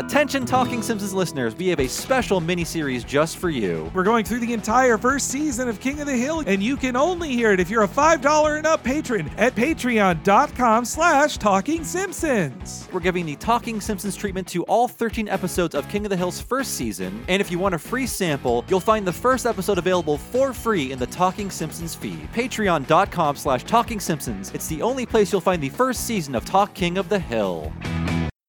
Attention, 0.00 0.46
Talking 0.46 0.80
Simpsons 0.80 1.12
listeners, 1.12 1.54
we 1.54 1.68
have 1.68 1.78
a 1.78 1.86
special 1.86 2.40
mini-series 2.40 3.04
just 3.04 3.36
for 3.36 3.50
you. 3.50 3.92
We're 3.94 4.02
going 4.02 4.24
through 4.24 4.38
the 4.38 4.54
entire 4.54 4.96
first 4.96 5.28
season 5.28 5.68
of 5.68 5.78
King 5.78 6.00
of 6.00 6.06
the 6.06 6.16
Hill, 6.16 6.42
and 6.46 6.62
you 6.62 6.78
can 6.78 6.96
only 6.96 7.34
hear 7.34 7.52
it 7.52 7.60
if 7.60 7.68
you're 7.68 7.82
a 7.82 7.88
$5 7.88 8.56
and 8.56 8.66
up 8.66 8.82
patron 8.82 9.30
at 9.36 9.54
patreon.com 9.54 10.86
slash 10.86 11.36
talking 11.36 11.84
simpsons. 11.84 12.88
We're 12.90 13.00
giving 13.00 13.26
the 13.26 13.36
Talking 13.36 13.78
Simpsons 13.78 14.16
treatment 14.16 14.48
to 14.48 14.62
all 14.64 14.88
13 14.88 15.28
episodes 15.28 15.74
of 15.74 15.86
King 15.90 16.06
of 16.06 16.10
the 16.10 16.16
Hill's 16.16 16.40
first 16.40 16.76
season, 16.76 17.22
and 17.28 17.42
if 17.42 17.50
you 17.50 17.58
want 17.58 17.74
a 17.74 17.78
free 17.78 18.06
sample, 18.06 18.64
you'll 18.68 18.80
find 18.80 19.06
the 19.06 19.12
first 19.12 19.44
episode 19.44 19.76
available 19.76 20.16
for 20.16 20.54
free 20.54 20.92
in 20.92 20.98
the 20.98 21.08
Talking 21.08 21.50
Simpsons 21.50 21.94
feed. 21.94 22.26
Patreon.com 22.32 23.36
slash 23.36 23.64
Talking 23.64 24.00
Simpsons. 24.00 24.50
It's 24.54 24.66
the 24.66 24.80
only 24.80 25.04
place 25.04 25.30
you'll 25.30 25.42
find 25.42 25.62
the 25.62 25.68
first 25.68 26.06
season 26.06 26.34
of 26.34 26.46
Talk 26.46 26.72
King 26.72 26.96
of 26.96 27.10
the 27.10 27.18
Hill. 27.18 27.70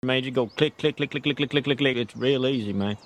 Made 0.03 0.25
you 0.25 0.31
go 0.31 0.47
click, 0.47 0.79
click, 0.79 0.97
click, 0.97 1.11
click, 1.11 1.21
click, 1.21 1.37
click, 1.37 1.51
click, 1.51 1.63
click, 1.63 1.77
click. 1.77 1.95
It's 1.95 2.15
real 2.17 2.47
easy, 2.47 2.73
man. 2.73 2.97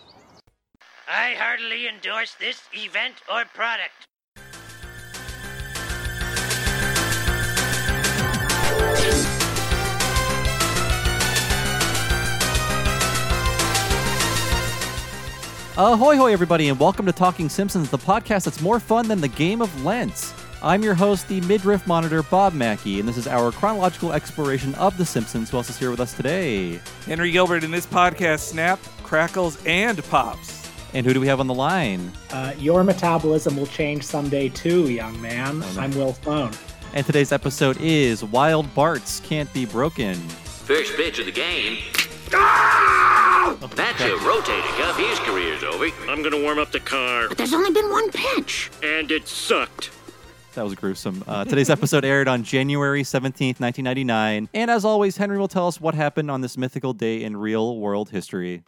I 1.10 1.36
heartily 1.38 1.90
endorse 1.90 2.36
this 2.36 2.62
event 2.72 3.16
or 3.30 3.44
product. 3.54 3.92
Ahoy, 15.78 16.16
hoy, 16.16 16.32
everybody, 16.32 16.70
and 16.70 16.80
welcome 16.80 17.06
to 17.08 17.12
Talking 17.12 17.50
Simpsons, 17.50 17.90
the 17.90 17.98
podcast 17.98 18.46
that's 18.46 18.62
more 18.62 18.80
fun 18.80 19.10
than 19.10 19.20
the 19.20 19.28
game 19.28 19.62
of 19.62 19.84
Lent. 19.84 20.34
I'm 20.64 20.82
your 20.84 20.96
host, 20.96 21.28
the 21.28 21.42
midriff 21.42 21.86
monitor, 21.86 22.24
Bob 22.24 22.54
Mackey, 22.54 23.00
and 23.00 23.08
this 23.08 23.18
is 23.18 23.28
our 23.28 23.52
chronological 23.52 24.14
exploration 24.14 24.74
of 24.76 24.98
The 24.98 25.06
Simpsons. 25.06 25.50
Who 25.52 25.58
else 25.58 25.70
is 25.70 25.78
here 25.78 25.92
with 25.92 26.00
us 26.00 26.14
today? 26.14 26.80
Henry 27.06 27.30
Gilbert 27.32 27.64
in 27.64 27.70
this 27.72 27.86
podcast 27.86 28.40
snap, 28.40 28.80
crackles, 29.04 29.64
and 29.66 30.04
pops. 30.06 30.68
And 30.94 31.06
who 31.06 31.14
do 31.14 31.20
we 31.20 31.28
have 31.28 31.40
on 31.40 31.46
the 31.48 31.54
line? 31.54 32.12
Uh, 32.32 32.54
your 32.58 32.84
metabolism 32.84 33.56
will 33.58 33.68
change 33.68 34.04
someday 34.04 34.50
too, 34.50 34.90
young 34.90 35.22
man. 35.22 35.62
I'm 35.78 35.92
Will 35.92 36.14
Sloan. 36.14 36.52
And 36.94 37.06
today's 37.06 37.32
episode 37.32 37.78
is 37.80 38.24
Wild 38.24 38.74
Barts 38.74 39.20
Can't 39.20 39.52
Be 39.54 39.66
Broken. 39.66 40.16
First 40.16 40.96
pitch 40.96 41.20
of 41.20 41.26
the 41.28 41.32
game. 41.32 41.78
That's 42.32 44.02
a 44.02 44.16
rotating 44.26 44.82
up. 44.82 44.96
His 44.98 45.20
career's 45.20 45.64
over. 45.64 45.86
I'm 46.10 46.24
gonna 46.24 46.42
warm 46.42 46.58
up 46.58 46.72
the 46.72 46.80
car, 46.80 47.28
But 47.28 47.38
There's 47.38 47.54
only 47.54 47.72
been 47.72 47.90
one 47.92 48.10
pitch. 48.12 48.72
and 48.82 49.12
it 49.12 49.28
sucked. 49.28 49.92
That 50.56 50.64
was 50.64 50.76
gruesome. 50.76 51.22
Uh, 51.28 51.44
today's 51.44 51.70
episode 51.70 52.06
aired 52.06 52.30
on 52.30 52.44
January 52.44 53.04
17th, 53.04 53.60
1999. 53.60 54.48
And 54.54 54.72
as 54.72 54.86
always, 54.86 55.18
Henry 55.18 55.38
will 55.38 55.50
tell 55.50 55.68
us 55.68 55.82
what 55.82 55.96
happened 55.96 56.32
on 56.32 56.40
this 56.40 56.58
mythical 56.58 56.94
day 56.94 57.24
in 57.24 57.36
real 57.36 57.78
world 57.78 58.10
history. 58.10 58.64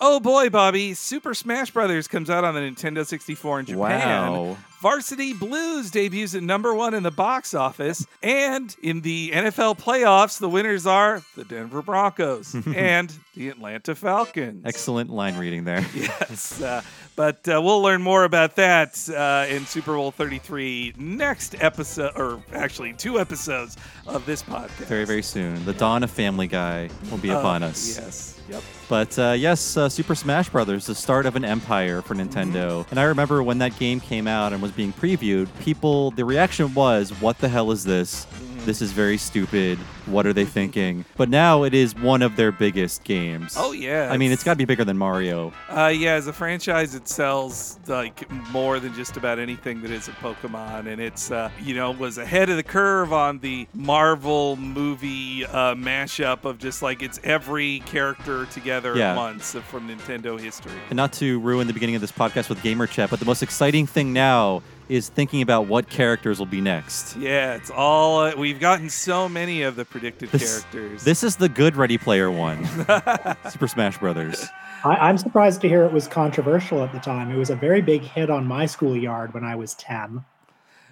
Oh! 0.00 0.16
Oh 0.16 0.20
boy, 0.20 0.48
Bobby, 0.50 0.94
Super 0.94 1.34
Smash 1.34 1.70
Brothers 1.72 2.06
comes 2.08 2.30
out 2.30 2.42
on 2.44 2.54
the 2.54 2.60
Nintendo 2.60 3.04
64 3.04 3.60
in 3.60 3.66
Japan. 3.66 4.32
Wow. 4.32 4.56
Varsity 4.80 5.32
Blues 5.34 5.90
debuts 5.90 6.34
at 6.34 6.42
number 6.42 6.74
one 6.74 6.94
in 6.94 7.02
the 7.02 7.10
box 7.10 7.54
office. 7.54 8.06
and 8.22 8.74
in 8.82 9.00
the 9.00 9.30
NFL 9.32 9.78
playoffs, 9.78 10.38
the 10.38 10.48
winners 10.48 10.86
are 10.86 11.22
the 11.34 11.44
Denver 11.44 11.82
Broncos 11.82 12.54
and 12.74 13.12
the 13.34 13.48
Atlanta 13.48 13.94
Falcons. 13.94 14.62
Excellent 14.64 15.10
line 15.10 15.36
reading 15.36 15.64
there. 15.64 15.84
Yes. 15.94 16.60
Uh, 16.62 16.82
but 17.16 17.48
uh, 17.48 17.60
we'll 17.62 17.80
learn 17.82 18.02
more 18.02 18.24
about 18.24 18.56
that 18.56 19.08
uh, 19.08 19.46
in 19.52 19.64
Super 19.66 19.94
Bowl 19.94 20.10
33 20.10 20.94
next 20.98 21.54
episode, 21.62 22.12
or 22.16 22.42
actually 22.52 22.92
two 22.92 23.18
episodes 23.18 23.76
of 24.06 24.24
this 24.26 24.42
podcast. 24.42 24.86
Very, 24.86 25.04
very 25.06 25.22
soon. 25.22 25.64
The 25.64 25.72
dawn 25.72 26.02
of 26.02 26.10
Family 26.10 26.46
Guy 26.46 26.90
will 27.10 27.18
be 27.18 27.30
upon 27.30 27.62
us. 27.62 27.98
Yes. 27.98 28.35
Yep. 28.48 28.62
But 28.88 29.18
uh, 29.18 29.34
yes, 29.36 29.76
uh, 29.76 29.88
Super 29.88 30.14
Smash 30.14 30.48
Brothers, 30.48 30.86
the 30.86 30.94
start 30.94 31.26
of 31.26 31.36
an 31.36 31.44
empire 31.44 32.02
for 32.02 32.14
Nintendo. 32.14 32.86
And 32.90 33.00
I 33.00 33.04
remember 33.04 33.42
when 33.42 33.58
that 33.58 33.76
game 33.78 34.00
came 34.00 34.28
out 34.28 34.52
and 34.52 34.62
was 34.62 34.72
being 34.72 34.92
previewed, 34.92 35.48
people, 35.60 36.12
the 36.12 36.24
reaction 36.24 36.72
was, 36.74 37.10
"What 37.20 37.38
the 37.38 37.48
hell 37.48 37.70
is 37.72 37.84
this? 37.84 38.26
This 38.66 38.82
is 38.82 38.92
very 38.92 39.16
stupid. 39.16 39.78
What 40.06 40.26
are 40.26 40.32
they 40.34 40.44
thinking?" 40.44 41.04
But 41.16 41.28
now 41.30 41.62
it 41.62 41.72
is 41.72 41.94
one 41.96 42.20
of 42.20 42.36
their 42.36 42.52
biggest 42.52 43.04
games. 43.04 43.54
Oh 43.56 43.72
yeah. 43.72 44.10
I 44.12 44.16
mean, 44.18 44.32
it's 44.32 44.44
got 44.44 44.52
to 44.52 44.58
be 44.58 44.64
bigger 44.66 44.84
than 44.84 44.98
Mario. 44.98 45.52
Uh, 45.70 45.86
yeah, 45.86 46.12
as 46.14 46.26
a 46.26 46.32
franchise, 46.32 46.94
it 46.94 47.08
sells 47.08 47.78
like 47.86 48.28
more 48.50 48.78
than 48.80 48.92
just 48.94 49.16
about 49.16 49.38
anything 49.38 49.80
that 49.82 49.90
is 49.90 50.08
a 50.08 50.12
Pokemon, 50.12 50.86
and 50.86 51.00
it's 51.00 51.30
uh, 51.30 51.50
you 51.62 51.74
know 51.74 51.92
was 51.92 52.18
ahead 52.18 52.50
of 52.50 52.56
the 52.56 52.62
curve 52.62 53.12
on 53.12 53.38
the 53.38 53.66
Marvel 53.74 54.56
movie 54.56 55.44
uh, 55.46 55.74
mashup 55.74 56.44
of 56.44 56.58
just 56.58 56.82
like 56.82 57.02
it's 57.02 57.20
every 57.24 57.80
character 57.86 58.46
together 58.46 58.96
Yeah. 58.96 59.12
at 59.12 59.16
once 59.16 59.52
from 59.70 59.88
Nintendo 59.88 60.38
history. 60.38 60.72
And 60.90 60.96
not 60.96 61.12
to 61.14 61.38
ruin 61.40 61.66
the 61.66 61.72
beginning 61.72 61.94
of 61.94 62.00
this 62.00 62.12
podcast 62.12 62.48
with 62.48 62.62
Gamer 62.62 62.86
Chat, 62.86 63.10
but 63.10 63.20
the 63.20 63.24
most 63.26 63.42
exciting 63.42 63.86
thing 63.86 64.12
now 64.12 64.62
is 64.88 65.08
thinking 65.08 65.42
about 65.42 65.66
what 65.66 65.88
characters 65.88 66.38
will 66.38 66.46
be 66.46 66.60
next. 66.60 67.16
Yeah, 67.16 67.54
it's 67.54 67.70
all 67.70 68.20
uh, 68.20 68.34
we've 68.36 68.60
gotten 68.60 68.88
so 68.88 69.28
many 69.28 69.62
of 69.62 69.76
the 69.76 69.84
predicted 69.84 70.30
This, 70.30 70.62
characters. 70.62 71.04
this 71.04 71.22
is 71.24 71.36
the 71.36 71.48
good 71.48 71.76
Ready 71.76 71.98
Player 71.98 72.30
One, 72.30 72.64
Super 73.50 73.68
Smash 73.68 73.98
Brothers. 73.98 74.46
I, 74.84 74.90
I'm 74.96 75.18
surprised 75.18 75.60
to 75.62 75.68
hear 75.68 75.84
it 75.84 75.92
was 75.92 76.06
controversial 76.06 76.82
at 76.84 76.92
the 76.92 77.00
time. 77.00 77.30
It 77.30 77.36
was 77.36 77.50
a 77.50 77.56
very 77.56 77.82
big 77.82 78.02
hit 78.02 78.30
on 78.30 78.46
my 78.46 78.66
schoolyard 78.66 79.34
when 79.34 79.44
I 79.44 79.56
was 79.56 79.74
10. 79.74 80.24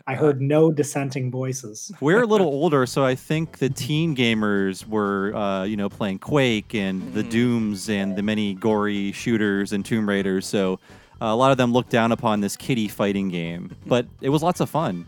I 0.06 0.16
heard 0.16 0.42
no 0.42 0.70
dissenting 0.70 1.30
voices. 1.30 1.90
We're 2.00 2.22
a 2.22 2.26
little 2.26 2.46
older, 2.62 2.84
so 2.84 3.04
I 3.06 3.14
think 3.14 3.58
the 3.58 3.70
teen 3.70 4.14
gamers 4.14 4.86
were, 4.86 5.34
uh, 5.34 5.64
you 5.64 5.76
know, 5.78 5.88
playing 5.88 6.18
Quake 6.18 6.74
and 6.74 7.14
the 7.14 7.22
Dooms 7.22 7.88
and 7.88 8.14
the 8.14 8.22
many 8.22 8.52
gory 8.54 9.12
shooters 9.12 9.72
and 9.72 9.82
Tomb 9.82 10.06
Raiders. 10.06 10.46
So 10.46 10.78
uh, 11.20 11.26
a 11.26 11.36
lot 11.36 11.50
of 11.50 11.58
them 11.58 11.72
looked 11.72 11.90
down 11.90 12.12
upon 12.12 12.40
this 12.40 12.56
kitty 12.56 12.88
fighting 12.88 13.28
game, 13.28 13.76
but 13.86 14.06
it 14.20 14.28
was 14.28 14.42
lots 14.42 14.60
of 14.60 14.70
fun. 14.70 15.06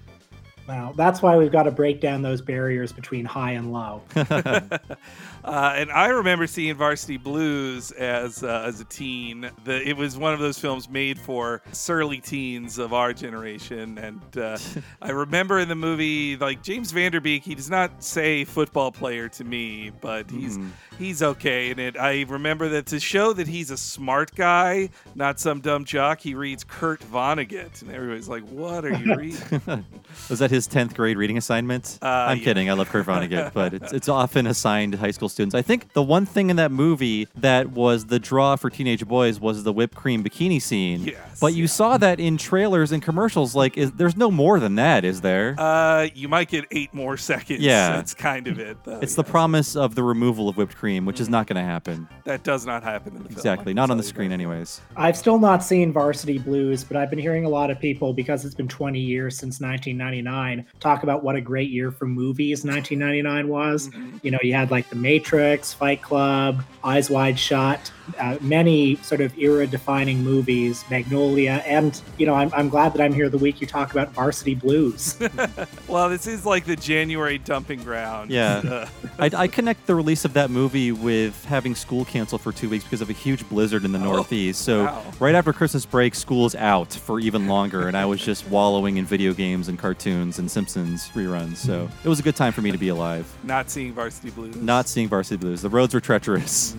Now, 0.69 0.93
that's 0.97 1.23
why 1.23 1.37
we've 1.37 1.53
got 1.53 1.65
to 1.65 1.71
break 1.71 2.01
down 2.01 2.23
those 2.23 2.41
barriers 2.41 2.93
between 2.93 3.25
high 3.25 3.53
and 3.53 3.73
low. 3.73 4.03
Uh, 5.47 5.75
and 5.77 5.93
I 5.93 6.09
remember 6.09 6.49
seeing 6.49 6.75
Varsity 6.75 7.19
Blues 7.19 7.93
as 7.93 8.43
uh, 8.43 8.65
as 8.67 8.81
a 8.81 8.85
teen. 8.85 9.49
The, 9.65 9.89
it 9.89 9.97
was 9.97 10.19
one 10.19 10.35
of 10.35 10.41
those 10.41 10.59
films 10.59 10.91
made 10.91 11.21
for 11.21 11.63
surly 11.71 12.21
teens 12.21 12.79
of 12.79 12.93
our 12.93 13.13
generation. 13.13 13.97
And 13.97 14.21
uh, 14.37 14.59
I 15.01 15.11
remember 15.11 15.61
in 15.61 15.69
the 15.69 15.77
movie, 15.77 16.37
like 16.37 16.65
James 16.65 16.91
Van 16.91 17.13
Der 17.13 17.21
Beek, 17.21 17.45
he 17.45 17.55
does 17.55 17.71
not 17.71 18.03
say 18.03 18.45
football 18.45 18.91
player 18.91 19.29
to 19.31 19.45
me, 19.45 19.93
but 20.01 20.29
he's 20.29 20.59
he's 20.99 21.23
okay 21.23 21.71
in 21.71 21.79
it. 21.79 21.97
I 21.97 22.23
remember 22.23 22.69
that 22.71 22.87
to 22.87 22.99
show 22.99 23.33
that 23.33 23.47
he's 23.47 23.71
a 23.71 23.77
smart 23.77 24.35
guy, 24.35 24.91
not 25.15 25.39
some 25.39 25.61
dumb 25.61 25.85
jock. 25.85 26.21
He 26.21 26.35
reads 26.35 26.65
Kurt 26.65 27.01
Vonnegut, 27.01 27.83
and 27.83 27.93
everybody's 27.93 28.29
like, 28.29 28.43
"What 28.49 28.85
are 28.85 28.95
you 28.95 29.15
reading?" 29.17 29.85
Was 30.29 30.41
that 30.41 30.51
his 30.51 30.67
10th 30.67 30.95
grade 30.95 31.17
reading 31.17 31.39
assignment? 31.39 32.01
Uh, 32.03 32.07
I'm 32.07 32.39
yeah. 32.39 32.45
kidding. 32.45 32.69
I 32.69 32.73
love 32.73 32.89
Kurt 32.89 33.07
Vonnegut, 33.07 33.53
but 33.53 33.75
it's, 33.75 33.93
it's 33.93 34.09
often 34.09 34.49
assigned 34.49 34.97
high 34.97 35.13
school 35.13 35.29
students. 35.37 35.55
I 35.55 35.61
think 35.61 35.93
the 35.93 36.03
one 36.03 36.25
thing 36.25 36.49
in 36.49 36.57
that 36.57 36.73
movie 36.73 37.29
that 37.37 37.71
was 37.73 38.07
the 38.07 38.19
draw 38.19 38.57
for 38.57 38.71
teenage 38.71 39.07
boys 39.07 39.39
was 39.39 39.65
the 39.65 39.73
whipped 39.73 39.95
cream 39.95 40.25
bikini 40.25 40.61
scene. 40.63 41.05
Yes, 41.05 41.39
but 41.41 41.53
you 41.53 41.65
yeah. 41.65 41.69
saw 41.69 41.99
that 41.99 42.19
in 42.19 42.39
trailers 42.39 42.91
and 42.91 43.03
commercials. 43.03 43.55
Like, 43.55 43.77
is, 43.77 43.93
there's 43.93 44.17
no 44.17 44.31
more 44.31 44.59
than 44.59 44.77
that, 44.77 45.05
is 45.05 45.21
there? 45.21 45.55
uh, 45.59 46.09
you 46.15 46.29
might 46.29 46.49
get 46.49 46.65
eight 46.71 46.93
more 46.95 47.19
seconds. 47.19 47.61
Yeah. 47.61 47.97
that's 47.97 48.15
kind 48.15 48.49
of 48.49 48.59
it. 48.59 48.79
Though, 48.85 48.99
it's 49.01 49.15
the 49.15 49.25
promise 49.25 49.77
of 49.77 49.95
the 49.95 50.03
removal 50.03 50.49
of 50.49 50.57
whipped 50.57 50.75
cream, 50.75 51.05
which 51.05 51.21
is 51.21 51.29
not 51.29 51.47
going 51.47 51.57
to 51.57 51.63
happen. 51.63 52.09
That 52.25 52.43
does 52.43 52.65
not 52.65 52.83
happen 52.83 53.15
in 53.15 53.23
the 53.23 53.29
film. 53.29 53.39
Exactly. 53.39 53.73
can 53.73 53.77
Not 53.77 53.91
on 53.91 53.99
the 53.99 54.03
screen, 54.03 54.31
that. 54.31 54.35
anyways. 54.35 54.81
I've 54.97 55.19
still 55.19 55.39
not 55.39 55.63
seen 55.63 55.93
Varsity 55.93 56.39
Blues, 56.39 56.83
but 56.83 56.97
I've 56.97 57.11
been 57.11 57.19
hearing 57.19 57.45
a 57.45 57.51
lot 57.51 57.71
of 57.71 57.79
people, 57.79 58.15
because 58.15 58.47
it's 58.47 58.55
been 58.55 58.69
20 58.69 58.99
years 58.99 59.37
since 59.37 59.61
1999, 59.61 60.67
talk 60.81 61.03
about 61.03 61.23
what 61.23 61.37
a 61.37 61.43
great 61.43 61.71
year 61.71 61.91
for 61.91 62.07
movies 62.07 62.65
1999 62.65 63.49
was. 63.49 63.91
You 64.23 64.31
know, 64.31 64.39
you 64.43 64.55
had 64.55 64.71
like 64.71 64.89
The 64.89 64.97
Matrix, 64.97 65.26
Fight 65.31 66.03
Club, 66.03 66.63
Eyes 66.85 67.11
Wide 67.11 67.39
Shut, 67.39 67.91
uh, 68.19 68.37
many 68.41 68.97
sort 68.97 69.21
of 69.21 69.37
era 69.37 69.67
defining 69.67 70.23
movies, 70.23 70.85
Magnolia. 70.91 71.63
And, 71.67 72.01
you 72.19 72.27
know, 72.27 72.35
I'm, 72.35 72.53
I'm 72.55 72.69
glad 72.69 72.93
that 72.95 73.03
I'm 73.03 73.13
here 73.13 73.29
the 73.29 73.39
week 73.39 73.61
you 73.61 73.67
talk 73.67 73.91
about 73.91 74.11
Varsity 74.13 74.55
Blues. 74.55 75.19
Well, 75.89 76.09
this 76.09 76.27
is 76.27 76.45
like 76.45 76.65
the 76.65 76.75
January 76.77 77.39
dumping 77.39 77.83
ground. 77.83 78.31
Yeah. 78.31 78.89
I, 79.19 79.31
I 79.35 79.47
connect 79.49 79.87
the 79.87 79.95
release 79.95 80.25
of 80.25 80.33
that 80.35 80.51
movie 80.51 80.91
with 80.93 81.45
having 81.45 81.75
school 81.75 82.05
canceled 82.05 82.41
for 82.43 82.53
two 82.53 82.69
weeks 82.69 82.85
because 82.85 83.01
of 83.01 83.09
a 83.09 83.13
huge 83.13 83.49
blizzard 83.49 83.85
in 83.85 83.93
the 83.93 83.99
Northeast. 83.99 84.63
So 84.63 84.81
Oh, 84.81 84.85
wow. 84.87 85.05
right 85.21 85.35
after 85.35 85.53
Christmas 85.53 85.87
break, 85.87 86.15
school's 86.15 86.55
out 86.57 86.93
for 86.93 87.19
even 87.21 87.47
longer, 87.47 87.87
and 87.89 87.97
I 87.97 88.05
was 88.05 88.21
just 88.21 88.47
wallowing 88.49 88.97
in 88.99 89.07
video 89.07 89.33
games 89.33 89.69
and 89.69 89.79
cartoons 89.79 90.39
and 90.39 90.51
Simpsons 90.51 91.09
reruns. 91.15 91.57
So 91.57 91.89
it 92.05 92.09
was 92.09 92.19
a 92.19 92.23
good 92.23 92.37
time 92.37 92.53
for 92.53 92.63
me 92.63 92.73
to 92.73 92.79
be 92.79 92.89
alive. 92.89 93.33
not 93.45 93.71
seeing 93.71 93.93
Varsity 93.95 94.31
Blues. 94.31 94.57
Not 94.57 94.89
seeing 94.89 95.09
Varsity 95.09 95.16
Blues. 95.41 95.63
The 95.63 95.71
roads 95.71 95.95
were 95.95 96.01
treacherous. 96.01 96.77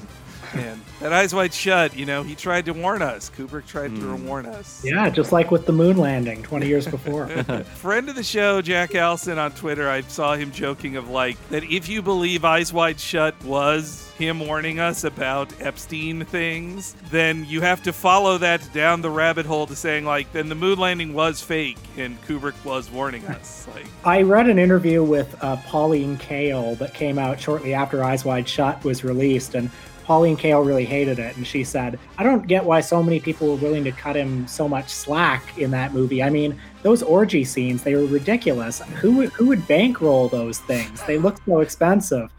And 0.54 0.82
that 1.00 1.14
Eyes 1.14 1.34
Wide 1.34 1.54
Shut, 1.54 1.96
you 1.96 2.06
know, 2.06 2.24
he 2.24 2.36
tried 2.36 2.66
to 2.66 2.72
warn 2.74 3.02
us. 3.02 3.30
Kubrick 3.36 3.68
tried 3.68 3.96
to 3.96 4.02
Hmm. 4.02 4.26
warn 4.28 4.46
us. 4.46 4.82
Yeah, 4.84 5.10
just 5.10 5.32
like 5.32 5.52
with 5.52 5.66
the 5.66 5.74
moon 5.74 5.98
landing 5.98 6.42
20 6.44 6.68
years 6.68 6.88
before. 6.88 7.28
Friend 7.76 8.10
of 8.10 8.16
the 8.16 8.24
show, 8.24 8.62
Jack 8.62 8.96
Allison 8.96 9.38
on 9.38 9.52
Twitter, 9.52 9.90
I 9.90 10.02
saw 10.02 10.36
him 10.36 10.52
joking 10.52 10.96
of 10.96 11.10
like 11.10 11.38
that 11.50 11.64
if 11.66 11.90
you 11.90 12.02
believe 12.02 12.46
Eyes 12.46 12.72
Wide 12.74 13.00
Shut 13.00 13.36
was 13.44 14.04
him 14.18 14.40
warning 14.40 14.80
us 14.80 15.04
about 15.04 15.54
Epstein 15.62 16.26
things, 16.26 16.96
then 17.12 17.46
you 17.48 17.62
have 17.62 17.84
to 17.84 17.94
follow 17.94 18.40
that 18.40 18.68
down 18.74 19.02
the 19.02 19.10
rabbit 19.12 19.46
hole 19.46 19.68
to 19.68 19.76
saying 19.76 20.06
like 20.06 20.32
then 20.34 20.50
the 20.50 20.56
moon 20.56 20.80
landing 20.80 21.14
was 21.14 21.40
fake 21.42 21.78
and 21.98 22.20
Kubrick 22.26 22.56
was 22.66 22.90
warning 22.90 23.26
us. 23.28 23.68
Like 23.76 23.86
I 24.06 24.22
read 24.24 24.48
an 24.50 24.58
interview 24.58 25.04
with 25.04 25.36
uh, 25.44 25.58
Pauline 25.68 26.18
Kael 26.18 26.78
that 26.80 26.94
came 26.94 27.20
out 27.20 27.40
shortly 27.40 27.74
after 27.74 28.04
Eyes 28.04 28.24
Wide 28.26 28.48
Shut 28.48 28.84
was 28.84 29.04
released, 29.04 29.54
and 29.56 29.70
Pauline 30.08 30.38
Kael 30.38 30.66
really 30.66 30.86
hated 30.86 31.20
it. 31.20 31.36
And 31.36 31.46
she 31.46 31.66
said, 31.66 32.00
I 32.18 32.24
don't 32.24 32.48
get 32.48 32.64
why 32.64 32.80
so 32.80 33.04
many 33.04 33.20
people 33.20 33.50
were 33.50 33.56
willing 33.56 33.84
to 33.84 33.92
cut 33.92 34.16
him 34.16 34.48
so 34.48 34.66
much 34.70 34.88
slack 34.88 35.58
in 35.58 35.70
that 35.72 35.94
movie. 35.94 36.24
I 36.24 36.30
mean, 36.30 36.58
those 36.84 37.04
orgy 37.04 37.44
scenes, 37.44 37.84
they 37.84 37.96
were 37.96 38.06
ridiculous. 38.06 38.80
Who 38.80 39.18
would, 39.18 39.30
who 39.30 39.48
would 39.48 39.68
bankroll 39.68 40.30
those 40.30 40.60
things? 40.60 41.04
They 41.04 41.18
look 41.18 41.38
so 41.46 41.60
expensive. 41.60 42.32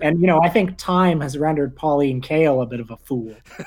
And, 0.00 0.20
you 0.20 0.26
know, 0.26 0.40
I 0.42 0.48
think 0.48 0.76
time 0.76 1.20
has 1.20 1.38
rendered 1.38 1.74
Pauline 1.74 2.20
Kael 2.20 2.62
a 2.62 2.66
bit 2.66 2.80
of 2.80 2.90
a 2.90 2.96
fool. 2.96 3.34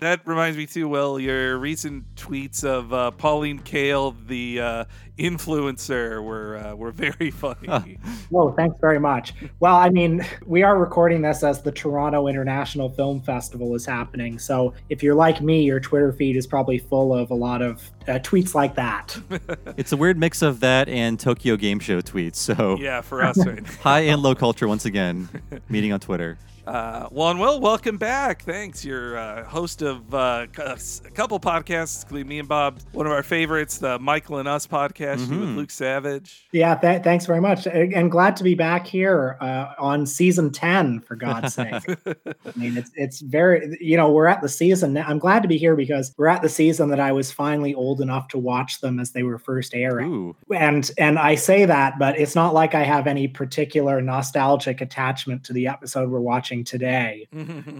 that 0.00 0.20
reminds 0.24 0.56
me 0.56 0.66
too. 0.66 0.88
Well, 0.88 1.18
your 1.18 1.58
recent 1.58 2.14
tweets 2.14 2.64
of 2.64 2.92
uh, 2.92 3.10
Pauline 3.12 3.60
Kael, 3.60 4.14
the 4.26 4.60
uh, 4.60 4.84
influencer, 5.18 6.22
were 6.22 6.56
uh, 6.56 6.74
were 6.74 6.92
very 6.92 7.30
funny. 7.30 7.98
Oh, 8.32 8.52
thanks 8.52 8.76
very 8.80 9.00
much. 9.00 9.34
Well, 9.60 9.76
I 9.76 9.88
mean, 9.88 10.24
we 10.46 10.62
are 10.62 10.78
recording 10.78 11.22
this 11.22 11.42
as 11.42 11.62
the 11.62 11.72
Toronto 11.72 12.28
International 12.28 12.90
Film 12.90 13.20
Festival 13.22 13.74
is 13.74 13.86
happening. 13.86 14.38
So 14.38 14.74
if 14.88 15.02
you're 15.02 15.14
like 15.14 15.40
me, 15.40 15.62
your 15.62 15.80
Twitter 15.80 16.12
feed 16.12 16.36
is 16.36 16.46
probably 16.46 16.78
full 16.78 17.14
of 17.14 17.30
a 17.30 17.34
lot 17.34 17.62
of 17.62 17.90
uh, 18.08 18.18
tweets 18.18 18.54
like 18.54 18.74
that. 18.76 19.18
It's 19.76 19.92
a 19.92 19.96
weird 19.96 20.18
mix 20.18 20.42
of 20.42 20.60
that 20.60 20.88
and 20.88 21.18
Tokyo 21.18 21.56
Game 21.56 21.80
Show 21.80 22.02
tweets. 22.02 22.36
So 22.36 22.76
yeah, 22.78 23.00
for 23.00 23.22
us, 23.22 23.38
right? 23.44 23.66
high 23.82 24.00
and 24.00 24.22
low 24.22 24.34
culture 24.34 24.68
once 24.68 24.84
again 24.84 25.28
meeting 25.68 25.92
on 25.92 26.00
Twitter. 26.00 26.38
Uh, 26.66 27.08
well, 27.10 27.30
and 27.30 27.40
Will, 27.40 27.58
welcome 27.58 27.96
back. 27.96 28.42
Thanks. 28.42 28.84
You're 28.84 29.16
uh, 29.16 29.44
host 29.44 29.80
of 29.82 30.14
uh, 30.14 30.46
c- 30.76 31.00
a 31.06 31.10
couple 31.10 31.40
podcasts, 31.40 32.02
including 32.02 32.28
me 32.28 32.38
and 32.38 32.48
Bob. 32.48 32.78
One 32.92 33.06
of 33.06 33.12
our 33.12 33.22
favorites, 33.22 33.78
the 33.78 33.98
Michael 33.98 34.36
and 34.38 34.46
Us 34.46 34.66
podcast 34.66 35.20
you 35.20 35.26
do 35.26 35.40
with. 35.40 35.48
Luke 35.50 35.70
Savage. 35.70 36.46
Yeah, 36.52 36.74
th- 36.74 37.02
thanks 37.02 37.24
very 37.24 37.40
much. 37.40 37.66
And 37.66 37.94
and 37.94 38.10
glad 38.10 38.36
to 38.36 38.44
be 38.44 38.54
back 38.54 38.86
here 38.86 39.38
uh, 39.40 39.72
on 39.78 40.04
season 40.06 40.52
10, 40.52 41.00
for 41.00 41.16
God's 41.16 41.54
sake. 41.54 41.72
I 42.06 42.52
mean, 42.56 42.76
it's 42.76 42.90
it's 42.94 43.20
very, 43.20 43.76
you 43.80 43.96
know, 43.96 44.12
we're 44.12 44.26
at 44.26 44.42
the 44.42 44.48
season. 44.48 44.92
now. 44.92 45.06
I'm 45.08 45.18
glad 45.18 45.42
to 45.42 45.48
be 45.48 45.56
here 45.56 45.74
because 45.74 46.14
we're 46.18 46.28
at 46.28 46.42
the 46.42 46.48
season 46.50 46.90
that 46.90 47.00
I 47.00 47.10
was 47.10 47.32
finally 47.32 47.74
old 47.74 48.00
enough 48.02 48.28
to 48.28 48.38
watch 48.38 48.80
them 48.82 49.00
as 49.00 49.12
they 49.12 49.22
were 49.22 49.38
first 49.38 49.74
airing. 49.74 50.12
Ooh. 50.12 50.36
and 50.54 50.90
and 50.98 51.18
I 51.18 51.36
say 51.36 51.64
that, 51.64 51.98
but 51.98 52.18
it's 52.20 52.34
not 52.34 52.52
like 52.52 52.74
I 52.74 52.82
have 52.84 53.06
any 53.06 53.28
particular 53.28 54.02
nostalgic 54.02 54.82
attachment 54.82 55.42
to 55.44 55.54
the 55.54 55.66
episode 55.66 56.10
we're 56.10 56.20
watching 56.20 56.49
today. 56.64 57.28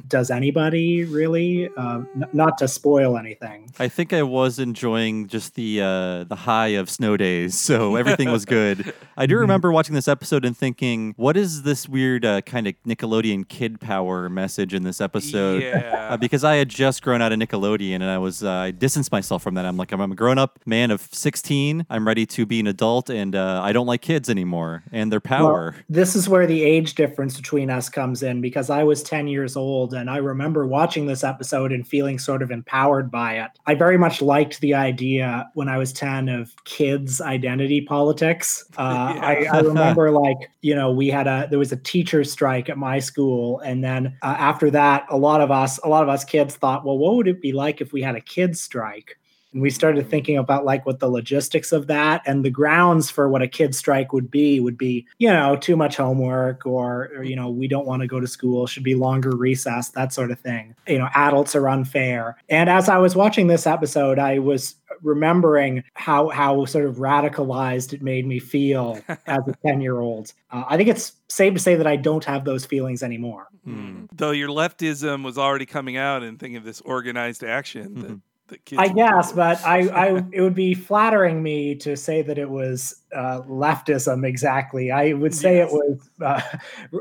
Does 0.08 0.30
anybody 0.30 1.04
really? 1.04 1.68
Uh, 1.76 2.02
n- 2.14 2.28
not 2.32 2.58
to 2.58 2.68
spoil 2.68 3.16
anything. 3.16 3.70
I 3.78 3.88
think 3.88 4.12
I 4.12 4.22
was 4.22 4.58
enjoying 4.58 5.26
just 5.26 5.54
the 5.54 5.80
uh, 5.82 6.24
the 6.24 6.36
high 6.36 6.68
of 6.68 6.88
snow 6.88 7.16
days, 7.16 7.58
so 7.58 7.96
everything 8.02 8.30
was 8.30 8.44
good. 8.44 8.94
I 9.16 9.26
do 9.26 9.36
remember 9.36 9.72
watching 9.72 9.94
this 9.94 10.08
episode 10.08 10.44
and 10.44 10.56
thinking, 10.56 11.14
"What 11.16 11.36
is 11.36 11.62
this 11.62 11.88
weird 11.88 12.24
uh, 12.24 12.42
kind 12.42 12.66
of 12.66 12.74
Nickelodeon 12.86 13.48
kid 13.48 13.80
power 13.80 14.28
message 14.28 14.74
in 14.74 14.84
this 14.84 15.00
episode?" 15.00 15.62
Yeah. 15.62 16.08
Uh, 16.10 16.16
because 16.16 16.44
I 16.44 16.56
had 16.56 16.68
just 16.68 17.02
grown 17.02 17.22
out 17.22 17.32
of 17.32 17.38
Nickelodeon 17.38 17.96
and 17.96 18.04
I 18.04 18.18
was 18.18 18.42
uh, 18.44 18.50
I 18.50 18.70
distanced 18.70 19.12
myself 19.12 19.42
from 19.42 19.54
that. 19.54 19.64
I'm 19.64 19.76
like, 19.76 19.92
I'm, 19.92 20.00
I'm 20.00 20.12
a 20.12 20.14
grown 20.14 20.38
up 20.38 20.58
man 20.66 20.90
of 20.90 21.08
16. 21.12 21.86
I'm 21.88 22.06
ready 22.06 22.26
to 22.26 22.46
be 22.46 22.60
an 22.60 22.66
adult, 22.66 23.10
and 23.10 23.34
uh, 23.34 23.60
I 23.62 23.72
don't 23.72 23.86
like 23.86 24.02
kids 24.02 24.28
anymore 24.28 24.84
and 24.92 25.10
their 25.10 25.20
power. 25.20 25.70
Well, 25.72 25.82
this 25.88 26.14
is 26.14 26.28
where 26.28 26.46
the 26.46 26.62
age 26.62 26.94
difference 26.94 27.36
between 27.36 27.70
us 27.70 27.88
comes 27.88 28.22
in 28.22 28.40
because 28.40 28.59
I 28.68 28.84
was 28.84 29.02
10 29.02 29.28
years 29.28 29.56
old 29.56 29.94
and 29.94 30.10
I 30.10 30.16
remember 30.16 30.66
watching 30.66 31.06
this 31.06 31.24
episode 31.24 31.72
and 31.72 31.86
feeling 31.86 32.18
sort 32.18 32.42
of 32.42 32.50
empowered 32.50 33.10
by 33.10 33.38
it. 33.38 33.50
I 33.66 33.74
very 33.74 33.96
much 33.96 34.20
liked 34.20 34.60
the 34.60 34.74
idea 34.74 35.48
when 35.54 35.68
I 35.68 35.78
was 35.78 35.92
10 35.92 36.28
of 36.28 36.52
kids' 36.64 37.20
identity 37.20 37.80
politics. 37.80 38.64
Uh, 38.80 39.14
I, 39.20 39.46
I 39.52 39.60
remember, 39.60 40.10
like, 40.10 40.50
you 40.62 40.74
know, 40.74 40.90
we 40.90 41.08
had 41.08 41.26
a, 41.26 41.46
there 41.50 41.58
was 41.58 41.70
a 41.70 41.76
teacher 41.76 42.24
strike 42.24 42.70
at 42.70 42.78
my 42.78 42.98
school. 42.98 43.60
And 43.60 43.84
then 43.84 44.16
uh, 44.22 44.36
after 44.38 44.70
that, 44.70 45.04
a 45.10 45.18
lot 45.18 45.42
of 45.42 45.50
us, 45.50 45.78
a 45.84 45.88
lot 45.88 46.02
of 46.02 46.08
us 46.08 46.24
kids 46.24 46.56
thought, 46.56 46.84
well, 46.84 46.96
what 46.96 47.16
would 47.16 47.28
it 47.28 47.42
be 47.42 47.52
like 47.52 47.82
if 47.82 47.92
we 47.92 48.00
had 48.00 48.16
a 48.16 48.20
kids' 48.20 48.60
strike? 48.60 49.19
And 49.52 49.62
we 49.62 49.70
started 49.70 50.08
thinking 50.08 50.36
about 50.38 50.64
like 50.64 50.86
what 50.86 51.00
the 51.00 51.08
logistics 51.08 51.72
of 51.72 51.86
that 51.88 52.22
and 52.26 52.44
the 52.44 52.50
grounds 52.50 53.10
for 53.10 53.28
what 53.28 53.42
a 53.42 53.48
kid 53.48 53.74
strike 53.74 54.12
would 54.12 54.30
be 54.30 54.60
would 54.60 54.78
be, 54.78 55.06
you 55.18 55.28
know, 55.28 55.56
too 55.56 55.76
much 55.76 55.96
homework 55.96 56.64
or, 56.66 57.10
or 57.16 57.22
you 57.24 57.34
know, 57.34 57.50
we 57.50 57.66
don't 57.66 57.86
want 57.86 58.02
to 58.02 58.06
go 58.08 58.20
to 58.20 58.26
school, 58.28 58.66
should 58.66 58.84
be 58.84 58.94
longer 58.94 59.30
recess, 59.36 59.88
that 59.90 60.12
sort 60.12 60.30
of 60.30 60.38
thing. 60.38 60.74
You 60.86 60.98
know, 60.98 61.08
adults 61.14 61.56
are 61.56 61.68
unfair. 61.68 62.36
And 62.48 62.70
as 62.70 62.88
I 62.88 62.98
was 62.98 63.16
watching 63.16 63.48
this 63.48 63.66
episode, 63.66 64.18
I 64.18 64.38
was 64.38 64.76
remembering 65.02 65.82
how 65.94 66.28
how 66.28 66.64
sort 66.66 66.84
of 66.84 66.96
radicalized 66.96 67.92
it 67.92 68.02
made 68.02 68.26
me 68.26 68.38
feel 68.38 69.00
as 69.08 69.38
a 69.46 69.54
10-year-old. 69.66 70.32
Uh, 70.50 70.64
I 70.68 70.76
think 70.76 70.88
it's 70.88 71.12
safe 71.28 71.54
to 71.54 71.60
say 71.60 71.74
that 71.74 71.86
I 71.86 71.96
don't 71.96 72.24
have 72.24 72.44
those 72.44 72.64
feelings 72.64 73.02
anymore. 73.02 73.46
Hmm. 73.64 74.04
Though 74.14 74.30
your 74.32 74.48
leftism 74.48 75.24
was 75.24 75.38
already 75.38 75.66
coming 75.66 75.96
out 75.96 76.22
and 76.22 76.38
thinking 76.38 76.56
of 76.56 76.64
this 76.64 76.80
organized 76.82 77.42
action 77.44 77.94
that, 78.00 78.10
Mhm. 78.10 78.20
that 78.29 78.29
kids 78.29 78.29
I 78.76 78.88
guess, 78.88 79.30
do. 79.30 79.36
but 79.36 79.64
I, 79.64 79.88
I, 79.88 80.24
it 80.32 80.40
would 80.40 80.54
be 80.54 80.74
flattering 80.74 81.42
me 81.42 81.74
to 81.76 81.96
say 81.96 82.22
that 82.22 82.38
it 82.38 82.50
was 82.50 82.96
uh, 83.14 83.42
leftism 83.42 84.26
exactly. 84.26 84.90
I 84.90 85.12
would 85.12 85.34
say 85.34 85.56
Yes. 85.58 85.70
it 85.70 85.74
was 85.74 86.10
uh, 86.20 86.58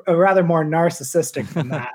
rather 0.13 0.43
more 0.43 0.63
narcissistic 0.65 1.47
than 1.53 1.69
that. 1.69 1.91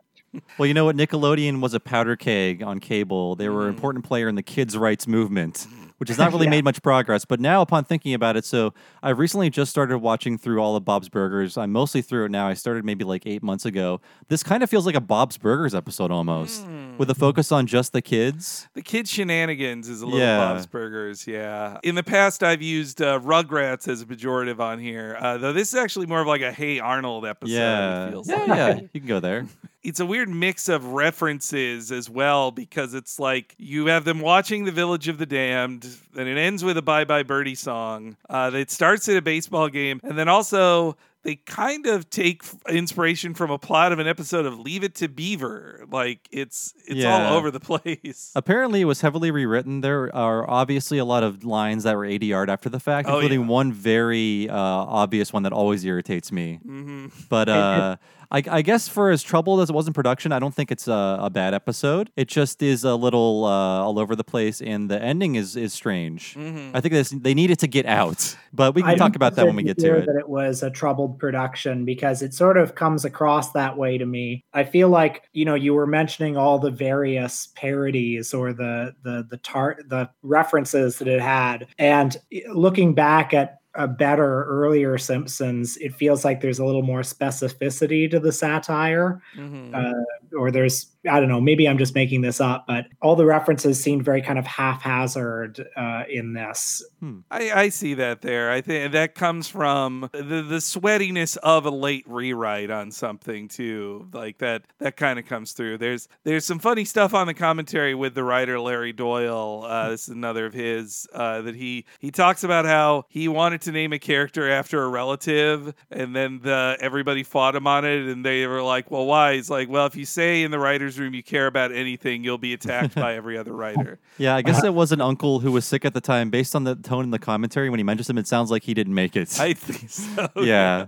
Well, 0.59 0.67
you 0.67 0.75
know 0.75 0.85
what? 0.85 0.97
Nickelodeon 0.97 1.61
was 1.61 1.75
a 1.75 1.81
powder 1.81 2.17
keg 2.17 2.63
on 2.63 2.81
cable. 2.81 3.37
They 3.37 3.49
were 3.49 3.67
an 3.69 3.73
Mm. 3.73 3.77
important 3.77 4.05
player 4.05 4.29
in 4.29 4.35
the 4.35 4.43
kids' 4.43 4.77
rights 4.77 5.07
movement, 5.07 5.67
which 6.05 6.11
has 6.11 6.19
not 6.19 6.33
really 6.33 6.45
Yeah. 6.47 6.51
made 6.51 6.65
much 6.65 6.83
progress. 6.83 7.25
But 7.25 7.41
now, 7.41 7.63
upon 7.63 7.85
thinking 7.85 8.15
about 8.15 8.37
it, 8.37 8.45
so 8.45 8.75
I've 9.03 9.19
recently 9.19 9.51
just 9.51 9.71
started 9.71 9.99
watching 9.99 10.37
through 10.39 10.59
all 10.61 10.77
of 10.77 10.85
Bob's 10.85 11.09
Burgers. 11.09 11.57
I'm 11.57 11.73
mostly 11.73 12.03
through 12.03 12.27
it 12.27 12.31
now. 12.31 12.47
I 12.47 12.55
started 12.55 12.85
maybe 12.85 13.05
like 13.05 13.27
eight 13.27 13.43
months 13.43 13.65
ago. 13.65 14.01
This 14.29 14.43
kind 14.43 14.63
of 14.63 14.71
feels 14.71 14.87
like 14.87 14.95
a 14.95 15.01
Bob's 15.01 15.39
Burgers 15.39 15.75
episode 15.75 16.11
almost, 16.11 16.67
with 16.99 17.09
a 17.11 17.15
focus 17.15 17.51
on 17.51 17.67
just 17.67 17.93
the 17.93 18.03
kids. 18.03 18.69
The 18.75 18.83
kid 18.83 19.09
shenanigans 19.09 19.89
is 19.89 20.03
a 20.03 20.05
little 20.07 20.21
Yeah. 20.21 20.39
Bob's 20.39 20.67
Burgers, 20.67 21.27
yeah. 21.27 21.79
In 21.83 21.95
the 21.95 22.03
past, 22.03 22.43
I've 22.43 22.63
used 22.63 23.01
uh, 23.01 23.19
Rugrats 23.21 23.89
as 23.89 24.03
a 24.03 24.07
pejorative 24.07 24.61
on 24.61 24.79
here, 24.79 25.17
uh, 25.19 25.39
though 25.39 25.53
this 25.53 25.69
is 25.69 25.75
actually 25.75 26.07
more 26.07 26.21
of 26.21 26.27
like 26.27 26.43
a 26.43 26.53
Hey 26.53 26.79
Arnold 26.81 27.25
episode. 27.27 27.53
yeah, 27.55 28.07
it 28.07 28.11
feels 28.11 28.29
yeah, 28.29 28.37
like. 28.37 28.49
yeah. 28.49 28.81
You 28.93 29.01
can 29.01 29.09
go 29.09 29.21
there. 29.21 29.47
It's 29.85 30.01
a 30.01 30.07
weird 30.07 30.29
mix 30.31 30.69
of 30.69 30.87
references 30.87 31.93
as 31.93 32.09
well 32.11 32.51
because 32.51 32.95
it's 32.95 33.19
like 33.21 33.55
you 33.59 33.87
have 33.87 34.05
them 34.05 34.21
watching 34.21 34.65
The 34.65 34.73
Village 34.73 35.09
of 35.09 35.19
the 35.19 35.27
Damned, 35.27 35.87
and 36.17 36.27
it 36.29 36.39
ends 36.39 36.65
with 36.65 36.77
a 36.79 36.83
Bye 36.83 37.05
Bye 37.05 37.23
Birdie 37.23 37.55
song. 37.55 38.17
Uh, 38.29 38.51
it 38.55 38.71
starts 38.71 39.09
at 39.09 39.17
a 39.17 39.23
baseball 39.23 39.69
game, 39.69 40.01
and 40.03 40.19
then 40.19 40.29
also 40.29 40.97
they 41.23 41.37
kind 41.37 41.87
of 41.87 42.11
take 42.11 42.43
inspiration 42.69 43.33
from 43.33 43.51
a 43.51 43.59
plot 43.59 43.93
of 43.93 43.99
an 43.99 44.07
episode 44.07 44.45
of 44.45 44.59
Leave 44.59 44.85
It 44.85 44.95
to 44.97 45.09
Beaver. 45.09 45.85
Like 45.91 46.29
it's 46.31 46.75
it's 46.87 46.97
Yeah. 46.97 47.29
all 47.29 47.37
over 47.37 47.51
the 47.51 47.61
place. 47.71 48.31
Apparently, 48.35 48.81
it 48.83 48.85
was 48.87 49.01
heavily 49.01 49.31
rewritten. 49.31 49.81
There 49.81 50.15
are 50.15 50.49
obviously 50.49 50.99
a 50.99 51.05
lot 51.05 51.23
of 51.23 51.45
lines 51.45 51.85
that 51.85 51.97
were 51.97 52.05
ADR'd 52.07 52.51
after 52.51 52.69
the 52.69 52.81
fact, 52.81 53.09
Oh, 53.09 53.15
including 53.17 53.41
yeah. 53.43 53.47
one 53.47 53.73
very 53.73 54.49
uh, 54.51 54.55
obvious 54.57 55.33
one 55.33 55.43
that 55.45 55.53
always 55.53 55.85
irritates 55.85 56.31
me. 56.33 56.59
hmm 56.63 57.07
But 57.31 57.49
uh, 57.49 57.97
I, 58.31 58.43
I 58.51 58.63
guess 58.63 58.89
for 58.89 59.11
as 59.11 59.23
troubled 59.23 59.61
as 59.61 59.71
it 59.71 59.73
was 59.73 59.87
in 59.87 59.93
production, 59.93 60.33
I 60.33 60.39
don't 60.39 60.55
think 60.55 60.71
it's 60.71 60.89
a, 60.89 61.19
a 61.21 61.31
bad 61.31 61.55
episode. 61.55 62.11
It 62.17 62.29
just 62.29 62.63
is 62.63 62.85
a 62.85 62.95
little 62.95 63.45
uh, 63.45 63.49
all 63.83 63.99
over 63.99 64.17
the 64.17 64.25
place, 64.25 64.61
and 64.61 64.91
the 64.91 65.01
ending 65.01 65.35
is 65.35 65.57
is 65.57 65.73
strange. 65.73 66.35
hmm 66.35 66.71
I 66.75 66.81
think 66.81 66.93
this, 66.93 67.11
they 67.11 67.35
needed 67.35 67.59
to 67.61 67.67
get 67.67 67.87
out, 67.87 68.37
but 68.53 68.75
we 68.75 68.83
can 68.83 68.93
I 68.93 68.95
talk 68.97 69.17
about 69.17 69.35
that 69.37 69.47
when 69.47 69.57
we 69.57 69.63
get 69.63 69.79
to 69.79 69.87
here 69.87 69.97
it. 69.97 70.07
That 70.07 70.17
it 70.17 70.29
was 70.29 70.63
a 70.63 70.71
troubled 70.71 71.19
production 71.19 71.85
because 71.85 72.23
it 72.23 72.35
sort 72.35 72.57
of 72.57 72.75
comes 72.75 73.05
across 73.05 73.53
that 73.53 73.77
way 73.77 73.99
to 73.99 74.07
me. 74.07 74.45
I 74.53 74.65
feel 74.65 74.89
like 74.89 75.29
you 75.33 75.45
know 75.45 75.55
you 75.55 75.75
were 75.75 75.87
mentioning 75.87 76.37
all 76.37 76.59
the 76.59 76.71
various 76.71 77.49
parodies 77.55 78.35
or 78.35 78.53
the 78.53 78.95
the 79.03 79.27
the 79.29 79.39
tar- 79.39 79.79
the 79.87 80.11
references 80.23 80.99
that 80.99 81.09
it 81.09 81.21
had, 81.21 81.67
and 81.79 82.17
looking 82.53 82.95
back 82.95 83.35
at 83.35 83.59
a 83.77 83.89
better 83.89 84.45
earlier 84.45 84.99
Simpsons, 84.99 85.77
it 85.79 85.95
feels 85.95 86.25
like 86.25 86.41
there's 86.41 86.59
a 86.61 86.65
little 86.65 86.83
more 86.83 87.03
specificity 87.03 88.11
to 88.11 88.21
the 88.21 88.33
satire. 88.33 89.21
Mhm. 89.37 89.75
Uh, 89.75 90.37
or 90.39 90.51
there's, 90.51 90.94
I 91.11 91.21
don't 91.21 91.29
know, 91.29 91.41
maybe 91.41 91.69
I'm 91.69 91.79
just 91.79 91.95
making 91.95 92.23
this 92.23 92.41
up, 92.41 92.65
but 92.67 92.87
all 93.03 93.17
the 93.17 93.27
references 93.27 93.83
seemed 93.83 94.05
very 94.05 94.23
kind 94.23 94.39
of 94.39 94.47
haphazard 94.47 95.67
uh, 95.77 96.05
in 96.09 96.33
this. 96.33 96.83
I, 97.31 97.51
I 97.53 97.69
see 97.69 97.95
that 97.95 98.23
there. 98.23 98.51
I 98.51 98.61
think 98.61 98.93
that 98.93 99.15
comes 99.15 99.49
from 99.49 100.09
the 100.13 100.43
the 100.43 100.61
sweatiness 100.61 101.37
of 101.39 101.67
a 101.67 101.71
late 101.71 102.05
rewrite 102.09 102.71
on 102.71 102.91
something 102.91 103.49
too. 103.49 104.09
Like 104.13 104.39
that 104.39 104.65
that 104.79 104.97
kind 104.97 105.19
of 105.19 105.27
comes 105.27 105.53
through. 105.53 105.79
There's 105.79 106.09
there's 106.25 106.45
some 106.45 106.59
funny 106.59 106.85
stuff 106.85 107.15
on 107.15 107.27
the 107.27 107.35
commentary 107.35 107.95
with 107.95 108.15
the 108.15 108.25
writer 108.25 108.59
Larry 108.59 108.93
Doyle. 108.93 109.65
Uh, 109.67 109.91
this 109.91 110.05
is 110.05 110.09
another 110.09 110.47
of 110.47 110.55
his 110.55 111.07
uh, 111.13 111.43
that 111.43 111.55
he 111.55 111.85
he 111.99 112.11
talks 112.11 112.45
about 112.45 112.65
how 112.65 113.05
he 113.09 113.29
wanted 113.29 113.61
to 113.63 113.73
name 113.73 113.93
a 113.93 113.99
character 113.99 114.51
after 114.51 114.83
a 114.83 114.89
relative, 114.89 115.75
and 115.91 116.15
then 116.17 116.41
the 116.43 116.77
everybody 116.81 117.23
fought 117.23 117.55
him 117.55 117.67
on 117.67 117.85
it, 117.85 118.09
and 118.09 118.25
they 118.25 118.47
were 118.47 118.63
like, 118.63 118.91
"Well, 118.91 119.07
why?" 119.07 119.35
He's 119.35 119.51
like, 119.51 119.69
"Well, 119.69 119.87
if 119.87 119.97
you 119.97 120.05
say 120.07 120.43
in 120.43 120.51
the 120.51 120.59
writers' 120.59 120.94
room 120.99 121.15
you 121.15 121.23
care 121.23 121.47
about 121.47 121.73
anything, 121.73 122.25
you'll 122.25 122.39
be 122.39 122.53
attacked 122.55 122.95
by 122.95 123.15
every 123.15 123.37
other 123.39 123.53
writer." 123.53 123.99
Yeah, 124.17 124.37
I 124.37 124.43
guess 124.43 124.63
it 124.63 124.73
was 124.73 124.93
an 124.93 125.01
uncle 125.01 125.41
who 125.41 125.51
was 125.51 125.65
sick 125.65 125.85
at 125.85 125.93
the 125.93 126.01
time. 126.01 126.31
Based 126.31 126.55
on 126.55 126.63
the 126.63 126.77
tone 126.77 127.03
in 127.03 127.11
the 127.11 127.19
commentary 127.19 127.69
when 127.69 127.81
he 127.81 127.85
mentions 127.85 128.09
him, 128.09 128.17
it 128.17 128.29
sounds 128.29 128.49
like 128.51 128.63
he 128.63 128.73
didn't 128.73 128.95
make 128.95 129.17
it. 129.17 129.41
I 129.41 129.55
think 129.55 129.91
so. 129.91 130.29
Yeah. 130.37 130.87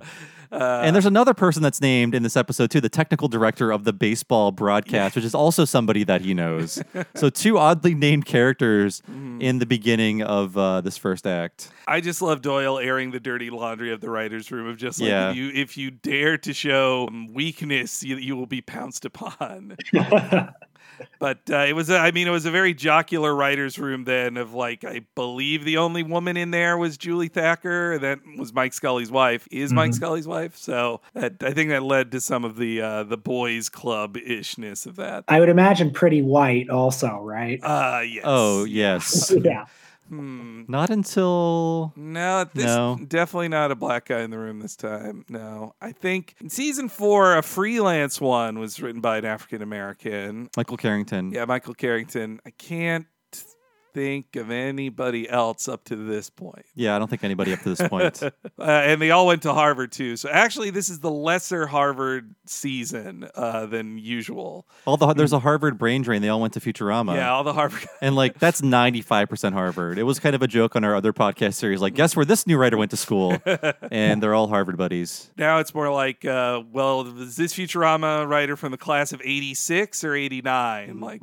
Uh, 0.53 0.83
and 0.85 0.95
there's 0.95 1.07
another 1.07 1.35
person 1.35 1.63
that's 1.63 1.81
named 1.81 2.15
in 2.15 2.23
this 2.23 2.37
episode 2.37 2.71
too, 2.71 2.81
the 2.81 2.89
technical 2.89 3.29
director 3.29 3.71
of 3.73 3.85
the 3.85 3.93
baseball 3.93 4.53
broadcast, 4.53 5.17
which 5.17 5.25
is 5.25 5.35
also 5.35 5.65
somebody 5.65 6.05
that 6.05 6.21
he 6.21 6.35
knows. 6.35 6.83
so 7.15 7.31
two 7.31 7.59
oddly 7.59 7.95
named 7.95 8.27
characters 8.27 9.03
Mm-hmm. 9.11 9.41
in 9.43 9.59
the 9.59 9.67
beginning 9.67 10.23
of 10.23 10.57
uh, 10.57 10.81
this 10.81 10.97
first 10.97 11.27
act. 11.27 11.71
I 11.87 12.01
just 12.01 12.23
love 12.23 12.41
Doyle 12.43 12.79
airing 12.79 13.11
the 13.11 13.21
dirty 13.21 13.51
laundry 13.51 13.93
of 13.93 14.01
the 14.01 14.09
writers' 14.09 14.51
room 14.51 14.67
of 14.67 14.77
just 14.79 15.01
like 15.01 15.09
Yeah. 15.11 15.31
if 15.31 15.37
you 15.37 15.51
if 15.55 15.77
you 15.77 15.91
dare 15.91 16.39
to 16.39 16.53
show 16.55 17.07
um, 17.09 17.33
weakness, 17.35 18.03
you, 18.03 18.17
you 18.17 18.37
will 18.37 18.47
be 18.47 18.61
pounced 18.63 19.05
upon. 19.05 19.77
but 21.19 21.39
uh, 21.51 21.59
it 21.59 21.75
was 21.75 21.91
a, 21.91 21.99
I 21.99 22.11
mean 22.11 22.27
it 22.27 22.31
was 22.31 22.47
a 22.47 22.51
very 22.51 22.75
jocular 22.75 23.35
writers' 23.35 23.79
room 23.79 24.05
then 24.05 24.37
of 24.37 24.55
like 24.55 24.85
I 24.85 25.03
believe 25.15 25.65
the 25.65 25.79
only 25.79 26.03
woman 26.03 26.37
in 26.37 26.51
there 26.51 26.77
was 26.77 26.97
Julie 26.97 27.29
Thacker, 27.29 27.99
that 27.99 28.21
was 28.39 28.53
Mike 28.53 28.73
Scully's 28.73 29.11
wife. 29.11 29.47
Is 29.51 29.73
Mike 29.73 29.95
Scully's 29.95 30.29
wife? 30.29 30.57
So 30.57 31.01
that, 31.15 31.43
I 31.43 31.53
think 31.53 31.71
that 31.71 31.83
led 31.83 32.13
to 32.13 32.21
some 32.21 32.45
of 32.45 32.57
the 32.57 32.81
uh, 32.81 33.03
the 33.05 33.17
boys' 33.17 33.69
club 33.69 34.17
ishness 34.17 34.87
of 34.87 34.97
that. 34.97 35.25
I 35.29 35.41
would 35.41 35.49
imagine 35.49 35.91
Pretty 35.91 36.23
White 36.23 36.69
also, 36.71 37.19
right? 37.21 37.61
Uh 37.63 38.03
yes. 38.07 38.23
Oh 38.25 38.65
yes, 38.65 39.33
yeah. 39.43 39.67
Hmm. 40.09 40.63
not 40.69 40.91
until 40.91 41.93
No, 41.97 42.45
this 42.55 42.65
No. 42.65 42.99
definitely 43.07 43.49
not 43.49 43.71
a 43.71 43.75
black 43.75 44.07
guy 44.07 44.21
in 44.21 44.31
the 44.31 44.39
room 44.39 44.61
this 44.61 44.77
time. 44.77 45.25
No, 45.29 45.75
I 45.81 45.93
think 45.93 46.35
in 46.41 46.49
season 46.49 46.89
four, 46.89 47.37
a 47.37 47.43
freelance 47.43 48.21
one 48.21 48.59
was 48.59 48.81
written 48.81 49.01
by 49.01 49.19
an 49.19 49.25
African 49.25 49.63
American. 49.63 50.49
Michael 50.57 50.77
Carrington. 50.77 51.33
Yeah, 51.33 51.45
Michael 51.45 51.75
Carrington. 51.75 52.41
I 52.47 52.51
can't 52.51 53.07
think 53.97 54.37
of 54.37 54.51
anybody 54.51 55.27
else 55.27 55.69
up 55.69 55.83
to 55.85 55.97
this 55.97 56.29
point. 56.29 56.67
Yeah, 56.75 56.95
I 56.95 56.99
don't 56.99 57.09
think 57.09 57.25
anybody 57.25 57.55
up 57.55 57.61
to 57.61 57.75
this 57.75 57.89
point. 57.89 58.23
Uh, 58.59 58.65
and 58.71 59.03
they 59.03 59.11
all 59.11 59.27
went 59.27 59.43
to 59.43 59.53
Harvard 59.53 59.93
too. 59.93 60.17
So 60.17 60.29
actually, 60.31 60.71
this 60.71 60.89
is 60.89 61.01
the 61.01 61.11
lesser 61.11 61.67
Harvard 61.67 62.35
season 62.47 63.29
uh, 63.35 63.67
than 63.67 63.99
usual. 63.99 64.67
All 64.87 64.97
the 64.97 65.13
there's 65.13 65.33
a 65.33 65.39
Harvard 65.39 65.79
brain 65.79 66.03
drain. 66.03 66.23
They 66.23 66.29
all 66.29 66.41
went 66.41 66.55
to 66.55 66.61
Futurama. 66.61 67.15
Yeah, 67.15 67.33
all 67.33 67.45
the 67.45 67.53
Harvard. 67.53 67.87
And 68.01 68.15
like 68.17 68.39
that's 68.39 68.61
95% 68.61 69.53
Harvard. 69.53 69.99
It 69.99 70.05
was 70.05 70.19
kind 70.19 70.35
of 70.35 70.43
a 70.43 70.47
joke 70.47 70.75
on 70.75 70.85
our 70.85 70.95
other 70.95 71.13
podcast 71.13 71.55
series. 71.55 71.81
Like, 71.81 71.95
guess 71.95 72.17
where 72.17 72.25
this 72.25 72.47
new 72.47 72.57
writer 72.57 72.77
went 72.77 72.91
to 72.93 72.97
school? 72.97 73.37
and 73.91 74.23
they're 74.23 74.35
all 74.35 74.49
Harvard 74.49 74.77
buddies. 74.77 75.31
Now 75.37 75.59
it's 75.59 75.75
more 75.75 75.91
like, 75.91 76.25
uh, 76.25 76.63
well, 76.73 77.07
is 77.21 77.37
this 77.37 77.53
Futurama 77.55 78.29
writer 78.29 78.57
from 78.57 78.73
the 78.73 78.79
class 78.79 79.13
of 79.13 79.21
86 79.23 80.03
or 80.03 80.15
89? 80.15 81.01
Like, 81.01 81.21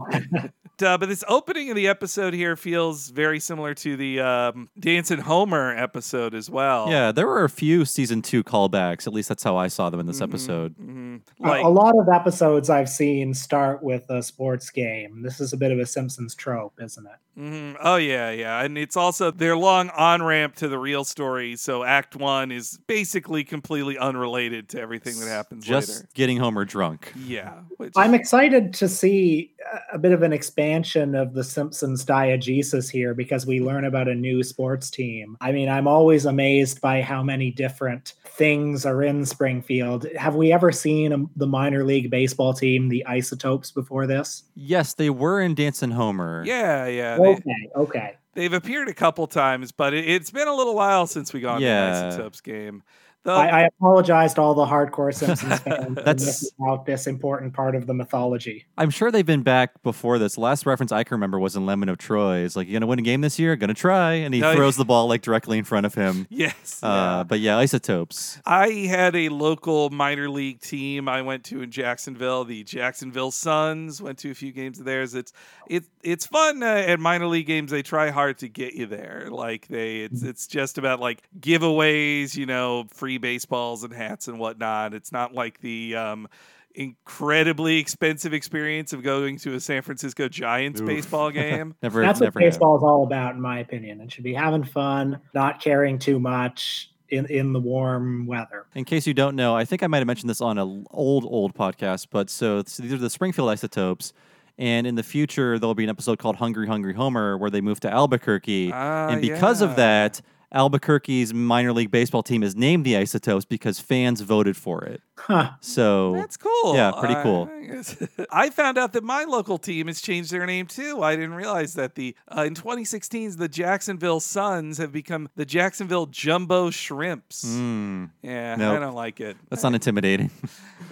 uh, 0.82 0.98
but 0.98 1.08
this 1.08 1.24
opening 1.28 1.70
of 1.70 1.76
the 1.76 1.88
episode 1.88 2.34
here 2.34 2.56
feels 2.64 3.10
very 3.10 3.40
similar 3.40 3.74
to 3.76 3.96
the 3.98 4.20
um, 4.22 4.70
Dancin' 4.80 5.20
Homer 5.20 5.76
episode 5.78 6.34
as 6.34 6.50
well. 6.50 6.90
Yeah, 6.90 7.12
there 7.12 7.28
were 7.28 7.44
a 7.44 7.50
few 7.50 7.86
season 7.86 8.22
two 8.22 8.44
callbacks. 8.44 9.06
At 9.06 9.14
least 9.14 9.30
that's 9.30 9.44
how 9.44 9.58
I 9.58 9.68
saw 9.68 9.90
them 9.90 10.00
in 10.00 10.06
this 10.08 10.22
episode. 10.22 10.76
Mhm. 10.78 11.22
A- 11.44 11.48
Like, 11.48 11.64
a 11.66 11.70
lot 11.70 11.94
of 12.00 12.08
episodes 12.10 12.70
I've 12.70 12.90
seen 12.90 13.34
start 13.34 13.84
with 13.84 14.10
a 14.10 14.24
sports 14.24 14.70
game. 14.70 15.22
This 15.22 15.40
is 15.42 15.54
a 15.54 15.58
bit 15.58 15.72
of 15.72 15.80
a 15.80 15.86
Simpsons 15.86 16.34
trope, 16.36 16.74
isn't 16.82 17.06
it? 17.06 17.12
mhm. 17.40 17.76
oh, 17.82 17.96
yeah, 17.98 18.30
yeah. 18.32 18.62
And 18.64 18.78
it's 18.78 18.96
also 18.96 19.32
their 19.32 19.58
long 19.58 19.90
on 19.90 20.22
ramp 20.24 20.56
to 20.58 20.68
the 20.68 20.78
real 20.78 21.04
story. 21.04 21.56
So 21.56 21.84
Act 21.84 22.16
One 22.16 22.52
is 22.52 22.80
basically 22.88 23.44
completely 23.44 23.98
unrelated 23.98 24.70
to 24.70 24.80
everything 24.80 25.20
that 25.20 25.28
happens 25.28 25.66
Just 25.66 25.90
later. 25.90 26.10
getting 26.14 26.38
Homer 26.38 26.64
drunk. 26.64 27.12
Yeah. 27.26 27.54
Which, 27.78 27.94
I'm 27.98 28.14
excited 28.14 28.74
to 28.76 28.88
see 28.88 29.53
a- 29.72 29.96
a 29.96 29.98
bit 30.00 30.12
of 30.12 30.24
an 30.24 30.34
expansion 30.34 31.16
of 31.16 31.34
the 31.34 31.44
Simpsons 31.44 32.04
diegesis 32.06 32.90
here 32.90 33.14
because 33.14 33.46
we 33.46 33.60
learn 33.62 33.86
about 33.86 34.08
a 34.08 34.16
new 34.16 34.44
sports 34.44 34.90
team. 34.90 35.38
I 35.42 35.52
mean, 35.52 35.70
I'm 35.70 35.88
always 35.88 36.26
amazed 36.26 36.82
by 36.82 37.02
how 37.02 37.22
many 37.24 37.52
different 37.52 38.14
things 38.26 38.86
are 38.86 39.04
in 39.04 39.26
Springfield. 39.26 40.08
Have 40.18 40.36
we 40.36 40.52
ever 40.52 40.72
seen 40.72 41.14
a, 41.14 41.18
the 41.36 41.48
minor 41.48 41.84
league 41.84 42.10
baseball 42.10 42.54
team, 42.54 42.90
the 42.90 43.06
Isotopes, 43.06 43.72
before 43.72 44.08
this? 44.08 44.44
Yes, 44.56 44.94
they 44.94 45.10
were 45.10 45.40
in 45.42 45.56
Dancin' 45.56 45.92
Homer. 45.92 46.44
yeah, 46.46 46.88
yeah. 46.88 47.18
They, 47.18 47.24
Okay, 47.24 47.70
okay. 47.76 48.14
They've 48.36 48.54
appeared 48.54 48.88
a 48.90 48.96
couple 48.96 49.28
times, 49.28 49.72
but 49.72 49.94
it, 49.94 50.10
it's 50.10 50.32
been 50.32 50.48
a 50.48 50.56
little 50.56 50.74
while 50.76 51.06
since 51.06 51.34
we 51.34 51.40
got 51.40 51.62
Yeah. 51.62 51.92
to 51.92 51.98
an 52.00 52.08
Isotopes 52.14 52.42
game. 52.42 52.82
Though, 53.24 53.36
I, 53.36 53.62
I 53.62 53.62
apologize 53.68 54.34
to 54.34 54.42
all 54.42 54.54
the 54.54 54.66
hardcore 54.66 55.14
Simpsons 55.14 55.60
fans 55.62 55.86
for 55.86 56.04
That's- 56.04 56.26
missing 56.26 56.50
out 56.68 56.86
this 56.86 57.08
important 57.08 57.54
part 57.54 57.76
of 57.76 57.88
the 57.88 57.94
mythology. 57.94 58.66
I'm 58.78 58.90
sure 58.90 59.12
they've 59.12 59.26
been 59.26 59.44
back 59.44 59.82
before 59.82 60.20
this. 60.20 60.38
Last 60.38 60.66
reference 60.66 60.92
I 60.92 61.04
can 61.04 61.16
remember 61.16 61.40
was 61.40 61.56
in 61.56 61.66
Lemon 61.66 61.88
of 61.90 61.98
Troy. 61.98 62.40
It's 62.40 62.56
like, 62.56 62.68
you 62.68 62.74
gonna 62.74 62.86
win 62.88 63.00
a 63.00 63.04
game 63.04 63.22
this 63.22 63.40
year? 63.40 63.56
Gonna 63.56 63.74
try. 63.74 64.14
And 64.14 64.34
he 64.34 64.42
No, 64.42 64.54
throws 64.56 64.76
the 64.76 64.86
ball 64.86 65.08
like 65.08 65.22
directly 65.22 65.58
in 65.58 65.64
front 65.64 65.86
of 65.86 65.94
him. 65.94 66.28
yes. 66.30 66.82
Uh, 66.84 66.88
yeah. 66.88 67.24
But 67.24 67.40
yeah, 67.40 67.58
isotopes. 67.58 68.42
I 68.46 68.70
had 68.90 69.16
a 69.16 69.30
local 69.30 69.90
minor 69.90 70.30
league 70.30 70.60
team 70.60 71.08
I 71.08 71.22
went 71.22 71.44
to 71.46 71.62
in 71.62 71.72
Jacksonville, 71.72 72.44
the 72.44 72.64
Jacksonville 72.64 73.32
Suns. 73.32 74.02
Went 74.02 74.18
to 74.20 74.32
a 74.32 74.36
few 74.36 74.52
games 74.52 74.80
of 74.80 74.86
theirs. 74.86 75.16
It's 75.16 75.32
it, 75.70 75.86
it's 76.04 76.26
fun 76.26 76.62
uh, 76.62 76.66
at 76.66 77.00
minor 77.00 77.28
league 77.28 77.48
games. 77.48 77.72
They 77.72 77.84
try 77.84 78.10
hard 78.10 78.40
to 78.40 78.50
get 78.50 78.74
you 78.74 78.86
there. 78.86 79.28
Like 79.30 79.68
they, 79.70 80.02
it's 80.02 80.24
it's 80.24 80.48
just 80.48 80.78
about 80.78 81.00
like 81.00 81.24
giveaways, 81.40 82.36
you 82.36 82.46
know, 82.46 82.86
free 82.94 83.13
baseballs 83.18 83.84
and 83.84 83.94
hats 83.94 84.28
and 84.28 84.40
whatnot. 84.40 84.94
It's 84.94 85.12
not 85.12 85.34
like 85.34 85.60
the 85.62 85.96
um, 85.96 86.28
incredibly 86.76 87.78
expensive 87.78 88.34
experience 88.34 88.94
of 88.94 89.04
going 89.04 89.38
to 89.40 89.56
a 89.56 89.60
San 89.60 89.82
Francisco 89.82 90.28
Giants 90.28 90.82
Oof. 90.82 90.88
baseball 90.88 91.32
game. 91.32 91.76
Never, 91.82 92.02
That's 92.02 92.20
what 92.20 92.28
never 92.28 92.40
have. 92.40 92.52
baseball 92.52 92.78
is 92.78 92.84
all 92.84 93.04
about, 93.04 93.36
in 93.36 93.42
my 93.42 93.60
opinion. 93.60 94.02
It 94.02 94.12
should 94.12 94.24
be 94.24 94.34
having 94.34 94.64
fun, 94.64 95.20
not 95.34 95.62
caring 95.62 96.00
too 96.00 96.20
much 96.20 96.92
in, 97.10 97.26
in 97.28 97.54
the 97.54 97.60
warm 97.60 98.26
weather. 98.26 98.66
In 98.76 98.86
case 98.86 99.06
you 99.06 99.14
don't 99.14 99.36
know, 99.36 99.56
I 99.56 99.66
think 99.66 99.84
I 99.84 99.88
might 99.88 100.00
have 100.00 100.08
mentioned 100.08 100.30
this 100.30 100.42
on 100.42 100.58
an 100.58 100.86
old, 100.92 101.26
old 101.26 101.54
podcast, 101.54 102.08
but 102.10 102.30
so, 102.30 102.64
so 102.66 102.84
these 102.84 102.94
are 102.94 102.98
the 102.98 103.10
Springfield 103.10 103.50
isotopes. 103.50 104.14
And 104.58 104.86
in 104.86 104.94
the 104.96 105.04
future, 105.04 105.58
there'll 105.58 105.74
be 105.74 105.84
an 105.84 105.90
episode 105.90 106.20
called 106.20 106.36
Hungry, 106.36 106.68
Hungry 106.68 106.94
Homer 106.94 107.38
where 107.38 107.50
they 107.50 107.62
move 107.62 107.80
to 107.82 107.90
Albuquerque. 107.92 108.72
Ah, 108.72 109.10
and 109.10 109.20
because 109.20 109.62
yeah. 109.62 109.68
of 109.68 109.76
that, 109.78 110.22
Albuquerque's 110.54 111.34
minor 111.34 111.74
league 111.74 111.90
baseball 111.92 112.22
team 112.24 112.44
is 112.44 112.56
named 112.56 112.86
the 112.86 112.96
Isotopes 112.98 113.46
because 113.46 113.80
fans 113.80 114.22
voted 114.22 114.56
for 114.56 114.84
it. 114.84 115.02
Huh. 115.18 115.52
So 115.62 116.14
That's 116.14 116.38
cool. 116.38 116.76
Yeah, 116.76 116.92
pretty 117.00 117.16
cool. 117.24 117.50
I, 117.52 118.26
I 118.46 118.50
found 118.50 118.78
out 118.78 118.94
that 118.94 119.04
my 119.04 119.24
local 119.24 119.58
team 119.58 119.88
has 119.88 120.02
changed 120.02 120.32
their 120.32 120.46
name 120.46 120.68
too. 120.68 121.02
I 121.02 121.16
didn't 121.16 121.34
realize 121.36 121.74
that 121.76 121.96
the 121.96 122.16
uh, 122.36 122.44
in 122.44 122.54
2016 122.56 123.38
the 123.38 123.48
Jacksonville 123.48 124.20
Suns 124.20 124.78
have 124.78 124.92
become 124.92 125.30
the 125.36 125.46
Jacksonville 125.46 126.06
Jumbo 126.08 126.70
Shrimps. 126.70 127.46
mm, 127.46 128.10
Yeah, 128.22 128.56
I 128.58 128.80
don't 128.80 128.94
like 128.96 129.20
it. 129.22 129.38
that's 129.50 129.64
not 129.64 129.74
intimidating. 129.74 130.30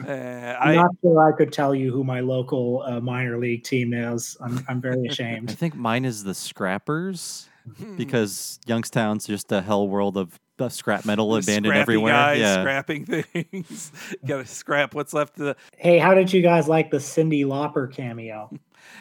Uh, 0.08 0.56
I'm 0.60 0.70
I 0.70 0.76
not 0.76 0.92
sure 1.02 1.32
I 1.34 1.36
could 1.38 1.52
tell 1.52 1.76
you 1.76 1.92
who 1.92 2.04
my 2.04 2.22
local 2.22 2.82
uh, 2.88 3.00
minor 3.02 3.38
league 3.38 3.64
team 3.64 3.94
is. 3.94 4.36
I'm, 4.42 4.64
I'm 4.68 4.82
very 4.82 5.06
ashamed. 5.10 5.52
I 5.52 5.54
think 5.54 5.76
mine 5.76 6.06
is 6.06 6.24
the 6.24 6.34
Scrappers. 6.34 7.50
Because 7.98 8.60
Youngstown's 8.66 9.28
just 9.28 9.52
a 9.52 9.62
hell 9.62 9.88
world 9.88 10.18
of 10.18 10.40
uh, 10.60 10.70
scrap 10.70 11.06
metal 11.06 11.32
the 11.32 11.40
abandoned 11.40 11.68
scrappy 11.68 11.80
everywhere. 11.82 12.14
Guys 12.14 12.40
yeah. 12.40 12.62
scrapping 12.62 13.06
things. 13.06 13.92
Got 14.26 14.38
to 14.38 14.46
scrap 14.46 14.94
what's 14.94 15.14
left 15.14 15.40
of 15.40 15.46
the. 15.46 15.56
hey, 15.78 15.98
how 15.98 16.14
did 16.14 16.32
you 16.32 16.42
guys 16.42 16.68
like 16.68 16.92
the 16.92 16.98
Cyndi 16.98 17.46
Lauper 17.46 17.92
cameo? 17.92 18.50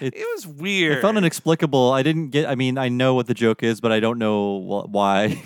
It 0.01 0.15
was 0.35 0.47
weird. 0.47 0.99
It 0.99 1.01
felt 1.01 1.17
inexplicable. 1.17 1.93
I 1.93 2.03
didn't 2.03 2.29
get. 2.29 2.49
I 2.49 2.55
mean, 2.55 2.79
I 2.79 2.89
know 2.89 3.15
what 3.15 3.27
the 3.27 3.35
joke 3.35 3.63
is, 3.63 3.81
but 3.81 3.93
I 3.93 4.01
don't 4.01 4.19
know 4.19 4.61
wh- 4.61 4.93
why. 4.93 5.43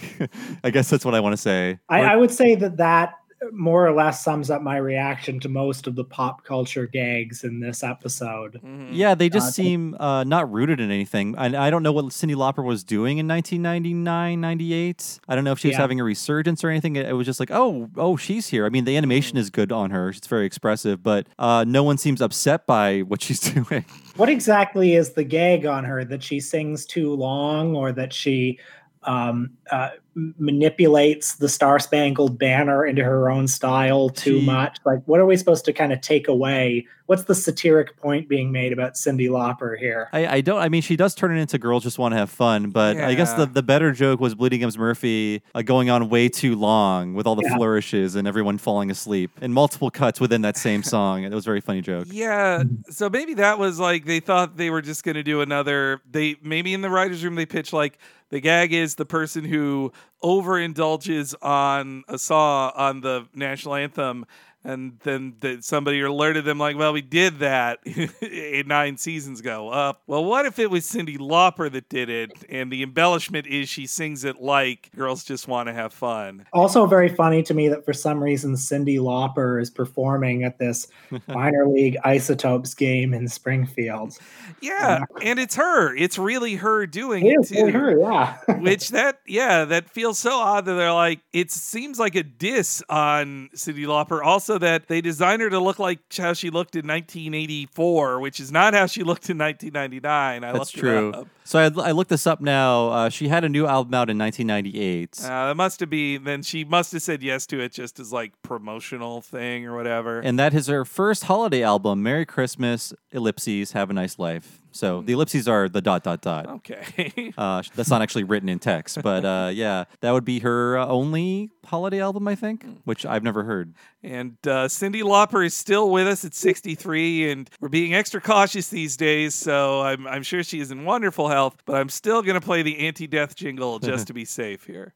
I 0.62 0.71
guess 0.71 0.90
that's 0.90 1.04
what 1.04 1.14
I 1.14 1.21
want 1.21 1.35
to 1.35 1.40
say. 1.40 1.78
I, 1.88 2.00
Or- 2.00 2.06
I 2.06 2.16
would 2.16 2.30
say 2.30 2.54
that 2.56 2.76
that 2.76 3.14
more 3.53 3.87
or 3.87 3.93
less 3.93 4.25
sums 4.25 4.50
up 4.50 4.62
my 4.62 4.76
reaction 4.76 5.38
to 5.41 5.49
most 5.49 5.87
of 5.87 5.95
the 5.97 6.05
pop 6.05 6.45
culture 6.45 6.87
gags 6.87 7.45
in 7.45 7.61
this 7.61 7.83
episode. 7.83 8.61
Mhm. 8.64 8.88
Yeah, 8.93 9.14
they 9.14 9.29
just 9.29 9.49
Uh, 9.49 9.50
seem 9.53 9.97
uh, 10.00 10.25
not 10.25 10.50
rooted 10.50 10.81
in 10.81 10.91
anything. 10.91 11.35
And 11.37 11.55
I 11.55 11.69
don't 11.71 11.83
know 11.83 11.93
what 11.93 12.07
Cyndi 12.07 12.35
Lauper 12.35 12.64
was 12.64 12.85
doing 12.85 13.19
in 13.19 13.26
1999, 13.26 14.41
98. 14.41 15.19
I 15.29 15.35
don't 15.35 15.45
know 15.45 15.53
if 15.53 15.59
she 15.59 15.69
was 15.69 15.75
Yeah. 15.75 15.81
having 15.81 16.00
a 16.00 16.05
resurgence 16.05 16.64
or 16.64 16.71
anything. 16.71 16.97
It, 16.97 17.07
it 17.07 17.12
was 17.12 17.26
just 17.26 17.38
like, 17.41 17.50
oh, 17.50 17.91
oh, 17.97 18.17
she's 18.17 18.49
here. 18.49 18.64
I 18.67 18.69
mean, 18.71 18.85
the 18.85 18.97
animation 18.97 19.37
is 19.37 19.50
good 19.50 19.73
on 19.73 19.91
her. 19.91 20.09
It's 20.11 20.26
very 20.26 20.47
expressive, 20.47 21.03
but 21.03 21.26
uh, 21.38 21.64
no 21.67 21.83
one 21.83 21.99
seems 21.99 22.23
upset 22.23 22.67
by 22.67 23.00
what 23.00 23.21
she's 23.23 23.41
doing. 23.55 23.85
What 24.17 24.29
exactly 24.29 24.95
is 24.95 25.11
the 25.12 25.25
gag 25.25 25.67
on 25.67 25.85
her? 25.85 26.05
That 26.05 26.23
she 26.23 26.41
sings 26.41 26.87
too 26.87 27.14
long 27.14 27.75
or 27.75 27.93
that 27.93 28.12
she 28.12 28.59
um, 29.03 29.50
uh, 29.71 29.91
m- 29.93 29.99
manipulates 30.14 31.35
the 31.37 31.49
Star 31.49 31.78
Spangled 31.78 32.38
Banner 32.38 32.85
into 32.87 33.02
her 33.02 33.30
own 33.30 33.49
style 33.49 34.09
too 34.09 34.40
She- 34.40 34.47
much? 34.47 34.78
Like, 34.85 35.00
what 35.06 35.21
are 35.21 35.26
we 35.26 35.37
supposed 35.37 35.64
to 35.66 35.73
kind 35.73 35.92
of 35.92 36.00
take 36.00 36.28
away? 36.28 36.87
What's 37.06 37.25
the 37.25 37.35
satiric 37.35 37.99
point 37.99 38.30
being 38.30 38.50
made 38.50 38.73
about 38.73 38.94
Cyndi 38.94 39.28
Lauper 39.28 39.78
here? 39.78 40.09
I, 40.14 40.26
I 40.26 40.40
don't. 40.40 40.59
I 40.59 40.71
mean, 40.71 40.80
she 40.80 40.97
does 40.97 41.14
turn 41.14 41.37
it 41.37 41.40
into 41.40 41.59
girls 41.59 41.83
just 41.83 41.99
want 41.99 42.12
to 42.12 42.16
have 42.18 42.30
fun, 42.30 42.71
but 42.71 42.97
I 42.97 43.14
guess 43.14 43.35
the, 43.35 43.44
the 43.44 43.62
better 43.62 43.92
joke 43.92 44.21
was 44.21 44.35
Bleeding 44.35 44.61
Gums 44.61 44.78
Murphy 44.78 45.42
uh, 45.54 45.61
going 45.61 45.90
on 45.90 46.09
way 46.09 46.30
too 46.30 46.54
long 46.56 47.12
with 47.12 47.26
all 47.26 47.37
the 47.37 47.42
Yeah. 47.44 47.56
flourishes 47.56 48.14
and 48.14 48.26
everyone 48.26 48.56
falling 48.56 48.90
asleep 48.90 49.30
and 49.42 49.52
multiple 49.52 49.90
cuts 49.90 50.18
within 50.18 50.40
that 50.42 50.56
same 50.56 50.83
song. 50.83 51.25
It 51.25 51.33
was 51.35 51.44
a 51.44 51.49
very 51.50 51.61
funny 51.61 51.83
joke. 51.83 52.06
Yeah, 52.11 52.62
so 52.88 53.11
maybe 53.11 53.35
that 53.35 53.59
was 53.59 53.78
like 53.78 54.06
they 54.06 54.21
thought 54.21 54.56
they 54.56 54.71
were 54.71 54.80
just 54.80 55.04
going 55.04 55.16
to 55.16 55.23
do 55.23 55.42
another. 55.42 56.00
They 56.11 56.37
maybe 56.42 56.73
in 56.73 56.80
the 56.80 56.88
writers' 56.90 57.23
room 57.23 57.35
they 57.35 57.44
pitch 57.47 57.75
like 57.75 57.99
the 58.35 58.41
gag 58.41 58.73
is 58.73 58.97
the 58.97 59.07
person 59.07 59.45
who 59.45 59.93
overindulges 60.21 61.37
on 61.41 62.03
a 62.09 62.19
saw 62.19 62.73
on 62.75 63.00
the 63.00 63.29
national 63.33 63.76
anthem, 63.76 64.26
and 64.64 64.99
then 65.02 65.35
the, 65.40 65.59
somebody 65.61 66.00
alerted 66.00 66.44
them 66.44 66.59
like, 66.59 66.76
"Well, 66.76 66.92
we 66.92 67.02
did 67.02 67.38
that 67.40 67.78
eight 68.23 68.66
nine 68.66 68.97
seasons 68.97 69.40
ago." 69.40 69.68
Uh, 69.68 69.92
well, 70.06 70.25
what 70.25 70.47
if 70.47 70.59
it 70.59 70.71
was 70.71 70.85
Cyndi 70.87 71.18
Lauper 71.18 71.71
that 71.71 71.88
did 71.88 72.09
it, 72.09 72.33
and 72.49 72.73
the 72.73 72.83
embellishment 72.83 73.47
is 73.47 73.68
she 73.68 73.87
sings 73.87 74.25
it 74.25 74.40
like 74.40 74.90
girls 74.97 75.25
just 75.25 75.47
want 75.49 75.68
to 75.68 75.73
have 75.75 75.92
fun? 75.92 76.47
Also, 76.52 76.87
very 76.87 77.09
funny 77.09 77.42
to 77.42 77.54
me 77.54 77.68
that 77.68 77.85
for 77.85 77.92
some 77.92 78.23
reason 78.23 78.54
Cyndi 78.54 78.99
Lauper 78.99 79.61
is 79.61 79.71
performing 79.71 80.44
at 80.44 80.59
this 80.59 80.88
minor 81.28 81.68
league 81.68 81.97
isotopes 82.04 82.75
game 82.75 83.12
in 83.12 83.28
Springfield. 83.28 84.16
Yeah, 84.61 85.04
and 85.23 85.38
it's 85.38 85.56
her. 85.56 85.94
It's 85.94 86.18
really 86.18 86.54
her 86.54 86.87
doing 86.87 87.26
It 87.26 87.35
it 87.50 87.66
too. 87.66 87.71
her, 87.73 87.99
yeah. 87.99 88.38
which 88.61 88.88
that 88.90 89.21
yeah 89.26 89.64
that 89.66 89.90
feels 89.90 90.18
so 90.18 90.38
odd 90.38 90.64
that 90.64 90.75
they're 90.75 90.92
like 90.92 91.21
it 91.33 91.50
seems 91.50 91.99
like 91.99 92.14
a 92.14 92.23
diss 92.23 92.83
on 92.88 93.50
Cyndi 93.54 93.85
Lauper 93.87 94.25
also 94.25 94.54
that 94.59 94.89
they 94.89 95.01
designed 95.01 95.43
her 95.43 95.51
to 95.51 95.59
look 95.59 95.79
like 95.79 96.01
how 96.17 96.33
she 96.33 96.51
looked 96.51 96.75
in 96.77 96.87
1984 96.87 98.21
which 98.21 98.41
is 98.41 98.51
not 98.53 98.75
how 98.75 98.87
she 98.87 99.03
looked 99.03 99.29
in 99.31 99.39
1999 99.39 100.45
I 100.45 100.53
That's 100.53 100.71
true. 100.71 101.13
up. 101.13 101.29
So 101.45 101.59
I, 101.59 101.65
I 101.89 101.93
looked 101.93 102.11
this 102.11 102.27
up 102.27 102.41
now. 102.41 102.89
Uh, 102.89 103.09
she 103.11 103.29
had 103.29 103.45
a 103.45 103.49
new 103.49 103.67
album 103.67 103.93
out 103.95 104.09
in 104.09 104.19
1998. 104.19 105.21
Uh, 105.23 105.49
that 105.49 105.57
must 105.57 105.81
have 105.81 105.91
been 105.91 106.25
then 106.25 106.43
she 106.43 106.65
must 106.65 106.93
have 106.93 107.03
said 107.03 107.23
yes 107.23 107.47
to 107.47 107.61
it 107.61 107.73
just 107.73 108.01
as 108.01 108.13
like 108.13 108.33
promotional 108.43 109.21
thing 109.21 109.67
or 109.67 109.77
whatever 109.77 110.21
And 110.21 110.39
that 110.39 110.55
is 110.55 110.69
her 110.69 110.85
first 110.85 111.25
holiday 111.25 111.63
album, 111.63 112.03
Merry 112.03 112.25
Christmas, 112.27 112.95
Ellipses, 113.13 113.73
Have 113.73 113.91
a 113.91 113.93
Nice 113.93 114.19
Life. 114.19 114.61
So 114.73 115.03
the 115.03 115.13
ellipses 115.13 115.47
are 115.47 115.69
the 115.69 115.81
dot, 115.81 116.03
dot, 116.03 116.21
dot. 116.21 116.47
okay 116.49 117.33
Uh, 117.39 117.63
that's 117.77 117.91
not 117.91 118.03
actually 118.03 118.25
written 118.25 118.49
in 118.49 118.59
text, 118.59 119.01
but 119.03 119.25
uh, 119.25 119.51
yeah, 119.55 119.85
that 120.01 120.11
would 120.11 120.25
be 120.25 120.41
her 120.41 120.79
uh, 120.79 120.87
only 120.87 121.51
holiday 121.65 122.01
album, 122.01 122.27
I 122.27 122.35
think, 122.35 122.65
which 122.85 123.07
I've 123.07 123.23
never 123.23 123.45
heard. 123.45 123.75
And 124.03 124.33
uh, 124.45 124.67
Cyndi 124.67 125.03
Lauper 125.03 125.45
is 125.47 125.55
still 125.55 125.91
with 125.91 126.07
us 126.07 126.25
at 126.25 126.35
63, 126.35 127.31
and 127.31 127.51
we're 127.61 127.69
being 127.69 127.95
extra 127.95 128.21
cautious 128.21 128.69
these 128.69 128.97
days. 128.97 129.35
So 129.35 129.83
I'm, 129.83 130.07
I'm 130.07 130.23
sure 130.23 130.43
she 130.43 130.59
is 130.61 130.71
in 130.71 130.85
wonderful 130.85 131.29
health, 131.35 131.57
but 131.67 131.76
I'm 131.76 131.88
still 131.88 132.23
going 132.23 132.41
to 132.41 132.45
play 132.45 132.62
the 132.62 132.79
anti 132.87 133.07
death 133.07 133.35
jingle 133.37 133.79
just 133.91 134.07
to 134.07 134.14
be 134.14 134.25
safe 134.25 134.64
here. 134.64 134.95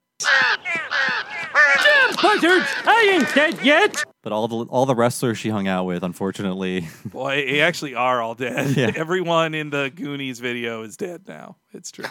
Buzzards! 2.21 2.67
I 2.85 3.13
ain't 3.15 3.35
dead 3.35 3.65
yet! 3.65 4.03
But 4.23 4.33
all 4.33 4.49
the 4.49 4.57
all 4.71 4.87
the 4.87 4.95
wrestlers 4.95 5.39
she 5.39 5.51
hung 5.51 5.69
out 5.69 5.85
with, 5.85 6.03
unfortunately, 6.03 6.89
Boy, 7.05 7.45
they 7.47 7.61
actually 7.61 7.95
are 7.95 8.21
all 8.21 8.35
dead. 8.35 8.77
Yeah. 8.77 8.91
Everyone 8.97 9.55
in 9.55 9.71
the 9.71 9.93
Goonies 9.95 10.41
video 10.41 10.83
is 10.83 10.97
dead 10.97 11.23
now. 11.29 11.57
It's 11.73 11.91
true. 11.93 12.05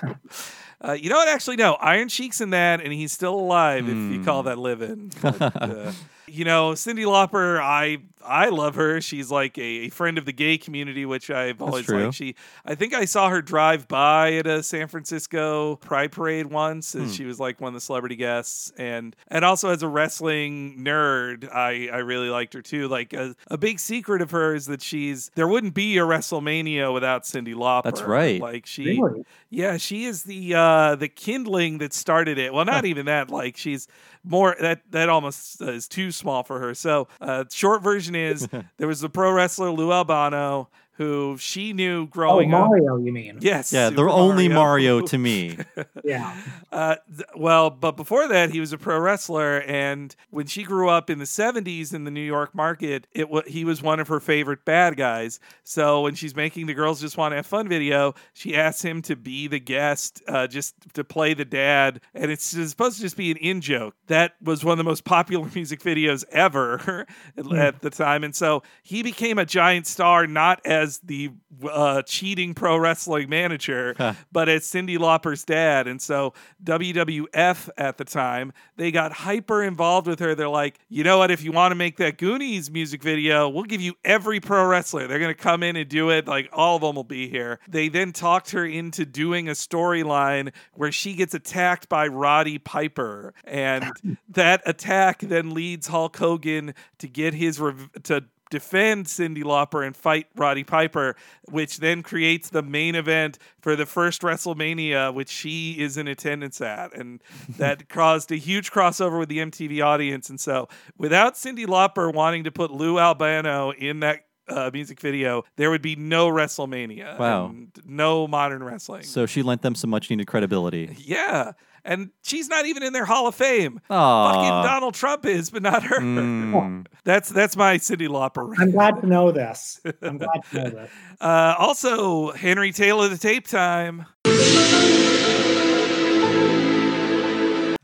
uh, 0.86 0.94
you 0.94 1.10
know 1.10 1.18
what? 1.18 1.28
Actually, 1.28 1.58
no. 1.58 1.74
Iron 1.74 2.08
Sheik's 2.10 2.40
in 2.42 2.52
that, 2.52 2.82
and 2.82 2.94
he's 2.94 3.12
still 3.12 3.36
alive 3.36 3.90
if 3.90 3.96
you 3.96 4.24
call 4.24 4.44
Hmm. 4.44 4.48
that 4.50 4.58
living. 4.60 5.12
But, 5.22 5.42
uh, 5.42 5.92
you 6.28 6.44
know, 6.46 6.72
Cyndi 6.74 7.06
Lauper, 7.06 7.60
I 7.60 8.00
I 8.26 8.50
love 8.50 8.76
her. 8.76 9.00
She's 9.00 9.32
like 9.32 9.58
a, 9.58 9.62
a 9.62 9.90
friend 9.90 10.18
of 10.18 10.26
the 10.26 10.34
gay 10.34 10.58
community, 10.58 11.06
which 11.06 11.30
I've 11.32 11.62
always 11.62 11.86
true. 11.86 12.04
liked. 12.06 12.16
She, 12.16 12.36
I 12.66 12.76
think 12.76 12.94
I 12.94 13.06
saw 13.06 13.30
her 13.30 13.42
drive 13.42 13.88
by 13.88 14.34
at 14.34 14.46
a 14.48 14.62
San 14.62 14.90
Francisco 14.90 15.78
Pride 15.78 16.12
Parade 16.12 16.48
once, 16.48 16.92
Hmm. 16.92 17.04
and 17.04 17.12
she 17.12 17.24
was 17.24 17.40
like 17.40 17.62
one 17.62 17.70
of 17.70 17.74
the 17.74 17.80
celebrity 17.82 18.18
guests. 18.18 18.72
And 18.78 19.16
and 19.30 19.46
also 19.46 19.70
as 19.70 19.82
a 19.84 19.88
wrestling 19.88 20.80
nerd, 20.84 21.50
I 21.54 21.88
I 21.92 21.98
really 22.00 22.30
liked 22.30 22.54
her 22.54 22.62
too. 22.62 22.88
Like 22.90 23.14
a, 23.14 23.34
a 23.48 23.58
big 23.58 23.80
secret 23.80 24.22
of 24.22 24.32
hers 24.32 24.64
is 24.64 24.68
that 24.68 24.82
she's 24.82 25.32
there 25.36 25.48
wouldn't 25.48 25.74
be 25.74 25.98
a 25.98 26.02
WrestleMania 26.02 26.94
without 26.94 27.24
Cyndi 27.24 27.56
Lauper. 27.56 27.84
That's 27.84 28.02
right. 28.02 28.42
Like 28.42 28.66
she, 28.66 29.00
Really? 29.02 29.24
yeah, 29.50 29.78
she 29.78 30.04
is 30.06 30.24
the 30.24 30.54
uh 30.56 30.96
the 30.96 31.08
kindling 31.08 31.78
that 31.78 31.94
started 31.94 32.38
it. 32.38 32.54
Well, 32.54 32.66
not 32.66 32.84
even 32.86 33.06
that. 33.06 33.30
Like 33.30 33.56
she's 33.56 33.88
more 34.30 34.56
that 34.60 34.82
that 34.92 35.10
almost 35.10 35.62
is 35.62 35.88
too 35.88 36.12
small 36.12 36.44
for 36.44 36.60
her. 36.60 36.74
So, 36.74 37.08
uh, 37.22 37.46
short 37.52 37.82
version 37.82 38.16
is 38.16 38.48
there 38.78 38.88
was 38.88 39.02
the 39.02 39.10
pro 39.10 39.32
wrestler 39.32 39.72
Lou 39.72 39.92
Albano 39.92 40.70
who 40.98 41.38
she 41.40 41.74
knew 41.74 42.04
Oh, 42.04 42.06
growing 42.06 42.54
up. 42.54 42.68
Mario, 42.68 42.98
you 42.98 43.12
mean? 43.14 43.38
Yes, 43.42 43.72
yeah, 43.72 43.90
Super 43.90 43.96
they're 43.96 44.10
only 44.10 44.48
Mario 44.50 45.02
to 45.08 45.18
me. 45.18 45.58
Yeah. 46.04 46.36
Uh, 46.72 46.96
th- 47.08 47.28
well, 47.36 47.70
but 47.70 47.96
before 47.96 48.28
that, 48.28 48.50
he 48.52 48.60
was 48.60 48.74
a 48.74 48.78
pro 48.78 49.00
wrestler, 49.00 49.60
and 49.62 50.16
when 50.32 50.48
she 50.48 50.64
grew 50.64 50.90
up 50.90 51.10
in 51.10 51.20
the 51.20 51.26
'70s 51.26 51.94
in 51.94 52.04
the 52.04 52.12
New 52.12 52.22
York 52.22 52.54
market, 52.56 53.08
it 53.12 53.30
wa 53.30 53.42
he 53.48 53.64
was 53.64 53.82
one 53.82 54.00
of 54.00 54.08
her 54.08 54.20
favorite 54.20 54.66
bad 54.66 54.98
guys. 54.98 55.40
So 55.64 56.02
when 56.02 56.16
she's 56.16 56.36
making 56.36 56.66
the 56.68 56.74
"Girls 56.74 57.00
Just 57.00 57.18
Want 57.18 57.32
to 57.32 57.36
Have 57.38 57.46
Fun" 57.46 57.68
video, 57.68 58.16
she 58.34 58.56
asks 58.56 58.82
him 58.84 59.02
to 59.04 59.16
be 59.16 59.48
the 59.48 59.60
guest, 59.60 60.22
uh, 60.28 60.48
just 60.48 60.76
to 60.94 61.04
play 61.04 61.34
the 61.34 61.46
dad, 61.46 62.02
and 62.14 62.32
it's 62.32 62.44
supposed 62.46 62.96
to 62.98 63.02
just 63.02 63.18
be 63.18 63.32
an 63.32 63.38
in 63.38 63.62
joke. 63.62 63.96
That 64.08 64.34
was 64.42 64.66
one 64.66 64.74
of 64.74 64.78
the 64.78 64.84
most 64.84 65.04
popular 65.06 65.48
music 65.56 65.82
videos 65.82 66.24
ever 66.32 67.06
at, 67.38 67.52
at 67.54 67.82
the 67.82 67.90
time, 67.90 68.24
and 68.24 68.36
so 68.36 68.64
he 68.84 69.04
became 69.04 69.38
a 69.38 69.46
giant 69.46 69.86
star, 69.88 70.26
not 70.28 70.60
as 70.66 70.87
the 71.00 71.32
uh, 71.70 72.02
cheating 72.04 72.54
pro 72.54 72.78
wrestling 72.78 73.30
manager, 73.30 73.96
but 74.32 74.50
as 74.50 74.64
Cyndi 74.64 74.98
Lauper's 74.98 75.44
dad. 75.44 75.88
And 75.88 76.02
so 76.02 76.34
WWF 76.64 77.70
at 77.78 77.98
the 77.98 78.06
time, 78.06 78.54
they 78.76 78.92
got 78.92 79.12
hyper 79.12 79.64
involved 79.64 80.08
with 80.08 80.20
her. 80.20 80.36
They're 80.36 80.50
like, 80.50 80.80
you 80.90 81.04
know 81.04 81.18
what? 81.18 81.32
If 81.32 81.44
you 81.44 81.52
want 81.52 81.72
to 81.72 81.76
make 81.76 81.98
that 81.98 82.18
Goonies 82.18 82.72
music 82.72 83.02
video, 83.04 83.50
we'll 83.50 83.64
give 83.64 83.82
you 83.82 83.96
every 84.04 84.40
pro 84.40 84.66
wrestler. 84.66 85.08
They're 85.08 85.20
going 85.20 85.34
to 85.34 85.42
come 85.42 85.64
in 85.64 85.76
and 85.76 85.90
do 85.90 86.10
it. 86.10 86.28
Like 86.28 86.50
all 86.54 86.76
of 86.76 86.82
them 86.82 86.96
will 86.96 87.04
be 87.04 87.28
here. 87.30 87.60
They 87.68 87.90
then 87.90 88.12
talked 88.12 88.52
her 88.52 88.66
into 88.66 89.06
doing 89.06 89.50
a 89.50 89.54
storyline 89.54 90.54
where 90.74 90.92
she 90.92 91.14
gets 91.14 91.34
attacked 91.34 91.90
by 91.90 92.08
Roddy 92.08 92.58
Piper. 92.58 93.34
And 93.44 93.92
that 94.30 94.62
attack 94.66 95.20
then 95.20 95.54
leads 95.54 95.88
Hulk 95.88 96.16
Hogan 96.18 96.74
to 97.00 97.08
get 97.08 97.34
his 97.34 97.60
rev- 97.60 97.90
to 98.04 98.26
defend 98.50 99.06
Cyndi 99.06 99.44
Lauper 99.44 99.86
and 99.86 99.96
fight 99.96 100.28
Roddy 100.36 100.64
Piper, 100.64 101.16
which 101.50 101.78
then 101.78 102.04
creates 102.04 102.50
the 102.50 102.62
main 102.62 102.96
event 102.96 103.38
for 103.62 103.76
the 103.76 103.86
first 103.86 104.22
WrestleMania, 104.22 105.14
which 105.14 105.30
she 105.30 105.74
is 105.80 105.98
in 105.98 106.08
attendance 106.08 106.62
at. 106.62 106.94
And 106.94 107.22
that 107.58 107.90
caused 107.90 108.32
a 108.32 108.36
huge 108.36 108.72
crossover 108.72 109.20
with 109.20 109.30
the 109.30 109.40
MTV 109.40 109.84
audience. 109.84 110.30
And 110.30 110.40
so, 110.40 110.68
without 110.98 111.36
Cyndi 111.36 111.66
Lauper 111.66 112.14
wanting 112.14 112.44
to 112.46 112.52
put 112.52 112.72
Lou 112.72 113.00
Albano 113.00 113.72
in 113.72 114.00
that 114.02 114.26
uh, 114.48 114.70
music 114.74 115.00
video, 115.00 115.44
there 115.58 115.70
would 115.70 115.82
be 115.82 115.96
no 115.96 116.30
WrestleMania. 116.30 117.20
Wow. 117.20 117.48
and 117.48 117.70
no 117.86 118.28
modern 118.28 118.64
wrestling. 118.64 119.04
So 119.04 119.26
she 119.26 119.44
lent 119.44 119.62
them 119.62 119.76
some 119.76 119.90
much 119.90 120.10
needed 120.10 120.28
credibility. 120.28 120.96
yeah. 121.00 121.52
And 121.88 122.10
she's 122.22 122.50
not 122.50 122.66
even 122.66 122.84
in 122.84 122.92
their 122.92 123.06
Hall 123.06 123.28
of 123.28 123.34
Fame. 123.36 123.80
Aw. 123.90 124.34
Fucking 124.34 124.70
Donald 124.70 124.94
Trump 124.94 125.26
is, 125.26 125.50
but 125.50 125.64
not 125.64 125.84
her. 125.84 126.00
Mm. 126.02 126.86
That's 127.06 127.30
that's 127.30 127.56
my 127.56 127.78
Cyndi 127.78 128.10
Lauper. 128.10 128.54
I'm 128.60 128.72
glad 128.72 129.00
to 129.00 129.08
know 129.08 129.32
this. 129.32 129.80
I'm 130.02 130.18
glad 130.20 130.44
to 130.52 130.56
know 130.64 130.70
this. 130.72 130.90
Uh, 131.22 131.56
also, 131.58 132.32
Henry 132.34 132.74
Taylor, 132.74 133.08
the 133.08 133.18
tape 133.18 133.48
time. 133.48 134.06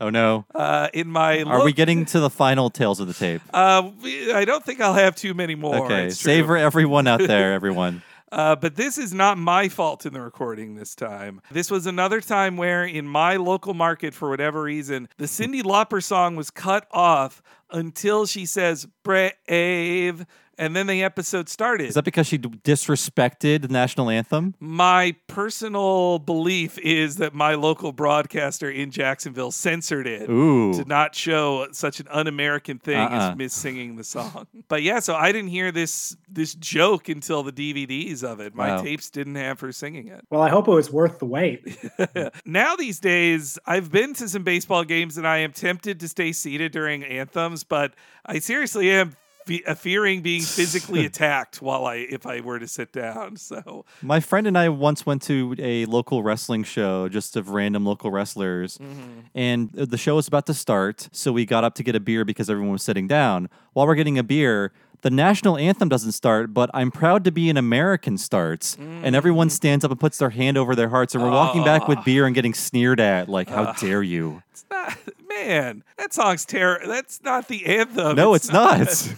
Oh 0.00 0.10
no. 0.10 0.44
Uh, 0.54 0.88
in 0.92 1.08
my 1.08 1.42
Are 1.44 1.56
look- 1.58 1.64
we 1.64 1.72
getting 1.72 2.04
to 2.06 2.20
the 2.20 2.28
final 2.28 2.68
tales 2.68 3.00
of 3.00 3.06
the 3.06 3.14
tape? 3.14 3.40
Uh, 3.54 3.90
I 4.34 4.44
don't 4.44 4.62
think 4.62 4.80
I'll 4.82 4.92
have 4.92 5.14
too 5.16 5.32
many 5.32 5.54
more. 5.54 5.86
Okay, 5.86 6.06
it's 6.08 6.18
true. 6.20 6.32
savor 6.32 6.56
everyone 6.58 7.06
out 7.06 7.20
there, 7.20 7.54
everyone. 7.54 8.02
Uh, 8.34 8.56
but 8.56 8.74
this 8.74 8.98
is 8.98 9.14
not 9.14 9.38
my 9.38 9.68
fault 9.68 10.04
in 10.04 10.12
the 10.12 10.20
recording 10.20 10.74
this 10.74 10.96
time. 10.96 11.40
This 11.52 11.70
was 11.70 11.86
another 11.86 12.20
time 12.20 12.56
where, 12.56 12.84
in 12.84 13.06
my 13.06 13.36
local 13.36 13.74
market, 13.74 14.12
for 14.12 14.28
whatever 14.28 14.62
reason, 14.62 15.08
the 15.18 15.26
Cyndi 15.26 15.62
Lauper 15.62 16.02
song 16.02 16.34
was 16.34 16.50
cut 16.50 16.88
off 16.90 17.40
until 17.70 18.26
she 18.26 18.44
says 18.44 18.88
brave, 19.04 20.26
and 20.58 20.74
then 20.76 20.86
the 20.86 21.02
episode 21.02 21.48
started. 21.48 21.88
Is 21.88 21.94
that 21.94 22.04
because 22.04 22.26
she 22.26 22.38
disrespected 22.38 23.62
the 23.62 23.68
national 23.68 24.10
anthem? 24.10 24.54
my 24.60 25.14
personal 25.26 26.18
belief 26.18 26.78
is 26.78 27.16
that 27.16 27.34
my 27.34 27.54
local 27.54 27.92
broadcaster 27.92 28.70
in 28.70 28.90
Jacksonville 28.90 29.50
censored 29.50 30.06
it 30.06 30.28
Ooh. 30.28 30.72
to 30.74 30.84
not 30.84 31.14
show 31.14 31.66
such 31.72 32.00
an 32.00 32.06
un-American 32.10 32.78
thing 32.78 32.96
Uh-uh. 32.98 33.30
as 33.32 33.36
miss 33.36 33.52
singing 33.52 33.96
the 33.96 34.04
song. 34.04 34.46
But 34.68 34.82
yeah, 34.82 35.00
so 35.00 35.14
I 35.14 35.30
didn't 35.32 35.50
hear 35.50 35.70
this 35.72 36.16
this 36.28 36.54
joke 36.54 37.08
until 37.08 37.42
the 37.42 37.52
DVDs 37.52 38.22
of 38.24 38.40
it. 38.40 38.54
My 38.54 38.76
Wow. 38.76 38.82
tapes 38.82 39.10
didn't 39.10 39.34
have 39.36 39.60
her 39.60 39.72
singing 39.72 40.08
it. 40.08 40.24
Well, 40.30 40.40
I 40.42 40.48
hope 40.48 40.66
it 40.68 40.72
was 40.72 40.90
worth 40.90 41.18
the 41.18 41.26
wait. 41.26 41.76
now 42.46 42.74
these 42.76 42.98
days, 42.98 43.58
I've 43.66 43.90
been 43.92 44.14
to 44.14 44.28
some 44.28 44.42
baseball 44.42 44.84
games 44.84 45.16
and 45.18 45.26
I 45.26 45.38
am 45.38 45.52
tempted 45.52 46.00
to 46.00 46.08
stay 46.08 46.32
seated 46.32 46.72
during 46.72 47.04
anthems, 47.04 47.62
but 47.64 47.94
I 48.26 48.38
seriously 48.38 48.90
am 48.90 49.16
fe- 49.46 49.62
uh, 49.66 49.74
fearing 49.74 50.22
being 50.22 50.42
physically 50.58 51.04
attacked 51.06 51.62
while 51.62 51.84
I 51.86 51.96
if 51.96 52.26
I 52.26 52.40
were 52.40 52.58
to 52.58 52.68
sit 52.68 52.92
down. 52.92 53.36
So 53.36 53.84
My 54.02 54.20
friend 54.20 54.46
and 54.46 54.56
I 54.58 54.68
once 54.68 55.04
went 55.06 55.22
to 55.22 55.54
a 55.58 55.86
local 55.86 56.22
wrestling 56.22 56.64
show, 56.64 57.08
just 57.08 57.36
of 57.36 57.50
random 57.50 57.84
local 57.84 58.10
wrestlers, 58.10 58.78
and 59.34 59.70
the 59.72 59.98
show 59.98 60.16
was 60.16 60.28
about 60.28 60.46
to 60.46 60.54
start. 60.54 61.08
So 61.12 61.32
we 61.32 61.44
got 61.46 61.64
up 61.64 61.74
to 61.76 61.82
get 61.82 61.94
a 61.94 62.00
beer 62.00 62.24
because 62.24 62.48
everyone 62.50 62.72
was 62.72 62.82
sitting 62.82 63.06
down. 63.08 63.48
While 63.72 63.86
we're 63.86 63.94
getting 63.96 64.18
a 64.18 64.22
beer, 64.22 64.72
the 65.02 65.10
national 65.10 65.56
anthem 65.56 65.88
doesn't 65.88 66.12
start, 66.12 66.54
but 66.54 66.70
I'm 66.74 66.90
proud 66.90 67.24
to 67.24 67.32
be 67.32 67.50
an 67.50 67.56
American 67.56 68.18
starts, 68.18 68.76
and 68.76 69.04
mm. 69.04 69.14
everyone 69.14 69.50
stands 69.50 69.84
up 69.84 69.90
and 69.90 70.00
puts 70.00 70.18
their 70.18 70.30
hand 70.30 70.56
over 70.56 70.74
their 70.74 70.88
hearts, 70.88 71.14
and 71.14 71.22
we're 71.22 71.30
walking 71.30 71.64
back 71.64 71.88
with 71.88 71.98
ah. 71.98 72.02
beer 72.04 72.26
and 72.26 72.34
getting 72.34 72.54
sneered 72.54 73.00
at, 73.00 73.28
like, 73.28 73.48
"How 73.48 73.64
ah. 73.64 73.76
dare 73.78 74.02
you?" 74.02 74.42
it's 74.54 74.64
not, 74.70 74.96
man, 75.28 75.82
that 75.98 76.14
song's 76.14 76.44
terror. 76.44 76.80
That's 76.86 77.22
not 77.22 77.48
the 77.48 77.66
anthem. 77.66 78.16
No, 78.16 78.34
it's 78.34 78.50
not. 78.50 78.80
It's 78.80 79.12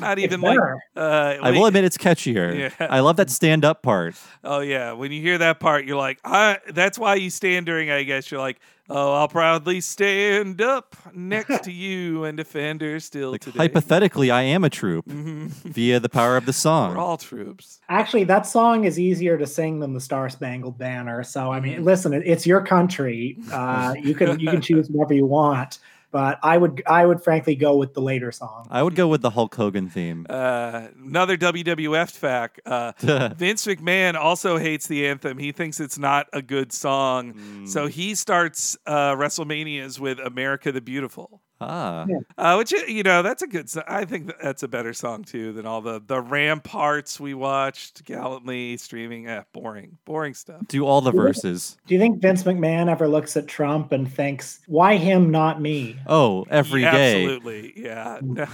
not 0.00 0.18
even 0.18 0.40
like. 0.40 0.56
better. 0.56 0.82
Uh, 0.96 1.36
I 1.42 1.50
will 1.50 1.62
wait- 1.62 1.68
admit 1.68 1.84
it's 1.84 1.98
catchier. 1.98 2.70
Yeah. 2.78 2.86
I 2.86 3.00
love 3.00 3.16
that 3.16 3.28
stand-up 3.28 3.82
part. 3.82 4.14
Oh 4.42 4.60
yeah, 4.60 4.92
when 4.92 5.12
you 5.12 5.20
hear 5.20 5.38
that 5.38 5.60
part, 5.60 5.84
you're 5.84 5.96
like, 5.96 6.18
I. 6.24 6.58
That's 6.68 6.98
why 6.98 7.16
you 7.16 7.28
stand 7.28 7.66
during. 7.66 7.90
I 7.90 8.04
guess 8.04 8.30
you're 8.30 8.40
like, 8.40 8.58
oh, 8.90 9.14
I'll 9.14 9.28
proudly 9.28 9.80
stand 9.80 10.60
up 10.60 10.96
next 11.14 11.64
to 11.64 11.72
you 11.72 12.24
and 12.24 12.36
defend 12.36 12.80
her 12.82 13.00
still 13.00 13.30
Like 13.30 13.40
today. 13.40 13.58
hypothetically, 13.58 14.30
I 14.30 14.42
am 14.42 14.64
a 14.64 14.70
troop 14.70 15.06
via 15.06 16.00
the 16.00 16.08
power 16.08 16.36
of 16.36 16.46
the 16.46 16.52
song. 16.52 16.94
We're 16.94 17.00
all 17.00 17.16
troops. 17.16 17.80
Actually, 17.88 18.24
that 18.24 18.46
song 18.46 18.84
is 18.84 18.98
easier 18.98 19.38
to 19.38 19.46
sing 19.46 19.80
than 19.80 19.94
the 19.94 20.00
Star 20.00 20.28
Spangled 20.28 20.76
Banner. 20.78 21.22
So, 21.22 21.50
I 21.52 21.60
mean, 21.60 21.84
listen, 21.84 22.12
it's 22.12 22.46
your 22.46 22.60
country. 22.64 23.36
Uh, 23.50 23.94
you 24.00 24.14
can 24.14 24.38
you 24.40 24.48
can 24.50 24.60
choose 24.60 24.88
whatever 24.88 25.12
you 25.14 25.26
want, 25.26 25.78
but 26.10 26.38
I 26.42 26.58
would 26.58 26.82
I 26.86 27.06
would 27.06 27.22
frankly 27.22 27.54
go 27.54 27.76
with 27.76 27.94
the 27.94 28.00
later 28.00 28.32
song. 28.32 28.66
I 28.70 28.82
would 28.82 28.94
go 28.94 29.08
with 29.08 29.22
the 29.22 29.30
Hulk 29.30 29.54
Hogan 29.54 29.88
theme. 29.88 30.26
Uh, 30.28 30.88
another 31.04 31.36
WWF 31.36 32.10
fact: 32.10 32.60
uh, 32.66 32.92
Vince 33.36 33.66
McMahon 33.66 34.14
also 34.14 34.58
hates 34.58 34.86
the 34.86 35.06
anthem. 35.06 35.38
He 35.38 35.52
thinks 35.52 35.80
it's 35.80 35.98
not 35.98 36.26
a 36.32 36.42
good 36.42 36.72
song, 36.72 37.66
so 37.66 37.86
he 37.86 38.14
starts 38.14 38.76
uh, 38.86 39.14
WrestleManias 39.14 39.98
with 39.98 40.18
"America 40.18 40.72
the 40.72 40.80
Beautiful." 40.80 41.42
Ah, 41.60 42.06
Uh, 42.38 42.54
which 42.56 42.72
you 42.72 43.02
know 43.02 43.22
that's 43.22 43.42
a 43.42 43.46
good. 43.46 43.68
So- 43.70 43.82
I 43.86 44.04
think 44.04 44.32
that's 44.42 44.62
a 44.62 44.68
better 44.68 44.92
song 44.92 45.24
too 45.24 45.52
than 45.52 45.66
all 45.66 45.80
the 45.80 46.00
the 46.04 46.20
ramparts 46.20 47.18
we 47.20 47.34
watched 47.34 48.04
gallantly 48.04 48.76
streaming. 48.76 49.28
Eh, 49.28 49.42
boring, 49.52 49.98
boring 50.04 50.34
stuff. 50.34 50.62
do 50.68 50.86
all 50.86 51.00
the 51.00 51.12
verses. 51.12 51.76
Do 51.86 51.94
you 51.94 52.00
think 52.00 52.20
Vince 52.22 52.42
McMahon 52.44 52.88
ever 52.90 53.08
looks 53.08 53.36
at 53.36 53.46
Trump 53.46 53.92
and 53.92 54.10
thinks, 54.12 54.60
"Why 54.66 54.96
him, 54.96 55.30
not 55.30 55.60
me"? 55.60 55.96
Oh, 56.06 56.46
every 56.50 56.82
Yeah, 56.82 56.92
day. 56.92 57.24
Absolutely, 57.24 57.72
yeah. 57.76 58.18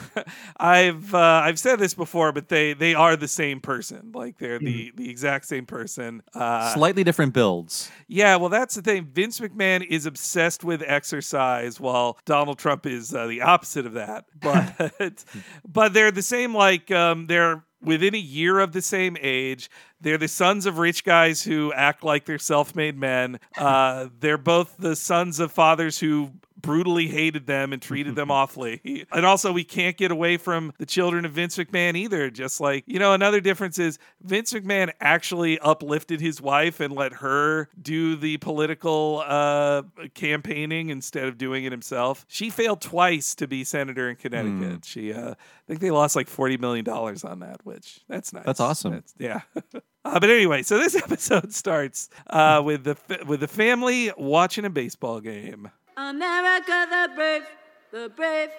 I've 0.57 1.15
uh, 1.15 1.19
I've 1.45 1.59
said 1.59 1.79
this 1.79 1.95
before, 1.95 2.33
but 2.33 2.49
they 2.49 2.73
they 2.73 2.95
are 2.95 3.17
the 3.17 3.29
same 3.29 3.61
person. 3.61 4.11
Like 4.15 4.39
they're 4.39 4.59
the 4.59 4.93
the 4.97 5.11
exact 5.11 5.47
same 5.47 5.67
person. 5.67 6.23
Uh, 6.35 6.73
Slightly 6.75 7.05
different 7.05 7.33
builds. 7.35 7.91
yeah, 8.09 8.37
well, 8.37 8.49
that's 8.49 8.75
the 8.75 8.83
thing. 8.83 9.05
Vince 9.13 9.41
McMahon 9.41 9.87
is 9.87 10.07
obsessed 10.07 10.65
with 10.65 10.83
exercise, 10.87 11.79
while 11.81 12.19
Donald 12.25 12.59
Trump 12.59 12.87
is 12.87 12.96
uh, 13.15 13.27
the 13.27 13.43
opposite 13.43 13.87
of 13.87 13.95
that. 13.95 14.25
But 14.41 15.25
but 15.67 15.93
they're 15.93 16.11
the 16.11 16.23
same. 16.23 16.55
Like 16.55 16.91
um, 16.91 17.27
they're 17.27 17.65
within 17.83 18.15
a 18.15 18.19
year 18.19 18.59
of 18.59 18.73
the 18.73 18.83
same 18.83 19.17
age. 19.21 19.71
They're 20.01 20.19
the 20.19 20.29
sons 20.29 20.67
of 20.67 20.79
rich 20.79 21.05
guys 21.05 21.43
who 21.43 21.73
act 21.73 22.05
like 22.05 22.25
they're 22.25 22.39
self-made 22.39 22.99
men. 22.99 23.39
Uh, 23.57 24.09
they're 24.19 24.39
both 24.39 24.77
the 24.79 24.97
sons 24.97 25.41
of 25.41 25.53
fathers 25.53 25.99
who 25.99 26.33
brutally 26.67 27.07
hated 27.09 27.47
them 27.47 27.73
and 27.73 27.81
treated 27.81 28.15
them 28.17 28.31
awfully. 28.41 29.07
And 29.13 29.25
also, 29.25 29.53
we 29.53 29.65
can't 29.65 29.97
get 29.97 30.11
away 30.11 30.37
from 30.37 30.73
the 30.79 30.85
children 30.87 31.25
of 31.25 31.33
Vince 31.33 31.57
McMahon 31.57 31.97
either. 31.97 32.29
Just 32.31 32.61
like, 32.61 32.85
you 32.87 32.99
know, 32.99 33.13
another 33.13 33.41
difference 33.41 33.79
is 33.79 33.99
Vince 34.23 34.53
McMahon 34.53 34.93
actually 35.01 35.59
uplifted 35.61 36.21
his 36.21 36.41
wife 36.41 36.81
and 36.81 36.93
let 36.93 37.15
her 37.15 37.69
do 37.81 38.17
the 38.17 38.37
political 38.39 39.23
uh, 39.27 39.83
campaigning 40.15 40.91
instead 40.91 41.25
of 41.29 41.39
doing 41.39 41.65
it 41.65 41.73
himself. 41.73 42.27
She 42.29 42.51
failed 42.51 42.81
twice 42.81 43.35
to 43.37 43.47
be 43.47 43.65
senator 43.65 44.11
in 44.11 44.17
Connecticut. 44.17 44.85
She, 44.85 45.13
uh, 45.13 45.31
I 45.31 45.35
think 45.69 45.81
they 45.81 45.91
lost 45.91 46.17
like 46.17 46.29
$40 46.29 46.59
million 46.61 46.89
on 46.89 47.39
that, 47.41 47.65
which 47.65 48.01
that's 48.09 48.33
nice. 48.33 48.45
That's 48.45 48.61
awesome. 48.61 48.93
That's- 48.93 49.15
yeah. 49.19 49.41
Uh, 50.07 50.21
but 50.21 50.31
anyway, 50.31 50.63
so 50.63 50.79
this 50.79 50.95
episode 51.03 51.53
starts 51.53 52.09
uh, 52.31 52.63
with 52.65 52.85
the 52.85 52.95
fa- 52.95 53.25
with 53.27 53.41
the 53.41 53.49
family 53.49 54.13
watching 54.17 54.65
a 54.65 54.71
baseball 54.71 55.19
game. 55.21 55.69
America 55.99 56.87
the 56.91 57.09
brave, 57.15 57.43
the 57.91 58.11
brave, 58.15 58.51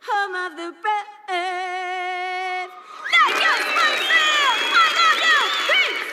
home 0.00 0.34
of 0.34 0.56
the 0.56 0.72
brave. 0.80 2.70
Thank 3.12 3.34
you, 3.42 3.52
Springfield! 3.68 4.56
I 4.72 4.88
love 5.20 5.52
you! 5.68 5.68
Peace! 5.68 6.08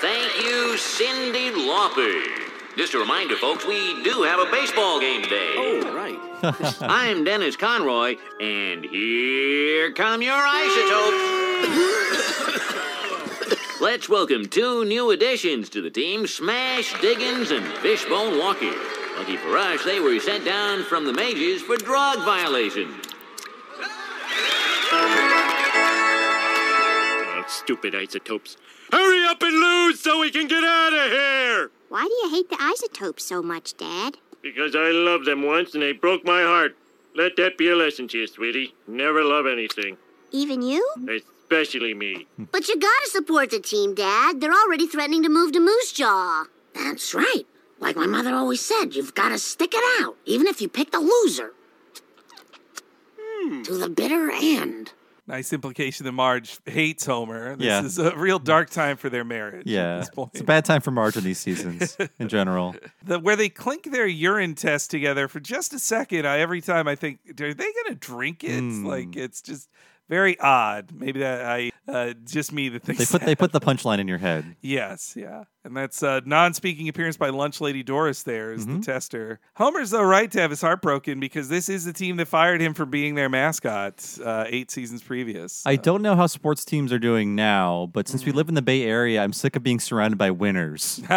Thank 0.00 0.30
you, 0.44 0.76
Cyndi 0.76 1.50
Lauper. 1.66 2.14
Just 2.76 2.94
a 2.94 2.98
reminder, 2.98 3.34
folks, 3.34 3.66
we 3.66 4.04
do 4.04 4.22
have 4.22 4.38
a 4.38 4.48
baseball 4.52 5.00
game 5.00 5.22
today. 5.24 5.54
Oh, 5.56 5.92
right. 5.96 6.16
I'm 6.80 7.24
Dennis 7.24 7.56
Conroy, 7.56 8.16
and 8.40 8.84
here 8.84 9.90
come 9.94 10.22
your 10.22 10.40
isotopes. 10.40 11.40
Let's 13.80 14.08
welcome 14.08 14.46
two 14.46 14.84
new 14.84 15.10
additions 15.10 15.68
to 15.70 15.82
the 15.82 15.90
team 15.90 16.28
Smash 16.28 17.00
Diggins 17.00 17.50
and 17.50 17.66
Fishbone 17.78 18.38
Walker. 18.38 18.99
Lucky 19.20 19.36
for 19.36 19.58
us, 19.58 19.84
they 19.84 20.00
were 20.00 20.18
sent 20.18 20.46
down 20.46 20.82
from 20.82 21.04
the 21.04 21.12
mages 21.12 21.60
for 21.60 21.76
drug 21.76 22.24
violation. 22.24 22.88
Oh, 27.30 27.44
stupid 27.46 27.94
isotopes. 27.94 28.56
Hurry 28.90 29.26
up 29.26 29.42
and 29.42 29.54
lose 29.54 30.00
so 30.00 30.20
we 30.20 30.30
can 30.30 30.48
get 30.48 30.64
out 30.64 30.94
of 30.94 31.10
here! 31.10 31.70
Why 31.90 32.04
do 32.06 32.14
you 32.22 32.30
hate 32.30 32.48
the 32.48 32.56
isotopes 32.58 33.22
so 33.22 33.42
much, 33.42 33.76
Dad? 33.76 34.16
Because 34.40 34.74
I 34.74 34.90
loved 34.90 35.26
them 35.26 35.42
once 35.42 35.74
and 35.74 35.82
they 35.82 35.92
broke 35.92 36.24
my 36.24 36.40
heart. 36.40 36.74
Let 37.14 37.36
that 37.36 37.58
be 37.58 37.68
a 37.68 37.76
lesson 37.76 38.08
to 38.08 38.20
you, 38.20 38.26
sweetie. 38.26 38.74
Never 38.88 39.22
love 39.22 39.44
anything, 39.46 39.98
Even 40.30 40.62
you? 40.62 40.82
especially 41.10 41.92
me. 41.92 42.26
But 42.38 42.68
you 42.68 42.80
gotta 42.80 43.10
support 43.10 43.50
the 43.50 43.60
team, 43.60 43.94
Dad. 43.94 44.40
They're 44.40 44.50
already 44.50 44.86
threatening 44.86 45.22
to 45.24 45.28
move 45.28 45.52
to 45.52 45.60
Moose 45.60 45.92
Jaw. 45.92 46.46
That's 46.72 47.12
right. 47.12 47.44
Like 47.80 47.96
my 47.96 48.06
mother 48.06 48.34
always 48.34 48.60
said, 48.60 48.94
you've 48.94 49.14
got 49.14 49.30
to 49.30 49.38
stick 49.38 49.72
it 49.74 50.04
out, 50.04 50.16
even 50.26 50.46
if 50.46 50.60
you 50.60 50.68
pick 50.68 50.90
the 50.92 51.00
loser. 51.00 51.52
To 53.64 53.74
the 53.78 53.88
bitter 53.88 54.30
end. 54.30 54.92
Nice 55.26 55.52
implication 55.52 56.04
that 56.04 56.12
Marge 56.12 56.58
hates 56.66 57.06
Homer. 57.06 57.56
This 57.56 57.64
Yeah. 57.66 57.82
is 57.84 57.98
a 57.98 58.14
real 58.16 58.38
dark 58.38 58.68
time 58.68 58.96
for 58.96 59.08
their 59.08 59.24
marriage. 59.24 59.60
at 59.62 59.66
Yeah. 59.66 59.98
this 59.98 60.10
point. 60.10 60.30
It's 60.34 60.40
a 60.42 60.44
bad 60.44 60.64
time 60.64 60.82
for 60.82 60.90
Marge 60.90 61.16
in 61.16 61.24
these 61.24 61.38
seasons 61.38 61.96
in 62.18 62.28
general. 62.28 62.74
the, 63.02 63.18
where 63.18 63.36
they 63.36 63.48
clink 63.48 63.90
their 63.90 64.06
urine 64.06 64.54
test 64.54 64.90
together 64.90 65.26
for 65.26 65.40
just 65.40 65.72
a 65.72 65.78
second. 65.78 66.26
I, 66.26 66.40
every 66.40 66.60
time 66.60 66.86
I 66.86 66.96
think, 66.96 67.20
are 67.40 67.54
they 67.54 67.72
going 67.72 67.86
to 67.88 67.94
drink 67.94 68.44
it? 68.44 68.58
Hmm. 68.60 68.84
Like 68.84 69.16
it's 69.16 69.40
just 69.40 69.68
very 70.10 70.38
odd. 70.40 70.90
Maybe 70.92 71.20
that 71.20 71.46
I 71.46 71.70
uh, 71.88 72.12
just 72.26 72.52
me 72.52 72.68
that 72.68 72.82
thinks 72.82 72.98
They 73.08 73.18
put 73.18 73.24
they 73.26 73.34
put 73.34 73.52
the 73.52 73.60
punchline 73.60 73.98
in 74.00 74.06
your 74.08 74.18
head. 74.18 74.56
Yes, 74.60 75.14
yeah. 75.16 75.44
And 75.64 75.76
that's 75.76 76.02
a 76.02 76.22
non 76.26 76.52
speaking 76.54 76.88
appearance 76.88 77.16
by 77.16 77.28
Lunch 77.30 77.60
Lady 77.60 77.82
Doris 77.82 78.22
There 78.24 78.52
is 78.52 78.66
Mm-hmm. 78.66 78.80
the 78.80 78.86
tester. 78.86 79.40
Homer's, 79.56 79.90
though, 79.90 80.02
right 80.02 80.30
to 80.32 80.40
have 80.40 80.50
his 80.50 80.60
heart 80.60 80.82
broken 80.82 81.20
because 81.20 81.48
this 81.48 81.68
is 81.68 81.84
the 81.84 81.92
team 81.92 82.16
that 82.16 82.26
fired 82.28 82.60
him 82.60 82.74
for 82.74 82.84
being 82.86 83.14
their 83.14 83.28
mascot 83.28 84.04
uh, 84.24 84.44
eight 84.48 84.70
seasons 84.70 85.02
previous. 85.02 85.62
I 85.66 85.76
don't 85.76 86.02
know 86.02 86.16
how 86.16 86.26
sports 86.26 86.64
teams 86.64 86.92
are 86.92 86.98
doing 86.98 87.34
now, 87.34 87.88
but 87.92 88.08
since 88.08 88.22
Mm-hmm. 88.22 88.30
we 88.30 88.36
live 88.36 88.48
in 88.48 88.54
the 88.54 88.62
Bay 88.62 88.82
Area, 88.84 89.22
I'm 89.22 89.32
sick 89.32 89.54
of 89.56 89.62
being 89.62 89.80
surrounded 89.80 90.16
by 90.18 90.30
winners. 90.30 91.00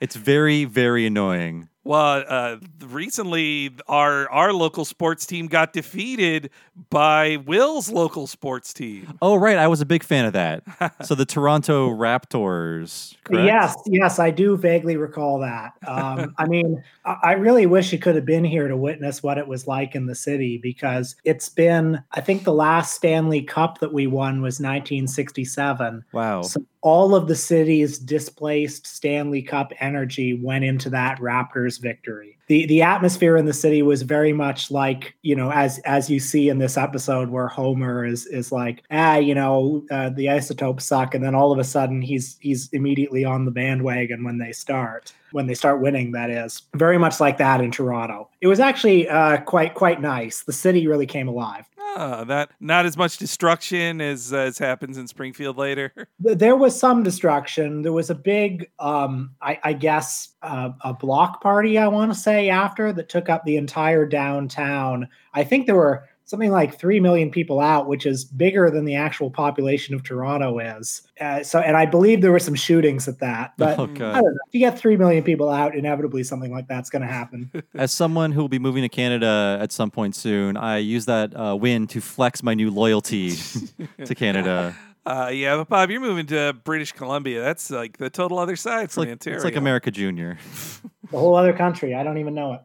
it's 0.00 0.16
very, 0.16 0.64
very 0.64 1.06
annoying. 1.06 1.68
Well, 1.86 2.24
uh, 2.26 2.56
recently 2.84 3.70
our 3.86 4.28
our 4.30 4.52
local 4.52 4.84
sports 4.84 5.24
team 5.24 5.46
got 5.46 5.72
defeated 5.72 6.50
by 6.90 7.36
Will's 7.36 7.90
local 7.92 8.26
sports 8.26 8.74
team. 8.74 9.16
Oh, 9.22 9.36
right. 9.36 9.56
I 9.56 9.68
was 9.68 9.80
a 9.80 9.86
big 9.86 10.02
fan 10.02 10.24
of 10.24 10.32
that. 10.32 10.64
so 11.06 11.14
the 11.14 11.24
Toronto 11.24 11.90
Raptors. 11.90 13.14
Correct? 13.22 13.46
Yes, 13.46 13.76
yes, 13.86 14.18
I 14.18 14.32
do 14.32 14.56
vaguely 14.56 14.96
recall 14.96 15.38
that. 15.38 15.74
Um, 15.86 16.34
I 16.38 16.46
mean, 16.46 16.82
I 17.04 17.16
I 17.22 17.32
really 17.34 17.66
wish 17.66 17.92
you 17.92 18.00
could 18.00 18.16
have 18.16 18.26
been 18.26 18.44
here 18.44 18.66
to 18.66 18.76
witness 18.76 19.22
what 19.22 19.38
it 19.38 19.46
was 19.46 19.68
like 19.68 19.94
in 19.94 20.06
the 20.06 20.14
city 20.16 20.58
because 20.58 21.14
it's 21.24 21.48
been, 21.48 22.02
I 22.12 22.20
think 22.20 22.42
the 22.42 22.52
last 22.52 22.94
Stanley 22.94 23.42
Cup 23.42 23.78
that 23.78 23.92
we 23.92 24.08
won 24.08 24.42
was 24.42 24.58
1967. 24.58 26.04
Wow. 26.12 26.42
So 26.42 26.64
all 26.82 27.14
of 27.14 27.26
the 27.26 27.36
city's 27.36 27.98
displaced 27.98 28.86
Stanley 28.86 29.42
Cup 29.42 29.72
energy 29.80 30.34
went 30.34 30.64
into 30.64 30.90
that 30.90 31.18
Raptors 31.18 31.80
victory. 31.80 32.38
The 32.48 32.66
the 32.66 32.82
atmosphere 32.82 33.36
in 33.36 33.44
the 33.44 33.52
city 33.52 33.82
was 33.82 34.02
very 34.02 34.32
much 34.32 34.70
like, 34.70 35.14
you 35.22 35.34
know, 35.34 35.50
as 35.50 35.78
as 35.80 36.08
you 36.08 36.20
see 36.20 36.48
in 36.48 36.58
this 36.58 36.76
episode 36.76 37.30
where 37.30 37.48
Homer 37.48 38.04
is 38.04 38.26
is 38.26 38.52
like, 38.52 38.82
ah, 38.90 39.16
you 39.16 39.34
know, 39.34 39.84
uh, 39.90 40.10
the 40.10 40.30
isotopes 40.30 40.84
suck 40.84 41.14
and 41.14 41.24
then 41.24 41.34
all 41.34 41.50
of 41.50 41.58
a 41.58 41.64
sudden 41.64 42.02
he's 42.02 42.36
he's 42.40 42.68
immediately 42.72 43.24
on 43.24 43.44
the 43.44 43.50
bandwagon 43.50 44.22
when 44.22 44.38
they 44.38 44.52
start. 44.52 45.12
When 45.32 45.48
they 45.48 45.54
start 45.54 45.80
winning, 45.80 46.12
that 46.12 46.30
is 46.30 46.62
very 46.74 46.98
much 46.98 47.18
like 47.18 47.38
that 47.38 47.60
in 47.60 47.72
Toronto. 47.72 48.28
It 48.40 48.46
was 48.46 48.60
actually 48.60 49.08
uh, 49.08 49.38
quite 49.38 49.74
quite 49.74 50.00
nice. 50.00 50.44
The 50.44 50.52
city 50.52 50.86
really 50.86 51.06
came 51.06 51.26
alive. 51.26 51.66
That 51.96 52.50
not 52.60 52.86
as 52.86 52.96
much 52.96 53.16
destruction 53.16 54.00
as 54.00 54.32
as 54.32 54.58
happens 54.58 54.98
in 54.98 55.06
Springfield 55.06 55.56
later. 55.56 55.92
There 56.18 56.56
was 56.56 56.78
some 56.78 57.02
destruction. 57.02 57.82
There 57.82 57.92
was 57.92 58.10
a 58.10 58.14
big, 58.14 58.70
um, 58.78 59.30
I, 59.40 59.58
I 59.62 59.72
guess, 59.74 60.30
uh, 60.42 60.70
a 60.82 60.92
block 60.92 61.40
party. 61.40 61.78
I 61.78 61.86
want 61.88 62.12
to 62.12 62.18
say 62.18 62.48
after 62.48 62.92
that 62.92 63.08
took 63.08 63.28
up 63.28 63.44
the 63.44 63.56
entire 63.56 64.06
downtown. 64.06 65.08
I 65.34 65.44
think 65.44 65.66
there 65.66 65.76
were 65.76 66.08
something 66.26 66.50
like 66.50 66.78
three 66.78 67.00
million 67.00 67.30
people 67.30 67.60
out, 67.60 67.86
which 67.86 68.04
is 68.04 68.24
bigger 68.24 68.68
than 68.70 68.84
the 68.84 68.96
actual 68.96 69.30
population 69.30 69.94
of 69.94 70.02
Toronto 70.02 70.58
is. 70.58 71.02
Uh, 71.20 71.42
so, 71.42 71.60
and 71.60 71.76
I 71.76 71.86
believe 71.86 72.20
there 72.20 72.32
were 72.32 72.38
some 72.40 72.54
shootings 72.56 73.08
at 73.08 73.20
that. 73.20 73.54
But 73.56 73.78
Oh, 73.78 73.84
I 73.84 73.86
don't 73.86 73.98
know. 73.98 74.38
If 74.48 74.52
you 74.54 74.60
get 74.60 74.78
three 74.78 74.96
million 74.96 75.22
people 75.22 75.48
out, 75.48 75.74
inevitably 75.74 76.24
something 76.24 76.52
like 76.52 76.66
that's 76.68 76.90
going 76.90 77.02
to 77.02 77.08
happen. 77.08 77.50
As 77.74 77.92
someone 77.92 78.32
who 78.32 78.40
will 78.40 78.48
be 78.48 78.58
moving 78.58 78.82
to 78.82 78.88
Canada 78.88 79.58
at 79.60 79.72
some 79.72 79.90
point 79.90 80.14
soon, 80.16 80.56
I 80.56 80.78
use 80.78 81.06
that 81.06 81.34
uh, 81.34 81.56
win 81.56 81.86
to 81.88 82.00
flex 82.00 82.42
my 82.42 82.54
new 82.54 82.70
loyalty 82.70 83.36
to 84.04 84.14
Canada. 84.14 84.76
Uh, 85.06 85.30
yeah, 85.32 85.54
but 85.56 85.68
Bob, 85.68 85.88
you're 85.88 86.00
moving 86.00 86.26
to 86.26 86.52
British 86.64 86.90
Columbia. 86.90 87.40
That's 87.40 87.70
like 87.70 87.96
the 87.98 88.10
total 88.10 88.40
other 88.40 88.56
side 88.56 88.86
It's 88.86 88.94
from 88.94 89.02
like 89.04 89.10
Ontario. 89.10 89.36
it's 89.36 89.44
like 89.44 89.54
America 89.54 89.92
Junior. 89.92 90.36
the 91.10 91.18
whole 91.18 91.36
other 91.36 91.52
country. 91.52 91.94
I 91.94 92.02
don't 92.02 92.18
even 92.18 92.34
know 92.34 92.60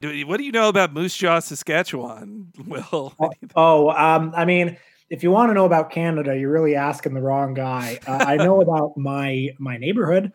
it. 0.00 0.26
What 0.26 0.38
do 0.38 0.44
you 0.44 0.52
know 0.52 0.68
about 0.68 0.92
Moose 0.92 1.16
Jaw, 1.16 1.40
Saskatchewan? 1.40 2.52
Will 2.66 3.14
Oh, 3.54 3.90
um, 3.90 4.32
I 4.36 4.44
mean, 4.44 4.76
if 5.10 5.22
you 5.22 5.30
want 5.30 5.50
to 5.50 5.54
know 5.54 5.66
about 5.66 5.90
Canada, 5.90 6.38
you're 6.38 6.50
really 6.50 6.74
asking 6.74 7.12
the 7.12 7.20
wrong 7.20 7.52
guy. 7.52 7.98
Uh, 8.06 8.24
I 8.26 8.36
know 8.36 8.60
about 8.62 8.96
my 8.96 9.50
my 9.58 9.76
neighborhood, 9.76 10.32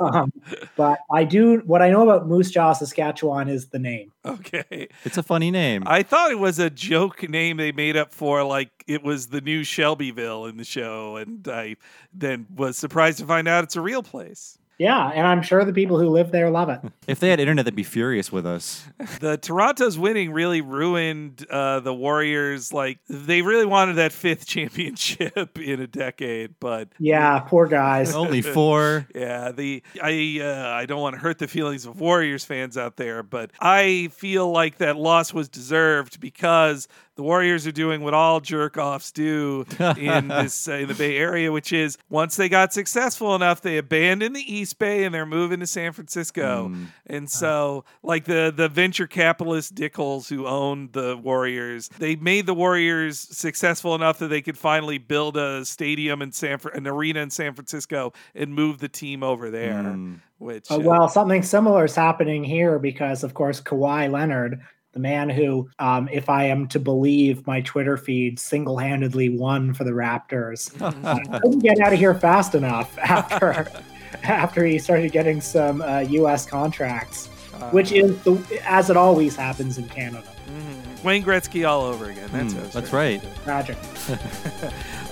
um, 0.00 0.32
but 0.76 0.98
I 1.12 1.22
do 1.22 1.62
what 1.64 1.80
I 1.80 1.90
know 1.90 2.02
about 2.02 2.26
Moose 2.26 2.50
Jaw, 2.50 2.72
Saskatchewan, 2.72 3.48
is 3.48 3.68
the 3.68 3.78
name. 3.78 4.12
okay. 4.24 4.88
It's 5.04 5.16
a 5.16 5.22
funny 5.22 5.52
name. 5.52 5.84
I 5.86 6.02
thought 6.02 6.32
it 6.32 6.40
was 6.40 6.58
a 6.58 6.70
joke 6.70 7.28
name 7.28 7.56
they 7.56 7.70
made 7.70 7.96
up 7.96 8.12
for, 8.12 8.42
like 8.42 8.70
it 8.88 9.04
was 9.04 9.28
the 9.28 9.40
new 9.40 9.62
Shelbyville 9.62 10.46
in 10.46 10.56
the 10.56 10.64
show, 10.64 11.16
and 11.16 11.46
I 11.46 11.76
then 12.12 12.46
was 12.54 12.76
surprised 12.76 13.18
to 13.18 13.26
find 13.26 13.46
out 13.46 13.62
it's 13.62 13.76
a 13.76 13.80
real 13.80 14.02
place. 14.02 14.58
Yeah, 14.78 15.08
and 15.14 15.26
I'm 15.26 15.42
sure 15.42 15.64
the 15.64 15.72
people 15.72 15.98
who 15.98 16.08
live 16.08 16.32
there 16.32 16.50
love 16.50 16.68
it. 16.68 16.80
If 17.06 17.20
they 17.20 17.30
had 17.30 17.38
internet, 17.38 17.64
they'd 17.64 17.74
be 17.76 17.84
furious 17.84 18.32
with 18.32 18.44
us. 18.44 18.84
The 19.20 19.38
Toronto's 19.38 19.96
winning 19.96 20.32
really 20.32 20.60
ruined 20.60 21.46
uh, 21.48 21.78
the 21.78 21.94
Warriors. 21.94 22.72
Like 22.72 22.98
they 23.08 23.42
really 23.42 23.64
wanted 23.64 23.94
that 23.94 24.12
fifth 24.12 24.44
championship 24.90 25.56
in 25.56 25.80
a 25.80 25.86
decade, 25.86 26.56
but 26.58 26.88
Yeah, 26.98 27.38
poor 27.38 27.68
guys. 27.68 28.12
Only 28.14 28.42
four. 28.42 29.06
yeah, 29.14 29.52
the 29.52 29.84
I 30.02 30.40
uh, 30.42 30.68
I 30.70 30.86
don't 30.86 31.00
want 31.00 31.14
to 31.14 31.20
hurt 31.20 31.38
the 31.38 31.46
feelings 31.46 31.86
of 31.86 32.00
Warriors 32.00 32.44
fans 32.44 32.76
out 32.76 32.96
there, 32.96 33.22
but 33.22 33.52
I 33.60 34.08
feel 34.12 34.50
like 34.50 34.78
that 34.78 34.96
loss 34.96 35.32
was 35.32 35.48
deserved 35.48 36.18
because 36.20 36.88
the 37.14 37.22
Warriors 37.22 37.68
are 37.68 37.72
doing 37.72 38.02
what 38.02 38.14
all 38.14 38.40
jerk 38.40 38.76
offs 38.76 39.12
do 39.12 39.64
in 39.96 40.26
this 40.26 40.66
uh, 40.68 40.72
in 40.72 40.88
the 40.88 40.94
Bay 40.94 41.16
Area, 41.16 41.52
which 41.52 41.72
is 41.72 41.96
once 42.10 42.34
they 42.34 42.48
got 42.48 42.72
successful 42.72 43.36
enough, 43.36 43.60
they 43.60 43.78
abandoned 43.78 44.34
the 44.34 44.52
East 44.52 44.65
Bay 44.74 45.04
and 45.04 45.14
they're 45.14 45.26
moving 45.26 45.60
to 45.60 45.66
San 45.66 45.92
Francisco. 45.92 46.68
Hmm. 46.68 46.84
And 47.06 47.30
so, 47.30 47.84
like 48.02 48.24
the 48.24 48.52
the 48.54 48.68
venture 48.68 49.06
capitalist 49.06 49.74
Dickles 49.74 50.28
who 50.28 50.46
owned 50.46 50.92
the 50.92 51.16
Warriors, 51.16 51.88
they 51.98 52.16
made 52.16 52.46
the 52.46 52.54
Warriors 52.54 53.18
successful 53.18 53.94
enough 53.94 54.18
that 54.18 54.28
they 54.28 54.42
could 54.42 54.58
finally 54.58 54.98
build 54.98 55.36
a 55.36 55.64
stadium 55.64 56.22
in 56.22 56.32
San 56.32 56.58
Fran- 56.58 56.76
an 56.76 56.86
arena 56.86 57.20
in 57.20 57.30
San 57.30 57.54
Francisco 57.54 58.12
and 58.34 58.54
move 58.54 58.78
the 58.78 58.88
team 58.88 59.22
over 59.22 59.50
there. 59.50 59.82
Hmm. 59.82 60.14
Which 60.38 60.70
Uh, 60.70 60.76
uh, 60.76 60.78
well, 60.80 61.08
something 61.08 61.42
similar 61.42 61.84
is 61.84 61.94
happening 61.94 62.44
here 62.44 62.78
because, 62.78 63.24
of 63.24 63.34
course, 63.34 63.60
Kawhi 63.60 64.10
Leonard, 64.10 64.60
the 64.92 65.00
man 65.00 65.28
who, 65.28 65.68
um, 65.78 66.08
if 66.10 66.28
I 66.28 66.44
am 66.44 66.66
to 66.68 66.78
believe 66.78 67.46
my 67.46 67.60
Twitter 67.62 67.96
feed, 67.96 68.38
single 68.38 68.78
handedly 68.78 69.28
won 69.28 69.74
for 69.74 69.84
the 69.84 69.90
Raptors, 69.90 70.72
uh, 71.04 71.38
couldn't 71.40 71.60
get 71.60 71.80
out 71.80 71.92
of 71.92 71.98
here 71.98 72.14
fast 72.14 72.54
enough 72.54 72.96
after 72.98 73.66
after 74.24 74.64
he 74.64 74.78
started 74.78 75.12
getting 75.12 75.40
some 75.40 75.82
uh, 75.82 76.00
U.S. 76.00 76.46
contracts, 76.46 77.26
which 77.70 77.92
is 77.92 78.18
the, 78.22 78.60
as 78.64 78.90
it 78.90 78.96
always 78.96 79.36
happens 79.36 79.78
in 79.78 79.88
Canada. 79.88 80.28
mhm. 80.48 81.04
Wayne 81.04 81.22
Gretzky 81.22 81.66
all 81.68 81.82
over 81.82 82.06
again. 82.06 82.28
That's 82.32 82.52
what 82.54 82.60
I 82.60 82.64
was 82.64 82.72
that's 82.74 82.90
trying 82.90 83.20
right. 83.20 83.22
to 83.22 83.28
say. 83.36 83.42
Tragic. 83.44 84.72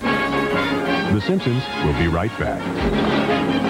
The 0.00 1.20
Simpsons 1.26 1.64
will 1.84 1.98
be 1.98 2.06
right 2.06 2.30
back. 2.38 3.69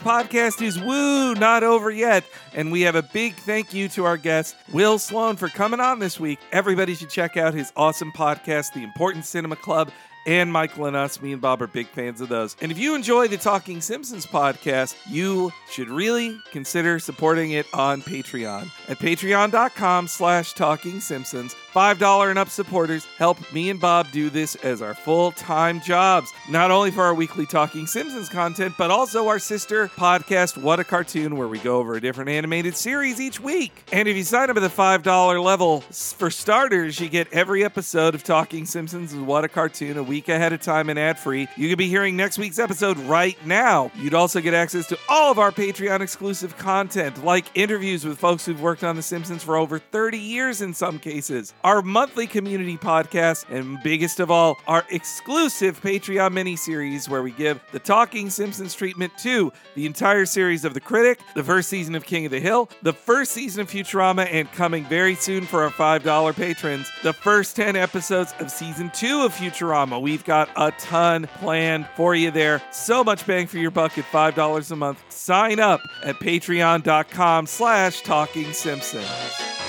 Podcast 0.00 0.62
is 0.62 0.80
woo, 0.80 1.34
not 1.34 1.62
over 1.62 1.90
yet. 1.90 2.24
And 2.54 2.72
we 2.72 2.82
have 2.82 2.94
a 2.94 3.02
big 3.02 3.34
thank 3.34 3.72
you 3.72 3.88
to 3.90 4.04
our 4.04 4.16
guest, 4.16 4.56
Will 4.72 4.98
Sloan, 4.98 5.36
for 5.36 5.48
coming 5.48 5.80
on 5.80 5.98
this 5.98 6.18
week. 6.18 6.38
Everybody 6.52 6.94
should 6.94 7.10
check 7.10 7.36
out 7.36 7.54
his 7.54 7.72
awesome 7.76 8.12
podcast, 8.12 8.72
The 8.72 8.82
Important 8.82 9.24
Cinema 9.24 9.56
Club. 9.56 9.90
And 10.26 10.52
Michael 10.52 10.84
and 10.84 10.94
us, 10.94 11.22
me 11.22 11.32
and 11.32 11.40
Bob 11.40 11.62
are 11.62 11.66
big 11.66 11.86
fans 11.86 12.20
of 12.20 12.28
those. 12.28 12.54
And 12.60 12.70
if 12.70 12.78
you 12.78 12.94
enjoy 12.94 13.28
the 13.28 13.38
Talking 13.38 13.80
Simpsons 13.80 14.26
podcast, 14.26 14.94
you 15.08 15.50
should 15.70 15.88
really 15.88 16.38
consider 16.52 16.98
supporting 16.98 17.52
it 17.52 17.66
on 17.72 18.02
Patreon 18.02 18.70
at 18.88 18.98
patreon.com 18.98 20.08
slash 20.08 20.52
talking 20.52 21.00
simpsons. 21.00 21.56
$5 21.74 22.30
and 22.30 22.38
up 22.38 22.48
supporters 22.48 23.04
help 23.16 23.38
me 23.52 23.70
and 23.70 23.80
Bob 23.80 24.10
do 24.12 24.30
this 24.30 24.54
as 24.56 24.82
our 24.82 24.94
full-time 24.94 25.80
jobs, 25.80 26.32
not 26.48 26.70
only 26.70 26.90
for 26.90 27.02
our 27.02 27.14
weekly 27.14 27.46
Talking 27.46 27.86
Simpsons 27.86 28.28
content, 28.28 28.74
but 28.76 28.90
also 28.90 29.28
our 29.28 29.38
sister 29.38 29.88
podcast, 29.88 30.60
What 30.60 30.80
a 30.80 30.84
Cartoon, 30.84 31.36
where 31.36 31.48
we 31.48 31.58
go 31.58 31.78
over 31.78 31.94
a 31.94 32.00
different 32.00 32.30
animated 32.30 32.76
series 32.76 33.20
each 33.20 33.40
week. 33.40 33.84
And 33.92 34.08
if 34.08 34.16
you 34.16 34.24
sign 34.24 34.50
up 34.50 34.56
at 34.56 34.60
the 34.60 34.68
$5 34.68 35.44
level, 35.44 35.80
for 35.80 36.30
starters, 36.30 37.00
you 37.00 37.08
get 37.08 37.32
every 37.32 37.64
episode 37.64 38.14
of 38.14 38.24
Talking 38.24 38.66
Simpsons 38.66 39.12
and 39.12 39.26
What 39.26 39.44
a 39.44 39.48
Cartoon 39.48 39.96
a 39.96 40.02
week 40.02 40.28
ahead 40.28 40.52
of 40.52 40.60
time 40.60 40.88
and 40.88 40.98
ad-free. 40.98 41.48
You 41.56 41.68
could 41.68 41.78
be 41.78 41.88
hearing 41.88 42.16
next 42.16 42.38
week's 42.38 42.58
episode 42.58 42.98
right 42.98 43.36
now. 43.46 43.90
You'd 43.96 44.14
also 44.14 44.40
get 44.40 44.54
access 44.54 44.86
to 44.88 44.98
all 45.08 45.30
of 45.30 45.38
our 45.38 45.52
Patreon 45.52 46.00
exclusive 46.00 46.56
content, 46.58 47.24
like 47.24 47.46
interviews 47.54 48.04
with 48.04 48.18
folks 48.18 48.44
who've 48.46 48.60
worked 48.60 48.84
on 48.84 48.96
The 48.96 49.02
Simpsons 49.02 49.42
for 49.42 49.56
over 49.56 49.78
30 49.78 50.18
years 50.18 50.62
in 50.62 50.74
some 50.74 50.98
cases, 50.98 51.52
our 51.64 51.82
monthly 51.82 52.26
community 52.26 52.76
podcast, 52.76 53.48
and 53.50 53.82
biggest 53.82 54.20
of 54.20 54.30
all, 54.30 54.58
our 54.66 54.84
exclusive 54.90 55.80
Patreon 55.80 56.32
miniseries 56.32 57.08
where 57.08 57.22
we 57.22 57.30
give 57.32 57.60
the 57.72 57.78
Talking 57.78 58.30
Simpsons 58.30 58.74
treatment 58.74 59.12
to 59.18 59.52
the 59.74 59.86
entire 59.86 60.26
series 60.26 60.64
of 60.64 60.74
The 60.74 60.80
Critic, 60.80 61.20
the 61.34 61.44
first 61.44 61.68
season 61.68 61.94
of 61.94 62.04
King 62.04 62.26
of 62.26 62.32
the 62.32 62.40
Hill, 62.40 62.68
the 62.82 62.92
first 62.92 63.32
season 63.32 63.62
of 63.62 63.70
Futurama, 63.70 64.26
and 64.30 64.50
coming 64.52 64.84
very 64.84 65.14
soon 65.14 65.44
for 65.44 65.64
our 65.64 65.70
$5 65.70 66.34
patrons, 66.34 66.90
the 67.02 67.12
first 67.12 67.56
10 67.56 67.76
episodes 67.76 68.34
of 68.38 68.50
season 68.50 68.90
two 68.94 69.22
of 69.22 69.34
Futurama. 69.34 70.00
We've 70.00 70.24
got 70.24 70.48
a 70.56 70.72
ton 70.72 71.28
planned 71.38 71.88
for 71.96 72.14
you 72.14 72.30
there. 72.30 72.62
So 72.70 73.04
much 73.04 73.26
bang 73.26 73.46
for 73.46 73.58
your 73.58 73.70
buck 73.70 73.98
at 73.98 74.04
$5 74.04 74.70
a 74.70 74.76
month. 74.76 75.02
Sign 75.10 75.60
up 75.60 75.80
at 76.04 76.16
patreon.com 76.16 77.46
slash 77.46 78.00
talking 78.02 78.52
simpsons. 78.52 79.59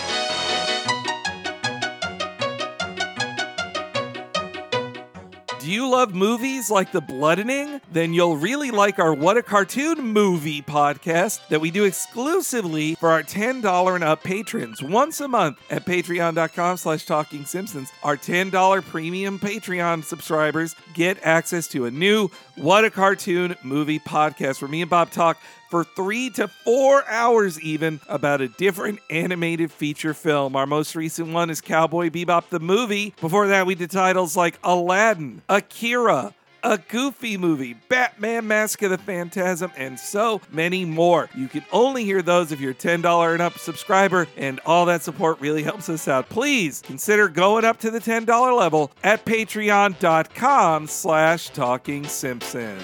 You 5.71 5.89
love 5.89 6.13
movies 6.13 6.69
like 6.69 6.91
The 6.91 7.01
Bloodening, 7.01 7.81
then 7.91 8.13
you'll 8.13 8.35
really 8.37 8.69
like 8.69 8.99
our 8.99 9.13
What 9.13 9.37
a 9.37 9.43
Cartoon 9.43 9.99
Movie 10.01 10.61
podcast 10.61 11.47
that 11.47 11.61
we 11.61 11.71
do 11.71 11.85
exclusively 11.85 12.95
for 12.95 13.09
our 13.09 13.23
$10 13.23 13.95
and 13.95 14.03
up 14.03 14.23
patrons 14.23 14.83
once 14.83 15.21
a 15.21 15.27
month 15.27 15.57
at 15.71 15.85
patreon.com 15.85 16.77
slash 16.77 17.05
talking 17.05 17.45
simpsons. 17.45 17.91
Our 18.03 18.17
$10 18.17 18.83
premium 18.85 19.39
Patreon 19.39 20.03
subscribers 20.03 20.75
get 20.93 21.17
access 21.23 21.67
to 21.69 21.85
a 21.85 21.91
new 21.91 22.29
What 22.57 22.85
a 22.85 22.91
Cartoon 22.91 23.55
Movie 23.63 23.99
podcast 23.99 24.61
where 24.61 24.69
me 24.69 24.81
and 24.81 24.89
Bob 24.89 25.09
talk 25.09 25.37
for 25.71 25.85
three 25.85 26.29
to 26.31 26.49
four 26.49 27.07
hours, 27.09 27.59
even 27.61 28.01
about 28.09 28.41
a 28.41 28.49
different 28.49 28.99
animated 29.09 29.71
feature 29.71 30.13
film. 30.13 30.55
Our 30.55 30.67
most 30.67 30.95
recent 30.95 31.29
one 31.29 31.49
is 31.49 31.61
Cowboy 31.61 32.09
Bebop 32.09 32.49
the 32.49 32.59
movie. 32.59 33.15
Before 33.21 33.47
that, 33.47 33.65
we 33.65 33.73
did 33.73 33.89
titles 33.89 34.35
like 34.37 34.59
Aladdin, 34.63 35.41
Akira. 35.49 36.35
A 36.63 36.77
Goofy 36.77 37.37
movie, 37.37 37.73
Batman 37.89 38.45
Mask 38.45 38.83
of 38.83 38.91
the 38.91 38.97
Phantasm, 38.99 39.71
and 39.75 39.99
so 39.99 40.41
many 40.51 40.85
more. 40.85 41.27
You 41.35 41.47
can 41.47 41.65
only 41.71 42.03
hear 42.03 42.21
those 42.21 42.51
if 42.51 42.61
you're 42.61 42.69
a 42.69 42.75
$10 42.75 43.33
and 43.33 43.41
up 43.41 43.57
subscriber, 43.57 44.27
and 44.37 44.59
all 44.63 44.85
that 44.85 45.01
support 45.01 45.41
really 45.41 45.63
helps 45.63 45.89
us 45.89 46.07
out. 46.07 46.29
Please 46.29 46.83
consider 46.85 47.29
going 47.29 47.65
up 47.65 47.79
to 47.79 47.89
the 47.89 47.97
$10 47.97 48.55
level 48.55 48.91
at 49.03 49.25
patreon.com 49.25 50.85
slash 50.85 51.49
talking 51.49 52.05
simpsons. 52.05 52.83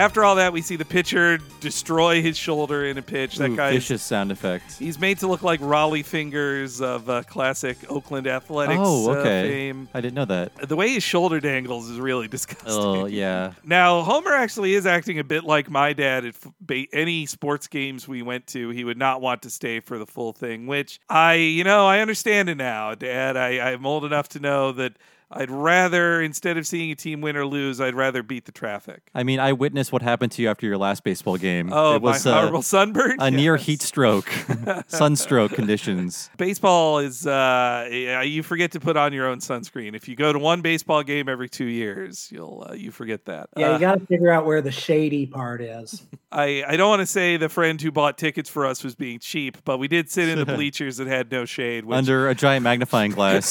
After 0.00 0.24
all 0.24 0.36
that, 0.36 0.54
we 0.54 0.62
see 0.62 0.76
the 0.76 0.84
pitcher 0.86 1.38
destroy 1.60 2.22
his 2.22 2.34
shoulder 2.34 2.86
in 2.86 2.96
a 2.96 3.02
pitch. 3.02 3.36
That 3.36 3.50
Ooh, 3.50 3.56
guy 3.56 3.72
vicious 3.72 4.02
sound 4.02 4.32
effect. 4.32 4.78
He's 4.78 4.98
made 4.98 5.18
to 5.18 5.26
look 5.26 5.42
like 5.42 5.60
Rollie 5.60 6.02
Fingers 6.02 6.80
of 6.80 7.10
uh, 7.10 7.22
classic 7.24 7.76
Oakland 7.90 8.26
athletics 8.26 8.80
Oh, 8.82 9.10
uh, 9.10 9.16
okay. 9.16 9.46
fame. 9.46 9.90
I 9.92 10.00
didn't 10.00 10.14
know 10.14 10.24
that. 10.24 10.56
The 10.68 10.74
way 10.74 10.88
his 10.88 11.02
shoulder 11.02 11.38
dangles 11.38 11.90
is 11.90 12.00
really 12.00 12.28
disgusting. 12.28 12.72
Oh, 12.72 13.04
yeah. 13.04 13.52
Now, 13.62 14.00
Homer 14.00 14.32
actually 14.32 14.72
is 14.72 14.86
acting 14.86 15.18
a 15.18 15.24
bit 15.24 15.44
like 15.44 15.68
my 15.68 15.92
dad 15.92 16.24
at 16.24 16.34
f- 16.34 16.86
any 16.94 17.26
sports 17.26 17.66
games 17.66 18.08
we 18.08 18.22
went 18.22 18.46
to. 18.48 18.70
He 18.70 18.84
would 18.84 18.96
not 18.96 19.20
want 19.20 19.42
to 19.42 19.50
stay 19.50 19.80
for 19.80 19.98
the 19.98 20.06
full 20.06 20.32
thing, 20.32 20.66
which 20.66 20.98
I, 21.10 21.34
you 21.34 21.62
know, 21.62 21.86
I 21.86 22.00
understand 22.00 22.48
it 22.48 22.56
now, 22.56 22.94
Dad. 22.94 23.36
I, 23.36 23.72
I'm 23.72 23.84
old 23.84 24.06
enough 24.06 24.30
to 24.30 24.40
know 24.40 24.72
that 24.72 24.94
I'd 25.32 25.50
rather, 25.50 26.20
instead 26.20 26.56
of 26.56 26.66
seeing 26.66 26.90
a 26.90 26.96
team 26.96 27.20
win 27.20 27.36
or 27.36 27.46
lose, 27.46 27.80
I'd 27.80 27.94
rather 27.94 28.22
beat 28.22 28.46
the 28.46 28.52
traffic. 28.52 29.02
I 29.14 29.22
mean, 29.22 29.38
I 29.38 29.52
witnessed 29.52 29.92
what 29.92 30.02
happened 30.02 30.32
to 30.32 30.42
you 30.42 30.48
after 30.48 30.66
your 30.66 30.76
last 30.76 31.04
baseball 31.04 31.36
game. 31.36 31.72
Oh, 31.72 31.94
it 31.94 32.02
was 32.02 32.24
my 32.26 32.32
uh, 32.32 32.40
horrible 32.40 32.62
sunburn? 32.62 33.16
a 33.20 33.30
near 33.30 33.56
heat 33.56 33.80
stroke, 33.80 34.28
sunstroke 34.88 35.52
conditions. 35.52 36.30
Baseball 36.36 36.98
is 36.98 37.26
uh, 37.26 37.88
you 38.24 38.42
forget 38.42 38.72
to 38.72 38.80
put 38.80 38.96
on 38.96 39.12
your 39.12 39.26
own 39.28 39.38
sunscreen. 39.38 39.94
If 39.94 40.08
you 40.08 40.16
go 40.16 40.32
to 40.32 40.38
one 40.38 40.62
baseball 40.62 41.02
game 41.04 41.28
every 41.28 41.48
two 41.48 41.66
years, 41.66 42.28
you'll 42.32 42.66
uh, 42.68 42.74
you 42.74 42.90
forget 42.90 43.26
that. 43.26 43.50
Yeah, 43.56 43.70
Uh, 43.70 43.72
you 43.74 43.78
got 43.78 44.00
to 44.00 44.06
figure 44.06 44.32
out 44.32 44.46
where 44.46 44.60
the 44.62 44.72
shady 44.72 45.26
part 45.26 45.60
is. 45.62 46.06
I, 46.32 46.62
I 46.66 46.76
don't 46.76 46.88
want 46.88 47.00
to 47.00 47.06
say 47.06 47.36
the 47.36 47.48
friend 47.48 47.80
who 47.80 47.90
bought 47.90 48.16
tickets 48.16 48.48
for 48.48 48.64
us 48.64 48.84
was 48.84 48.94
being 48.94 49.18
cheap, 49.18 49.58
but 49.64 49.78
we 49.78 49.88
did 49.88 50.10
sit 50.10 50.28
in 50.28 50.38
the 50.38 50.46
bleachers 50.56 50.96
that 50.98 51.08
had 51.08 51.30
no 51.30 51.44
shade. 51.44 51.84
Which, 51.84 51.96
Under 51.96 52.28
a 52.28 52.34
giant 52.36 52.62
magnifying 52.62 53.10
glass. 53.10 53.50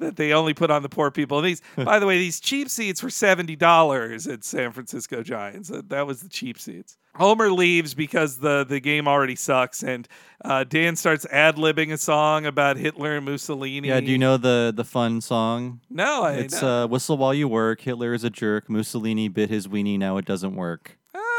that 0.00 0.16
they 0.16 0.29
only 0.32 0.54
put 0.54 0.70
on 0.70 0.82
the 0.82 0.88
poor 0.88 1.10
people. 1.10 1.38
And 1.38 1.46
these, 1.46 1.62
by 1.76 1.98
the 1.98 2.06
way, 2.06 2.18
these 2.18 2.40
cheap 2.40 2.68
seats 2.68 3.02
were 3.02 3.10
seventy 3.10 3.56
dollars 3.56 4.26
at 4.26 4.44
San 4.44 4.72
Francisco 4.72 5.22
Giants. 5.22 5.68
That, 5.68 5.88
that 5.90 6.06
was 6.06 6.20
the 6.20 6.28
cheap 6.28 6.58
seats. 6.58 6.96
Homer 7.16 7.50
leaves 7.50 7.94
because 7.94 8.38
the 8.38 8.64
the 8.64 8.78
game 8.80 9.08
already 9.08 9.34
sucks, 9.36 9.82
and 9.82 10.06
uh, 10.44 10.64
Dan 10.64 10.94
starts 10.96 11.26
ad 11.26 11.56
libbing 11.56 11.92
a 11.92 11.98
song 11.98 12.46
about 12.46 12.76
Hitler 12.76 13.16
and 13.16 13.26
Mussolini. 13.26 13.88
yeah, 13.88 14.00
do 14.00 14.10
you 14.10 14.18
know 14.18 14.36
the 14.36 14.72
the 14.74 14.84
fun 14.84 15.20
song? 15.20 15.80
No, 15.90 16.22
I 16.22 16.34
It's 16.34 16.62
no. 16.62 16.84
uh, 16.84 16.86
"Whistle 16.86 17.16
While 17.16 17.34
You 17.34 17.48
Work." 17.48 17.80
Hitler 17.80 18.14
is 18.14 18.22
a 18.24 18.30
jerk. 18.30 18.70
Mussolini 18.70 19.28
bit 19.28 19.50
his 19.50 19.66
weenie. 19.66 19.98
Now 19.98 20.16
it 20.18 20.24
doesn't 20.24 20.54
work. 20.54 20.96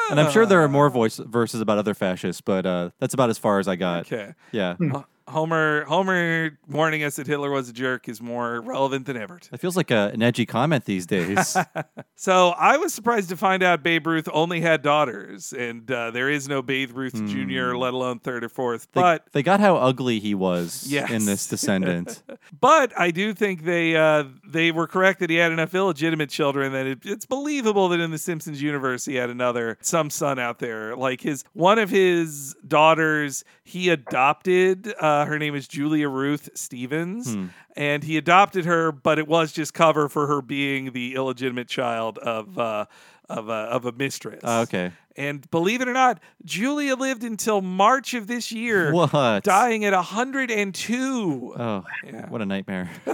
And 0.10 0.20
I'm 0.20 0.30
sure 0.30 0.46
there 0.46 0.62
are 0.62 0.68
more 0.68 0.90
voice 0.90 1.16
verses 1.16 1.62
about 1.62 1.78
other 1.78 1.94
fascists, 1.94 2.42
but 2.42 2.66
uh, 2.66 2.90
that's 3.00 3.14
about 3.14 3.30
as 3.30 3.38
far 3.38 3.60
as 3.60 3.70
I 3.70 3.78
got. 3.78 4.12
Okay. 4.12 4.34
Yeah. 4.52 4.76
Ho- 5.32 5.42
Homer 5.42 5.86
Homer 5.86 6.58
warning 6.70 7.04
us 7.04 7.16
that 7.16 7.28
Hitler 7.28 7.50
was 7.52 7.68
a 7.70 7.74
jerk 7.74 8.08
is 8.08 8.22
more 8.22 8.62
relevant 8.62 9.06
than 9.06 9.18
ever. 9.18 9.40
It 9.52 9.58
feels 9.60 9.76
like 9.76 9.90
a, 9.92 10.12
an 10.14 10.22
edgy 10.22 10.46
comment 10.46 10.86
these 10.86 11.06
days. 11.06 11.58
So 12.16 12.50
I 12.50 12.78
was 12.78 12.94
surprised 12.94 13.30
to 13.30 13.36
find 13.38 13.64
out 13.64 13.82
Babe 13.82 14.06
Ruth 14.06 14.30
only 14.32 14.62
had 14.62 14.84
daughters, 14.84 15.54
and 15.54 15.90
uh, 15.90 16.12
there 16.12 16.30
is 16.30 16.48
no 16.48 16.62
Babe 16.62 16.92
Ruth 16.96 17.16
Jr., 17.16 17.74
let 17.76 17.96
alone 17.96 18.20
third 18.20 18.44
or 18.44 18.50
fourth. 18.50 18.88
They, 18.94 19.02
But 19.02 19.26
they 19.32 19.42
got 19.42 19.60
how 19.60 19.78
ugly 19.78 20.20
he 20.20 20.36
was 20.36 20.86
Yes. 20.88 21.10
in 21.10 21.26
this 21.26 21.48
Descendant. 21.48 22.22
but 22.62 22.94
I 22.96 23.10
do 23.10 23.34
think 23.34 23.64
they 23.64 23.96
uh, 23.96 24.26
they 24.48 24.72
were 24.72 24.86
correct 24.86 25.20
that 25.22 25.32
he 25.32 25.38
had 25.38 25.52
enough 25.52 25.74
illegitimate 25.74 26.30
children 26.30 26.74
that 26.74 26.86
it, 26.86 27.00
it's 27.06 27.26
believable 27.26 27.90
that 27.90 28.00
in 28.00 28.12
the 28.12 28.20
Simpsons 28.20 28.62
universe 28.62 29.06
he 29.06 29.16
had 29.16 29.32
another 29.32 29.80
some 29.82 30.12
son 30.12 30.38
out 30.38 30.60
there. 30.60 30.96
Like 30.96 31.22
his 31.22 31.44
one 31.54 31.80
of 31.80 31.90
his 31.90 32.56
daughters, 32.68 33.44
he 33.64 33.90
adopted. 33.90 34.94
Uh, 35.00 35.21
her 35.26 35.40
name 35.40 35.56
is 35.56 35.68
Julia 35.68 36.10
Ruth 36.10 36.50
Stevens. 36.56 37.34
Hmm. 37.34 37.48
And 37.76 38.04
he 38.04 38.18
adopted 38.18 38.66
her, 38.66 38.92
but 38.92 39.20
it 39.20 39.28
was 39.28 39.52
just 39.52 39.74
cover 39.74 40.10
for 40.10 40.28
her 40.28 40.42
being 40.42 40.92
the 40.92 41.16
illegitimate 41.16 41.68
child 41.68 42.18
of 42.18 42.58
uh, 42.58 42.86
of 43.30 43.50
a, 43.50 43.54
of 43.54 43.86
a 43.86 43.92
mistress. 43.94 44.42
Oh, 44.44 44.62
okay. 44.62 44.92
And 45.18 45.50
believe 45.52 45.82
it 45.82 45.88
or 45.88 45.94
not, 45.94 46.20
Julia 46.46 46.96
lived 46.96 47.24
until 47.24 47.62
March 47.62 48.14
of 48.14 48.28
this 48.28 48.52
year, 48.52 48.94
What? 48.94 49.44
dying 49.44 49.84
at 49.86 49.94
102. 49.94 51.54
Oh, 51.58 51.84
Yeah. 52.06 52.30
what 52.30 52.42
a 52.42 52.46
nightmare. 52.46 52.90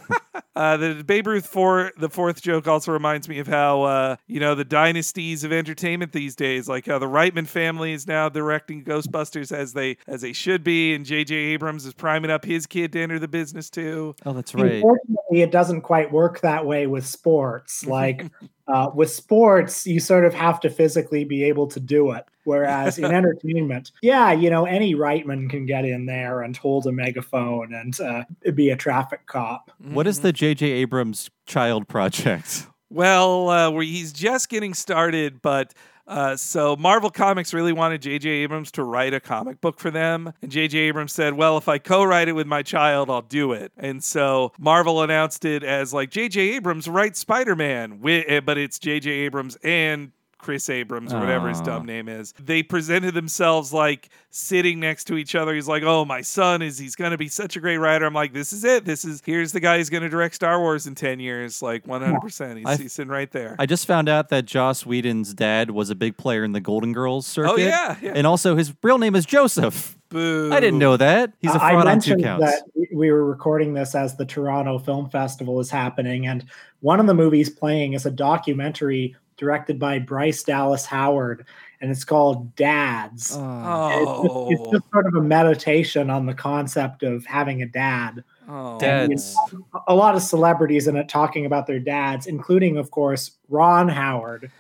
Uh, 0.55 0.75
the 0.75 1.03
Babe 1.03 1.27
Ruth 1.27 1.45
for 1.45 1.91
the 1.97 2.09
fourth 2.09 2.41
joke 2.41 2.67
also 2.67 2.91
reminds 2.91 3.29
me 3.29 3.37
of 3.37 3.45
how 3.45 3.83
uh, 3.83 4.15
you 4.25 4.39
know 4.39 4.55
the 4.55 4.65
dynasties 4.65 5.43
of 5.43 5.51
entertainment 5.51 6.13
these 6.13 6.35
days, 6.35 6.67
like 6.67 6.87
how 6.87 6.97
the 6.97 7.05
Reitman 7.05 7.45
family 7.45 7.93
is 7.93 8.07
now 8.07 8.27
directing 8.27 8.83
Ghostbusters 8.83 9.51
as 9.51 9.73
they 9.73 9.97
as 10.07 10.21
they 10.21 10.33
should 10.33 10.63
be, 10.63 10.95
and 10.95 11.05
J.J. 11.05 11.35
Abrams 11.35 11.85
is 11.85 11.93
priming 11.93 12.31
up 12.31 12.43
his 12.43 12.65
kid 12.65 12.91
to 12.93 12.99
enter 12.99 13.19
the 13.19 13.27
business 13.27 13.69
too. 13.69 14.15
oh, 14.25 14.33
that's 14.33 14.55
right. 14.55 14.73
Unfortunately, 14.77 15.41
it 15.43 15.51
doesn't 15.51 15.81
quite 15.81 16.11
work 16.11 16.39
that 16.41 16.65
way 16.65 16.87
with 16.87 17.05
sports. 17.05 17.85
Like 17.97 18.25
uh, 18.67 18.89
with 18.93 19.09
sports, 19.09 19.87
you 19.87 19.99
sort 19.99 20.25
of 20.25 20.33
have 20.33 20.59
to 20.61 20.69
physically 20.69 21.23
be 21.23 21.43
able 21.43 21.67
to 21.67 21.79
do 21.79 22.11
it. 22.11 22.25
Whereas 22.43 22.97
in 22.97 23.05
entertainment, 23.13 23.91
yeah, 24.01 24.31
you 24.31 24.49
know, 24.49 24.65
any 24.65 24.95
Reitman 24.95 25.49
can 25.49 25.65
get 25.65 25.85
in 25.85 26.05
there 26.05 26.41
and 26.41 26.55
hold 26.55 26.87
a 26.87 26.91
megaphone 26.91 27.73
and 27.73 27.99
uh, 27.99 28.23
be 28.53 28.69
a 28.69 28.75
traffic 28.75 29.25
cop. 29.25 29.71
What 29.79 30.07
is 30.07 30.21
the 30.21 30.31
J.J. 30.31 30.65
Abrams 30.65 31.29
child 31.45 31.87
project? 31.87 32.67
Well, 32.89 33.49
uh, 33.49 33.71
he's 33.79 34.13
just 34.13 34.47
getting 34.49 34.73
started, 34.73 35.41
but 35.41 35.73
uh, 36.07 36.35
so 36.37 36.75
Marvel 36.75 37.09
Comics 37.09 37.53
really 37.53 37.73
wanted 37.73 38.01
J.J. 38.01 38.29
Abrams 38.29 38.71
to 38.73 38.83
write 38.83 39.13
a 39.13 39.19
comic 39.19 39.59
book 39.59 39.79
for 39.79 39.91
them, 39.91 40.33
and 40.41 40.51
J.J. 40.51 40.77
Abrams 40.79 41.11
said, 41.11 41.33
"Well, 41.33 41.57
if 41.57 41.67
I 41.67 41.77
co-write 41.77 42.27
it 42.27 42.33
with 42.33 42.47
my 42.47 42.63
child, 42.63 43.09
I'll 43.09 43.21
do 43.21 43.51
it." 43.51 43.71
And 43.77 44.03
so 44.03 44.53
Marvel 44.57 45.01
announced 45.01 45.43
it 45.45 45.63
as 45.63 45.93
like 45.93 46.09
J.J. 46.09 46.55
Abrams 46.55 46.87
writes 46.87 47.19
Spider-Man, 47.19 47.99
eh, 48.05 48.39
but 48.39 48.57
it's 48.57 48.79
J.J. 48.79 49.09
Abrams 49.09 49.57
and 49.63 50.11
Chris 50.37 50.69
Abrams 50.69 51.13
or 51.13 51.19
whatever 51.19 51.49
his 51.49 51.61
dumb 51.61 51.85
name 51.85 52.07
is. 52.07 52.33
They 52.39 52.61
presented 52.63 53.13
themselves 53.13 53.73
like 53.73 54.09
sitting 54.29 54.79
next 54.79 55.05
to 55.05 55.17
each 55.17 55.33
other. 55.35 55.55
He's 55.55 55.67
like, 55.67 55.83
"Oh, 55.83 56.05
my 56.05 56.21
son 56.21 56.61
is 56.61 56.77
he's 56.77 56.95
going 56.95 57.11
to 57.11 57.17
be 57.17 57.27
such 57.27 57.55
a 57.55 57.59
great 57.59 57.77
writer." 57.77 58.05
I'm 58.05 58.13
like, 58.13 58.33
"This 58.33 58.53
is 58.53 58.63
it. 58.63 58.85
This 58.85 59.03
is 59.03 59.21
here's 59.25 59.51
the 59.51 59.59
guy 59.59 59.77
who's 59.77 59.89
going 59.89 60.03
to 60.03 60.09
direct 60.09 60.35
Star 60.35 60.59
Wars 60.59 60.85
in 60.87 60.95
10 60.95 61.19
years." 61.19 61.61
Like 61.61 61.85
100%. 61.85 62.57
He's, 62.57 62.65
I've- 62.65 62.83
he's 62.83 62.93
sitting 62.93 63.11
right 63.11 63.31
there. 63.31 63.55
I 63.57 63.65
just 63.65 63.87
found 63.87 64.07
out 64.09 64.29
that 64.29 64.45
Joss 64.45 64.85
Whedon's 64.85 65.33
dad 65.33 65.71
was 65.71 65.89
a 65.89 65.95
big 65.95 66.17
player 66.17 66.43
in 66.43 66.51
the 66.51 66.61
Golden 66.61 66.93
Girls 66.93 67.25
circuit. 67.25 67.51
Oh, 67.51 67.55
yeah, 67.57 67.97
yeah. 68.01 68.13
And 68.15 68.27
also 68.27 68.55
his 68.55 68.73
real 68.83 68.99
name 68.99 69.15
is 69.15 69.25
Joseph. 69.25 69.97
Boo. 70.09 70.51
I 70.53 70.59
didn't 70.61 70.79
know 70.79 70.95
that. 70.95 71.33
He's 71.41 71.53
a 71.53 71.61
I 71.61 71.71
fraud 71.73 71.87
on 71.87 71.99
two 71.99 72.15
counts. 72.17 72.45
that 72.45 72.63
we- 72.75 72.87
we 72.93 73.11
were 73.11 73.25
recording 73.25 73.73
this 73.73 73.93
as 73.95 74.15
the 74.15 74.25
Toronto 74.25 74.79
Film 74.79 75.09
Festival 75.09 75.59
is 75.59 75.69
happening, 75.69 76.25
and 76.27 76.45
one 76.79 76.99
of 77.01 77.07
the 77.07 77.13
movies 77.13 77.49
playing 77.49 77.91
is 77.93 78.05
a 78.05 78.11
documentary 78.11 79.15
directed 79.37 79.79
by 79.79 79.99
Bryce 79.99 80.43
Dallas 80.43 80.85
Howard, 80.85 81.45
and 81.79 81.91
it's 81.91 82.03
called 82.03 82.55
Dads. 82.55 83.35
Uh, 83.35 83.39
Oh. 83.39 84.49
It's, 84.51 84.61
it's 84.61 84.71
just 84.71 84.91
sort 84.91 85.05
of 85.07 85.15
a 85.15 85.21
meditation 85.21 86.09
on 86.09 86.25
the 86.25 86.33
concept 86.33 87.03
of 87.03 87.25
having 87.25 87.61
a 87.61 87.65
dad. 87.67 88.23
Oh. 88.49 88.77
And, 88.81 89.11
you 89.11 89.17
Dads. 89.17 89.35
know, 89.53 89.83
a 89.87 89.95
lot 89.95 90.15
of 90.15 90.21
celebrities 90.21 90.87
in 90.87 90.95
it 90.95 91.07
talking 91.09 91.45
about 91.45 91.67
their 91.67 91.79
dads, 91.79 92.27
including, 92.27 92.77
of 92.77 92.91
course, 92.91 93.31
Ron 93.49 93.87
Howard. 93.89 94.51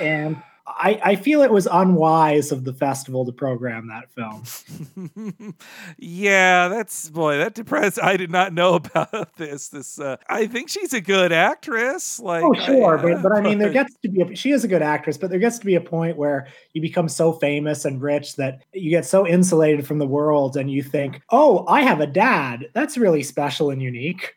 And 0.00 0.42
I, 0.66 0.98
I 1.04 1.16
feel 1.16 1.42
it 1.42 1.50
was 1.50 1.68
unwise 1.70 2.50
of 2.50 2.64
the 2.64 2.72
festival 2.72 3.26
to 3.26 3.32
program 3.32 3.88
that 3.88 4.10
film. 4.12 5.54
yeah, 5.98 6.68
that's 6.68 7.10
boy, 7.10 7.36
that 7.36 7.54
depressed. 7.54 8.02
I 8.02 8.16
did 8.16 8.30
not 8.30 8.54
know 8.54 8.74
about 8.76 9.36
this. 9.36 9.68
This 9.68 10.00
uh, 10.00 10.16
I 10.28 10.46
think 10.46 10.70
she's 10.70 10.94
a 10.94 11.02
good 11.02 11.32
actress. 11.32 12.18
Like, 12.18 12.44
oh 12.44 12.54
sure, 12.54 12.98
I, 12.98 13.02
but 13.02 13.22
but 13.22 13.32
I 13.32 13.42
mean, 13.42 13.58
there 13.58 13.70
gets 13.70 13.94
to 14.02 14.08
be 14.08 14.22
a, 14.22 14.34
she 14.34 14.52
is 14.52 14.64
a 14.64 14.68
good 14.68 14.80
actress, 14.80 15.18
but 15.18 15.28
there 15.28 15.38
gets 15.38 15.58
to 15.58 15.66
be 15.66 15.74
a 15.74 15.80
point 15.82 16.16
where 16.16 16.48
you 16.72 16.80
become 16.80 17.08
so 17.10 17.34
famous 17.34 17.84
and 17.84 18.00
rich 18.00 18.36
that 18.36 18.62
you 18.72 18.88
get 18.88 19.04
so 19.04 19.26
insulated 19.26 19.86
from 19.86 19.98
the 19.98 20.06
world, 20.06 20.56
and 20.56 20.70
you 20.70 20.82
think, 20.82 21.20
oh, 21.30 21.66
I 21.68 21.82
have 21.82 22.00
a 22.00 22.06
dad. 22.06 22.66
That's 22.72 22.96
really 22.96 23.22
special 23.22 23.70
and 23.70 23.82
unique. 23.82 24.34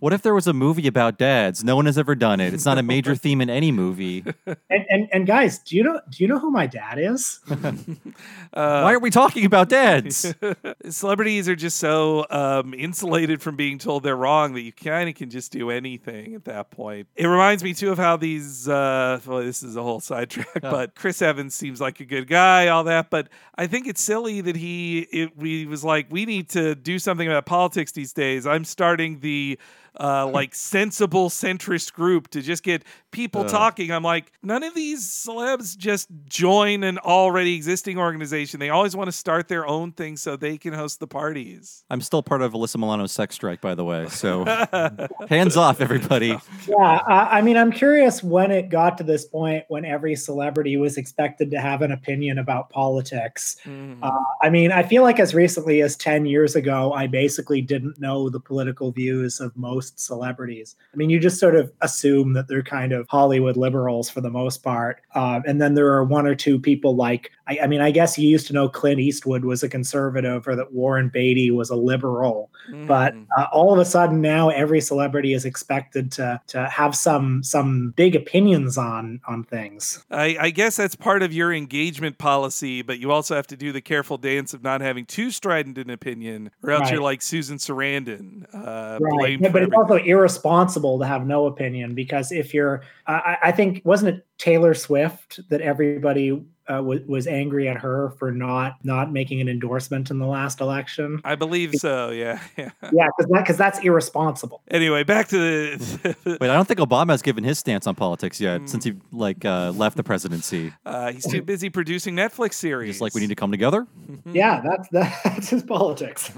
What 0.00 0.12
if 0.12 0.22
there 0.22 0.34
was 0.34 0.48
a 0.48 0.52
movie 0.52 0.88
about 0.88 1.18
dads? 1.18 1.62
No 1.62 1.76
one 1.76 1.86
has 1.86 1.98
ever 1.98 2.16
done 2.16 2.40
it. 2.40 2.52
It's 2.52 2.64
not 2.64 2.78
a 2.78 2.82
major 2.82 3.14
theme 3.22 3.40
in 3.40 3.48
any 3.48 3.70
movie. 3.70 4.24
And, 4.46 4.84
and 4.88 5.08
and 5.12 5.26
guys, 5.26 5.51
do 5.58 5.76
you 5.76 5.82
know 5.82 6.00
do 6.10 6.22
you 6.22 6.28
know 6.28 6.38
who 6.38 6.50
my 6.50 6.66
dad 6.66 6.98
is? 6.98 7.40
Why 8.52 8.92
are 8.92 8.98
we 8.98 9.10
talking 9.10 9.44
about 9.44 9.68
dads? 9.68 10.34
Celebrities 10.88 11.48
are 11.48 11.56
just 11.56 11.78
so 11.78 12.26
um, 12.30 12.74
insulated 12.74 13.40
from 13.40 13.56
being 13.56 13.78
told 13.78 14.02
they're 14.02 14.16
wrong 14.16 14.54
that 14.54 14.62
you 14.62 14.72
kind 14.72 15.08
of 15.08 15.14
can 15.14 15.30
just 15.30 15.52
do 15.52 15.70
anything 15.70 16.34
at 16.34 16.44
that 16.44 16.70
point. 16.70 17.08
It 17.16 17.26
reminds 17.26 17.62
me 17.62 17.74
too 17.74 17.90
of 17.90 17.98
how 17.98 18.16
these. 18.16 18.68
Uh, 18.68 19.20
well, 19.26 19.42
this 19.42 19.62
is 19.62 19.76
a 19.76 19.82
whole 19.82 20.00
sidetrack, 20.00 20.62
but 20.62 20.94
Chris 20.94 21.22
Evans 21.22 21.54
seems 21.54 21.80
like 21.80 22.00
a 22.00 22.04
good 22.04 22.26
guy, 22.26 22.68
all 22.68 22.84
that. 22.84 23.10
But 23.10 23.28
I 23.56 23.66
think 23.66 23.86
it's 23.86 24.02
silly 24.02 24.40
that 24.40 24.56
he 24.56 25.00
it, 25.12 25.36
we 25.36 25.66
was 25.66 25.84
like, 25.84 26.06
we 26.10 26.26
need 26.26 26.48
to 26.50 26.74
do 26.74 26.98
something 26.98 27.26
about 27.26 27.46
politics 27.46 27.92
these 27.92 28.12
days. 28.12 28.46
I'm 28.46 28.64
starting 28.64 29.20
the 29.20 29.58
uh, 29.98 30.26
like 30.32 30.54
sensible 30.54 31.28
centrist 31.28 31.92
group 31.92 32.28
to 32.28 32.42
just 32.42 32.62
get 32.62 32.84
people 33.10 33.42
Ugh. 33.42 33.50
talking. 33.50 33.90
I'm 33.90 34.02
like, 34.02 34.32
none 34.42 34.62
of 34.62 34.74
these 34.74 35.06
celebs 35.06 35.76
just 35.76 36.08
join 36.24 36.82
an 36.82 36.98
already 36.98 37.54
existing 37.54 37.98
organization. 37.98 38.58
They 38.58 38.70
always 38.70 38.96
want 38.96 39.08
to 39.08 39.12
start 39.12 39.48
their 39.48 39.66
own 39.66 39.92
thing 39.92 40.16
so 40.16 40.36
they 40.36 40.58
can 40.58 40.72
host 40.72 40.98
the 40.98 41.06
parties. 41.06 41.84
I'm 41.90 42.00
still 42.00 42.22
part 42.22 42.42
of 42.42 42.52
Alyssa 42.52 42.78
Milano's 42.78 43.12
sex 43.12 43.34
strike, 43.34 43.60
by 43.60 43.74
the 43.74 43.84
way. 43.84 44.08
So 44.08 44.44
hands 45.28 45.56
off, 45.56 45.80
everybody. 45.80 46.38
Yeah, 46.66 46.76
uh, 46.76 47.28
I 47.30 47.42
mean, 47.42 47.56
I'm 47.56 47.70
curious 47.70 48.22
when 48.22 48.50
it 48.50 48.68
got 48.70 48.98
to 48.98 49.04
this 49.04 49.24
point 49.24 49.64
when 49.68 49.84
every 49.84 50.16
celebrity 50.16 50.76
was 50.76 50.96
expected 50.96 51.50
to 51.50 51.60
have 51.60 51.82
an 51.82 51.92
opinion 51.92 52.38
about 52.38 52.70
politics. 52.70 53.56
Mm-hmm. 53.64 54.02
Uh, 54.02 54.10
I 54.40 54.50
mean, 54.50 54.72
I 54.72 54.82
feel 54.82 55.02
like 55.02 55.20
as 55.20 55.34
recently 55.34 55.82
as 55.82 55.96
10 55.96 56.26
years 56.26 56.56
ago, 56.56 56.92
I 56.92 57.06
basically 57.06 57.60
didn't 57.60 58.00
know 58.00 58.30
the 58.30 58.40
political 58.40 58.90
views 58.90 59.40
of 59.40 59.54
most 59.56 59.81
celebrities. 59.82 60.76
I 60.92 60.96
mean, 60.96 61.10
you 61.10 61.18
just 61.18 61.40
sort 61.40 61.56
of 61.56 61.72
assume 61.80 62.32
that 62.34 62.48
they're 62.48 62.62
kind 62.62 62.92
of 62.92 63.06
Hollywood 63.08 63.56
liberals 63.56 64.08
for 64.08 64.20
the 64.20 64.30
most 64.30 64.62
part. 64.62 65.00
Um, 65.14 65.42
and 65.46 65.60
then 65.60 65.74
there 65.74 65.92
are 65.92 66.04
one 66.04 66.26
or 66.26 66.34
two 66.34 66.58
people 66.58 66.96
like, 66.96 67.30
I, 67.52 67.64
I 67.64 67.66
mean, 67.66 67.80
I 67.80 67.90
guess 67.90 68.18
you 68.18 68.28
used 68.28 68.46
to 68.48 68.52
know 68.52 68.68
Clint 68.68 69.00
Eastwood 69.00 69.44
was 69.44 69.62
a 69.62 69.68
conservative 69.68 70.46
or 70.48 70.56
that 70.56 70.72
Warren 70.72 71.08
Beatty 71.08 71.50
was 71.50 71.70
a 71.70 71.76
liberal. 71.76 72.50
But 72.86 73.14
uh, 73.36 73.46
all 73.52 73.72
of 73.72 73.78
a 73.78 73.84
sudden 73.84 74.20
now 74.20 74.48
every 74.48 74.80
celebrity 74.80 75.32
is 75.34 75.44
expected 75.44 76.12
to 76.12 76.40
to 76.48 76.68
have 76.68 76.94
some 76.94 77.42
some 77.42 77.92
big 77.96 78.14
opinions 78.14 78.78
on 78.78 79.20
on 79.26 79.44
things. 79.44 80.04
I, 80.10 80.36
I 80.38 80.50
guess 80.50 80.76
that's 80.76 80.94
part 80.94 81.22
of 81.22 81.32
your 81.32 81.52
engagement 81.52 82.18
policy, 82.18 82.82
but 82.82 83.00
you 83.00 83.10
also 83.10 83.34
have 83.34 83.48
to 83.48 83.56
do 83.56 83.72
the 83.72 83.80
careful 83.80 84.16
dance 84.16 84.54
of 84.54 84.62
not 84.62 84.80
having 84.80 85.06
too 85.06 85.30
strident 85.30 85.76
an 85.76 85.90
opinion, 85.90 86.50
or 86.62 86.70
else 86.70 86.90
you're 86.90 87.02
like 87.02 87.20
Susan 87.20 87.58
Sarandon. 87.58 88.44
Uh, 88.54 88.98
Right. 89.02 89.40
Yeah, 89.40 89.48
but 89.48 89.62
it's 89.62 89.72
everything. 89.72 89.78
also 89.78 89.96
irresponsible 89.96 90.98
to 90.98 91.06
have 91.06 91.26
no 91.26 91.46
opinion 91.46 91.94
because 91.94 92.32
if 92.32 92.54
you're, 92.54 92.82
I 93.06 93.36
I 93.42 93.52
think, 93.52 93.82
wasn't 93.84 94.16
it 94.16 94.26
Taylor 94.38 94.74
Swift 94.74 95.40
that 95.50 95.60
everybody 95.60 96.44
uh, 96.68 96.76
w- 96.76 97.04
was 97.06 97.26
angry 97.26 97.68
at 97.68 97.76
her 97.78 98.10
for 98.18 98.30
not 98.32 98.76
not 98.84 99.12
making 99.12 99.40
an 99.40 99.48
endorsement 99.48 100.10
in 100.10 100.18
the 100.18 100.26
last 100.26 100.60
election? 100.60 101.20
I 101.24 101.34
believe 101.34 101.74
so. 101.74 102.10
Yeah. 102.10 102.40
yeah. 102.56 102.70
Yeah, 102.92 103.08
because 103.16 103.30
that, 103.32 103.46
'cause 103.46 103.56
that's 103.56 103.78
irresponsible. 103.80 104.62
Anyway, 104.70 105.02
back 105.04 105.28
to 105.28 105.38
the. 105.38 106.16
Wait, 106.40 106.50
I 106.50 106.54
don't 106.54 106.66
think 106.68 106.80
Obama 106.80 107.10
has 107.10 107.22
given 107.22 107.44
his 107.44 107.58
stance 107.58 107.86
on 107.86 107.94
politics 107.94 108.40
yet 108.40 108.68
since 108.68 108.84
he 108.84 108.94
like 109.12 109.44
uh, 109.44 109.72
left 109.72 109.96
the 109.96 110.02
presidency. 110.04 110.72
Uh, 110.86 111.12
he's 111.12 111.26
too 111.26 111.42
busy 111.42 111.68
producing 111.70 112.14
Netflix 112.14 112.54
series. 112.54 112.90
Just 112.90 113.00
like 113.00 113.14
we 113.14 113.20
need 113.20 113.28
to 113.28 113.34
come 113.34 113.50
together. 113.50 113.86
Yeah, 114.32 114.60
that's 114.62 114.88
that's 114.90 115.48
his 115.50 115.62
politics. 115.62 116.30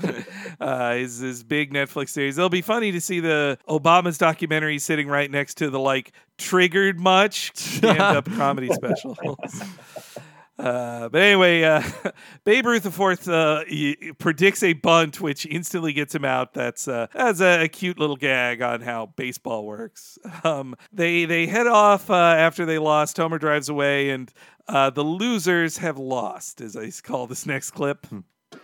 uh, 0.61 0.95
his, 0.95 1.19
his 1.19 1.43
big 1.45 1.73
Netflix 1.73 2.09
series. 2.11 2.39
It'll 2.39 2.49
be 2.49 2.63
funny 2.63 2.93
to 2.93 3.01
see 3.01 3.21
the 3.21 3.59
Obama's 3.69 4.17
documentary 4.19 4.79
sitting 4.79 5.07
right 5.07 5.31
next 5.31 5.55
to 5.59 5.71
the 5.71 5.79
like 5.79 6.13
triggered 6.39 6.99
much 6.99 7.53
stand 7.55 8.01
up 8.01 8.25
comedy 8.33 8.71
specials. 8.73 9.19
Uh, 10.57 11.09
but 11.09 11.21
anyway, 11.21 11.65
uh, 11.65 11.83
Babe 12.45 12.67
Ruth 12.67 12.85
the 12.85 12.91
fourth 12.91 13.29
uh, 13.29 13.65
predicts 14.19 14.63
a 14.63 14.73
bunt, 14.73 15.21
which 15.21 15.47
instantly 15.47 15.93
gets 15.93 16.15
him 16.15 16.25
out. 16.25 16.55
That's 16.55 16.87
uh, 16.87 17.09
that's 17.13 17.41
a, 17.41 17.65
a 17.65 17.69
cute 17.69 17.99
little 17.99 18.17
gag 18.17 18.63
on 18.63 18.81
how 18.81 19.07
baseball 19.17 19.65
works. 19.67 20.19
Um, 20.45 20.77
they 20.93 21.25
they 21.25 21.47
head 21.47 21.67
off 21.67 22.11
uh, 22.11 22.15
after 22.15 22.67
they 22.67 22.79
lost. 22.79 23.17
Homer 23.17 23.39
drives 23.39 23.71
away, 23.71 24.11
and 24.11 24.31
uh, 24.69 24.91
the 24.91 25.03
losers 25.03 25.79
have 25.79 25.97
lost, 25.97 26.61
as 26.61 26.77
I 26.77 26.91
call 27.03 27.27
this 27.27 27.47
next 27.47 27.71
clip. 27.71 28.07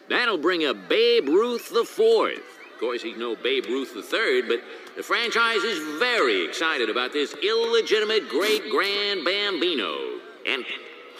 That'll 0.08 0.36
bring 0.36 0.64
up 0.66 0.88
Babe 0.88 1.28
Ruth 1.28 1.70
the 1.70 1.84
fourth. 1.84 2.42
Of 2.74 2.80
course, 2.80 3.02
he's 3.02 3.16
no 3.16 3.34
Babe 3.34 3.64
Ruth 3.66 3.94
the 3.94 4.02
third, 4.02 4.46
but 4.46 4.60
the 4.96 5.02
franchise 5.02 5.62
is 5.62 5.98
very 5.98 6.44
excited 6.44 6.90
about 6.90 7.12
this 7.12 7.34
illegitimate 7.42 8.28
great 8.28 8.68
grand 8.70 9.24
bambino. 9.24 9.96
And 10.46 10.64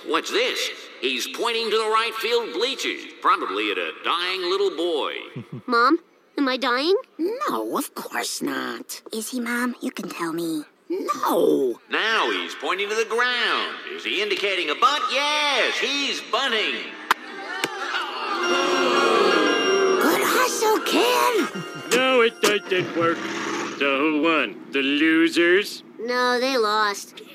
what's 0.07 0.30
this? 0.30 0.70
He's 1.01 1.26
pointing 1.28 1.70
to 1.70 1.76
the 1.76 1.84
right 1.90 2.12
field 2.18 2.53
bleachers, 2.53 3.03
probably 3.20 3.70
at 3.70 3.78
a 3.78 3.92
dying 4.05 4.42
little 4.42 4.76
boy. 4.76 5.14
Mom, 5.66 5.98
am 6.36 6.48
I 6.48 6.57
dying? 6.57 6.96
No, 7.18 7.76
of 7.76 7.94
course 7.94 8.42
not. 8.42 9.03
Is 9.12 9.30
he, 9.30 9.40
Mom? 9.40 9.74
You 9.80 9.90
can 9.90 10.09
tell 10.09 10.32
me. 10.32 10.64
No. 10.88 11.78
Now 11.88 12.30
he's 12.30 12.55
pointing 12.57 12.88
to 12.88 12.94
the 12.96 13.07
ground. 13.09 13.76
Is 13.92 14.05
he 14.05 14.22
indicating 14.22 14.70
a 14.70 14.74
bunt? 14.74 15.05
Yes, 15.12 15.78
he's 15.78 16.20
bunting. 16.32 16.74
Good 20.03 20.22
hustle, 20.24 20.80
kid. 20.80 21.96
No, 21.96 22.22
it 22.22 22.40
doesn't 22.42 22.96
work. 22.96 23.18
So 23.78 23.98
who 23.98 24.22
won? 24.22 24.66
The 24.72 24.82
losers? 24.82 25.84
No, 26.01 26.40
they 26.40 26.57
lost. 26.57 27.20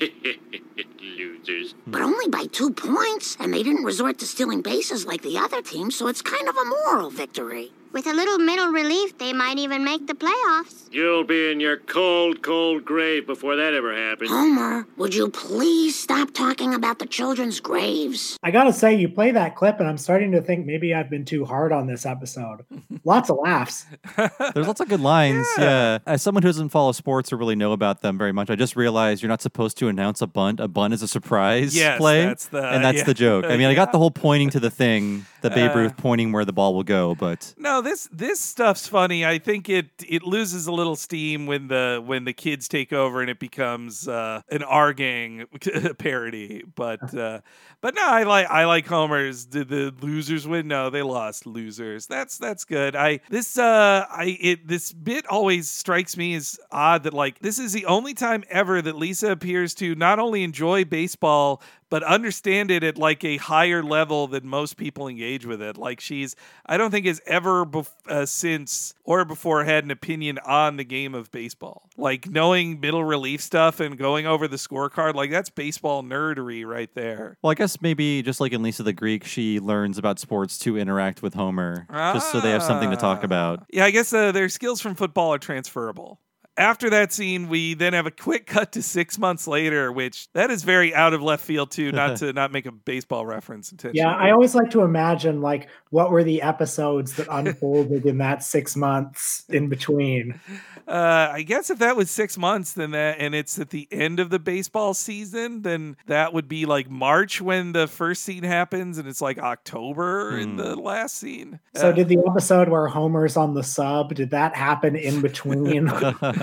losers. 1.46 1.74
But 1.86 2.02
only 2.02 2.28
by 2.28 2.46
two 2.46 2.70
points, 2.70 3.36
and 3.40 3.52
they 3.52 3.62
didn't 3.62 3.84
resort 3.84 4.18
to 4.18 4.26
stealing 4.26 4.62
bases 4.62 5.06
like 5.06 5.22
the 5.22 5.38
other 5.38 5.62
team, 5.62 5.90
so 5.90 6.08
it's 6.08 6.22
kind 6.22 6.48
of 6.48 6.56
a 6.56 6.64
moral 6.64 7.10
victory. 7.10 7.72
With 7.96 8.06
a 8.06 8.12
little 8.12 8.36
middle 8.36 8.72
relief, 8.72 9.16
they 9.16 9.32
might 9.32 9.56
even 9.56 9.82
make 9.82 10.06
the 10.06 10.12
playoffs. 10.12 10.82
You'll 10.92 11.24
be 11.24 11.50
in 11.50 11.60
your 11.60 11.78
cold, 11.78 12.42
cold 12.42 12.84
grave 12.84 13.26
before 13.26 13.56
that 13.56 13.72
ever 13.72 13.96
happens. 13.96 14.28
Homer, 14.30 14.86
would 14.98 15.14
you 15.14 15.30
please 15.30 15.98
stop 15.98 16.34
talking 16.34 16.74
about 16.74 16.98
the 16.98 17.06
children's 17.06 17.58
graves? 17.58 18.36
I 18.42 18.50
gotta 18.50 18.74
say, 18.74 18.94
you 18.94 19.08
play 19.08 19.30
that 19.30 19.56
clip, 19.56 19.80
and 19.80 19.88
I'm 19.88 19.96
starting 19.96 20.32
to 20.32 20.42
think 20.42 20.66
maybe 20.66 20.92
I've 20.92 21.08
been 21.08 21.24
too 21.24 21.46
hard 21.46 21.72
on 21.72 21.86
this 21.86 22.04
episode. 22.04 22.66
Lots 23.04 23.30
of 23.30 23.38
laughs. 23.42 23.86
There's 24.16 24.66
lots 24.66 24.80
of 24.80 24.88
good 24.90 25.00
lines. 25.00 25.46
Yeah. 25.56 25.98
As 26.06 26.20
someone 26.20 26.42
who 26.42 26.50
doesn't 26.50 26.68
follow 26.68 26.92
sports 26.92 27.32
or 27.32 27.38
really 27.38 27.56
know 27.56 27.72
about 27.72 28.02
them 28.02 28.18
very 28.18 28.32
much, 28.32 28.50
I 28.50 28.56
just 28.56 28.76
realized 28.76 29.22
you're 29.22 29.30
not 29.30 29.40
supposed 29.40 29.78
to 29.78 29.88
announce 29.88 30.20
a 30.20 30.26
bunt. 30.26 30.60
A 30.60 30.68
bunt 30.68 30.92
is 30.92 31.00
a 31.00 31.08
surprise 31.08 31.74
Yes, 31.74 31.96
play. 31.98 32.26
that's 32.26 32.46
the- 32.48 32.62
and 32.62 32.84
that's 32.84 32.98
yeah. 32.98 33.04
the 33.04 33.14
joke. 33.14 33.46
I 33.46 33.56
mean, 33.56 33.68
I 33.68 33.74
got 33.74 33.92
the 33.92 33.98
whole 33.98 34.10
pointing 34.10 34.50
to 34.50 34.60
the 34.60 34.70
thing, 34.70 35.24
the 35.40 35.48
Babe 35.50 35.70
Uh, 35.72 35.78
Ruth 35.78 35.96
pointing 35.96 36.32
where 36.32 36.44
the 36.44 36.52
ball 36.52 36.74
will 36.74 36.82
go, 36.84 37.14
but 37.14 37.54
No, 37.58 37.80
this 37.86 38.08
this 38.12 38.40
stuff's 38.40 38.88
funny. 38.88 39.24
I 39.24 39.38
think 39.38 39.68
it 39.68 39.86
it 40.06 40.22
loses 40.24 40.66
a 40.66 40.72
little 40.72 40.96
steam 40.96 41.46
when 41.46 41.68
the 41.68 42.02
when 42.04 42.24
the 42.24 42.32
kids 42.32 42.68
take 42.68 42.92
over 42.92 43.20
and 43.20 43.30
it 43.30 43.38
becomes 43.38 44.08
uh, 44.08 44.42
an 44.50 44.62
Our 44.62 44.92
Gang 44.92 45.46
parody. 45.98 46.64
But 46.74 47.14
uh, 47.14 47.40
but 47.80 47.94
no, 47.94 48.04
I 48.04 48.24
like 48.24 48.50
I 48.50 48.64
like 48.64 48.86
Homer's. 48.86 49.44
Did 49.46 49.68
the 49.68 49.94
losers 50.00 50.46
win? 50.46 50.68
No, 50.68 50.90
they 50.90 51.02
lost. 51.02 51.46
Losers. 51.46 52.06
That's 52.06 52.38
that's 52.38 52.64
good. 52.64 52.96
I 52.96 53.20
this 53.30 53.56
uh 53.56 54.04
I 54.10 54.36
it 54.40 54.66
this 54.66 54.92
bit 54.92 55.26
always 55.28 55.70
strikes 55.70 56.16
me 56.16 56.34
as 56.34 56.58
odd 56.72 57.04
that 57.04 57.14
like 57.14 57.38
this 57.38 57.58
is 57.58 57.72
the 57.72 57.86
only 57.86 58.14
time 58.14 58.42
ever 58.50 58.82
that 58.82 58.96
Lisa 58.96 59.30
appears 59.30 59.74
to 59.76 59.94
not 59.94 60.18
only 60.18 60.42
enjoy 60.42 60.84
baseball 60.84 61.62
but 61.90 62.02
understand 62.02 62.70
it 62.70 62.82
at 62.82 62.98
like 62.98 63.22
a 63.24 63.36
higher 63.36 63.82
level 63.82 64.26
than 64.26 64.46
most 64.46 64.76
people 64.76 65.06
engage 65.08 65.46
with 65.46 65.62
it. 65.62 65.76
Like 65.76 66.00
she's, 66.00 66.34
I 66.66 66.76
don't 66.76 66.90
think 66.90 67.06
has 67.06 67.20
ever 67.26 67.64
bef- 67.64 67.90
uh, 68.08 68.26
since 68.26 68.94
or 69.04 69.24
before 69.24 69.64
had 69.64 69.84
an 69.84 69.90
opinion 69.90 70.38
on 70.44 70.76
the 70.76 70.84
game 70.84 71.14
of 71.14 71.30
baseball. 71.30 71.88
Like 71.96 72.28
knowing 72.28 72.80
middle 72.80 73.04
relief 73.04 73.40
stuff 73.40 73.80
and 73.80 73.96
going 73.96 74.26
over 74.26 74.48
the 74.48 74.56
scorecard, 74.56 75.14
like 75.14 75.30
that's 75.30 75.48
baseball 75.50 76.02
nerdery 76.02 76.66
right 76.66 76.92
there. 76.94 77.38
well, 77.42 77.50
I 77.52 77.54
guess 77.54 77.80
maybe 77.80 78.22
just 78.22 78.40
like 78.40 78.52
in 78.52 78.62
Lisa 78.62 78.82
the 78.82 78.92
Greek, 78.92 79.24
she 79.24 79.60
learns 79.60 79.96
about 79.98 80.18
sports 80.18 80.58
to 80.58 80.76
interact 80.76 81.22
with 81.22 81.34
Homer, 81.34 81.86
just 81.90 82.32
so 82.32 82.40
they 82.40 82.50
have 82.50 82.62
something 82.62 82.90
to 82.90 82.96
talk 82.96 83.20
Ah. 83.22 83.24
about. 83.24 83.64
Yeah, 83.72 83.84
I 83.84 83.90
guess 83.90 84.12
uh, 84.12 84.32
their 84.32 84.48
skills 84.48 84.80
from 84.80 84.94
football 84.94 85.32
are 85.34 85.38
transferable. 85.38 86.20
After 86.58 86.90
that 86.90 87.12
scene, 87.12 87.48
we 87.48 87.74
then 87.74 87.92
have 87.92 88.06
a 88.06 88.10
quick 88.10 88.46
cut 88.46 88.72
to 88.72 88.82
six 88.82 89.18
months 89.18 89.46
later, 89.46 89.92
which 89.92 90.30
that 90.32 90.50
is 90.50 90.62
very 90.62 90.94
out 90.94 91.12
of 91.12 91.22
left 91.22 91.44
field 91.44 91.70
too. 91.70 91.92
Not 91.92 92.16
to 92.18 92.32
not 92.32 92.52
make 92.52 92.66
a 92.66 92.72
baseball 92.72 93.26
reference 93.26 93.70
intentionally. 93.72 94.00
Yeah, 94.00 94.14
I 94.16 94.30
always 94.30 94.54
like 94.54 94.70
to 94.70 94.82
imagine 94.82 95.42
like 95.42 95.68
what 95.90 96.10
were 96.10 96.24
the 96.24 96.42
episodes 96.42 97.14
that 97.16 97.26
unfolded 97.30 98.06
in 98.06 98.18
that 98.18 98.42
six 98.42 98.76
months 98.76 99.44
in 99.48 99.68
between. 99.68 100.40
Uh, 100.88 101.30
I 101.32 101.42
guess 101.42 101.68
if 101.68 101.80
that 101.80 101.96
was 101.96 102.12
six 102.12 102.38
months, 102.38 102.74
then 102.74 102.92
that, 102.92 103.16
and 103.18 103.34
it's 103.34 103.58
at 103.58 103.70
the 103.70 103.88
end 103.90 104.20
of 104.20 104.30
the 104.30 104.38
baseball 104.38 104.94
season, 104.94 105.62
then 105.62 105.96
that 106.06 106.32
would 106.32 106.46
be 106.46 106.64
like 106.64 106.88
March 106.88 107.40
when 107.40 107.72
the 107.72 107.88
first 107.88 108.22
scene 108.22 108.44
happens, 108.44 108.96
and 108.96 109.08
it's 109.08 109.20
like 109.20 109.36
October 109.36 110.38
in 110.38 110.56
the 110.56 110.76
last 110.76 111.16
scene. 111.16 111.58
So 111.74 111.88
Uh, 111.88 111.92
did 111.92 112.06
the 112.06 112.18
episode 112.28 112.68
where 112.68 112.86
Homer's 112.86 113.36
on 113.36 113.54
the 113.54 113.64
sub, 113.64 114.14
did 114.14 114.30
that 114.30 114.54
happen 114.54 114.94
in 114.94 115.20
between? 115.22 115.88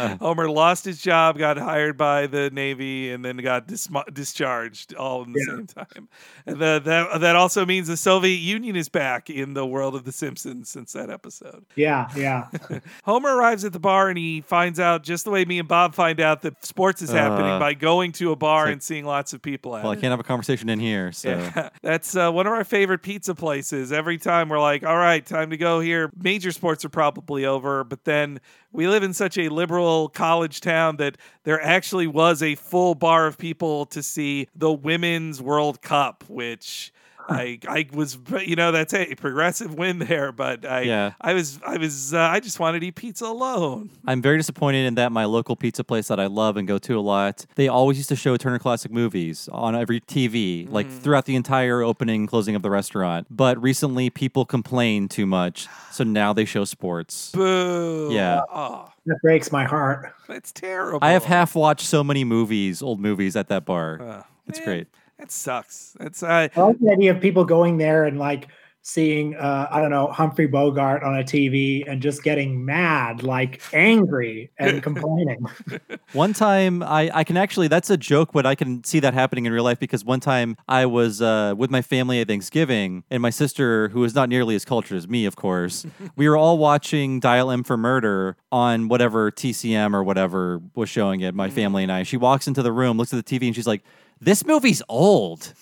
Homer 0.21 0.49
lost 0.49 0.85
his 0.85 1.01
job, 1.01 1.37
got 1.37 1.57
hired 1.57 1.97
by 1.97 2.27
the 2.27 2.49
Navy, 2.51 3.11
and 3.11 3.23
then 3.23 3.37
got 3.37 3.67
dis- 3.67 3.89
discharged 4.11 4.93
all 4.95 5.23
in 5.23 5.33
the 5.33 5.39
Yeah. 5.47 5.55
same 5.55 5.67
time. 5.67 6.09
And 6.45 6.57
the, 6.59 6.81
that 6.83 7.21
that 7.21 7.35
also 7.35 7.65
means 7.65 7.87
the 7.87 7.97
Soviet 7.97 8.37
Union 8.37 8.75
is 8.75 8.89
back 8.89 9.29
in 9.29 9.53
the 9.53 9.65
world 9.65 9.95
of 9.95 10.03
The 10.03 10.11
Simpsons 10.11 10.69
since 10.69 10.93
that 10.93 11.09
episode. 11.09 11.65
yeah, 11.75 12.09
yeah. 12.15 12.47
Homer 13.03 13.35
arrives 13.35 13.63
at 13.65 13.73
the 13.73 13.79
bar 13.79 14.09
and 14.09 14.17
he 14.17 14.41
finds 14.41 14.79
out 14.79 15.03
just 15.03 15.25
the 15.25 15.31
way 15.31 15.45
me 15.45 15.59
and 15.59 15.67
Bob 15.67 15.95
find 15.95 16.19
out 16.19 16.41
that 16.43 16.65
sports 16.65 17.01
is 17.01 17.09
happening 17.11 17.51
Uh, 17.51 17.59
by 17.59 17.73
going 17.73 18.11
to 18.13 18.31
a 18.31 18.35
bar 18.35 18.65
like- 18.65 18.73
and 18.73 18.83
seeing 18.83 19.05
lots 19.05 19.33
of 19.33 19.41
people 19.41 19.75
at 19.75 19.83
Well, 19.83 19.91
I 19.91 19.95
can't 19.95 20.11
have 20.11 20.19
a 20.19 20.23
conversation 20.23 20.69
in 20.69 20.79
here, 20.79 21.11
so 21.11 21.29
Yeah, 21.29 21.69
that's 21.81 22.15
uh, 22.15 22.31
one 22.31 22.47
of 22.47 22.53
our 22.53 22.63
favorite 22.63 23.01
pizza 23.03 23.35
places. 23.35 23.91
Every 23.91 24.17
time 24.17 24.49
we're 24.49 24.59
like, 24.59 24.83
all 24.85 24.97
right, 24.97 25.25
time 25.25 25.49
to 25.51 25.57
go 25.57 25.79
here. 25.79 26.11
Major 26.21 26.51
sports 26.51 26.83
are 26.85 26.89
probably 26.89 27.45
over, 27.45 27.83
but 27.83 28.03
then 28.05 28.39
we 28.73 28.87
live 28.87 29.03
in 29.03 29.13
such 29.13 29.37
a 29.37 29.49
liberal 29.49 30.09
college 30.09 30.59
town 30.59 30.97
that 30.97 31.17
there 31.43 31.61
actually 31.61 32.07
was 32.07 32.41
a 32.41 32.55
full 32.55 32.95
bar 32.95 33.27
of 33.27 33.37
people 33.37 33.85
to 33.85 34.03
see 34.03 34.47
the 34.55 34.73
Women's 34.73 35.41
World 35.41 35.81
Cup, 35.81 36.23
which. 36.27 36.91
I 37.29 37.59
I 37.67 37.85
was 37.93 38.17
you 38.45 38.55
know 38.55 38.71
that's 38.71 38.93
a 38.93 39.15
progressive 39.15 39.75
win 39.75 39.99
there, 39.99 40.31
but 40.31 40.65
I 40.65 40.81
Yeah. 40.81 41.13
I 41.21 41.33
was 41.33 41.59
I 41.65 41.77
was 41.77 42.13
uh, 42.13 42.19
I 42.19 42.39
just 42.39 42.59
wanted 42.59 42.81
to 42.81 42.87
eat 42.87 42.95
pizza 42.95 43.25
alone. 43.25 43.89
I'm 44.05 44.21
very 44.21 44.37
disappointed 44.37 44.85
in 44.85 44.95
that 44.95 45.11
my 45.11 45.25
local 45.25 45.55
pizza 45.55 45.83
place 45.83 46.07
that 46.09 46.19
I 46.19 46.25
love 46.27 46.57
and 46.57 46.67
go 46.67 46.77
to 46.79 46.99
a 46.99 47.01
lot, 47.01 47.45
they 47.55 47.67
always 47.67 47.97
used 47.97 48.09
to 48.09 48.15
show 48.15 48.35
Turner 48.37 48.59
Classic 48.59 48.91
Movies 48.91 49.47
on 49.51 49.75
every 49.75 50.01
TV, 50.01 50.67
like 50.69 50.87
Mm. 50.87 50.99
throughout 50.99 51.25
the 51.25 51.35
entire 51.35 51.81
opening 51.81 52.21
and 52.21 52.27
closing 52.29 52.55
of 52.55 52.61
the 52.61 52.69
restaurant. 52.69 53.27
But 53.29 53.61
recently 53.61 54.09
people 54.09 54.43
complained 54.45 55.09
too 55.11 55.25
much, 55.25 55.67
so 55.91 56.03
now 56.03 56.33
they 56.33 56.45
show 56.45 56.65
sports. 56.65 57.31
Boo! 57.31 58.09
Yeah. 58.11 58.41
oh, 58.53 58.89
That 59.05 59.21
breaks 59.21 59.51
my 59.51 59.63
heart. 59.63 60.13
that's 60.27 60.51
terrible. 60.51 60.99
I 61.01 61.11
have 61.11 61.23
half 61.25 61.55
watched 61.55 61.85
so 61.85 62.03
many 62.03 62.23
movies, 62.23 62.81
old 62.81 62.99
movies 62.99 63.35
at 63.35 63.47
that 63.47 63.63
bar. 63.65 64.01
Uh, 64.01 64.23
it's 64.47 64.59
man, 64.59 64.65
great. 64.67 64.87
That 65.19 65.31
sucks. 65.31 65.95
That's 65.99 66.23
uh, 66.23 66.49
I 66.55 66.61
like 66.61 66.79
the 66.79 66.91
idea 66.91 67.11
of 67.11 67.21
people 67.21 67.45
going 67.45 67.77
there 67.77 68.05
and 68.05 68.17
like 68.17 68.47
seeing 68.83 69.33
uh, 69.35 69.67
I 69.71 69.79
don't 69.79 69.89
know 69.89 70.07
Humphrey 70.07 70.45
Bogart 70.45 71.03
on 71.03 71.17
a 71.17 71.23
TV 71.23 71.89
and 71.89 72.01
just 72.01 72.21
getting 72.21 72.63
mad, 72.65 73.23
like 73.23 73.61
angry 73.73 74.51
and 74.59 74.83
complaining. 74.83 75.45
One 76.13 76.33
time, 76.33 76.83
I, 76.83 77.09
I 77.13 77.23
can 77.23 77.37
actually, 77.37 77.69
that's 77.69 77.89
a 77.89 77.97
joke, 77.97 78.33
but 78.33 78.45
I 78.45 78.55
can 78.55 78.83
see 78.83 78.99
that 78.99 79.13
happening 79.13 79.45
in 79.45 79.53
real 79.53 79.63
life 79.63 79.79
because 79.79 80.03
one 80.05 80.19
time 80.19 80.57
I 80.67 80.85
was 80.85 81.21
uh, 81.21 81.55
with 81.57 81.71
my 81.71 81.81
family 81.81 82.19
at 82.19 82.27
Thanksgiving, 82.27 83.03
and 83.09 83.21
my 83.21 83.29
sister, 83.29 83.89
who 83.89 84.03
is 84.03 84.13
not 84.13 84.29
nearly 84.29 84.53
as 84.53 84.65
cultured 84.65 84.97
as 84.97 85.07
me, 85.07 85.25
of 85.25 85.35
course, 85.35 85.85
we 86.15 86.27
were 86.27 86.37
all 86.37 86.57
watching 86.57 87.19
Dial 87.19 87.49
M 87.49 87.63
for 87.63 87.77
Murder 87.77 88.35
on 88.51 88.89
whatever 88.89 89.31
TCM 89.31 89.93
or 89.93 90.03
whatever 90.03 90.61
was 90.75 90.89
showing 90.89 91.21
it, 91.21 91.33
my 91.33 91.49
family 91.49 91.83
and 91.83 91.91
I. 91.91 92.03
She 92.03 92.17
walks 92.17 92.47
into 92.47 92.61
the 92.61 92.71
room, 92.71 92.97
looks 92.97 93.13
at 93.13 93.25
the 93.25 93.39
TV, 93.39 93.47
and 93.47 93.55
she's 93.55 93.67
like, 93.67 93.83
this 94.23 94.45
movie's 94.45 94.81
old. 94.89 95.53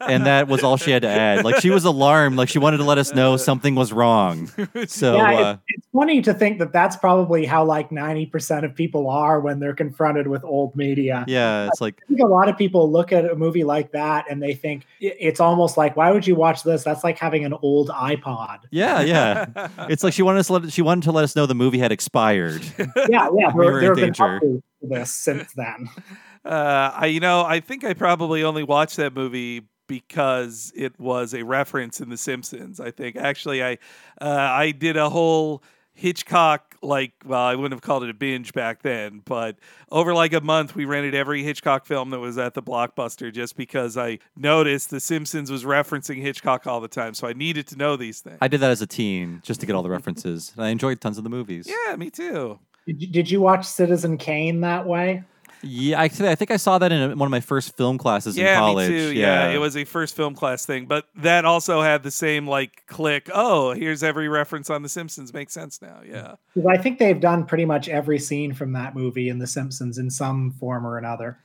and 0.00 0.26
that 0.26 0.48
was 0.48 0.62
all 0.62 0.76
she 0.76 0.90
had 0.90 1.02
to 1.02 1.08
add. 1.08 1.44
Like 1.44 1.60
she 1.60 1.70
was 1.70 1.84
alarmed, 1.84 2.36
like 2.36 2.48
she 2.48 2.58
wanted 2.58 2.78
to 2.78 2.84
let 2.84 2.98
us 2.98 3.14
know 3.14 3.36
something 3.36 3.74
was 3.74 3.92
wrong. 3.92 4.50
So, 4.86 5.16
yeah, 5.16 5.32
uh, 5.32 5.52
it's, 5.52 5.62
it's 5.78 5.86
funny 5.92 6.20
to 6.22 6.34
think 6.34 6.58
that 6.58 6.72
that's 6.72 6.96
probably 6.96 7.46
how 7.46 7.64
like 7.64 7.92
ninety 7.92 8.26
percent 8.26 8.64
of 8.64 8.74
people 8.74 9.08
are 9.08 9.40
when 9.40 9.60
they're 9.60 9.74
confronted 9.74 10.26
with 10.26 10.44
old 10.44 10.74
media. 10.76 11.24
yeah, 11.28 11.68
it's 11.68 11.80
like, 11.80 12.00
I 12.04 12.06
think 12.08 12.20
a 12.20 12.26
lot 12.26 12.48
of 12.48 12.58
people 12.58 12.90
look 12.90 13.12
at 13.12 13.24
a 13.24 13.34
movie 13.34 13.64
like 13.64 13.92
that 13.92 14.30
and 14.30 14.42
they 14.42 14.54
think 14.54 14.86
it's 15.00 15.40
almost 15.40 15.76
like, 15.76 15.96
why 15.96 16.10
would 16.10 16.26
you 16.26 16.34
watch 16.34 16.62
this? 16.64 16.82
That's 16.82 17.04
like 17.04 17.18
having 17.18 17.44
an 17.44 17.54
old 17.62 17.88
iPod. 17.88 18.60
Yeah, 18.70 19.00
yeah. 19.00 19.46
it's 19.88 20.02
like 20.02 20.12
she 20.12 20.22
wanted 20.22 20.40
us 20.40 20.48
to 20.48 20.54
let 20.54 20.72
she 20.72 20.82
wanted 20.82 21.04
to 21.04 21.12
let 21.12 21.24
us 21.24 21.36
know 21.36 21.46
the 21.46 21.54
movie 21.54 21.78
had 21.78 21.92
expired. 21.92 22.62
Yeah, 23.08 23.28
yeah. 23.36 23.52
We 23.54 23.64
there, 23.64 23.72
were 23.72 23.80
in 23.80 23.94
been 23.94 24.04
danger. 24.06 24.40
updates 24.40 24.62
this 24.82 25.10
since 25.10 25.52
then. 25.54 25.88
Uh, 26.44 26.90
I 26.94 27.06
you 27.06 27.20
know 27.20 27.44
I 27.44 27.60
think 27.60 27.84
I 27.84 27.94
probably 27.94 28.44
only 28.44 28.62
watched 28.62 28.96
that 28.96 29.14
movie 29.14 29.62
because 29.86 30.72
it 30.74 30.98
was 30.98 31.34
a 31.34 31.42
reference 31.42 32.00
in 32.00 32.08
The 32.08 32.16
Simpsons. 32.16 32.80
I 32.80 32.90
think 32.90 33.16
actually 33.16 33.62
I 33.62 33.72
uh, 34.20 34.28
I 34.28 34.70
did 34.72 34.96
a 34.96 35.10
whole 35.10 35.62
Hitchcock 35.96 36.74
like 36.82 37.12
well 37.24 37.40
I 37.40 37.54
wouldn't 37.54 37.72
have 37.72 37.80
called 37.80 38.02
it 38.02 38.10
a 38.10 38.14
binge 38.14 38.52
back 38.52 38.82
then, 38.82 39.22
but 39.24 39.56
over 39.90 40.12
like 40.12 40.32
a 40.32 40.40
month 40.40 40.74
we 40.74 40.84
rented 40.84 41.14
every 41.14 41.42
Hitchcock 41.42 41.86
film 41.86 42.10
that 42.10 42.18
was 42.18 42.36
at 42.36 42.54
the 42.54 42.62
blockbuster 42.62 43.32
just 43.32 43.56
because 43.56 43.96
I 43.96 44.18
noticed 44.36 44.90
The 44.90 45.00
Simpsons 45.00 45.50
was 45.50 45.64
referencing 45.64 46.20
Hitchcock 46.20 46.66
all 46.66 46.80
the 46.80 46.88
time, 46.88 47.14
so 47.14 47.26
I 47.28 47.32
needed 47.32 47.66
to 47.68 47.76
know 47.76 47.96
these 47.96 48.20
things. 48.20 48.38
I 48.40 48.48
did 48.48 48.60
that 48.60 48.70
as 48.70 48.82
a 48.82 48.86
teen 48.86 49.40
just 49.44 49.60
to 49.60 49.66
get 49.66 49.76
all 49.76 49.82
the 49.82 49.90
references. 49.90 50.52
And 50.56 50.64
I 50.64 50.70
enjoyed 50.70 51.00
tons 51.00 51.16
of 51.16 51.24
the 51.24 51.30
movies. 51.30 51.68
yeah, 51.68 51.96
me 51.96 52.10
too. 52.10 52.58
Did 52.86 53.00
you, 53.00 53.08
did 53.08 53.30
you 53.30 53.40
watch 53.40 53.64
Citizen 53.64 54.18
Kane 54.18 54.60
that 54.60 54.86
way? 54.86 55.22
Yeah, 55.64 56.00
actually, 56.00 56.28
I 56.28 56.34
think 56.34 56.50
I 56.50 56.56
saw 56.56 56.78
that 56.78 56.92
in 56.92 57.18
one 57.18 57.26
of 57.26 57.30
my 57.30 57.40
first 57.40 57.76
film 57.76 57.98
classes 57.98 58.36
yeah, 58.36 58.54
in 58.54 58.58
college. 58.58 58.90
me 58.90 58.96
too. 58.96 59.12
Yeah. 59.14 59.50
it 59.50 59.58
was 59.58 59.76
a 59.76 59.84
first 59.84 60.16
film 60.16 60.34
class 60.34 60.66
thing, 60.66 60.86
but 60.86 61.06
that 61.16 61.44
also 61.44 61.82
had 61.82 62.02
the 62.02 62.10
same 62.10 62.46
like 62.46 62.86
click. 62.86 63.30
Oh, 63.32 63.72
here's 63.72 64.02
every 64.02 64.28
reference 64.28 64.70
on 64.70 64.82
The 64.82 64.88
Simpsons. 64.88 65.32
Makes 65.32 65.52
sense 65.52 65.80
now. 65.80 66.00
Yeah, 66.06 66.36
I 66.68 66.76
think 66.76 66.98
they've 66.98 67.20
done 67.20 67.46
pretty 67.46 67.64
much 67.64 67.88
every 67.88 68.18
scene 68.18 68.52
from 68.52 68.72
that 68.72 68.94
movie 68.94 69.28
in 69.28 69.38
The 69.38 69.46
Simpsons 69.46 69.98
in 69.98 70.10
some 70.10 70.52
form 70.52 70.86
or 70.86 70.98
another. 70.98 71.38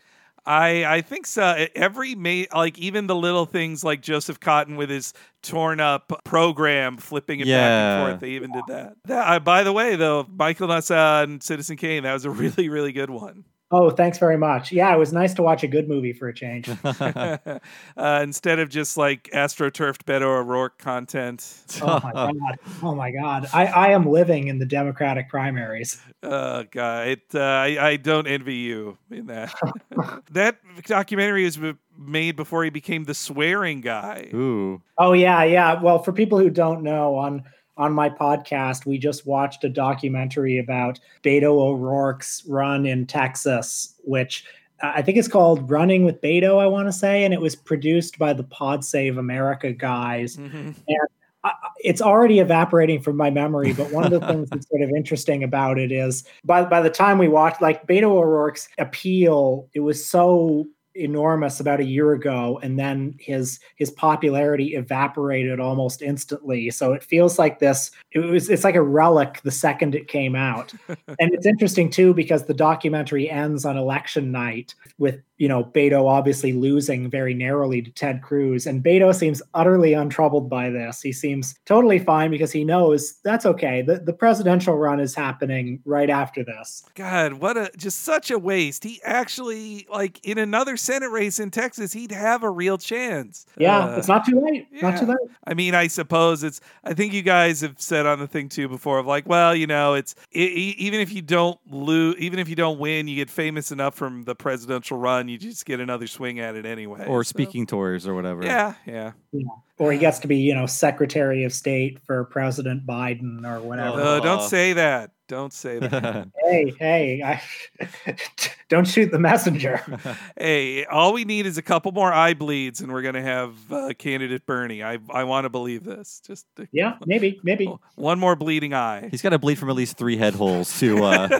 I 0.45 0.85
I 0.85 1.01
think 1.01 1.27
so. 1.27 1.67
Every 1.75 2.15
ma- 2.15 2.45
like 2.53 2.77
even 2.79 3.07
the 3.07 3.15
little 3.15 3.45
things 3.45 3.83
like 3.83 4.01
Joseph 4.01 4.39
Cotten 4.39 4.77
with 4.77 4.89
his 4.89 5.13
torn 5.43 5.79
up 5.79 6.21
program 6.23 6.97
flipping 6.97 7.39
it 7.41 7.45
back 7.45 7.51
and 7.53 8.09
forth. 8.09 8.21
They 8.21 8.31
even 8.31 8.51
did 8.51 8.63
that. 8.67 8.95
that 9.05 9.27
uh, 9.27 9.39
by 9.39 9.63
the 9.63 9.73
way, 9.73 9.95
though, 9.95 10.25
Michael 10.27 10.67
Nassa 10.67 11.23
and 11.23 11.43
Citizen 11.43 11.77
Kane, 11.77 12.03
that 12.03 12.13
was 12.13 12.25
a 12.25 12.29
really 12.31 12.69
really 12.69 12.91
good 12.91 13.09
one. 13.09 13.45
Oh, 13.71 13.91
thanks 13.91 14.17
very 14.17 14.37
much. 14.37 14.71
Yeah, 14.71 14.93
it 14.93 14.97
was 14.97 15.13
nice 15.13 15.35
to 15.35 15.43
watch 15.43 15.63
a 15.63 15.67
good 15.67 15.87
movie 15.87 16.11
for 16.11 16.27
a 16.27 16.33
change. 16.33 16.69
uh, 16.83 17.59
instead 17.97 18.57
of 18.57 18.69
just 18.69 18.97
like 18.97 19.29
astroturfed 19.31 20.05
Beto 20.05 20.23
O'Rourke 20.23 20.79
content. 20.79 21.45
Oh 21.81 21.99
my 22.03 22.11
god! 22.11 22.55
Oh 22.81 22.95
my 22.95 23.11
god! 23.11 23.47
I, 23.53 23.67
I 23.67 23.87
am 23.89 24.09
living 24.09 24.47
in 24.47 24.57
the 24.57 24.65
Democratic 24.65 25.29
primaries. 25.29 26.01
Uh, 26.23 26.63
God, 26.71 27.07
it, 27.09 27.21
uh, 27.35 27.39
I, 27.39 27.89
I 27.89 27.95
don't 27.97 28.25
envy 28.25 28.55
you 28.55 28.97
in 29.11 29.27
that. 29.27 29.53
that 30.31 30.57
documentary 30.85 31.43
was 31.43 31.59
made 31.95 32.35
before 32.35 32.63
he 32.63 32.71
became 32.71 33.03
the 33.03 33.13
swearing 33.13 33.81
guy. 33.81 34.29
Ooh. 34.33 34.81
Oh 34.97 35.13
yeah, 35.13 35.43
yeah. 35.43 35.79
Well, 35.79 35.99
for 36.01 36.11
people 36.11 36.39
who 36.39 36.49
don't 36.49 36.81
know, 36.81 37.15
on 37.15 37.43
on 37.79 37.93
my 37.93 38.09
podcast, 38.09 38.85
we 38.85 38.97
just 38.97 39.25
watched 39.25 39.63
a 39.63 39.69
documentary 39.69 40.59
about 40.59 40.99
Beto 41.23 41.59
O'Rourke's 41.59 42.43
run 42.45 42.85
in 42.85 43.07
Texas, 43.07 43.95
which 44.03 44.45
I 44.83 45.01
think 45.01 45.17
it's 45.17 45.27
called 45.29 45.69
Running 45.69 46.03
with 46.03 46.21
Beto. 46.21 46.59
I 46.59 46.67
want 46.67 46.87
to 46.87 46.91
say, 46.91 47.23
and 47.23 47.33
it 47.33 47.41
was 47.41 47.55
produced 47.55 48.19
by 48.19 48.33
the 48.33 48.43
Pod 48.43 48.83
Save 48.83 49.17
America 49.17 49.71
guys. 49.71 50.37
Mm-hmm. 50.37 50.71
And 50.87 51.07
I- 51.45 51.53
it's 51.81 52.01
already 52.01 52.39
evaporating 52.39 53.01
from 53.01 53.15
my 53.15 53.29
memory, 53.29 53.71
but 53.71 53.91
one 53.93 54.03
of 54.03 54.11
the 54.11 54.27
things 54.27 54.49
that's 54.49 54.67
sort 54.69 54.81
of 54.81 54.89
interesting 54.89 55.41
about 55.43 55.79
it 55.79 55.91
is 55.91 56.25
by 56.43 56.65
by 56.65 56.81
the 56.81 56.89
time 56.89 57.17
we 57.17 57.29
watched, 57.29 57.61
like 57.61 57.87
Beto 57.87 58.11
O'Rourke's 58.11 58.67
appeal, 58.77 59.69
it 59.73 59.79
was 59.79 60.05
so 60.05 60.67
enormous 60.99 61.59
about 61.59 61.79
a 61.79 61.85
year 61.85 62.13
ago 62.13 62.59
and 62.61 62.77
then 62.77 63.15
his 63.19 63.59
his 63.75 63.91
popularity 63.91 64.75
evaporated 64.75 65.59
almost 65.59 66.01
instantly. 66.01 66.69
So 66.69 66.93
it 66.93 67.03
feels 67.03 67.39
like 67.39 67.59
this 67.59 67.91
it 68.11 68.19
was 68.19 68.49
it's 68.49 68.63
like 68.63 68.75
a 68.75 68.81
relic 68.81 69.41
the 69.43 69.51
second 69.51 69.95
it 69.95 70.07
came 70.07 70.35
out. 70.35 70.73
And 71.19 71.33
it's 71.33 71.45
interesting 71.45 71.89
too 71.89 72.13
because 72.13 72.45
the 72.45 72.53
documentary 72.53 73.29
ends 73.29 73.65
on 73.65 73.77
election 73.77 74.31
night 74.31 74.75
with 74.99 75.19
you 75.39 75.47
know, 75.47 75.63
Beto 75.63 76.07
obviously 76.07 76.51
losing 76.51 77.09
very 77.09 77.33
narrowly 77.33 77.81
to 77.81 77.89
Ted 77.91 78.21
Cruz. 78.21 78.67
And 78.67 78.83
Beto 78.83 79.15
seems 79.15 79.41
utterly 79.53 79.93
untroubled 79.93 80.49
by 80.49 80.69
this. 80.69 81.01
He 81.01 81.13
seems 81.13 81.55
totally 81.65 81.97
fine 81.97 82.29
because 82.29 82.51
he 82.51 82.65
knows 82.65 83.19
that's 83.23 83.45
okay. 83.45 83.81
The, 83.81 83.99
the 83.99 84.11
presidential 84.11 84.75
run 84.77 84.99
is 84.99 85.15
happening 85.15 85.81
right 85.85 86.09
after 86.09 86.43
this. 86.43 86.83
God, 86.93 87.33
what 87.33 87.55
a 87.57 87.71
just 87.77 88.03
such 88.03 88.29
a 88.29 88.37
waste. 88.37 88.83
He 88.83 88.99
actually, 89.05 89.87
like, 89.89 90.19
in 90.25 90.37
another 90.37 90.75
Senate 90.75 91.09
race 91.09 91.39
in 91.39 91.51
Texas, 91.51 91.93
he'd 91.93 92.11
have 92.11 92.43
a 92.43 92.49
real 92.49 92.77
chance. 92.77 93.45
Yeah, 93.57 93.85
Uh, 93.85 93.97
it's 93.97 94.09
not 94.09 94.25
too 94.25 94.41
late. 94.41 94.67
Not 94.81 94.99
too 94.99 95.05
late. 95.05 95.17
I 95.47 95.53
mean, 95.53 95.73
I 95.73 95.87
suppose 95.87 96.43
it's. 96.43 96.59
I 96.83 96.93
think 96.93 97.13
you 97.13 97.21
guys 97.21 97.61
have 97.61 97.79
said 97.79 98.05
on 98.05 98.19
the 98.19 98.27
thing 98.27 98.49
too 98.49 98.67
before 98.67 98.99
of 98.99 99.05
like, 99.05 99.27
well, 99.27 99.55
you 99.55 99.67
know, 99.67 99.93
it's 99.93 100.15
e- 100.35 100.75
even 100.77 100.99
if 100.99 101.13
you 101.13 101.21
don't 101.21 101.57
lose, 101.71 102.17
even 102.17 102.39
if 102.39 102.49
you 102.49 102.57
don't 102.57 102.77
win, 102.77 103.07
you 103.07 103.15
get 103.15 103.29
famous 103.29 103.71
enough 103.71 103.95
from 103.95 104.23
the 104.23 104.35
presidential 104.35 104.97
run, 104.97 105.28
you 105.29 105.37
just 105.37 105.65
get 105.65 105.79
another 105.79 106.07
swing 106.07 106.39
at 106.39 106.55
it 106.55 106.65
anyway. 106.65 107.05
or 107.05 107.23
So, 107.23 107.29
speaking 107.29 107.65
tours 107.65 108.07
or 108.07 108.13
whatever. 108.13 108.43
Yeah, 108.43 108.73
yeah. 108.85 109.11
Yeah. 109.31 109.47
Or 109.77 109.91
he 109.91 109.97
gets 109.97 110.19
to 110.19 110.27
be, 110.27 110.37
you 110.37 110.53
know, 110.53 110.65
Secretary 110.65 111.43
of 111.43 111.53
State 111.53 111.99
for 112.05 112.25
President 112.25 112.85
Biden 112.85 113.45
or 113.45 113.61
whatever. 113.61 114.01
Uh, 114.01 114.19
don't 114.19 114.41
say 114.41 114.73
that. 114.73 115.11
Don't 115.29 115.53
say 115.53 115.77
that. 115.77 116.27
hey, 116.43 116.73
hey, 116.79 117.21
I, 117.23 118.17
don't 118.69 118.87
shoot 118.87 119.11
the 119.11 119.19
messenger. 119.19 119.79
hey, 120.37 120.85
all 120.85 121.13
we 121.13 121.23
need 121.23 121.45
is 121.45 121.59
a 121.59 121.61
couple 121.61 121.91
more 121.91 122.11
eye 122.11 122.33
bleeds, 122.33 122.81
and 122.81 122.91
we're 122.91 123.03
gonna 123.03 123.21
have 123.21 123.71
uh, 123.71 123.93
candidate 123.97 124.47
Bernie. 124.47 124.83
I 124.83 124.97
I 125.11 125.25
want 125.25 125.45
to 125.45 125.49
believe 125.49 125.83
this. 125.83 126.19
Just 126.25 126.47
Yeah, 126.71 126.97
maybe, 127.05 127.39
maybe. 127.43 127.71
one 127.95 128.19
more 128.19 128.35
bleeding 128.35 128.73
eye. 128.73 129.07
He's 129.11 129.21
got 129.21 129.29
to 129.29 129.39
bleed 129.39 129.59
from 129.59 129.69
at 129.69 129.75
least 129.75 129.97
three 129.97 130.17
head 130.17 130.33
holes 130.33 130.79
to 130.79 131.03
uh, 131.03 131.39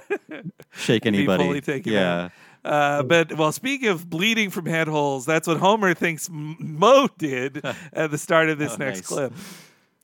shake 0.72 1.08
anybody. 1.08 1.44
fully 1.44 1.62
taken 1.62 1.94
yeah. 1.94 2.26
out. 2.26 2.32
Uh, 2.66 3.03
but 3.03 3.34
well, 3.38 3.51
speaking 3.51 3.88
of 3.89 4.10
bleeding 4.10 4.49
from 4.49 4.66
head 4.66 4.88
holes, 4.88 5.26
that's 5.26 5.47
what 5.47 5.57
Homer 5.57 5.93
thinks 5.93 6.30
Moe 6.32 7.07
did 7.18 7.64
at 7.93 8.12
the 8.12 8.18
start 8.18 8.49
of 8.49 8.57
this 8.57 8.74
Oh, 8.74 8.78
next 8.78 8.99
nice. 8.99 9.07
clip. 9.07 9.34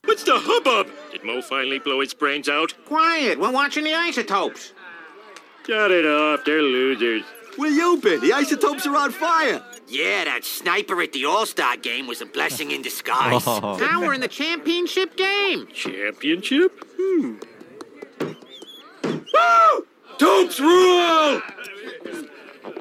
What's 0.05 0.23
the 0.23 0.37
hubbub? 0.37 0.87
Did 1.11 1.23
Moe 1.23 1.41
finally 1.41 1.79
blow 1.79 1.99
his 1.99 2.13
brains 2.13 2.47
out? 2.47 2.73
Quiet, 2.85 3.39
we're 3.39 3.51
watching 3.51 3.83
the 3.83 3.93
isotopes. 3.93 4.71
Shut 5.65 5.91
it 5.91 6.05
off, 6.05 6.45
they're 6.45 6.61
losers. 6.61 7.23
Where 7.57 7.71
you 7.71 7.97
been? 8.01 8.19
The 8.21 8.33
isotopes 8.33 8.85
are 8.85 8.95
on 8.95 9.11
fire. 9.11 9.63
Yeah, 9.87 10.25
that 10.25 10.43
sniper 10.43 11.01
at 11.01 11.13
the 11.13 11.25
All 11.25 11.45
Star 11.45 11.77
game 11.77 12.05
was 12.07 12.21
a 12.21 12.25
blessing 12.25 12.71
in 12.71 12.81
disguise. 12.81 13.43
Oh. 13.47 13.77
Now 13.79 14.01
we're 14.01 14.13
in 14.13 14.21
the 14.21 14.27
championship 14.27 15.15
game. 15.17 15.67
Championship? 15.73 16.71
Hmm. 16.99 17.35
Woo! 19.01 19.87
Topes 20.17 20.59
rule! 20.59 21.41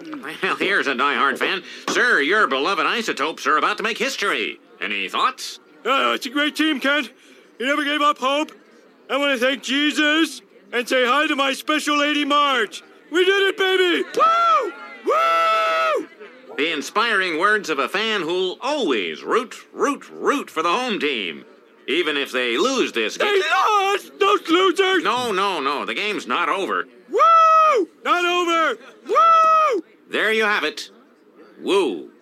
Well, 0.43 0.57
here's 0.57 0.87
a 0.87 0.95
diehard 0.95 1.39
fan. 1.39 1.63
Sir, 1.89 2.21
your 2.21 2.47
beloved 2.47 2.87
isotopes 2.87 3.47
are 3.47 3.57
about 3.57 3.79
to 3.79 3.83
make 3.83 3.99
history. 3.99 4.61
Any 4.81 5.09
thoughts? 5.09 5.59
Oh, 5.85 6.13
it's 6.13 6.27
a 6.27 6.31
great 6.31 6.57
team, 6.57 6.81
Kent. 6.81 7.11
You 7.59 7.67
never 7.67 7.85
gave 7.85 8.01
up 8.01 8.19
hope. 8.19 8.53
I 9.09 9.17
want 9.17 9.39
to 9.39 9.45
thank 9.45 9.63
Jesus 9.63 10.43
and 10.73 10.89
say 10.89 11.07
hi 11.07 11.27
to 11.27 11.37
my 11.37 11.53
special 11.53 11.99
lady 11.99 12.25
Marge. 12.25 12.83
We 13.11 13.25
did 13.25 13.49
it, 13.49 13.57
baby! 13.57 14.03
Woo! 14.17 14.73
Woo! 15.07 16.09
The 16.57 16.73
inspiring 16.73 17.39
words 17.39 17.71
of 17.71 17.79
a 17.79 17.89
fan 17.89 18.23
who'll 18.23 18.59
always 18.61 19.23
root, 19.23 19.55
root, 19.73 20.09
root 20.11 20.51
for 20.51 20.63
the 20.63 20.73
home 20.73 20.99
team. 20.99 21.45
Even 21.87 22.17
if 22.17 22.33
they 22.33 22.57
lose 22.57 22.93
this 22.93 23.17
game. 23.17 23.29
They 23.29 23.41
lost! 23.51 24.19
Those 24.19 24.49
losers! 24.49 25.05
No, 25.05 25.33
no, 25.33 25.61
no. 25.61 25.85
The 25.85 25.95
game's 25.95 26.27
not 26.27 26.49
over. 26.49 26.87
Woo! 27.11 27.89
Not 28.05 28.25
over! 28.25 28.79
Woo! 29.07 29.85
There 30.15 30.33
you 30.33 30.45
have 30.45 30.63
it. 30.63 30.93
Woo. 31.61 32.13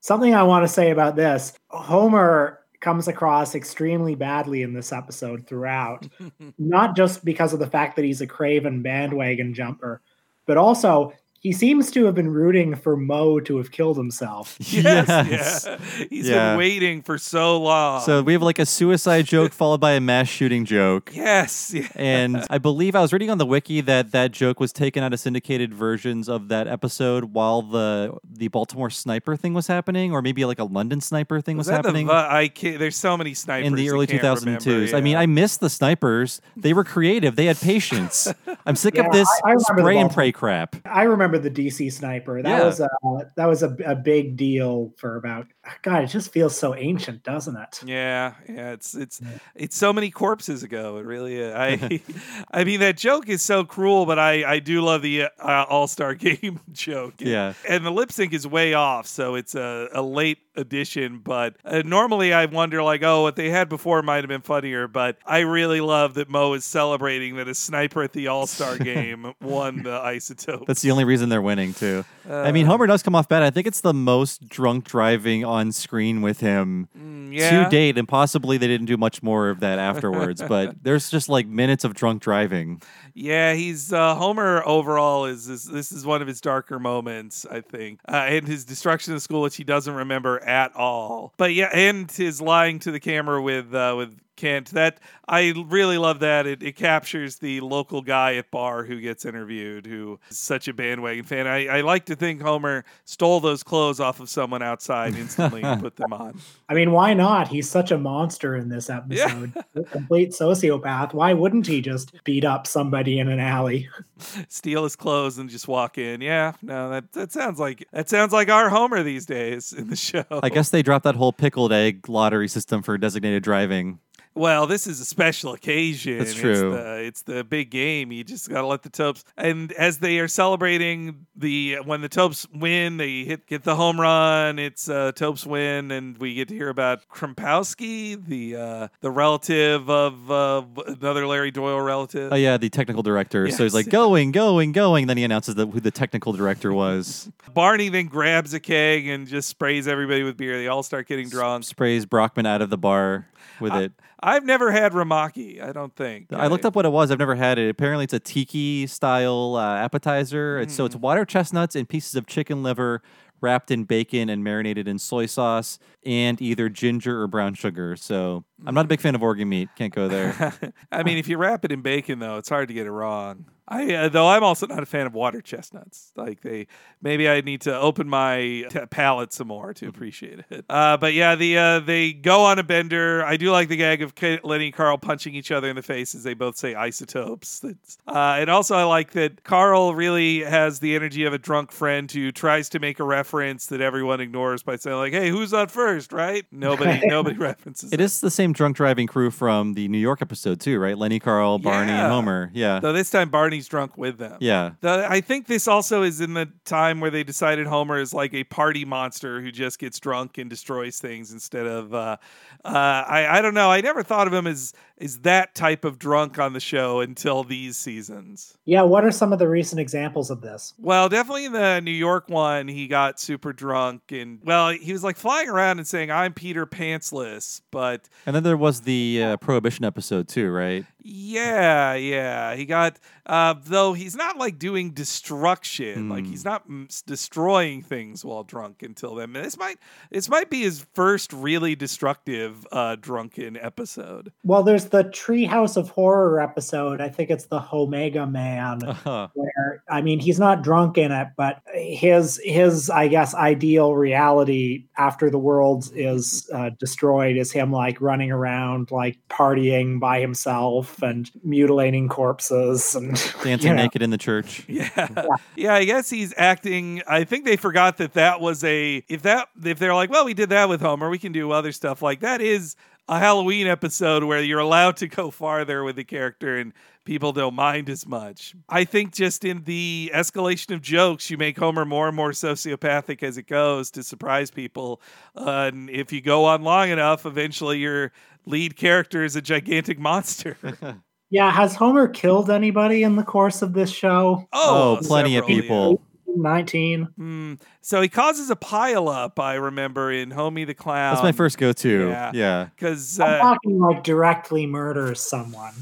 Something 0.00 0.32
I 0.32 0.44
want 0.44 0.62
to 0.62 0.72
say 0.72 0.92
about 0.92 1.16
this 1.16 1.52
Homer 1.70 2.60
comes 2.78 3.08
across 3.08 3.56
extremely 3.56 4.14
badly 4.14 4.62
in 4.62 4.72
this 4.72 4.92
episode 4.92 5.44
throughout, 5.48 6.06
not 6.58 6.94
just 6.94 7.24
because 7.24 7.52
of 7.52 7.58
the 7.58 7.66
fact 7.66 7.96
that 7.96 8.04
he's 8.04 8.20
a 8.20 8.28
craven 8.28 8.80
bandwagon 8.80 9.54
jumper, 9.54 10.00
but 10.46 10.56
also 10.56 11.14
he 11.42 11.52
seems 11.52 11.90
to 11.90 12.04
have 12.04 12.14
been 12.14 12.30
rooting 12.32 12.76
for 12.76 12.96
Moe 12.96 13.40
to 13.40 13.56
have 13.56 13.72
killed 13.72 13.96
himself. 13.96 14.56
Yes, 14.60 15.08
Yes. 15.28 15.66
yeah. 15.66 16.06
He's 16.08 16.28
Yeah. 16.28 16.50
been 16.50 16.58
waiting 16.58 17.02
for 17.02 17.18
so 17.18 17.60
long. 17.60 18.00
So 18.02 18.22
we 18.22 18.32
have 18.32 18.42
like 18.42 18.58
a 18.60 18.66
suicide 18.66 19.26
joke 19.34 19.52
followed 19.52 19.80
by 19.80 19.92
a 19.92 20.00
mass 20.00 20.28
shooting 20.28 20.64
joke. 20.64 21.10
yes, 21.12 21.74
yeah. 21.74 21.88
And 21.96 22.44
I 22.48 22.58
believe 22.58 22.94
I 22.94 23.00
was 23.00 23.12
reading 23.12 23.28
on 23.28 23.38
the 23.38 23.46
wiki 23.46 23.80
that 23.82 24.12
that 24.12 24.30
joke 24.30 24.60
was 24.60 24.72
taken 24.72 25.02
out 25.02 25.12
of 25.12 25.18
syndicated 25.20 25.74
versions 25.74 26.28
of 26.28 26.46
that 26.48 26.68
episode 26.68 27.24
while 27.34 27.62
the 27.62 28.16
the 28.24 28.48
Baltimore 28.48 28.88
sniper 28.90 29.36
thing 29.36 29.52
was 29.52 29.66
happening, 29.66 30.12
or 30.12 30.22
maybe 30.22 30.44
like 30.44 30.58
a 30.60 30.64
London 30.64 31.00
sniper 31.00 31.40
thing 31.40 31.56
was, 31.56 31.66
Was 31.66 31.76
that 31.76 31.82
the 31.82 31.88
happening 31.88 32.08
I 32.10 32.48
can't, 32.48 32.78
there's 32.78 32.96
so 32.96 33.16
many 33.16 33.34
snipers 33.34 33.66
in 33.66 33.74
the 33.74 33.90
early 33.90 34.06
can't 34.06 34.22
2002s. 34.22 34.66
remember, 34.66 34.96
I 34.96 35.00
mean. 35.00 35.16
I 35.16 35.26
miss 35.26 35.56
the 35.56 35.68
snipers. 35.70 36.40
They 36.56 36.72
were 36.72 36.84
creative. 36.84 37.34
They 37.36 37.46
had 37.46 37.58
patience. 37.60 38.32
I'm 38.64 38.76
sick 38.76 38.94
Yeah, 38.94 39.06
of 39.06 39.12
this 39.12 39.28
I- 39.44 39.52
I 39.52 39.56
spray 39.58 39.98
and 39.98 40.10
pray 40.10 40.30
crap. 40.32 40.76
I 40.86 41.02
remember 41.02 41.31
the 41.38 41.50
DC 41.50 41.92
sniper. 41.92 42.42
That 42.42 42.58
Yeah. 42.58 42.64
was 42.64 42.80
a 42.80 42.88
that 43.36 43.46
was 43.46 43.62
a, 43.62 43.76
a 43.84 43.94
big 43.94 44.36
deal 44.36 44.92
for 44.96 45.16
about 45.16 45.46
God. 45.82 46.04
It 46.04 46.08
just 46.08 46.32
feels 46.32 46.56
so 46.56 46.74
ancient, 46.74 47.22
doesn't 47.22 47.56
it? 47.56 47.80
Yeah, 47.86 48.34
yeah, 48.48 48.72
it's 48.72 48.94
it's 48.94 49.20
it's 49.54 49.76
so 49.76 49.92
many 49.92 50.10
corpses 50.10 50.62
ago. 50.62 50.98
It 50.98 51.04
really 51.06 51.36
is. 51.36 51.54
I 51.54 52.00
I 52.50 52.64
mean 52.64 52.80
that 52.80 52.96
joke 52.96 53.28
is 53.28 53.42
so 53.42 53.64
cruel, 53.64 54.06
but 54.06 54.18
I 54.18 54.44
I 54.44 54.58
do 54.58 54.80
love 54.82 55.02
the 55.02 55.24
uh, 55.38 55.64
All 55.68 55.86
Star 55.86 56.14
Game 56.16 56.60
joke. 56.72 57.14
Yeah. 57.18 57.54
and 57.68 57.84
the 57.84 57.90
lip 57.90 58.12
sync 58.12 58.32
is 58.32 58.46
way 58.46 58.74
off, 58.74 59.06
so 59.06 59.34
it's 59.34 59.54
a, 59.54 59.88
a 59.92 60.02
late 60.02 60.38
addition. 60.56 61.18
But 61.18 61.56
uh, 61.64 61.82
normally 61.84 62.32
I 62.32 62.46
wonder 62.46 62.82
like, 62.82 63.02
oh, 63.02 63.22
what 63.22 63.36
they 63.36 63.50
had 63.50 63.68
before 63.68 64.02
might 64.02 64.18
have 64.18 64.28
been 64.28 64.40
funnier. 64.42 64.88
But 64.88 65.18
I 65.26 65.40
really 65.40 65.80
love 65.80 66.14
that 66.14 66.28
Moe 66.28 66.52
is 66.54 66.64
celebrating 66.64 67.36
that 67.36 67.48
a 67.48 67.54
sniper 67.54 68.02
at 68.02 68.12
the 68.12 68.28
All 68.28 68.46
Star 68.46 68.78
Game 68.82 69.34
won 69.40 69.82
the 69.82 69.98
isotope. 69.98 70.66
That's 70.66 70.82
the 70.82 70.90
only 70.90 71.04
reason 71.04 71.28
they're 71.28 71.42
winning 71.42 71.74
too. 71.74 72.04
I 72.28 72.52
mean, 72.52 72.66
Uh. 72.66 72.70
Homer 72.70 72.86
does 72.86 73.02
come 73.02 73.14
off 73.14 73.28
bad. 73.28 73.42
I 73.42 73.50
think 73.50 73.66
it's 73.66 73.80
the 73.80 73.94
most 73.94 74.48
drunk 74.48 74.84
driving 74.84 75.44
on 75.44 75.72
screen 75.72 76.22
with 76.22 76.40
him 76.40 76.88
yeah. 77.30 77.64
to 77.64 77.70
date, 77.70 77.98
and 77.98 78.06
possibly 78.06 78.58
they 78.58 78.68
didn't 78.68 78.86
do 78.86 78.96
much 78.96 79.22
more 79.22 79.50
of 79.50 79.60
that 79.60 79.78
afterwards. 79.92 80.42
but 80.48 80.82
there's 80.82 81.10
just 81.10 81.28
like 81.28 81.46
minutes 81.46 81.84
of 81.84 81.94
drunk 81.94 82.22
driving. 82.22 82.80
Yeah, 83.14 83.54
he's 83.54 83.92
uh, 83.92 84.14
Homer 84.14 84.62
overall 84.64 85.26
is, 85.26 85.48
is 85.48 85.64
this 85.64 85.92
is 85.92 86.06
one 86.06 86.22
of 86.22 86.28
his 86.28 86.40
darker 86.40 86.78
moments, 86.78 87.46
I 87.50 87.60
think, 87.60 88.00
uh, 88.08 88.26
and 88.28 88.46
his 88.46 88.64
destruction 88.64 89.14
of 89.14 89.22
school, 89.22 89.42
which 89.42 89.56
he 89.56 89.64
doesn't 89.64 89.94
remember 89.94 90.42
at 90.44 90.74
all. 90.74 91.34
But 91.36 91.52
yeah, 91.54 91.70
and 91.72 92.10
his 92.10 92.40
lying 92.40 92.78
to 92.80 92.90
the 92.90 93.00
camera 93.00 93.42
with 93.42 93.74
uh, 93.74 93.94
with 93.96 94.18
Kent. 94.42 94.70
That 94.70 94.98
I 95.28 95.54
really 95.68 95.98
love 95.98 96.18
that. 96.20 96.48
It, 96.48 96.64
it 96.64 96.74
captures 96.74 97.36
the 97.36 97.60
local 97.60 98.02
guy 98.02 98.34
at 98.34 98.50
bar 98.50 98.82
who 98.82 99.00
gets 99.00 99.24
interviewed, 99.24 99.86
who 99.86 100.18
is 100.28 100.38
such 100.38 100.66
a 100.66 100.72
bandwagon 100.72 101.24
fan. 101.24 101.46
I, 101.46 101.66
I 101.68 101.80
like 101.82 102.06
to 102.06 102.16
think 102.16 102.42
Homer 102.42 102.84
stole 103.04 103.38
those 103.38 103.62
clothes 103.62 104.00
off 104.00 104.18
of 104.18 104.28
someone 104.28 104.60
outside 104.60 105.14
instantly 105.14 105.62
and 105.62 105.80
put 105.80 105.94
them 105.94 106.12
on. 106.12 106.40
I 106.68 106.74
mean, 106.74 106.90
why 106.90 107.14
not? 107.14 107.46
He's 107.46 107.70
such 107.70 107.92
a 107.92 107.98
monster 107.98 108.56
in 108.56 108.68
this 108.68 108.90
episode. 108.90 109.52
A 109.76 109.84
complete 109.84 110.30
sociopath. 110.30 111.14
Why 111.14 111.34
wouldn't 111.34 111.68
he 111.68 111.80
just 111.80 112.12
beat 112.24 112.44
up 112.44 112.66
somebody 112.66 113.20
in 113.20 113.28
an 113.28 113.38
alley? 113.38 113.88
steal 114.48 114.82
his 114.82 114.96
clothes 114.96 115.38
and 115.38 115.48
just 115.48 115.68
walk 115.68 115.98
in. 115.98 116.20
Yeah, 116.20 116.52
no, 116.62 116.90
that 116.90 117.12
that 117.12 117.32
sounds 117.32 117.60
like 117.60 117.86
that 117.92 118.08
sounds 118.08 118.32
like 118.32 118.48
our 118.48 118.68
Homer 118.68 119.04
these 119.04 119.26
days 119.26 119.72
in 119.72 119.88
the 119.88 119.96
show. 120.10 120.24
I 120.30 120.48
guess 120.48 120.70
they 120.70 120.82
dropped 120.82 121.04
that 121.04 121.14
whole 121.14 121.32
pickled 121.32 121.72
egg 121.72 122.08
lottery 122.08 122.48
system 122.48 122.82
for 122.82 122.98
designated 122.98 123.42
driving. 123.42 124.00
Well, 124.34 124.66
this 124.66 124.86
is 124.86 124.98
a 125.00 125.04
special 125.04 125.52
occasion. 125.52 126.18
That's 126.18 126.30
It's 126.30 126.40
true. 126.40 126.70
the, 126.70 127.02
it's 127.04 127.22
the 127.22 127.44
big 127.44 127.70
game. 127.70 128.12
You 128.12 128.24
just 128.24 128.48
gotta 128.48 128.66
let 128.66 128.82
the 128.82 128.88
Topes. 128.88 129.24
And 129.36 129.72
as 129.72 129.98
they 129.98 130.18
are 130.20 130.28
celebrating 130.28 131.26
the 131.36 131.78
when 131.84 132.00
the 132.00 132.08
Topes 132.08 132.46
win, 132.54 132.96
they 132.96 133.24
hit 133.24 133.46
get 133.46 133.62
the 133.64 133.76
home 133.76 134.00
run. 134.00 134.58
It's 134.58 134.88
uh, 134.88 135.12
Topes 135.12 135.44
win, 135.44 135.90
and 135.90 136.16
we 136.18 136.34
get 136.34 136.48
to 136.48 136.54
hear 136.54 136.70
about 136.70 137.06
Krempowski, 137.08 138.24
the 138.24 138.56
uh, 138.56 138.88
the 139.00 139.10
relative 139.10 139.90
of 139.90 140.30
uh, 140.30 140.62
another 140.86 141.26
Larry 141.26 141.50
Doyle 141.50 141.80
relative. 141.80 142.32
Oh 142.32 142.36
yeah, 142.36 142.56
the 142.56 142.70
technical 142.70 143.02
director. 143.02 143.50
So 143.50 143.64
he's 143.64 143.74
like 143.74 143.90
going, 143.90 144.32
going, 144.32 144.72
going. 144.72 145.06
Then 145.08 145.16
he 145.18 145.24
announces 145.24 145.56
that 145.56 145.66
who 145.68 145.80
the 145.80 145.90
technical 145.90 146.32
director 146.32 146.72
was. 146.72 147.30
Barney 147.54 147.90
then 147.90 148.06
grabs 148.06 148.54
a 148.54 148.60
keg 148.60 149.06
and 149.06 149.26
just 149.26 149.48
sprays 149.48 149.86
everybody 149.86 150.22
with 150.22 150.36
beer. 150.36 150.56
They 150.56 150.68
all 150.68 150.82
start 150.82 151.06
getting 151.06 151.28
drunk. 151.28 151.64
Sprays 151.64 152.06
Brockman 152.06 152.46
out 152.46 152.62
of 152.62 152.70
the 152.70 152.78
bar 152.78 153.26
with 153.60 153.74
it. 153.74 153.92
I've 154.22 154.44
never 154.44 154.70
had 154.70 154.92
Rumaki. 154.92 155.62
I 155.62 155.72
don't 155.72 155.94
think. 155.96 156.32
I 156.32 156.46
looked 156.46 156.64
up 156.64 156.76
what 156.76 156.86
it 156.86 156.92
was. 156.92 157.10
I've 157.10 157.18
never 157.18 157.34
had 157.34 157.58
it. 157.58 157.68
Apparently, 157.68 158.04
it's 158.04 158.12
a 158.12 158.20
tiki 158.20 158.86
style 158.86 159.56
uh, 159.56 159.76
appetizer. 159.76 160.60
It's, 160.60 160.74
so 160.74 160.84
it's 160.84 160.94
water 160.94 161.24
chestnuts 161.24 161.74
and 161.74 161.88
pieces 161.88 162.14
of 162.14 162.26
chicken 162.26 162.62
liver 162.62 163.02
wrapped 163.40 163.72
in 163.72 163.82
bacon 163.84 164.30
and 164.30 164.44
marinated 164.44 164.86
in 164.86 164.98
soy 164.98 165.26
sauce 165.26 165.78
and 166.06 166.40
either 166.40 166.68
ginger 166.68 167.20
or 167.20 167.26
brown 167.26 167.54
sugar. 167.54 167.96
So 167.96 168.44
I'm 168.64 168.74
not 168.74 168.84
a 168.84 168.88
big 168.88 169.00
fan 169.00 169.16
of 169.16 169.22
organ 169.22 169.48
meat. 169.48 169.68
Can't 169.76 169.92
go 169.92 170.06
there. 170.06 170.54
I 170.92 171.02
mean, 171.02 171.18
if 171.18 171.28
you 171.28 171.36
wrap 171.36 171.64
it 171.64 171.72
in 171.72 171.82
bacon, 171.82 172.20
though, 172.20 172.38
it's 172.38 172.48
hard 172.48 172.68
to 172.68 172.74
get 172.74 172.86
it 172.86 172.92
wrong. 172.92 173.46
I 173.68 173.94
uh, 173.94 174.08
though 174.08 174.28
I'm 174.28 174.42
also 174.42 174.66
not 174.66 174.82
a 174.82 174.86
fan 174.86 175.06
of 175.06 175.14
water 175.14 175.40
chestnuts. 175.40 176.12
Like 176.16 176.40
they, 176.40 176.66
maybe 177.00 177.28
I 177.28 177.40
need 177.42 177.60
to 177.62 177.78
open 177.78 178.08
my 178.08 178.64
t- 178.68 178.86
palate 178.90 179.32
some 179.32 179.46
more 179.48 179.72
to 179.74 179.86
appreciate 179.88 180.40
it. 180.50 180.64
Uh, 180.68 180.96
but 180.96 181.14
yeah, 181.14 181.36
the 181.36 181.56
uh, 181.58 181.80
they 181.80 182.12
go 182.12 182.42
on 182.44 182.58
a 182.58 182.62
bender. 182.64 183.24
I 183.24 183.36
do 183.36 183.50
like 183.52 183.68
the 183.68 183.76
gag 183.76 184.02
of 184.02 184.14
K- 184.14 184.40
Lenny 184.42 184.66
and 184.66 184.74
Carl 184.74 184.98
punching 184.98 185.34
each 185.34 185.52
other 185.52 185.68
in 185.70 185.76
the 185.76 185.82
face 185.82 186.14
as 186.14 186.24
they 186.24 186.34
both 186.34 186.56
say 186.56 186.74
isotopes. 186.74 187.60
That's, 187.60 187.98
uh, 188.08 188.36
and 188.38 188.50
also 188.50 188.74
I 188.76 188.84
like 188.84 189.12
that 189.12 189.44
Carl 189.44 189.94
really 189.94 190.40
has 190.40 190.80
the 190.80 190.94
energy 190.96 191.24
of 191.24 191.32
a 191.32 191.38
drunk 191.38 191.70
friend 191.72 192.10
who 192.10 192.32
tries 192.32 192.68
to 192.70 192.78
make 192.80 192.98
a 192.98 193.04
reference 193.04 193.66
that 193.66 193.80
everyone 193.80 194.20
ignores 194.20 194.62
by 194.64 194.76
saying 194.76 194.96
like, 194.96 195.12
"Hey, 195.12 195.30
who's 195.30 195.54
on 195.54 195.68
first? 195.68 196.12
Right? 196.12 196.44
Nobody, 196.50 197.00
nobody 197.06 197.36
references. 197.38 197.92
It 197.92 198.00
is 198.00 198.20
the 198.20 198.30
same 198.30 198.52
drunk 198.52 198.76
driving 198.76 199.06
crew 199.06 199.30
from 199.30 199.74
the 199.74 199.86
New 199.88 199.98
York 199.98 200.20
episode 200.20 200.60
too, 200.60 200.78
right? 200.80 200.98
Lenny, 200.98 201.20
Carl, 201.20 201.58
Barney, 201.58 201.92
Yeah. 201.92 202.04
and 202.04 202.12
Homer. 202.12 202.50
Yeah. 202.52 202.80
Though 202.80 202.92
this 202.92 203.08
time 203.10 203.30
Barney's 203.62 203.68
drunk 203.68 203.98
with 203.98 204.18
them. 204.18 204.38
Yeah. 204.40 204.72
The, 204.80 205.06
I 205.08 205.20
think 205.20 205.46
this 205.46 205.68
also 205.68 206.02
is 206.02 206.20
in 206.20 206.34
the 206.34 206.48
time 206.64 207.00
where 207.00 207.10
they 207.10 207.24
decided 207.24 207.66
Homer 207.66 207.98
is 207.98 208.12
like 208.12 208.34
a 208.34 208.44
party 208.44 208.84
monster 208.84 209.40
who 209.40 209.52
just 209.52 209.78
gets 209.78 210.00
drunk 210.00 210.38
and 210.38 210.50
destroys 210.50 210.98
things 210.98 211.32
instead 211.32 211.66
of. 211.66 211.94
Uh, 211.94 212.16
uh, 212.64 212.68
I 212.68 213.38
I 213.38 213.42
don't 213.42 213.54
know. 213.54 213.70
I 213.70 213.80
never 213.80 214.02
thought 214.02 214.26
of 214.26 214.32
him 214.32 214.46
as 214.46 214.72
is 215.02 215.18
that 215.20 215.54
type 215.54 215.84
of 215.84 215.98
drunk 215.98 216.38
on 216.38 216.52
the 216.52 216.60
show 216.60 217.00
until 217.00 217.42
these 217.44 217.76
seasons. 217.76 218.56
Yeah, 218.64 218.82
what 218.82 219.04
are 219.04 219.10
some 219.10 219.32
of 219.32 219.38
the 219.38 219.48
recent 219.48 219.80
examples 219.80 220.30
of 220.30 220.40
this? 220.40 220.72
Well, 220.78 221.08
definitely 221.08 221.48
the 221.48 221.80
New 221.80 221.90
York 221.90 222.28
one, 222.28 222.68
he 222.68 222.86
got 222.86 223.18
super 223.20 223.52
drunk 223.52 224.12
and 224.12 224.38
well, 224.44 224.70
he 224.70 224.92
was 224.92 225.02
like 225.04 225.16
flying 225.16 225.48
around 225.48 225.78
and 225.78 225.86
saying, 225.86 226.10
"I'm 226.10 226.32
Peter 226.32 226.64
Pantsless," 226.66 227.60
but 227.70 228.08
And 228.26 228.34
then 228.36 228.44
there 228.44 228.56
was 228.56 228.82
the 228.82 229.22
uh, 229.22 229.36
Prohibition 229.38 229.84
episode 229.84 230.28
too, 230.28 230.50
right? 230.50 230.86
Yeah, 231.04 231.94
yeah. 231.94 232.54
He 232.54 232.64
got 232.64 232.98
uh 233.26 233.54
though 233.64 233.92
he's 233.92 234.14
not 234.14 234.36
like 234.38 234.58
doing 234.58 234.92
destruction. 234.92 236.08
Like 236.08 236.24
Hmm. 236.24 236.30
he's 236.30 236.44
not 236.44 236.68
mm, 236.68 236.88
s- 236.88 237.02
destroying 237.02 237.82
things 237.82 238.24
while 238.24 238.44
drunk 238.44 238.82
until 238.82 239.16
then. 239.16 239.32
This 239.32 239.58
might 239.58 239.78
this 240.10 240.28
might 240.28 240.48
be 240.50 240.62
his 240.62 240.86
first 240.94 241.32
really 241.32 241.74
destructive 241.74 242.66
uh 242.70 242.96
drunken 243.00 243.56
episode. 243.56 244.32
Well, 244.44 244.62
there's 244.62 244.86
the 244.92 245.04
Treehouse 245.04 245.76
of 245.78 245.88
Horror 245.88 246.38
episode. 246.38 247.00
I 247.00 247.08
think 247.08 247.30
it's 247.30 247.46
the 247.46 247.64
Omega 247.72 248.26
Man, 248.26 248.84
Uh-huh. 248.84 249.28
where 249.34 249.82
I 249.88 250.02
mean 250.02 250.20
he's 250.20 250.38
not 250.38 250.62
drunk 250.62 250.98
in 250.98 251.10
it, 251.10 251.28
but 251.36 251.62
his 251.74 252.38
his 252.44 252.90
I 252.90 253.08
guess 253.08 253.34
ideal 253.34 253.94
reality 253.96 254.84
after 254.98 255.30
the 255.30 255.38
world 255.38 255.90
is 255.94 256.48
uh, 256.54 256.70
destroyed 256.78 257.36
is 257.38 257.50
him 257.50 257.72
like 257.72 258.00
running 258.02 258.30
around 258.30 258.90
like 258.90 259.18
partying 259.30 259.98
by 259.98 260.20
himself 260.20 261.02
and 261.02 261.30
mutilating 261.42 262.08
corpses 262.08 262.94
and 262.94 263.14
Dancing 263.42 263.70
you 263.70 263.74
know. 263.74 263.82
naked 263.82 264.02
in 264.02 264.10
the 264.10 264.18
church. 264.18 264.64
Yeah. 264.72 265.26
yeah, 265.56 265.74
I 265.74 265.84
guess 265.84 266.10
he's 266.10 266.34
acting 266.36 267.02
I 267.06 267.24
think 267.24 267.44
they 267.46 267.56
forgot 267.56 267.96
that 267.96 268.12
that 268.12 268.40
was 268.42 268.62
a 268.62 269.02
if 269.08 269.22
that 269.22 269.48
if 269.64 269.78
they're 269.78 269.94
like, 269.94 270.10
"Well, 270.10 270.26
we 270.26 270.34
did 270.34 270.50
that 270.50 270.68
with 270.68 270.80
Homer, 270.82 271.08
we 271.08 271.18
can 271.18 271.32
do 271.32 271.50
other 271.50 271.72
stuff." 271.72 272.02
Like 272.02 272.20
that 272.20 272.40
is 272.42 272.76
a 273.08 273.18
Halloween 273.18 273.66
episode 273.66 274.24
where 274.24 274.42
you're 274.42 274.60
allowed 274.60 274.96
to 274.98 275.08
go 275.08 275.30
farther 275.30 275.82
with 275.84 275.96
the 275.96 276.04
character 276.04 276.56
and 276.56 276.72
people 277.04 277.32
don't 277.32 277.54
mind 277.54 277.90
as 277.90 278.06
much. 278.06 278.54
I 278.68 278.84
think 278.84 279.12
just 279.12 279.44
in 279.44 279.64
the 279.64 280.10
escalation 280.14 280.74
of 280.74 280.82
jokes, 280.82 281.30
you 281.30 281.36
make 281.36 281.58
Homer 281.58 281.84
more 281.84 282.06
and 282.08 282.16
more 282.16 282.30
sociopathic 282.30 283.22
as 283.22 283.36
it 283.38 283.48
goes 283.48 283.90
to 283.92 284.02
surprise 284.02 284.50
people. 284.50 285.00
Uh, 285.36 285.70
and 285.72 285.90
if 285.90 286.12
you 286.12 286.20
go 286.20 286.44
on 286.44 286.62
long 286.62 286.90
enough, 286.90 287.26
eventually 287.26 287.78
your 287.78 288.12
lead 288.46 288.76
character 288.76 289.24
is 289.24 289.36
a 289.36 289.42
gigantic 289.42 289.98
monster. 289.98 290.56
Yeah, 291.32 291.50
has 291.50 291.74
Homer 291.74 292.08
killed 292.08 292.50
anybody 292.50 293.04
in 293.04 293.16
the 293.16 293.22
course 293.22 293.62
of 293.62 293.72
this 293.72 293.90
show? 293.90 294.46
Oh, 294.52 294.98
plenty 295.00 295.38
of 295.38 295.46
people. 295.46 295.92
yeah. 295.92 296.11
People. 296.32 296.42
19. 296.42 297.02
Hmm. 297.16 297.54
So 297.80 298.00
he 298.00 298.08
causes 298.08 298.50
a 298.50 298.56
pileup, 298.56 299.38
I 299.38 299.54
remember, 299.54 300.10
in 300.12 300.30
Homie 300.30 300.66
the 300.66 300.74
Clown. 300.74 301.14
That's 301.14 301.22
my 301.24 301.32
first 301.32 301.58
go 301.58 301.72
to. 301.72 302.08
Yeah. 302.08 302.30
Yeah. 302.34 302.68
Because 302.74 303.18
I'm 303.20 303.34
uh, 303.34 303.38
talking 303.38 303.78
like 303.78 304.02
directly 304.02 304.66
murders 304.66 305.20
someone. 305.20 305.74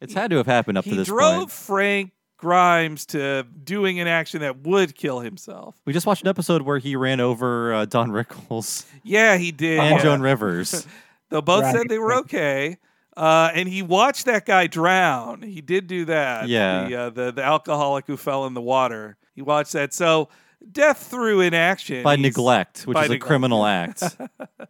It's 0.00 0.14
had 0.14 0.30
to 0.30 0.36
have 0.38 0.46
happened 0.46 0.78
up 0.78 0.84
he 0.84 0.92
to 0.92 0.96
this 0.96 1.08
drove 1.08 1.40
point. 1.40 1.50
Frank 1.52 2.12
Grimes 2.38 3.04
to 3.06 3.42
doing 3.64 4.00
an 4.00 4.06
action 4.06 4.40
that 4.40 4.60
would 4.62 4.94
kill 4.94 5.20
himself. 5.20 5.76
We 5.84 5.92
just 5.92 6.06
watched 6.06 6.22
an 6.22 6.28
episode 6.28 6.62
where 6.62 6.78
he 6.78 6.96
ran 6.96 7.20
over 7.20 7.74
uh, 7.74 7.84
Don 7.84 8.10
Rickles 8.10 8.86
Yeah, 9.02 9.36
he 9.36 9.52
did. 9.52 9.78
and 9.78 9.96
yeah. 9.96 10.02
Joan 10.02 10.22
Rivers. 10.22 10.86
Though 11.28 11.42
both 11.42 11.62
Right, 11.64 11.76
said 11.76 11.88
they 11.88 11.98
were 11.98 12.14
okay. 12.14 12.78
Uh, 13.16 13.50
and 13.54 13.68
he 13.68 13.82
watched 13.82 14.24
that 14.26 14.46
guy 14.46 14.66
drown. 14.66 15.42
He 15.42 15.60
did 15.60 15.86
do 15.86 16.04
that. 16.06 16.48
Yeah. 16.48 16.86
The, 16.88 16.94
uh, 16.96 17.10
the 17.10 17.32
the 17.32 17.42
alcoholic 17.44 18.06
who 18.06 18.16
fell 18.16 18.46
in 18.46 18.54
the 18.54 18.60
water. 18.62 19.16
He 19.34 19.42
watched 19.42 19.72
that. 19.72 19.92
So 19.92 20.28
death 20.72 21.08
through 21.08 21.40
inaction 21.40 22.02
by 22.04 22.16
He's- 22.16 22.22
neglect, 22.22 22.82
which 22.86 22.94
by 22.94 23.04
is 23.06 23.10
a 23.10 23.18
criminal 23.18 23.64
act. 23.66 24.02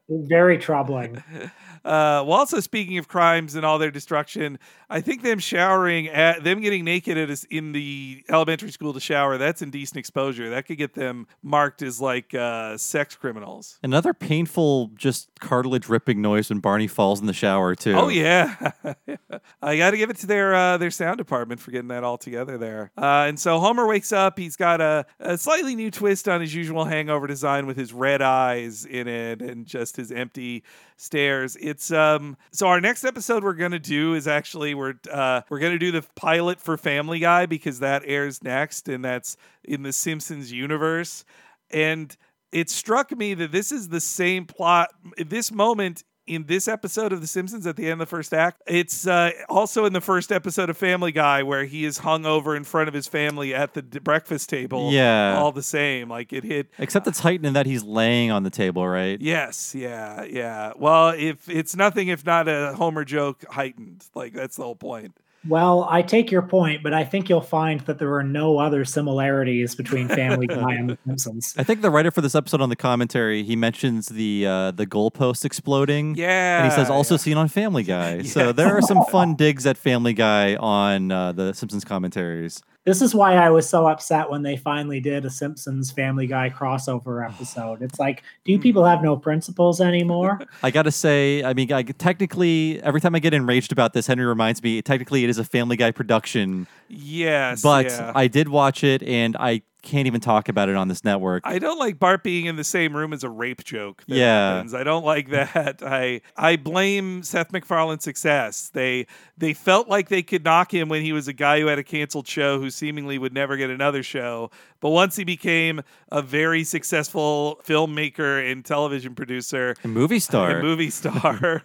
Very 0.08 0.58
troubling. 0.58 1.22
Uh, 1.84 2.22
well, 2.26 2.32
also 2.32 2.60
speaking 2.60 2.98
of 2.98 3.08
crimes 3.08 3.54
and 3.54 3.64
all 3.64 3.78
their 3.78 3.90
destruction, 3.90 4.58
I 4.88 5.00
think 5.00 5.22
them 5.22 5.38
showering 5.38 6.08
at 6.08 6.44
them 6.44 6.60
getting 6.60 6.84
naked 6.84 7.16
at 7.16 7.30
us 7.30 7.44
in 7.44 7.72
the 7.72 8.24
elementary 8.28 8.70
school 8.70 8.92
to 8.92 9.00
shower. 9.00 9.38
That's 9.38 9.62
indecent 9.62 9.96
exposure. 9.96 10.50
That 10.50 10.66
could 10.66 10.78
get 10.78 10.94
them 10.94 11.26
marked 11.42 11.82
as 11.82 12.00
like 12.00 12.34
uh, 12.34 12.76
sex 12.76 13.16
criminals. 13.16 13.78
Another 13.82 14.12
painful, 14.12 14.90
just 14.94 15.30
cartilage 15.40 15.88
ripping 15.88 16.20
noise 16.20 16.50
when 16.50 16.58
Barney 16.58 16.86
falls 16.86 17.20
in 17.20 17.26
the 17.26 17.32
shower 17.32 17.74
too. 17.74 17.94
Oh 17.94 18.08
yeah, 18.08 18.72
I 19.62 19.76
got 19.76 19.92
to 19.92 19.96
give 19.96 20.10
it 20.10 20.16
to 20.18 20.26
their 20.26 20.54
uh, 20.54 20.76
their 20.76 20.90
sound 20.90 21.18
department 21.18 21.60
for 21.60 21.70
getting 21.70 21.88
that 21.88 22.04
all 22.04 22.18
together 22.18 22.58
there. 22.58 22.92
Uh, 22.96 23.26
and 23.28 23.38
so 23.38 23.58
Homer 23.58 23.86
wakes 23.86 24.12
up. 24.12 24.38
He's 24.38 24.56
got 24.56 24.80
a, 24.80 25.06
a 25.18 25.38
slightly 25.38 25.74
new 25.74 25.90
twist 25.90 26.28
on 26.28 26.40
his 26.40 26.54
usual 26.54 26.84
hangover 26.84 27.26
design 27.26 27.66
with 27.66 27.76
his 27.76 27.92
red 27.92 28.22
eyes 28.22 28.84
in 28.84 29.08
it 29.08 29.40
and 29.40 29.66
just 29.66 29.96
his 29.96 30.12
empty 30.12 30.62
stares. 31.00 31.56
It's 31.60 31.90
um. 31.90 32.36
So 32.52 32.68
our 32.68 32.80
next 32.80 33.04
episode 33.04 33.42
we're 33.42 33.54
gonna 33.54 33.78
do 33.78 34.14
is 34.14 34.28
actually 34.28 34.74
we're 34.74 34.94
uh 35.10 35.42
we're 35.48 35.58
gonna 35.58 35.78
do 35.78 35.92
the 35.92 36.04
pilot 36.14 36.60
for 36.60 36.76
Family 36.76 37.18
Guy 37.18 37.46
because 37.46 37.80
that 37.80 38.02
airs 38.04 38.42
next 38.42 38.88
and 38.88 39.04
that's 39.04 39.36
in 39.64 39.82
the 39.82 39.92
Simpsons 39.92 40.52
universe. 40.52 41.24
And 41.70 42.14
it 42.52 42.68
struck 42.68 43.16
me 43.16 43.34
that 43.34 43.52
this 43.52 43.72
is 43.72 43.88
the 43.88 44.00
same 44.00 44.44
plot. 44.44 44.90
This 45.16 45.52
moment 45.52 46.04
in 46.30 46.44
this 46.46 46.68
episode 46.68 47.12
of 47.12 47.20
The 47.20 47.26
Simpsons 47.26 47.66
at 47.66 47.74
the 47.74 47.84
end 47.84 47.94
of 47.94 47.98
the 47.98 48.06
first 48.06 48.32
act, 48.32 48.62
it's 48.66 49.04
uh, 49.06 49.32
also 49.48 49.84
in 49.84 49.92
the 49.92 50.00
first 50.00 50.30
episode 50.30 50.70
of 50.70 50.76
Family 50.76 51.10
Guy 51.10 51.42
where 51.42 51.64
he 51.64 51.84
is 51.84 51.98
hung 51.98 52.24
over 52.24 52.54
in 52.54 52.62
front 52.62 52.86
of 52.86 52.94
his 52.94 53.08
family 53.08 53.52
at 53.52 53.74
the 53.74 53.82
d- 53.82 53.98
breakfast 53.98 54.48
table. 54.48 54.92
Yeah. 54.92 55.36
all 55.36 55.50
the 55.50 55.62
same. 55.62 56.08
Like 56.08 56.32
it 56.32 56.44
hit. 56.44 56.68
Except 56.78 57.06
it's 57.08 57.18
heightened 57.18 57.46
in 57.46 57.52
that 57.54 57.66
he's 57.66 57.82
laying 57.82 58.30
on 58.30 58.44
the 58.44 58.50
table, 58.50 58.86
right? 58.86 59.20
Yes, 59.20 59.74
yeah, 59.74 60.22
yeah. 60.22 60.72
Well, 60.76 61.08
if 61.10 61.48
it's 61.48 61.74
nothing 61.74 62.08
if 62.08 62.24
not 62.24 62.46
a 62.46 62.74
Homer 62.76 63.04
joke 63.04 63.44
heightened, 63.50 64.04
like 64.14 64.32
that's 64.32 64.56
the 64.56 64.62
whole 64.62 64.76
point. 64.76 65.16
Well, 65.48 65.86
I 65.88 66.02
take 66.02 66.30
your 66.30 66.42
point, 66.42 66.82
but 66.82 66.92
I 66.92 67.04
think 67.04 67.28
you'll 67.28 67.40
find 67.40 67.80
that 67.82 67.98
there 67.98 68.14
are 68.14 68.22
no 68.22 68.58
other 68.58 68.84
similarities 68.84 69.74
between 69.74 70.08
Family 70.20 70.46
Guy 70.46 70.74
and 70.74 70.90
The 70.90 70.98
Simpsons. 71.06 71.54
I 71.56 71.64
think 71.64 71.80
the 71.80 71.90
writer 71.90 72.10
for 72.10 72.20
this 72.20 72.34
episode 72.34 72.60
on 72.60 72.68
the 72.68 72.76
commentary 72.76 73.42
he 73.42 73.56
mentions 73.56 74.08
the 74.08 74.46
uh, 74.46 74.70
the 74.72 74.86
goalpost 74.86 75.44
exploding. 75.44 76.14
Yeah, 76.14 76.62
and 76.62 76.70
he 76.70 76.76
says 76.76 76.90
also 76.90 77.14
yeah. 77.14 77.18
seen 77.18 77.36
on 77.36 77.48
Family 77.48 77.82
Guy. 77.82 78.22
So 78.30 78.52
there 78.52 78.76
are 78.76 78.80
some 78.80 79.04
fun 79.06 79.34
digs 79.34 79.66
at 79.66 79.76
Family 79.76 80.12
Guy 80.12 80.54
on 80.54 81.10
uh, 81.10 81.32
the 81.32 81.52
Simpsons 81.52 81.84
commentaries. 81.84 82.62
This 82.84 83.02
is 83.02 83.14
why 83.14 83.34
I 83.34 83.50
was 83.50 83.68
so 83.68 83.86
upset 83.86 84.30
when 84.30 84.42
they 84.42 84.56
finally 84.56 85.00
did 85.00 85.24
a 85.24 85.30
Simpsons 85.30 85.90
Family 85.90 86.26
Guy 86.26 86.50
crossover 86.50 87.26
episode. 87.28 87.82
It's 87.82 87.98
like, 87.98 88.22
do 88.44 88.56
hmm. 88.56 88.62
people 88.62 88.84
have 88.84 89.02
no 89.02 89.16
principles 89.16 89.80
anymore? 89.80 90.40
I 90.62 90.70
gotta 90.70 90.90
say, 90.90 91.44
I 91.44 91.54
mean, 91.54 91.72
I, 91.72 91.82
technically, 91.82 92.82
every 92.82 93.00
time 93.00 93.14
I 93.14 93.18
get 93.18 93.34
enraged 93.34 93.72
about 93.72 93.92
this, 93.92 94.06
Henry 94.06 94.26
reminds 94.26 94.62
me. 94.62 94.80
Technically, 94.82 95.24
it 95.24 95.30
is 95.30 95.38
a 95.38 95.44
Family 95.44 95.76
Guy 95.76 95.90
production, 95.90 96.66
Yes, 96.88 97.62
but 97.62 97.86
yeah. 97.86 98.12
I 98.14 98.26
did 98.26 98.48
watch 98.48 98.82
it, 98.82 99.02
and 99.02 99.36
I 99.38 99.62
can't 99.82 100.06
even 100.06 100.20
talk 100.20 100.48
about 100.48 100.68
it 100.68 100.76
on 100.76 100.88
this 100.88 101.04
network. 101.04 101.42
I 101.46 101.58
don't 101.58 101.78
like 101.78 101.98
Bart 101.98 102.22
being 102.22 102.46
in 102.46 102.56
the 102.56 102.64
same 102.64 102.94
room 102.96 103.12
as 103.12 103.24
a 103.24 103.28
rape 103.28 103.64
joke. 103.64 104.04
That 104.08 104.14
Yeah. 104.16 104.54
happens. 104.54 104.74
I 104.74 104.84
don't 104.84 105.04
like 105.04 105.30
that. 105.30 105.82
I 105.86 106.20
I 106.36 106.56
blame 106.56 107.22
Seth 107.22 107.52
MacFarlane's 107.52 108.04
success. 108.04 108.70
They 108.72 109.06
they 109.38 109.54
felt 109.54 109.88
like 109.88 110.08
they 110.08 110.22
could 110.22 110.44
knock 110.44 110.72
him 110.72 110.88
when 110.88 111.02
he 111.02 111.12
was 111.12 111.28
a 111.28 111.32
guy 111.32 111.60
who 111.60 111.66
had 111.66 111.78
a 111.78 111.84
canceled 111.84 112.26
show 112.28 112.58
who 112.60 112.70
seemingly 112.70 113.18
would 113.18 113.32
never 113.32 113.56
get 113.56 113.70
another 113.70 114.02
show. 114.02 114.50
But 114.80 114.90
once 114.90 115.16
he 115.16 115.24
became 115.24 115.82
a 116.10 116.22
very 116.22 116.64
successful 116.64 117.60
filmmaker 117.66 118.50
and 118.50 118.64
television 118.64 119.14
producer, 119.14 119.74
A 119.84 119.88
movie 120.00 120.18
star. 120.18 120.58
a 120.58 120.62
movie 120.62 120.90
star, 120.90 121.62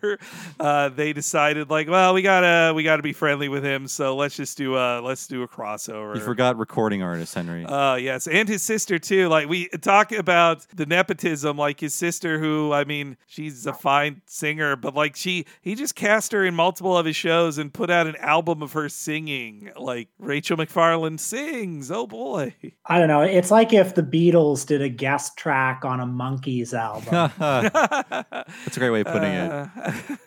uh, 0.59 0.89
they 0.89 1.13
decided 1.13 1.69
like, 1.69 1.89
well, 1.89 2.13
we 2.13 2.21
gotta 2.21 2.73
we 2.73 2.83
gotta 2.83 3.01
be 3.03 3.13
friendly 3.13 3.49
with 3.49 3.63
him, 3.63 3.87
so 3.87 4.15
let's 4.15 4.35
just 4.35 4.57
do 4.57 4.75
a 4.75 5.01
let's 5.01 5.27
do 5.27 5.43
a 5.43 5.47
crossover. 5.47 6.15
You 6.15 6.21
forgot 6.21 6.57
recording 6.57 7.01
artist, 7.01 7.33
Henry. 7.35 7.65
Uh, 7.65 7.95
yes, 7.95 8.27
and 8.27 8.47
his 8.47 8.61
sister 8.61 8.99
too. 8.99 9.27
Like 9.29 9.47
we 9.47 9.67
talk 9.69 10.11
about 10.11 10.65
the 10.75 10.85
nepotism, 10.85 11.57
like 11.57 11.79
his 11.79 11.93
sister, 11.93 12.39
who 12.39 12.71
I 12.73 12.83
mean, 12.83 13.17
she's 13.27 13.65
a 13.65 13.73
fine 13.73 14.21
singer, 14.25 14.75
but 14.75 14.93
like 14.93 15.15
she, 15.15 15.45
he 15.61 15.75
just 15.75 15.95
cast 15.95 16.31
her 16.33 16.43
in 16.45 16.53
multiple 16.55 16.97
of 16.97 17.05
his 17.05 17.15
shows 17.15 17.57
and 17.57 17.73
put 17.73 17.89
out 17.89 18.07
an 18.07 18.15
album 18.17 18.61
of 18.61 18.73
her 18.73 18.89
singing. 18.89 19.71
Like 19.77 20.09
Rachael 20.19 20.57
MacFarlane 20.57 21.17
sings. 21.17 21.89
Oh 21.91 22.07
boy. 22.07 22.53
I 22.85 23.04
don't 23.07 23.21
know. 23.21 23.21
It's 23.21 23.51
like 23.51 23.73
if 23.73 23.95
the 23.95 24.03
Beatles 24.03 24.65
did 24.65 24.81
a 24.81 24.89
guest 24.89 25.37
track 25.37 25.83
on 25.85 25.99
a 25.99 26.05
Monkees 26.05 26.73
album. 26.73 27.31
That's 27.39 28.77
a 28.77 28.79
great 28.79 28.91
way 28.91 29.01
of 29.01 29.07
putting 29.07 29.25
Uh, 29.35 29.69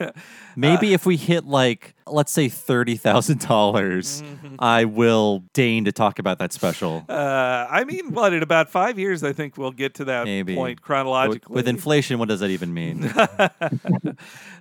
it. 0.00 0.16
Maybe 0.56 0.92
if 0.92 1.06
we 1.06 1.16
hit 1.16 1.44
like, 1.44 1.94
let's 2.10 2.32
say 2.32 2.48
thirty 2.48 2.96
thousand 2.96 3.40
dollars, 3.40 4.22
Mm-hmm. 4.22 4.56
I 4.58 4.84
will 4.84 5.44
deign 5.52 5.84
to 5.84 5.92
talk 5.92 6.18
about 6.18 6.38
that 6.38 6.52
special. 6.52 7.04
Uh, 7.08 7.66
I 7.70 7.84
mean, 7.84 8.12
what 8.12 8.32
in 8.32 8.42
about 8.42 8.70
five 8.70 8.98
years, 8.98 9.22
I 9.22 9.32
think 9.32 9.56
we'll 9.56 9.70
get 9.70 9.94
to 9.94 10.04
that 10.06 10.24
Maybe 10.24 10.54
point 10.54 10.82
chronologically. 10.82 11.54
With 11.54 11.68
inflation, 11.68 12.18
what 12.18 12.28
does 12.28 12.40
that 12.40 12.50
even 12.50 12.72
mean? 12.74 13.12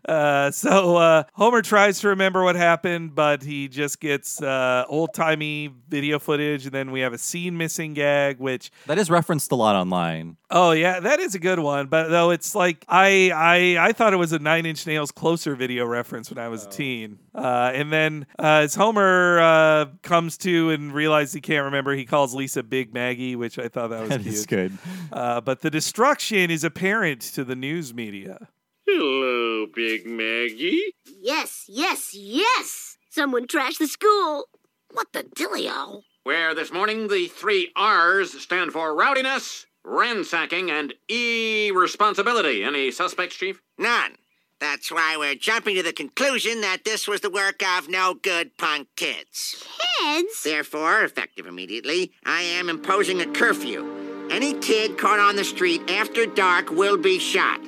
Uh, 0.07 0.49
so 0.51 0.95
uh, 0.95 1.23
Homer 1.33 1.61
tries 1.61 1.99
to 1.99 2.07
remember 2.07 2.41
what 2.41 2.55
happened, 2.55 3.13
but 3.13 3.43
he 3.43 3.67
just 3.67 3.99
gets 3.99 4.41
uh, 4.41 4.85
old 4.87 5.13
timey 5.13 5.69
video 5.89 6.17
footage, 6.17 6.63
and 6.65 6.73
then 6.73 6.91
we 6.91 7.01
have 7.01 7.11
a 7.11 7.17
scene 7.17 7.57
missing 7.57 7.93
gag, 7.93 8.39
which 8.39 8.71
that 8.85 8.97
is 8.97 9.09
referenced 9.09 9.51
a 9.51 9.55
lot 9.55 9.75
online. 9.75 10.37
oh 10.49 10.71
yeah, 10.71 11.01
that 11.01 11.19
is 11.19 11.35
a 11.35 11.39
good 11.39 11.59
one. 11.59 11.87
But 11.87 12.07
though 12.07 12.29
it's 12.29 12.55
like 12.55 12.85
I 12.87 13.31
I 13.35 13.87
I 13.89 13.91
thought 13.91 14.13
it 14.13 14.17
was 14.17 14.31
a 14.31 14.39
Nine 14.39 14.65
Inch 14.65 14.87
Nails 14.87 15.11
closer 15.11 15.55
video 15.55 15.85
reference 15.85 16.29
when 16.29 16.37
I 16.37 16.47
was 16.47 16.65
a 16.65 16.69
teen. 16.69 17.19
Uh, 17.37 17.71
and 17.73 17.93
then 17.93 18.25
uh, 18.39 18.61
as 18.63 18.73
Homer 18.75 19.39
uh, 19.39 19.85
comes 20.01 20.37
to 20.39 20.71
and 20.71 20.91
realizes 20.91 21.33
he 21.35 21.41
can't 21.41 21.65
remember, 21.65 21.93
he 21.93 22.03
calls 22.03 22.33
Lisa 22.33 22.63
Big 22.63 22.93
Maggie, 22.93 23.35
which 23.35 23.59
I 23.59 23.67
thought 23.67 23.89
that 23.91 24.01
was 24.01 24.09
That 24.09 24.21
cute. 24.21 24.33
is 24.33 24.45
good. 24.47 24.77
Uh, 25.11 25.39
but 25.41 25.61
the 25.61 25.69
destruction 25.69 26.49
is 26.49 26.63
apparent 26.63 27.21
to 27.21 27.43
the 27.43 27.55
news 27.55 27.93
media. 27.93 28.47
Hello, 28.87 29.67
Big 29.73 30.07
Maggie. 30.07 30.81
Yes, 31.05 31.65
yes, 31.67 32.15
yes! 32.15 32.97
Someone 33.09 33.45
trashed 33.45 33.77
the 33.79 33.87
school. 33.87 34.45
What 34.91 35.07
the 35.13 35.23
dillio? 35.23 36.01
Where 36.23 36.55
this 36.55 36.71
morning 36.73 37.07
the 37.07 37.27
three 37.27 37.71
R's 37.75 38.41
stand 38.41 38.71
for 38.71 38.95
rowdiness, 38.95 39.65
ransacking, 39.83 40.71
and 40.71 40.93
irresponsibility. 41.07 42.63
Any 42.63 42.91
suspects, 42.91 43.35
Chief? 43.35 43.61
None. 43.77 44.17
That's 44.59 44.91
why 44.91 45.15
we're 45.17 45.35
jumping 45.35 45.75
to 45.75 45.83
the 45.83 45.93
conclusion 45.93 46.61
that 46.61 46.83
this 46.83 47.07
was 47.07 47.21
the 47.21 47.29
work 47.29 47.61
of 47.63 47.89
no 47.89 48.15
good 48.15 48.57
punk 48.57 48.87
kids. 48.95 49.63
Kids? 49.99 50.43
Therefore, 50.43 51.03
effective 51.03 51.45
immediately, 51.45 52.11
I 52.25 52.41
am 52.41 52.69
imposing 52.69 53.21
a 53.21 53.27
curfew. 53.27 54.27
Any 54.31 54.53
kid 54.55 54.97
caught 54.97 55.19
on 55.19 55.35
the 55.35 55.43
street 55.43 55.89
after 55.89 56.25
dark 56.25 56.71
will 56.71 56.97
be 56.97 57.19
shot. 57.19 57.61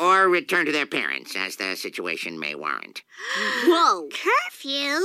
Or 0.00 0.28
returned 0.28 0.66
to 0.66 0.72
their 0.72 0.86
parents, 0.86 1.34
as 1.36 1.56
the 1.56 1.74
situation 1.74 2.38
may 2.38 2.54
warrant. 2.54 3.02
Whoa. 3.64 4.08
Curfew? 4.08 5.00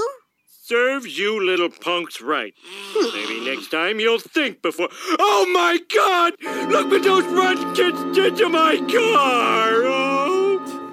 Serves 0.48 1.18
you 1.18 1.44
little 1.44 1.70
punks 1.70 2.22
right. 2.22 2.54
Maybe 2.96 3.44
next 3.44 3.70
time 3.70 4.00
you'll 4.00 4.20
think 4.20 4.62
before. 4.62 4.90
Oh 5.20 5.50
my 5.52 5.80
god! 5.94 6.34
Look 6.72 6.90
what 6.90 7.04
those 7.04 7.26
run 7.26 7.76
kids 7.76 8.02
did 8.16 8.38
to 8.38 8.48
my 8.48 8.78
car! 8.78 9.84
Oh! 9.84 10.13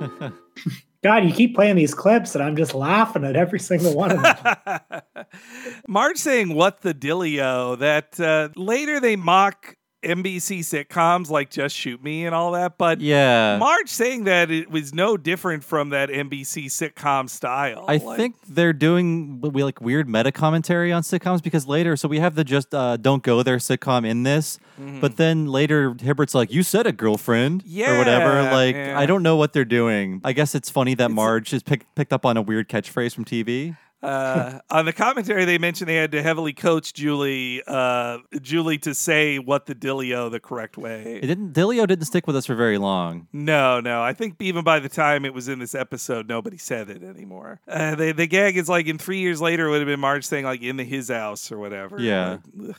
God, 1.02 1.24
you 1.24 1.32
keep 1.32 1.54
playing 1.54 1.76
these 1.76 1.94
clips, 1.94 2.34
and 2.34 2.44
I'm 2.44 2.56
just 2.56 2.74
laughing 2.74 3.24
at 3.24 3.34
every 3.34 3.58
single 3.58 3.94
one 3.94 4.12
of 4.12 4.22
them. 4.22 5.02
Marge 5.88 6.18
saying 6.18 6.54
"What 6.54 6.82
the 6.82 6.92
Dillio?" 6.92 7.78
That 7.78 8.20
uh, 8.20 8.50
later 8.54 9.00
they 9.00 9.16
mock 9.16 9.76
NBC 10.02 10.60
sitcoms 10.60 11.28
like 11.30 11.50
Just 11.50 11.76
Shoot 11.76 12.02
Me 12.02 12.24
and 12.26 12.34
all 12.34 12.52
that, 12.52 12.78
but 12.78 13.00
Yeah. 13.00 13.58
Marge 13.58 13.88
saying 13.90 14.24
that 14.24 14.50
it 14.50 14.70
was 14.70 14.94
no 14.94 15.16
different 15.16 15.62
from 15.62 15.90
that 15.90 16.08
NBC 16.08 16.66
sitcom 16.66 17.28
style. 17.28 17.84
I 17.86 17.98
Like, 17.98 18.16
think 18.16 18.36
they're 18.48 18.72
doing 18.72 19.40
we 19.42 19.62
like 19.62 19.80
weird 19.80 20.08
meta 20.08 20.32
commentary 20.32 20.90
on 20.92 21.02
sitcoms 21.02 21.42
because 21.42 21.66
later, 21.66 21.96
so 21.96 22.08
we 22.08 22.18
have 22.18 22.34
the 22.34 22.44
just 22.44 22.74
uh, 22.74 22.96
don't 22.96 23.22
go 23.22 23.42
there 23.42 23.58
sitcom 23.58 24.06
in 24.06 24.22
this, 24.22 24.58
Mm-hmm. 24.80 25.00
but 25.00 25.18
then 25.18 25.46
later 25.46 25.92
Hibbert's 25.92 26.34
like, 26.34 26.50
"You 26.50 26.62
said 26.62 26.86
a 26.86 26.92
girlfriend," 26.92 27.62
or 27.66 27.98
whatever. 27.98 28.42
Like, 28.50 28.74
yeah. 28.74 28.98
I 28.98 29.04
don't 29.04 29.22
know 29.22 29.36
what 29.36 29.52
they're 29.52 29.66
doing. 29.66 30.22
I 30.24 30.32
guess 30.32 30.54
it's 30.54 30.70
funny 30.70 30.94
that 30.94 31.10
Marge 31.10 31.50
has 31.50 31.62
picked 31.62 31.94
picked 31.94 32.14
up 32.14 32.24
on 32.24 32.38
a 32.38 32.42
weird 32.42 32.66
catchphrase 32.70 33.14
from 33.14 33.26
TV. 33.26 33.76
Uh, 34.02 34.60
on 34.70 34.86
the 34.86 34.92
commentary 34.92 35.44
they 35.44 35.58
mentioned 35.58 35.88
they 35.88 35.96
had 35.96 36.12
to 36.12 36.22
heavily 36.22 36.52
coach 36.52 36.92
Julie, 36.92 37.62
uh, 37.66 38.18
Julie 38.40 38.78
to 38.78 38.94
say 38.94 39.38
"What 39.38 39.66
the 39.66 39.74
Dillio" 39.74 40.30
the 40.30 40.40
correct 40.40 40.78
way. 40.78 41.20
It 41.22 41.26
didn't. 41.26 41.52
Dilio 41.52 41.86
didn't 41.86 42.06
stick 42.06 42.26
with 42.26 42.36
us 42.36 42.46
for 42.46 42.54
very 42.54 42.78
long. 42.78 43.28
No, 43.32 43.80
no. 43.80 44.02
I 44.02 44.12
think 44.12 44.36
even 44.40 44.64
by 44.64 44.80
the 44.80 44.88
time 44.88 45.24
it 45.24 45.34
was 45.34 45.48
in 45.48 45.58
this 45.58 45.74
episode, 45.74 46.28
nobody 46.28 46.56
said 46.56 46.88
it 46.88 47.02
anymore. 47.02 47.60
Uh, 47.68 47.94
the 47.94 48.12
the 48.12 48.26
gag 48.26 48.56
is 48.56 48.68
like 48.68 48.86
in 48.86 48.98
three 48.98 49.20
years 49.20 49.40
later, 49.40 49.66
it 49.66 49.70
would 49.70 49.80
have 49.80 49.88
been 49.88 50.00
Marge 50.00 50.24
saying 50.24 50.44
like 50.44 50.62
in 50.62 50.76
the 50.76 50.84
his 50.84 51.08
house 51.08 51.52
or 51.52 51.58
whatever. 51.58 52.00
Yeah. 52.00 52.38
Like, 52.56 52.70
ugh, 52.70 52.76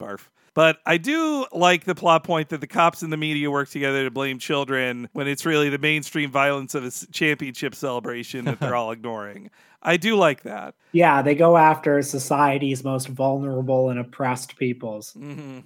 barf. 0.00 0.20
But 0.54 0.78
I 0.84 0.98
do 0.98 1.46
like 1.52 1.84
the 1.84 1.94
plot 1.94 2.24
point 2.24 2.50
that 2.50 2.60
the 2.60 2.66
cops 2.66 3.02
and 3.02 3.12
the 3.12 3.16
media 3.16 3.50
work 3.50 3.70
together 3.70 4.04
to 4.04 4.10
blame 4.10 4.38
children 4.38 5.08
when 5.12 5.26
it's 5.26 5.46
really 5.46 5.70
the 5.70 5.78
mainstream 5.78 6.30
violence 6.30 6.74
of 6.74 6.84
a 6.84 6.90
championship 7.12 7.74
celebration 7.74 8.44
that 8.46 8.60
they're 8.60 8.74
all 8.74 8.90
ignoring. 8.92 9.50
I 9.82 9.96
do 9.96 10.14
like 10.16 10.42
that. 10.42 10.74
Yeah, 10.92 11.22
they 11.22 11.34
go 11.34 11.56
after 11.56 12.02
society's 12.02 12.84
most 12.84 13.08
vulnerable 13.08 13.88
and 13.88 13.98
oppressed 13.98 14.56
peoples. 14.56 15.12
hmm 15.12 15.60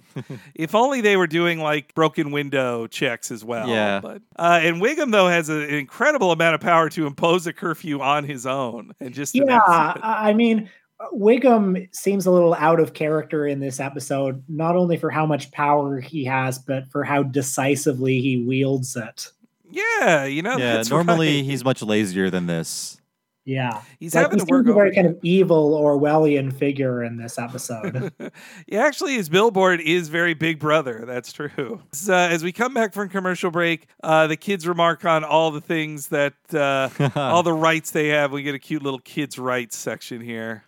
if 0.55 0.73
only 0.73 1.01
they 1.01 1.17
were 1.17 1.27
doing 1.27 1.59
like 1.59 1.93
broken 1.93 2.31
window 2.31 2.87
checks 2.87 3.29
as 3.31 3.43
well. 3.43 3.67
Yeah. 3.67 3.99
But 3.99 4.21
uh, 4.37 4.59
and 4.63 4.81
Wiggum 4.81 5.11
though 5.11 5.27
has 5.27 5.49
an 5.49 5.63
incredible 5.63 6.31
amount 6.31 6.55
of 6.55 6.61
power 6.61 6.89
to 6.91 7.05
impose 7.07 7.45
a 7.45 7.53
curfew 7.53 8.01
on 8.01 8.23
his 8.23 8.45
own 8.45 8.93
and 9.01 9.13
just 9.13 9.33
Yeah, 9.35 9.41
announce 9.41 9.79
it. 9.79 9.95
I 10.01 10.29
I 10.29 10.33
mean, 10.33 10.69
Wiggum 11.13 11.93
seems 11.95 12.25
a 12.25 12.31
little 12.31 12.53
out 12.55 12.79
of 12.79 12.93
character 12.93 13.45
in 13.45 13.59
this 13.59 13.79
episode, 13.79 14.43
not 14.47 14.75
only 14.75 14.97
for 14.97 15.09
how 15.09 15.25
much 15.25 15.51
power 15.51 15.99
he 15.99 16.25
has, 16.25 16.57
but 16.57 16.87
for 16.87 17.03
how 17.03 17.23
decisively 17.23 18.19
he 18.21 18.43
wields 18.43 18.95
it. 18.95 19.31
Yeah, 19.69 20.25
you 20.25 20.41
know. 20.41 20.57
yeah, 20.57 20.73
that's 20.73 20.89
normally 20.89 21.37
right. 21.37 21.45
he's 21.45 21.63
much 21.63 21.81
lazier 21.81 22.29
than 22.29 22.47
this. 22.47 22.99
Yeah. 23.47 23.81
He's 23.97 24.13
Like, 24.13 24.23
having 24.23 24.39
he 24.39 24.45
to 24.45 24.51
work 24.51 24.65
seems 24.65 24.71
a 24.71 24.73
very 24.73 24.93
kind 24.93 25.07
of 25.07 25.17
evil 25.23 25.79
Orwellian 25.79 26.51
figure 26.51 27.01
in 27.01 27.15
this 27.15 27.39
episode. 27.39 28.11
Yeah, 28.67 28.83
actually, 28.83 29.13
his 29.13 29.29
billboard 29.29 29.79
is 29.79 30.09
very 30.09 30.33
Big 30.33 30.59
Brother. 30.59 31.05
That's 31.07 31.31
true. 31.31 31.81
So, 31.93 32.13
uh, 32.13 32.27
as 32.27 32.43
we 32.43 32.51
come 32.51 32.73
back 32.73 32.93
from 32.93 33.07
commercial 33.07 33.49
break, 33.49 33.87
uh, 34.03 34.27
the 34.27 34.35
kids 34.35 34.67
remark 34.67 35.05
on 35.05 35.23
all 35.23 35.51
the 35.51 35.61
things 35.61 36.07
that, 36.07 36.33
uh, 36.53 36.89
all 37.15 37.43
the 37.43 37.53
rights 37.53 37.91
they 37.91 38.09
have. 38.09 38.33
We 38.33 38.43
get 38.43 38.53
a 38.53 38.59
cute 38.59 38.83
little 38.83 38.99
kids' 38.99 39.39
rights 39.39 39.77
section 39.77 40.19
here. 40.19 40.65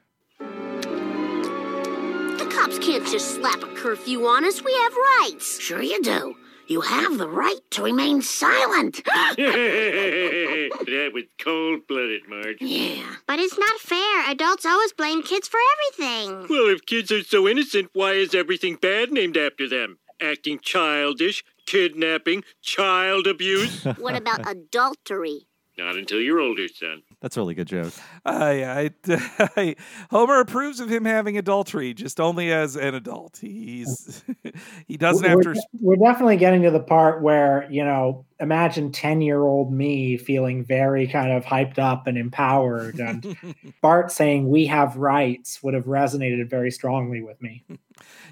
The 2.69 2.75
cops 2.75 2.85
can't 2.85 3.07
just 3.07 3.31
slap 3.35 3.63
a 3.63 3.67
curfew 3.67 4.27
on 4.27 4.45
us. 4.45 4.63
We 4.63 4.71
have 4.71 4.93
rights. 4.95 5.59
Sure 5.59 5.81
you 5.81 5.99
do. 6.03 6.35
You 6.67 6.81
have 6.81 7.17
the 7.17 7.27
right 7.27 7.57
to 7.71 7.81
remain 7.81 8.21
silent. 8.21 9.01
that 9.05 10.69
was 11.11 11.23
cold 11.39 11.87
blooded, 11.87 12.29
Marge. 12.29 12.61
yeah. 12.61 13.15
But 13.25 13.39
it's 13.39 13.57
not 13.57 13.79
fair. 13.79 14.29
Adults 14.29 14.67
always 14.67 14.93
blame 14.93 15.23
kids 15.23 15.47
for 15.47 15.59
everything. 15.73 16.45
Well, 16.47 16.69
if 16.69 16.85
kids 16.85 17.11
are 17.11 17.23
so 17.23 17.47
innocent, 17.47 17.89
why 17.93 18.11
is 18.11 18.35
everything 18.35 18.75
bad 18.75 19.11
named 19.11 19.35
after 19.35 19.67
them? 19.67 19.97
Acting 20.21 20.59
childish, 20.59 21.43
kidnapping, 21.65 22.43
child 22.61 23.25
abuse? 23.25 23.83
What 23.97 24.15
about 24.15 24.47
adultery? 24.47 25.47
Not 25.75 25.95
until 25.95 26.21
you're 26.21 26.39
older, 26.39 26.67
son. 26.67 27.01
That's 27.21 27.35
a 27.35 27.41
really 27.41 27.53
good 27.53 27.67
joke. 27.67 27.91
Uh, 28.25 28.53
yeah, 28.55 28.77
I, 28.77 28.91
I- 29.57 29.75
Homer 30.09 30.39
approves 30.39 30.79
of 30.79 30.89
him 30.89 31.03
having 31.03 31.37
adultery, 31.37 31.93
just 31.93 32.19
only 32.19 32.51
as 32.51 32.77
an 32.77 32.95
adult. 32.95 33.39
He's 33.41 34.23
he 34.87 34.95
doesn't 34.95 35.29
we're, 35.29 35.53
to. 35.53 35.61
we're 35.81 35.95
definitely 35.97 36.37
getting 36.37 36.61
to 36.61 36.71
the 36.71 36.79
part 36.79 37.21
where, 37.21 37.67
you 37.69 37.83
know, 37.83 38.25
imagine 38.39 38.91
10 38.93 39.21
year 39.21 39.41
old 39.41 39.73
me 39.73 40.15
feeling 40.15 40.63
very 40.63 41.07
kind 41.07 41.31
of 41.31 41.43
hyped 41.43 41.77
up 41.77 42.07
and 42.07 42.17
empowered. 42.17 42.99
And 42.99 43.35
Bart 43.81 44.11
saying 44.11 44.49
we 44.49 44.65
have 44.67 44.95
rights 44.95 45.61
would 45.61 45.73
have 45.73 45.85
resonated 45.85 46.49
very 46.49 46.71
strongly 46.71 47.21
with 47.21 47.41
me. 47.41 47.65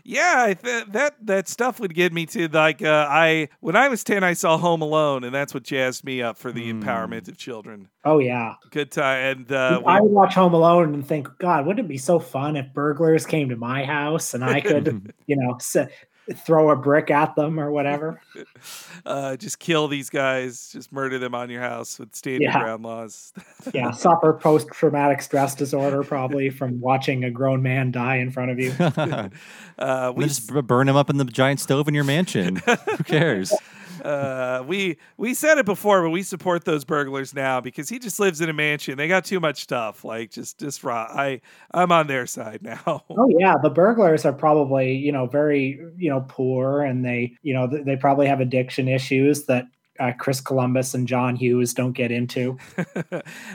Yeah, 0.10 0.36
I 0.38 0.54
th- 0.54 0.86
that 0.94 1.16
that 1.26 1.50
stuff 1.50 1.82
would 1.82 1.94
get 1.94 2.14
me 2.14 2.26
to 2.28 2.48
like 2.48 2.82
uh, 2.82 3.08
I 3.10 3.50
when 3.60 3.76
I 3.76 3.90
was 3.90 4.06
ten, 4.06 4.24
I 4.24 4.32
saw 4.32 4.58
Home 4.58 4.82
Alone, 4.82 5.26
and 5.26 5.36
that's 5.36 5.54
what 5.54 5.64
jazzed 5.64 6.06
me 6.06 6.22
up 6.22 6.38
for 6.38 6.54
the 6.54 6.72
empowerment 6.72 7.28
of 7.28 7.38
children. 7.38 7.90
Oh 8.06 8.20
yeah. 8.20 8.54
Good 8.72 8.90
time, 8.90 9.40
and 9.40 9.52
uh, 9.52 9.82
I 9.86 10.00
would 10.00 10.14
watch 10.14 10.34
Home 10.36 10.54
Alone 10.54 10.94
and 10.94 11.06
think, 11.06 11.28
God, 11.40 11.66
wouldn't 11.66 11.86
it 11.86 11.90
be 11.90 11.98
so 11.98 12.20
fun 12.20 12.56
if 12.56 12.74
burglars 12.74 13.26
came 13.26 13.50
to 13.50 13.58
my 13.58 13.84
house 13.84 14.34
and 14.34 14.46
I 14.46 14.62
could, 14.62 15.14
you 15.28 15.36
know, 15.36 15.56
s- 15.56 15.76
throw 16.36 16.70
a 16.72 16.76
brick 16.76 17.10
at 17.12 17.36
them 17.36 17.60
or 17.60 17.72
whatever? 17.72 18.20
uh, 19.06 19.38
just 19.38 19.60
kill 19.60 19.88
these 19.88 20.10
guys, 20.10 20.70
just 20.72 20.92
murder 20.92 21.20
them 21.20 21.34
on 21.36 21.50
your 21.50 21.62
house 21.62 22.00
with 22.00 22.14
standing 22.16 22.44
Yeah. 22.44 22.62
ground 22.62 22.84
laws. 22.84 23.34
Yeah, 23.74 23.92
suffer 23.92 24.34
post 24.34 24.70
traumatic 24.72 25.22
stress 25.22 25.54
disorder 25.54 26.02
probably 26.04 26.50
from 26.50 26.80
watching 26.80 27.24
a 27.26 27.32
grown 27.32 27.62
man 27.62 27.92
die 27.92 28.18
in 28.18 28.32
front 28.32 28.52
of 28.52 28.60
you. 28.60 28.74
uh, 29.80 30.14
we 30.16 30.26
just 30.26 30.54
b- 30.54 30.62
burn 30.62 30.88
him 30.88 30.96
up 30.96 31.10
in 31.10 31.18
the 31.18 31.26
giant 31.26 31.60
stove 31.60 31.88
in 31.90 31.94
your 31.94 32.06
mansion. 32.06 32.58
Who 32.58 33.04
cares? 33.04 33.54
Uh, 34.08 34.64
we 34.66 34.98
we 35.18 35.34
said 35.34 35.58
it 35.58 35.66
before, 35.66 36.02
but 36.02 36.10
we 36.12 36.24
support 36.24 36.64
those 36.66 36.86
burglars 36.86 37.34
now 37.34 37.60
because 37.62 37.90
he 37.90 38.00
just 38.00 38.20
lives 38.20 38.40
in 38.42 38.50
a 38.50 38.54
mansion. 38.54 38.98
They 38.98 39.08
got 39.08 39.26
too 39.26 39.40
much 39.40 39.62
stuff. 39.62 40.04
Like 40.06 40.32
just 40.32 40.58
just 40.60 40.84
raw. 40.84 41.08
I 41.10 41.42
I'm 41.72 41.92
on 41.92 42.08
their 42.08 42.26
side 42.26 42.62
now. 42.62 43.04
Oh 43.10 43.28
yeah, 43.40 43.56
the 43.62 43.70
burglars 43.70 44.26
are 44.26 44.34
probably 44.34 44.94
you 44.96 45.12
know 45.12 45.26
very 45.26 45.80
you 45.98 46.10
know 46.10 46.24
poor, 46.28 46.82
and 46.84 47.04
they 47.04 47.34
you 47.42 47.54
know 47.54 47.68
th- 47.68 47.84
they 47.86 47.96
probably 47.98 48.28
have 48.28 48.40
addiction 48.40 48.88
issues 48.88 49.46
that 49.46 49.66
uh, 50.00 50.12
Chris 50.20 50.40
Columbus 50.40 50.94
and 50.94 51.08
John 51.08 51.36
Hughes 51.36 51.74
don't 51.74 51.94
get 51.94 52.12
into. 52.12 52.58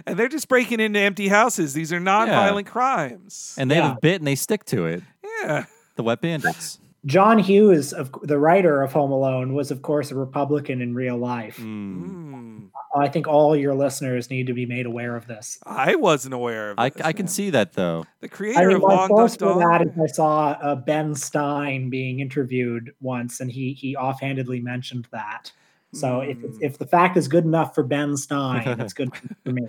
and 0.07 0.17
they're 0.19 0.29
just 0.29 0.49
breaking 0.49 0.81
into 0.81 0.99
empty 0.99 1.29
houses. 1.29 1.73
These 1.73 1.93
are 1.93 2.01
non-violent 2.01 2.67
crimes. 2.67 3.55
And 3.57 3.71
they 3.71 3.77
Yeah. 3.77 3.89
have 3.89 3.97
a 3.99 4.01
bit 4.01 4.21
and 4.21 4.27
they 4.27 4.35
stick 4.35 4.65
to 4.67 4.87
it. 4.87 5.03
Yeah. 5.43 5.67
The 5.95 6.03
wet 6.03 6.21
bandits. 6.21 6.81
John 7.05 7.39
Hughes, 7.39 7.93
of 7.93 8.13
the 8.23 8.39
writer 8.39 8.81
of 8.83 8.93
Home 8.93 9.11
Alone, 9.11 9.55
was 9.55 9.71
of 9.71 9.83
course 9.83 10.11
a 10.11 10.15
Republican 10.15 10.81
in 10.81 10.95
real 10.95 11.17
life. 11.17 11.57
Mm. 11.57 12.69
I 12.95 13.09
think 13.09 13.27
all 13.27 13.57
your 13.57 13.75
listeners 13.75 14.31
need 14.31 14.47
to 14.49 14.53
be 14.55 14.67
made 14.67 14.87
aware 14.87 15.17
of 15.17 15.27
this. 15.27 15.59
I 15.65 15.95
wasn't 15.97 16.35
aware 16.35 16.71
of 16.73 16.79
I, 16.79 16.91
this. 16.91 17.03
I 17.03 17.13
can 17.13 17.27
see 17.27 17.51
that 17.51 17.73
though. 17.73 18.05
the 18.21 18.27
I 18.27 18.29
creator 18.29 18.69
mean, 18.69 18.77
of 18.77 18.83
Long 18.83 19.09
source 19.09 19.37
Duck 19.37 19.55
for 19.55 19.61
Dog. 19.61 19.81
that 19.81 19.87
is 19.87 19.99
I 20.01 20.07
saw 20.15 20.51
uh, 20.51 20.75
Ben 20.77 21.15
Stein 21.15 21.91
being 21.91 22.21
interviewed 22.21 22.93
once, 23.01 23.41
and 23.41 23.51
he 23.51 23.73
he 23.73 23.97
offhandedly 23.97 24.61
mentioned 24.61 25.09
that. 25.11 25.51
So 25.95 26.21
if 26.21 26.39
Hmm. 26.39 26.57
if 26.61 26.79
the 26.79 26.87
fact 26.87 27.17
is 27.17 27.29
good 27.29 27.45
enough 27.45 27.75
for 27.75 27.83
Ben 27.83 28.17
Stein, 28.17 28.79
it's 28.81 28.93
good 28.93 29.11
for 29.17 29.51
me. 29.53 29.67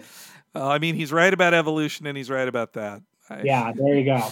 Well, 0.54 0.68
I 0.70 0.78
mean, 0.78 0.94
he's 0.96 1.12
right 1.12 1.34
about 1.34 1.54
evolution, 1.54 2.06
and 2.06 2.16
he's 2.18 2.30
right 2.30 2.48
about 2.48 2.74
that. 2.74 3.02
Yeah, 3.44 3.72
there 3.76 3.96
you 3.96 4.06
go. 4.06 4.30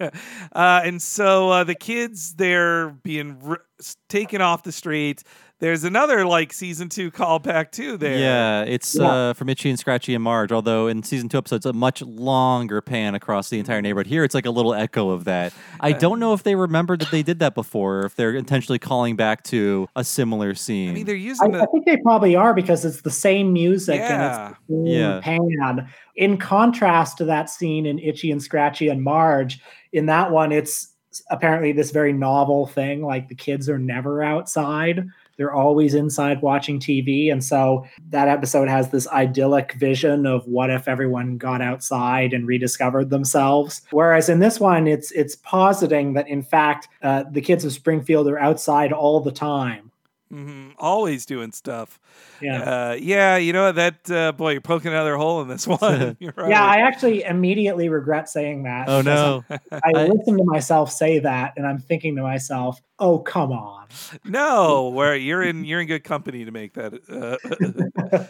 uh, 0.52 0.80
and 0.84 1.00
so 1.00 1.50
uh, 1.50 1.64
the 1.64 1.74
kids 1.74 2.34
they're 2.34 2.90
being 2.90 3.38
r- 3.44 3.62
taken 4.08 4.40
off 4.40 4.62
the 4.62 4.72
street. 4.72 5.22
There's 5.60 5.84
another 5.84 6.26
like 6.26 6.52
season 6.52 6.88
two 6.88 7.10
callback 7.10 7.70
too. 7.70 7.96
There, 7.96 8.18
Yeah, 8.18 8.62
it's 8.62 8.94
Yeah. 8.96 9.06
uh, 9.06 9.32
from 9.34 9.48
Itchy 9.48 9.70
and 9.70 9.78
Scratchy 9.78 10.14
and 10.14 10.22
Marge. 10.22 10.52
Although 10.52 10.88
in 10.88 11.02
season 11.02 11.28
two 11.28 11.38
episodes, 11.38 11.64
a 11.64 11.72
much 11.72 12.02
longer 12.02 12.80
pan 12.80 13.14
across 13.14 13.48
the 13.50 13.58
entire 13.58 13.80
neighborhood. 13.80 14.06
Here, 14.06 14.24
it's 14.24 14.34
like 14.34 14.46
a 14.46 14.50
little 14.50 14.74
echo 14.74 15.10
of 15.10 15.24
that. 15.24 15.52
I 15.80 15.92
don't 15.92 16.18
know 16.18 16.34
if 16.34 16.42
they 16.42 16.54
remembered 16.54 17.00
that 17.00 17.10
they 17.10 17.22
did 17.22 17.38
that 17.38 17.54
before, 17.54 18.00
or 18.00 18.06
if 18.06 18.14
they're 18.16 18.34
intentionally 18.34 18.78
calling 18.78 19.16
back 19.16 19.42
to 19.44 19.88
a 19.96 20.04
similar 20.04 20.54
scene. 20.54 20.90
I 20.90 20.94
mean, 20.94 21.06
they're 21.06 21.14
using 21.14 21.54
I 21.54 21.58
the 21.58 21.66
think 21.72 21.86
they 21.86 21.96
probably 21.98 22.36
are 22.36 22.52
because 22.52 22.84
it's 22.84 23.02
the 23.02 23.10
same 23.10 23.52
music 23.52 24.00
Yeah. 24.00 24.12
and 24.12 24.22
it's 24.22 24.60
the 24.68 24.74
same 24.74 24.86
Yeah. 24.86 25.20
pan. 25.20 25.88
In 26.16 26.36
contrast 26.36 27.16
to 27.18 27.24
that 27.26 27.48
scene 27.48 27.86
in 27.86 27.98
Itchy 28.00 28.30
and 28.30 28.42
Scratchy 28.42 28.88
and 28.88 29.02
Marge, 29.02 29.60
in 29.92 30.06
that 30.06 30.30
one, 30.30 30.52
it's 30.52 30.93
apparently 31.30 31.72
this 31.72 31.90
very 31.90 32.12
novel 32.12 32.66
thing. 32.66 33.04
Like 33.04 33.28
the 33.28 33.34
kids 33.34 33.68
are 33.68 33.78
never 33.78 34.22
outside. 34.22 35.06
They're 35.36 35.52
always 35.52 35.94
inside 35.94 36.42
watching 36.42 36.78
TV. 36.78 37.32
And 37.32 37.42
so 37.42 37.84
that 38.10 38.28
episode 38.28 38.68
has 38.68 38.90
this 38.90 39.08
idyllic 39.08 39.72
vision 39.72 40.26
of 40.26 40.46
what 40.46 40.70
if 40.70 40.86
everyone 40.86 41.38
got 41.38 41.60
outside 41.60 42.32
and 42.32 42.46
rediscovered 42.46 43.10
themselves. 43.10 43.82
Whereas 43.90 44.28
in 44.28 44.38
this 44.38 44.60
one, 44.60 44.86
it's 44.86 45.10
it's 45.12 45.36
positing 45.36 46.12
that 46.14 46.28
in 46.28 46.42
fact 46.42 46.88
uh, 47.02 47.24
the 47.30 47.40
kids 47.40 47.64
of 47.64 47.72
Springfield 47.72 48.28
are 48.28 48.38
outside 48.38 48.92
all 48.92 49.20
the 49.20 49.32
time. 49.32 49.90
Mhm, 50.34 50.74
always 50.78 51.26
doing 51.26 51.52
stuff. 51.52 52.00
Yeah. 52.42 52.62
uh, 52.90 52.96
yeah. 52.98 53.36
You 53.36 53.52
know 53.52 53.70
that 53.70 54.10
uh, 54.10 54.32
boy, 54.32 54.52
you're 54.52 54.60
poking 54.60 54.90
another 54.90 55.16
hole 55.16 55.42
in 55.42 55.48
this 55.48 55.66
one. 55.80 56.16
Right. 56.36 56.50
Yeah, 56.50 56.64
I 56.64 56.78
actually 56.78 57.22
immediately 57.22 57.88
regret 57.88 58.28
saying 58.28 58.64
that. 58.64 58.88
oh 58.88 59.02
no! 59.02 59.44
I, 59.50 59.58
I 59.94 60.06
listen 60.06 60.36
to 60.36 60.44
myself 60.44 60.90
say 60.90 61.18
that, 61.20 61.52
and 61.56 61.66
I'm 61.66 61.78
thinking 61.78 62.16
to 62.16 62.22
myself, 62.22 62.80
"Oh, 62.98 63.18
come 63.18 63.52
on." 63.52 63.86
no, 64.24 64.88
where 64.88 65.14
you're 65.14 65.42
in 65.42 65.64
you're 65.64 65.80
in 65.80 65.86
good 65.86 66.02
company 66.02 66.44
to 66.44 66.50
make 66.50 66.74
that. 66.74 66.94
Uh, 67.08 68.26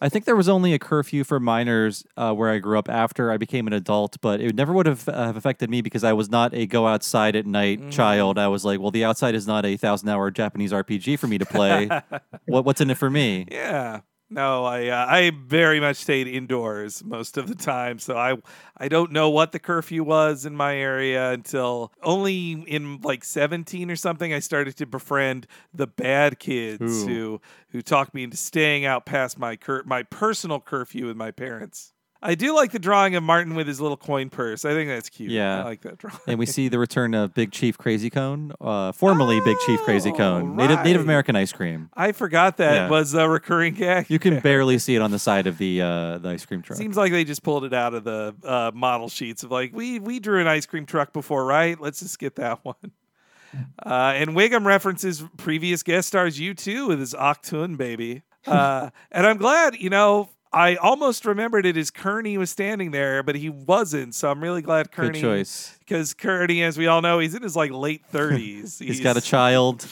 I 0.00 0.08
think 0.08 0.24
there 0.24 0.36
was 0.36 0.48
only 0.48 0.72
a 0.74 0.78
curfew 0.78 1.24
for 1.24 1.40
minors 1.40 2.04
uh, 2.16 2.32
where 2.32 2.50
I 2.50 2.58
grew 2.58 2.78
up 2.78 2.88
after 2.88 3.30
I 3.32 3.36
became 3.36 3.66
an 3.66 3.72
adult, 3.72 4.16
but 4.20 4.40
it 4.40 4.54
never 4.54 4.72
would 4.72 4.86
have, 4.86 5.08
uh, 5.08 5.26
have 5.26 5.36
affected 5.36 5.70
me 5.70 5.80
because 5.82 6.04
I 6.04 6.12
was 6.12 6.30
not 6.30 6.54
a 6.54 6.66
go 6.66 6.86
outside 6.86 7.34
at 7.36 7.46
night 7.46 7.80
Mm. 7.80 7.90
child. 7.92 8.38
I 8.38 8.48
was 8.48 8.64
like, 8.64 8.80
well, 8.80 8.90
the 8.90 9.04
outside 9.04 9.34
is 9.34 9.46
not 9.46 9.64
a 9.66 9.76
thousand 9.76 10.08
hour 10.08 10.30
Japanese 10.30 10.72
RPG 10.72 11.18
for 11.18 11.26
me 11.26 11.38
to 11.38 11.46
play. 11.46 11.88
what, 12.46 12.64
what's 12.64 12.80
in 12.80 12.90
it 12.90 12.96
for 12.98 13.10
me? 13.10 13.46
Yeah. 13.50 14.00
No, 14.30 14.64
I 14.64 14.88
uh, 14.88 15.06
I 15.08 15.30
very 15.30 15.80
much 15.80 15.96
stayed 15.96 16.28
indoors 16.28 17.02
most 17.02 17.38
of 17.38 17.48
the 17.48 17.54
time, 17.54 17.98
so 17.98 18.16
I 18.16 18.36
I 18.76 18.88
don't 18.88 19.10
know 19.10 19.30
what 19.30 19.52
the 19.52 19.58
curfew 19.58 20.04
was 20.04 20.44
in 20.44 20.54
my 20.54 20.76
area 20.76 21.30
until 21.32 21.92
only 22.02 22.52
in 22.52 23.00
like 23.00 23.24
17 23.24 23.90
or 23.90 23.96
something 23.96 24.34
I 24.34 24.40
started 24.40 24.76
to 24.76 24.86
befriend 24.86 25.46
the 25.72 25.86
bad 25.86 26.38
kids 26.38 27.04
Ooh. 27.04 27.06
who 27.06 27.40
who 27.70 27.80
talked 27.80 28.12
me 28.12 28.22
into 28.22 28.36
staying 28.36 28.84
out 28.84 29.06
past 29.06 29.38
my 29.38 29.56
cur- 29.56 29.84
my 29.86 30.02
personal 30.02 30.60
curfew 30.60 31.06
with 31.06 31.16
my 31.16 31.30
parents. 31.30 31.94
I 32.20 32.34
do 32.34 32.52
like 32.54 32.72
the 32.72 32.80
drawing 32.80 33.14
of 33.14 33.22
Martin 33.22 33.54
with 33.54 33.68
his 33.68 33.80
little 33.80 33.96
coin 33.96 34.28
purse. 34.28 34.64
I 34.64 34.72
think 34.72 34.88
that's 34.90 35.08
cute. 35.08 35.30
Yeah. 35.30 35.60
I 35.60 35.64
like 35.64 35.82
that 35.82 35.98
drawing. 35.98 36.18
And 36.26 36.38
we 36.38 36.46
see 36.46 36.68
the 36.68 36.78
return 36.78 37.14
of 37.14 37.32
Big 37.32 37.52
Chief 37.52 37.78
Crazy 37.78 38.10
Cone, 38.10 38.52
uh, 38.60 38.90
formerly 38.90 39.40
Big 39.44 39.56
Chief 39.64 39.80
Crazy 39.82 40.10
Cone, 40.10 40.56
Native, 40.56 40.82
Native. 40.84 41.02
American 41.02 41.36
ice 41.36 41.52
cream. 41.52 41.90
I 41.94 42.10
forgot 42.10 42.56
that 42.56 42.74
Yeah. 42.74 42.88
was 42.90 43.14
a 43.14 43.28
recurring 43.28 43.74
gag. 43.74 44.10
You 44.10 44.18
can 44.18 44.40
barely 44.42 44.78
see 44.80 44.96
it 44.96 45.00
on 45.02 45.12
the 45.12 45.18
side 45.20 45.46
of 45.46 45.58
the 45.58 45.80
uh, 45.80 46.18
the 46.18 46.30
ice 46.30 46.44
cream 46.44 46.60
truck. 46.60 46.76
Seems 46.76 46.96
like 46.96 47.12
they 47.12 47.22
just 47.22 47.44
pulled 47.44 47.64
it 47.64 47.72
out 47.72 47.94
of 47.94 48.02
the 48.02 48.34
uh, 48.42 48.72
model 48.74 49.08
sheets 49.08 49.44
of 49.44 49.52
like 49.52 49.70
we 49.72 50.00
we 50.00 50.18
drew 50.18 50.40
an 50.40 50.48
ice 50.48 50.66
cream 50.66 50.86
truck 50.86 51.12
before, 51.12 51.44
right? 51.46 51.80
Let's 51.80 52.00
just 52.00 52.18
get 52.18 52.34
that 52.36 52.58
one. 52.64 52.74
Uh, 53.84 54.12
and 54.16 54.30
Wiggum 54.30 54.66
references 54.66 55.22
previous 55.36 55.82
guest 55.82 56.08
stars 56.08 56.38
U2 56.38 56.88
with 56.88 56.98
his 57.00 57.14
Achtung 57.14 57.76
Baby, 57.78 58.22
uh, 58.46 58.90
and 59.12 59.24
I'm 59.26 59.36
glad 59.38 59.76
you 59.76 59.88
know. 59.88 60.30
I 60.52 60.76
almost 60.76 61.24
remembered 61.26 61.66
it 61.66 61.76
as 61.76 61.90
Kearney 61.90 62.38
was 62.38 62.50
standing 62.50 62.90
there, 62.90 63.22
but 63.22 63.34
he 63.36 63.50
wasn't. 63.50 64.14
So 64.14 64.30
I'm 64.30 64.42
really 64.42 64.62
glad 64.62 64.90
Good 64.90 64.96
Kearney, 64.96 65.20
choice. 65.20 65.76
because 65.80 66.14
Kearney, 66.14 66.62
as 66.62 66.78
we 66.78 66.86
all 66.86 67.02
know, 67.02 67.18
he's 67.18 67.34
in 67.34 67.42
his 67.42 67.54
like 67.56 67.70
late 67.70 68.02
30s. 68.12 68.82
He's 68.82 69.00
got 69.00 69.16
a 69.16 69.20
child 69.20 69.86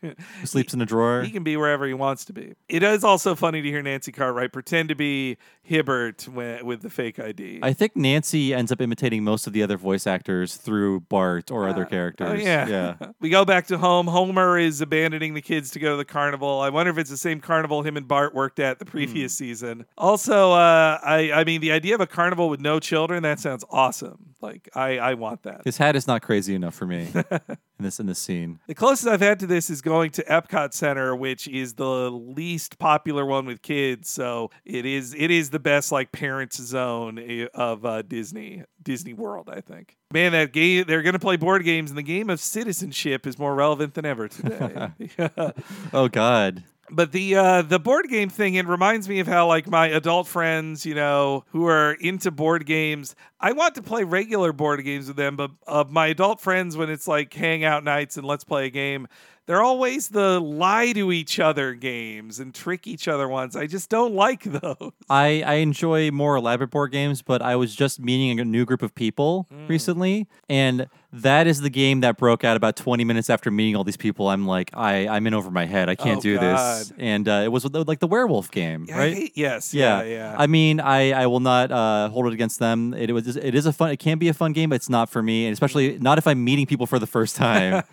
who 0.00 0.12
sleeps 0.44 0.74
in 0.74 0.82
a 0.82 0.86
drawer. 0.86 1.22
He 1.22 1.30
can 1.30 1.42
be 1.42 1.56
wherever 1.56 1.86
he 1.86 1.94
wants 1.94 2.24
to 2.26 2.32
be. 2.32 2.54
It 2.68 2.82
is 2.82 3.04
also 3.04 3.34
funny 3.34 3.62
to 3.62 3.68
hear 3.68 3.82
Nancy 3.82 4.12
Cartwright 4.12 4.52
pretend 4.52 4.90
to 4.90 4.94
be 4.94 5.38
Hibbert 5.64 6.24
wi- 6.26 6.62
with 6.62 6.82
the 6.82 6.90
fake 6.90 7.18
ID. 7.20 7.60
I 7.62 7.72
think 7.72 7.94
Nancy 7.96 8.52
ends 8.52 8.72
up 8.72 8.80
imitating 8.80 9.22
most 9.24 9.46
of 9.46 9.52
the 9.52 9.62
other 9.62 9.76
voice 9.76 10.06
actors 10.06 10.56
through 10.56 11.00
Bart 11.00 11.50
or 11.50 11.68
other 11.68 11.84
characters. 11.84 12.28
Oh, 12.30 12.34
yeah. 12.34 12.66
yeah. 12.66 12.94
we 13.20 13.30
go 13.30 13.44
back 13.44 13.68
to 13.68 13.78
home. 13.78 14.06
Homer 14.08 14.58
is 14.58 14.80
abandoning 14.80 15.34
the 15.34 15.40
kids 15.40 15.70
to 15.72 15.78
go 15.78 15.92
to 15.92 15.96
the 15.96 16.04
carnival. 16.04 16.60
I 16.60 16.68
wonder 16.70 16.90
if 16.90 16.98
it's 16.98 17.10
the 17.10 17.16
same 17.16 17.40
carnival 17.40 17.82
him 17.82 17.96
and 17.96 18.08
Bart 18.08 18.34
worked 18.34 18.58
at 18.58 18.78
the 18.80 18.84
previous 18.84 19.32
Hmm. 19.38 19.44
season. 19.44 19.86
Also, 19.96 20.52
uh, 20.52 20.98
I 21.02 21.30
I 21.32 21.44
mean 21.44 21.60
the 21.60 21.72
idea 21.72 21.94
of 21.94 22.00
a 22.00 22.06
carnival 22.06 22.48
with 22.48 22.60
no 22.60 22.80
children 22.80 23.22
that 23.22 23.38
sounds 23.38 23.64
awesome. 23.70 24.34
Like 24.40 24.68
I 24.74 24.98
I 24.98 25.14
want 25.14 25.44
that. 25.44 25.62
His 25.64 25.78
hat 25.78 25.94
is 25.94 26.06
not 26.08 26.22
crazy 26.22 26.54
enough 26.56 26.74
for 26.74 26.86
me 26.86 27.06
in 27.14 27.40
this 27.78 28.00
in 28.00 28.06
this 28.06 28.18
scene. 28.18 28.58
The 28.66 28.74
closest 28.74 29.06
I've 29.08 29.20
had 29.20 29.38
to 29.40 29.46
this 29.46 29.70
is 29.70 29.80
going 29.80 30.10
to 30.12 30.24
Epcot 30.24 30.72
Center, 30.74 31.14
which 31.14 31.46
is 31.46 31.74
the 31.74 32.10
least 32.10 32.78
popular 32.80 33.24
one 33.24 33.46
with 33.46 33.62
kids. 33.62 34.08
So 34.10 34.50
it 34.64 34.84
is 34.84 35.14
it 35.16 35.30
is 35.30 35.50
the 35.52 35.60
best 35.60 35.92
like 35.92 36.10
parents 36.10 36.60
zone 36.60 37.48
of 37.54 37.84
uh, 37.86 38.02
Disney 38.02 38.64
Disney 38.82 39.12
World. 39.12 39.48
I 39.52 39.60
think. 39.60 39.96
Man, 40.12 40.32
that 40.32 40.52
game 40.52 40.84
they're 40.88 41.02
going 41.02 41.12
to 41.12 41.18
play 41.18 41.36
board 41.36 41.64
games, 41.64 41.90
and 41.90 41.98
the 41.98 42.02
game 42.02 42.28
of 42.28 42.40
citizenship 42.40 43.26
is 43.26 43.38
more 43.38 43.54
relevant 43.54 43.94
than 43.94 44.04
ever 44.04 44.28
today. 44.28 44.88
Oh 45.92 46.08
God. 46.08 46.64
But 46.90 47.12
the 47.12 47.36
uh, 47.36 47.62
the 47.62 47.78
board 47.78 48.08
game 48.08 48.28
thing 48.28 48.54
it 48.54 48.66
reminds 48.66 49.08
me 49.08 49.20
of 49.20 49.26
how 49.26 49.46
like 49.46 49.66
my 49.68 49.86
adult 49.86 50.26
friends, 50.26 50.84
you 50.84 50.94
know, 50.94 51.44
who 51.50 51.66
are 51.66 51.92
into 51.92 52.30
board 52.30 52.66
games, 52.66 53.14
I 53.40 53.52
want 53.52 53.74
to 53.76 53.82
play 53.82 54.04
regular 54.04 54.52
board 54.52 54.84
games 54.84 55.06
with 55.08 55.16
them, 55.16 55.36
but 55.36 55.52
uh, 55.66 55.84
my 55.88 56.08
adult 56.08 56.40
friends 56.40 56.76
when 56.76 56.90
it's 56.90 57.08
like 57.08 57.32
hangout 57.32 57.84
nights 57.84 58.16
and 58.16 58.26
let's 58.26 58.44
play 58.44 58.66
a 58.66 58.70
game, 58.70 59.06
they're 59.46 59.62
always 59.62 60.08
the 60.08 60.38
lie 60.40 60.92
to 60.92 61.12
each 61.12 61.38
other 61.40 61.72
games 61.74 62.38
and 62.40 62.54
trick 62.54 62.86
each 62.86 63.08
other 63.08 63.28
ones. 63.28 63.56
I 63.56 63.66
just 63.66 63.88
don't 63.88 64.14
like 64.14 64.42
those. 64.44 64.92
I, 65.08 65.42
I 65.46 65.54
enjoy 65.54 66.10
more 66.10 66.36
elaborate 66.36 66.70
board 66.70 66.92
games, 66.92 67.22
but 67.22 67.40
I 67.42 67.56
was 67.56 67.74
just 67.74 68.00
meeting 68.00 68.38
a 68.38 68.44
new 68.44 68.64
group 68.64 68.82
of 68.82 68.94
people 68.94 69.46
Mm. 69.52 69.68
recently, 69.68 70.28
and 70.48 70.88
that 71.12 71.46
is 71.46 71.60
the 71.60 71.68
game 71.70 72.00
that 72.00 72.16
broke 72.16 72.42
out 72.42 72.56
about 72.56 72.74
20 72.76 73.04
minutes 73.04 73.28
after 73.28 73.50
meeting 73.50 73.76
all 73.76 73.84
these 73.84 73.96
people. 73.96 74.28
I'm 74.28 74.46
like, 74.46 74.70
I, 74.72 75.06
I'm 75.08 75.26
in 75.26 75.34
over 75.34 75.50
my 75.50 75.66
head. 75.66 75.88
I 75.88 75.94
can't 75.94 76.18
Oh, 76.18 76.22
do 76.22 76.36
God. 76.38 76.42
this. 76.80 76.92
And 76.98 77.28
uh, 77.28 77.42
it 77.44 77.48
was 77.52 77.64
like 77.70 77.98
the 78.00 78.06
werewolf 78.06 78.50
game, 78.50 78.86
Yeah, 78.88 78.98
right? 78.98 79.14
hate- 79.14 79.32
yes, 79.36 79.74
Yeah. 79.74 80.02
yeah, 80.02 80.08
yeah. 80.08 80.36
I 80.38 80.46
mean, 80.46 80.80
I, 80.80 81.12
I 81.12 81.26
will 81.26 81.40
not 81.40 81.70
uh, 81.70 82.08
hold 82.08 82.26
it 82.28 82.32
against 82.32 82.58
them. 82.60 82.94
It, 82.94 83.10
was 83.12 83.36
it 83.36 83.54
is 83.54 83.66
a 83.66 83.72
fun. 83.72 83.90
It 83.90 83.98
can 83.98 84.18
be 84.18 84.28
a 84.28 84.34
fun 84.34 84.52
game, 84.52 84.70
but 84.70 84.76
it's 84.76 84.88
not 84.88 85.10
for 85.10 85.22
me, 85.22 85.46
and 85.46 85.52
especially 85.52 85.98
not 85.98 86.16
if 86.18 86.26
I'm 86.26 86.42
meeting 86.44 86.66
people 86.66 86.86
for 86.86 86.98
the 86.98 87.06
first 87.06 87.36
time. 87.36 87.82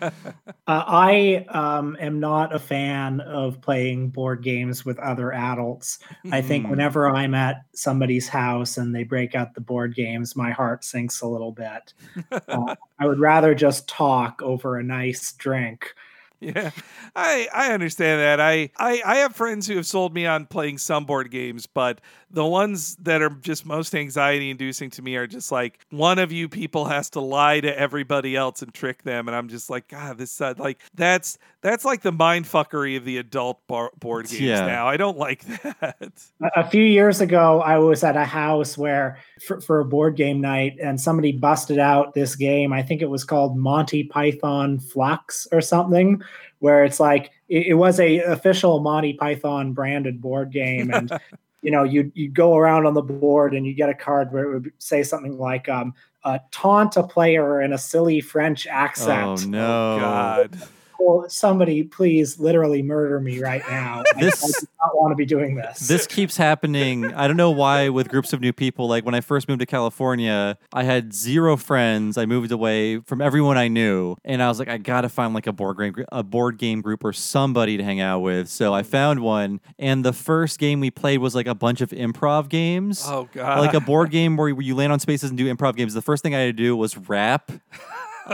Uh, 0.66 0.84
I 0.86 1.46
um, 1.48 1.96
am 1.98 2.20
not 2.20 2.54
a 2.54 2.58
fan 2.60 3.20
of 3.22 3.60
playing 3.60 4.10
board 4.10 4.40
games 4.40 4.84
with 4.84 4.96
other 5.00 5.32
adults. 5.32 5.98
I 6.30 6.42
think 6.42 6.66
Mm. 6.66 6.70
whenever 6.70 7.08
I'm 7.10 7.34
at 7.34 7.62
somebody's 7.74 8.28
house 8.28 8.76
and 8.76 8.94
they 8.94 9.02
break 9.02 9.34
out 9.34 9.54
the 9.54 9.60
board 9.60 9.96
games, 9.96 10.36
my 10.36 10.52
heart 10.52 10.84
sinks 10.84 11.22
a 11.22 11.26
little 11.26 11.50
bit. 11.50 11.92
Uh, 12.48 12.74
I 13.00 13.06
would 13.10 13.18
rather 13.20 13.54
just 13.54 13.88
talk 13.88 14.40
over 14.40 14.78
a 14.78 14.82
nice 14.82 15.32
drink. 15.32 15.94
Yeah, 16.40 16.70
I 17.14 17.48
I 17.52 17.72
understand 17.72 18.20
that. 18.20 18.40
I, 18.40 18.70
I 18.78 19.02
I 19.04 19.16
have 19.16 19.36
friends 19.36 19.66
who 19.66 19.76
have 19.76 19.84
sold 19.84 20.14
me 20.14 20.24
on 20.24 20.46
playing 20.46 20.78
some 20.78 21.04
board 21.04 21.30
games, 21.30 21.66
but 21.66 22.00
the 22.32 22.44
ones 22.46 22.96
that 23.02 23.22
are 23.22 23.30
just 23.30 23.66
most 23.66 23.94
anxiety 23.94 24.50
inducing 24.50 24.90
to 24.90 25.02
me 25.02 25.16
are 25.16 25.26
just 25.26 25.50
like 25.50 25.78
one 25.90 26.18
of 26.18 26.30
you 26.30 26.48
people 26.48 26.84
has 26.84 27.10
to 27.10 27.20
lie 27.20 27.60
to 27.60 27.78
everybody 27.78 28.36
else 28.36 28.62
and 28.62 28.72
trick 28.72 29.02
them, 29.02 29.26
and 29.28 29.36
I'm 29.36 29.48
just 29.48 29.68
like, 29.70 29.88
God, 29.88 30.18
this 30.18 30.40
uh, 30.40 30.54
like 30.58 30.80
that's 30.94 31.38
that's 31.62 31.84
like 31.84 32.02
the 32.02 32.12
mind 32.12 32.46
fuckery 32.46 32.96
of 32.96 33.04
the 33.04 33.18
adult 33.18 33.66
bar- 33.66 33.90
board 33.98 34.26
games 34.28 34.40
Yeah. 34.40 34.66
now. 34.66 34.86
I 34.88 34.96
don't 34.96 35.18
like 35.18 35.44
that. 35.62 35.96
A- 36.42 36.60
a 36.60 36.70
few 36.70 36.84
years 36.84 37.20
ago, 37.20 37.60
I 37.60 37.78
was 37.78 38.02
at 38.04 38.16
a 38.16 38.24
house 38.24 38.78
where 38.78 39.18
for, 39.46 39.60
for 39.60 39.80
a 39.80 39.84
board 39.84 40.16
game 40.16 40.40
night, 40.40 40.76
and 40.82 41.00
somebody 41.00 41.32
busted 41.32 41.78
out 41.78 42.14
this 42.14 42.36
game. 42.36 42.72
I 42.72 42.82
think 42.82 43.02
it 43.02 43.10
was 43.10 43.24
called 43.24 43.56
Monty 43.56 44.04
Python 44.04 44.78
Fluxx 44.78 45.46
or 45.52 45.60
something, 45.60 46.22
where 46.60 46.84
it's 46.84 47.00
like 47.00 47.30
it, 47.48 47.68
it 47.68 47.74
was 47.74 47.98
a 47.98 48.18
official 48.20 48.80
Monty 48.80 49.14
Python 49.14 49.72
branded 49.72 50.20
board 50.20 50.52
game, 50.52 50.90
and 50.92 51.10
you 51.62 51.70
know 51.70 51.84
you 51.84 52.10
you 52.14 52.28
go 52.28 52.56
around 52.56 52.86
on 52.86 52.94
the 52.94 53.02
board 53.02 53.54
and 53.54 53.66
you 53.66 53.74
get 53.74 53.88
a 53.88 53.94
card 53.94 54.32
where 54.32 54.44
it 54.44 54.52
would 54.52 54.72
say 54.78 55.02
something 55.02 55.38
like 55.38 55.68
um, 55.68 55.94
uh, 56.24 56.38
taunt 56.50 56.96
a 56.96 57.02
player 57.02 57.60
in 57.60 57.72
a 57.72 57.78
silly 57.78 58.20
French 58.20 58.66
accent. 58.66 59.26
oh 59.26 59.32
accent. 59.32 59.50
no! 59.50 59.98
God. 60.00 60.58
Or 61.00 61.28
somebody 61.30 61.82
please 61.82 62.38
literally 62.38 62.82
murder 62.82 63.20
me 63.20 63.40
right 63.40 63.62
now. 63.68 64.02
I- 64.14 64.18
I, 64.18 64.20
This- 64.20 64.40
do 64.60 64.66
not 64.82 64.96
want 64.96 65.12
to 65.12 65.16
be 65.16 65.24
doing 65.26 65.54
this. 65.56 65.80
This 65.88 66.06
keeps 66.06 66.36
happening. 66.36 67.12
I 67.14 67.26
don't 67.26 67.36
know 67.36 67.50
why 67.50 67.88
with 67.88 68.08
groups 68.08 68.32
of 68.32 68.40
new 68.40 68.52
people. 68.52 68.86
Like 68.88 69.04
when 69.04 69.14
I 69.14 69.20
first 69.20 69.48
moved 69.48 69.60
to 69.60 69.66
California, 69.66 70.58
I 70.72 70.82
had 70.84 71.12
zero 71.14 71.56
friends. 71.56 72.16
I 72.18 72.26
moved 72.26 72.52
away 72.52 73.00
from 73.00 73.20
everyone 73.20 73.56
I 73.58 73.68
knew, 73.68 74.16
and 74.24 74.42
I 74.42 74.48
was 74.48 74.58
like, 74.58 74.68
I 74.68 74.78
gotta 74.78 75.08
find 75.08 75.32
like 75.34 75.46
a 75.46 75.52
board 75.52 75.78
game, 75.78 75.94
a 76.12 76.22
board 76.22 76.58
game 76.58 76.80
group 76.80 77.04
or 77.04 77.12
somebody 77.12 77.76
to 77.76 77.82
hang 77.84 78.00
out 78.00 78.20
with. 78.20 78.48
So 78.48 78.72
I 78.74 78.82
found 78.82 79.20
one, 79.20 79.60
and 79.78 80.04
the 80.04 80.12
first 80.12 80.58
game 80.58 80.80
we 80.80 80.90
played 80.90 81.18
was 81.18 81.34
like 81.34 81.46
a 81.46 81.54
bunch 81.54 81.80
of 81.80 81.90
improv 81.90 82.48
games. 82.48 83.02
Oh 83.06 83.28
God. 83.32 83.60
Like 83.60 83.74
a 83.74 83.80
board 83.80 84.10
game 84.10 84.36
where 84.36 84.48
you 84.48 84.74
land 84.74 84.92
on 84.92 85.00
spaces 85.00 85.30
and 85.30 85.38
do 85.38 85.52
improv 85.52 85.76
games. 85.76 85.94
The 85.94 86.02
first 86.02 86.22
thing 86.22 86.34
I 86.34 86.38
had 86.40 86.46
to 86.46 86.52
do 86.52 86.76
was 86.76 86.96
rap. 86.96 87.50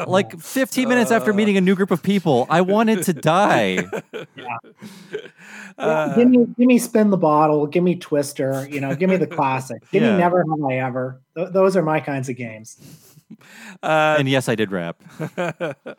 Like 0.07 0.39
15 0.41 0.89
minutes 0.89 1.11
after 1.11 1.33
meeting 1.33 1.57
a 1.57 1.61
new 1.61 1.75
group 1.75 1.91
of 1.91 2.03
people, 2.03 2.47
I 2.51 2.61
wanted 2.61 3.03
to 3.05 3.13
die. 3.13 3.85
Uh, 5.79 6.15
give 6.15 6.29
me 6.31 6.39
give 6.59 6.67
me 6.67 6.79
spin 6.79 7.11
the 7.11 7.17
bottle, 7.19 7.67
give 7.67 7.83
me 7.85 7.97
Twister, 7.97 8.67
you 8.71 8.81
know, 8.81 8.95
give 8.97 9.11
me 9.11 9.17
the 9.19 9.27
classic. 9.27 9.83
Give 9.91 10.03
Yeah. 10.03 10.13
me 10.13 10.19
Never 10.19 10.39
Have 10.39 10.65
I 10.71 10.77
Ever. 10.79 11.21
Th- 11.37 11.49
those 11.51 11.77
are 11.77 11.83
my 11.83 12.01
kinds 12.01 12.31
of 12.31 12.37
games. 12.37 12.79
Uh, 13.83 14.17
and 14.19 14.29
yes, 14.29 14.49
I 14.49 14.55
did 14.55 14.71
rap. 14.73 15.03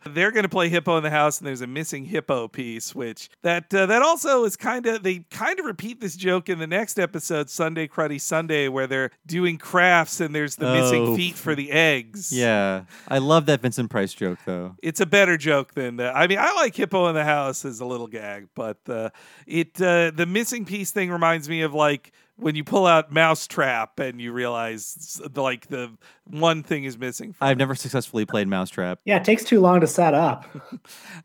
they're 0.05 0.31
going 0.31 0.43
to 0.43 0.49
play 0.49 0.69
hippo 0.69 0.97
in 0.97 1.03
the 1.03 1.09
house 1.09 1.37
and 1.39 1.47
there's 1.47 1.61
a 1.61 1.67
missing 1.67 2.05
hippo 2.05 2.47
piece 2.47 2.95
which 2.95 3.29
that 3.43 3.71
uh, 3.73 3.85
that 3.85 4.01
also 4.01 4.43
is 4.45 4.55
kind 4.55 4.85
of 4.87 5.03
they 5.03 5.19
kind 5.29 5.59
of 5.59 5.65
repeat 5.65 5.99
this 6.01 6.15
joke 6.15 6.49
in 6.49 6.57
the 6.59 6.67
next 6.67 6.97
episode 6.99 7.49
sunday 7.49 7.87
cruddy 7.87 8.19
sunday 8.19 8.67
where 8.67 8.87
they're 8.87 9.11
doing 9.25 9.57
crafts 9.57 10.19
and 10.19 10.33
there's 10.33 10.55
the 10.55 10.67
Oh. 10.67 10.73
missing 10.81 11.15
feet 11.15 11.35
for 11.35 11.53
the 11.55 11.71
eggs 11.71 12.31
Yeah, 12.33 12.83
I 13.07 13.19
love 13.19 13.45
that 13.45 13.61
Vincent 13.61 13.89
Price 13.89 14.13
joke 14.13 14.39
though. 14.45 14.75
it's 14.81 14.99
a 15.01 15.05
better 15.05 15.37
joke 15.37 15.73
than 15.73 15.97
that. 15.97 16.15
I 16.15 16.27
mean 16.27 16.39
I 16.39 16.53
like 16.53 16.75
Hippo 16.75 17.07
in 17.07 17.15
the 17.15 17.23
House 17.25 17.63
as 17.65 17.79
a 17.79 17.85
little 17.85 18.07
gag, 18.07 18.47
but 18.55 18.77
uh, 18.89 19.09
it 19.45 19.79
uh, 19.81 20.11
the 20.11 20.25
missing 20.25 20.65
piece 20.65 20.91
thing 20.91 21.11
reminds 21.11 21.47
me 21.47 21.61
of 21.61 21.73
like 21.73 22.11
when 22.37 22.55
you 22.55 22.63
pull 22.63 22.85
out 22.85 23.11
Mousetrap 23.11 23.99
and 23.99 24.21
you 24.21 24.31
realize 24.31 25.19
like 25.35 25.67
the 25.67 25.91
one 26.29 26.63
thing 26.63 26.83
is 26.83 26.97
missing. 26.97 27.35
I've 27.41 27.57
never 27.57 27.75
successfully 27.75 28.25
played 28.25 28.47
Mousetrap. 28.47 28.99
Yeah, 29.05 29.17
it 29.17 29.23
takes 29.23 29.43
too 29.43 29.59
long 29.59 29.81
to 29.81 29.87
set 29.87 30.13
up. 30.13 30.45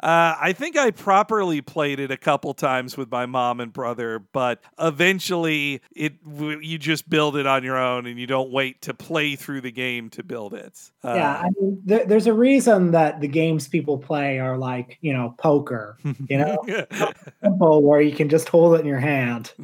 Uh, 0.00 0.34
I 0.40 0.52
think 0.52 0.76
I 0.76 0.90
properly 0.90 1.60
played 1.60 2.00
it 2.00 2.10
a 2.10 2.16
couple 2.16 2.54
times 2.54 2.96
with 2.96 3.08
my 3.10 3.24
mom 3.24 3.60
and 3.60 3.72
brother, 3.72 4.18
but 4.18 4.60
eventually 4.80 5.80
it 5.94 6.24
w- 6.24 6.58
you 6.58 6.76
just 6.76 7.08
build 7.08 7.36
it 7.36 7.46
on 7.46 7.62
your 7.62 7.76
own 7.76 8.06
and 8.06 8.18
you 8.18 8.26
don't 8.26 8.50
wait 8.50 8.82
to 8.82 8.94
play 8.94 9.36
through 9.36 9.60
the 9.60 9.70
game 9.70 10.10
to 10.10 10.24
build 10.24 10.54
it. 10.54 10.90
Uh, 11.04 11.14
yeah, 11.14 11.42
I 11.44 11.50
mean, 11.60 11.80
there, 11.84 12.04
there's 12.04 12.26
a 12.26 12.32
reason 12.32 12.90
that 12.92 13.20
the 13.20 13.28
games 13.28 13.68
people 13.68 13.98
play 13.98 14.40
are 14.40 14.58
like, 14.58 14.98
you 15.02 15.12
know, 15.12 15.34
poker, 15.38 15.96
you 16.28 16.38
know, 16.38 16.58
simple 17.42 17.82
where 17.82 18.00
you 18.00 18.12
can 18.12 18.28
just 18.28 18.48
hold 18.48 18.74
it 18.74 18.80
in 18.80 18.86
your 18.86 19.00
hand. 19.00 19.52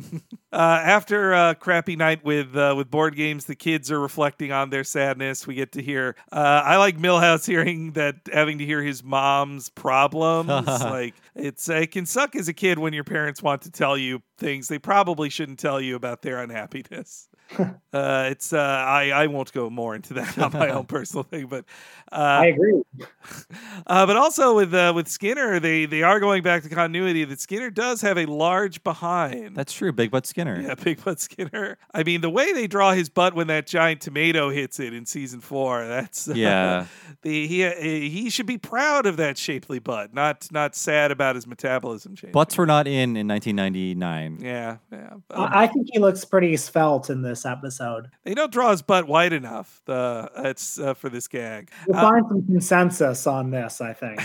Uh, 0.51 0.81
after 0.83 1.35
a 1.35 1.55
crappy 1.55 1.95
night 1.95 2.25
with 2.25 2.57
uh, 2.57 2.73
with 2.75 2.91
board 2.91 3.15
games, 3.15 3.45
the 3.45 3.55
kids 3.55 3.93
are 3.93 4.01
reflecting 4.01 4.51
on 4.51 4.71
their 4.71 4.83
sadness. 4.83 5.28
We 5.47 5.55
get 5.55 5.73
to 5.73 5.83
hear. 5.83 6.17
Uh, 6.33 6.63
I 6.65 6.77
like 6.77 6.99
Milhouse 6.99 7.47
hearing 7.47 7.93
that, 7.93 8.17
having 8.33 8.59
to 8.59 8.67
hear 8.67 8.83
his 8.83 9.03
mom's 9.03 9.69
problems. 9.69 10.49
like 10.67 11.15
it's 11.35 11.69
it 11.69 11.91
can 11.93 12.07
suck 12.07 12.37
as 12.37 12.49
a 12.49 12.55
kid 12.55 12.79
when 12.79 12.93
your 12.93 13.05
parents 13.05 13.43
want 13.43 13.63
to 13.63 13.71
tell 13.71 13.97
you 13.97 14.23
things 14.39 14.69
they 14.69 14.79
probably 14.79 15.29
shouldn't 15.29 15.59
tell 15.59 15.81
you 15.81 15.97
about 15.97 16.23
their 16.23 16.39
unhappiness. 16.43 17.28
uh, 17.93 18.29
it's 18.31 18.53
uh, 18.53 18.59
I 18.59 19.11
I 19.11 19.27
won't 19.27 19.53
go 19.53 19.71
more 19.71 19.95
into 19.95 20.15
that 20.15 20.39
on 20.39 20.53
my 20.53 20.71
own 20.71 20.85
personal 20.87 21.23
thing, 21.23 21.47
but 21.47 21.65
uh, 22.13 22.17
I 22.17 22.47
agree. 22.47 22.83
uh, 23.87 24.07
but 24.07 24.17
also 24.17 24.57
with 24.57 24.75
uh, 24.75 24.93
with 24.95 25.09
Skinner, 25.09 25.59
they 25.59 25.87
they 25.87 26.03
are 26.03 26.21
going 26.21 26.43
back 26.43 26.63
to 26.65 26.69
continuity. 26.69 27.25
That 27.25 27.41
Skinner 27.41 27.71
does 27.71 28.01
have 28.03 28.19
a 28.19 28.27
large 28.27 28.83
behind. 28.85 29.57
That's 29.57 29.73
true, 29.73 29.93
Big 29.93 30.11
Butt 30.11 30.27
Skinner. 30.27 30.61
Yeah, 30.61 30.75
Big 30.75 31.03
Butt 31.03 31.21
Skinner. 31.21 31.79
I 31.95 32.03
mean, 32.03 32.21
the 32.21 32.31
way 32.31 32.53
they 32.53 32.67
draw 32.67 32.93
his 32.93 33.09
butt 33.09 33.35
when 33.35 33.47
that 33.47 33.67
giant 33.67 34.03
tomato 34.03 34.51
hits 34.51 34.79
it 34.79 34.93
in 34.93 35.07
season 35.07 35.41
four, 35.41 35.87
that's 35.87 36.29
Yeah. 36.29 36.87
the 37.23 37.47
he 37.47 38.09
he 38.11 38.31
should 38.31 38.47
be 38.47 38.59
proud 38.59 39.07
of 39.07 39.17
that 39.17 39.39
shapely 39.39 39.79
butt, 39.79 40.13
not 40.13 40.49
not 40.53 40.75
sad 40.75 41.11
about 41.11 41.35
his 41.35 41.47
metabolism 41.47 42.15
change. 42.15 42.33
Butts 42.33 42.59
were 42.59 42.67
not 42.67 42.87
in 42.87 43.17
in 43.17 43.27
1999. 43.27 44.41
Yeah, 44.43 44.77
yeah. 44.93 45.11
Um, 45.15 45.23
I, 45.31 45.65
I 45.65 45.67
think 45.67 45.89
he 45.93 45.99
looks 45.99 46.25
pretty 46.25 46.57
svelte 46.57 47.11
in 47.11 47.23
this 47.23 47.38
episode. 47.47 48.11
they 48.25 48.35
don't 48.35 48.53
draw 48.53 48.71
his 48.71 48.83
butt 48.83 49.07
wide 49.09 49.33
enough. 49.33 49.81
The 49.87 50.31
it's 50.37 50.79
uh, 50.79 50.95
for 50.95 51.09
this 51.09 51.29
gag. 51.29 51.71
We'll 51.87 51.97
Uh, 51.99 52.11
find 52.11 52.25
some 52.29 52.47
consensus 52.47 53.27
on 53.27 53.51
this, 53.51 53.81
I 53.81 53.93
think. 53.93 54.21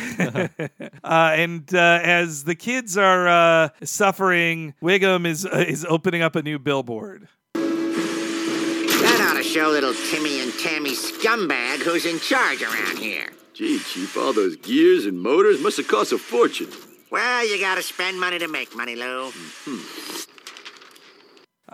uh, 1.03 1.33
and 1.35 1.73
uh, 1.73 1.99
as 2.03 2.43
the 2.43 2.55
kids 2.55 2.97
are 2.97 3.27
uh, 3.27 3.69
suffering, 3.83 4.73
Wiggum 4.81 5.25
is 5.25 5.45
uh, 5.45 5.65
is 5.67 5.85
opening 5.85 6.21
up 6.21 6.35
a 6.35 6.41
new 6.43 6.59
billboard. 6.59 7.27
That 7.55 9.29
ought 9.31 9.37
to 9.37 9.43
show 9.43 9.69
little 9.69 9.93
Timmy 10.11 10.39
and 10.41 10.53
Tammy 10.59 10.91
scumbag 10.91 11.79
who's 11.79 12.05
in 12.05 12.19
charge 12.19 12.61
around 12.63 12.97
here. 12.97 13.27
Gee, 13.53 13.77
Chief, 13.79 14.17
all 14.17 14.33
those 14.33 14.55
gears 14.57 15.05
and 15.05 15.19
motors 15.21 15.61
must 15.61 15.77
have 15.77 15.87
cost 15.87 16.11
a 16.11 16.17
fortune. 16.17 16.69
Well, 17.11 17.47
you 17.47 17.59
gotta 17.59 17.83
spend 17.83 18.19
money 18.19 18.39
to 18.39 18.47
make 18.47 18.75
money, 18.75 18.95
Lou. 18.95 19.31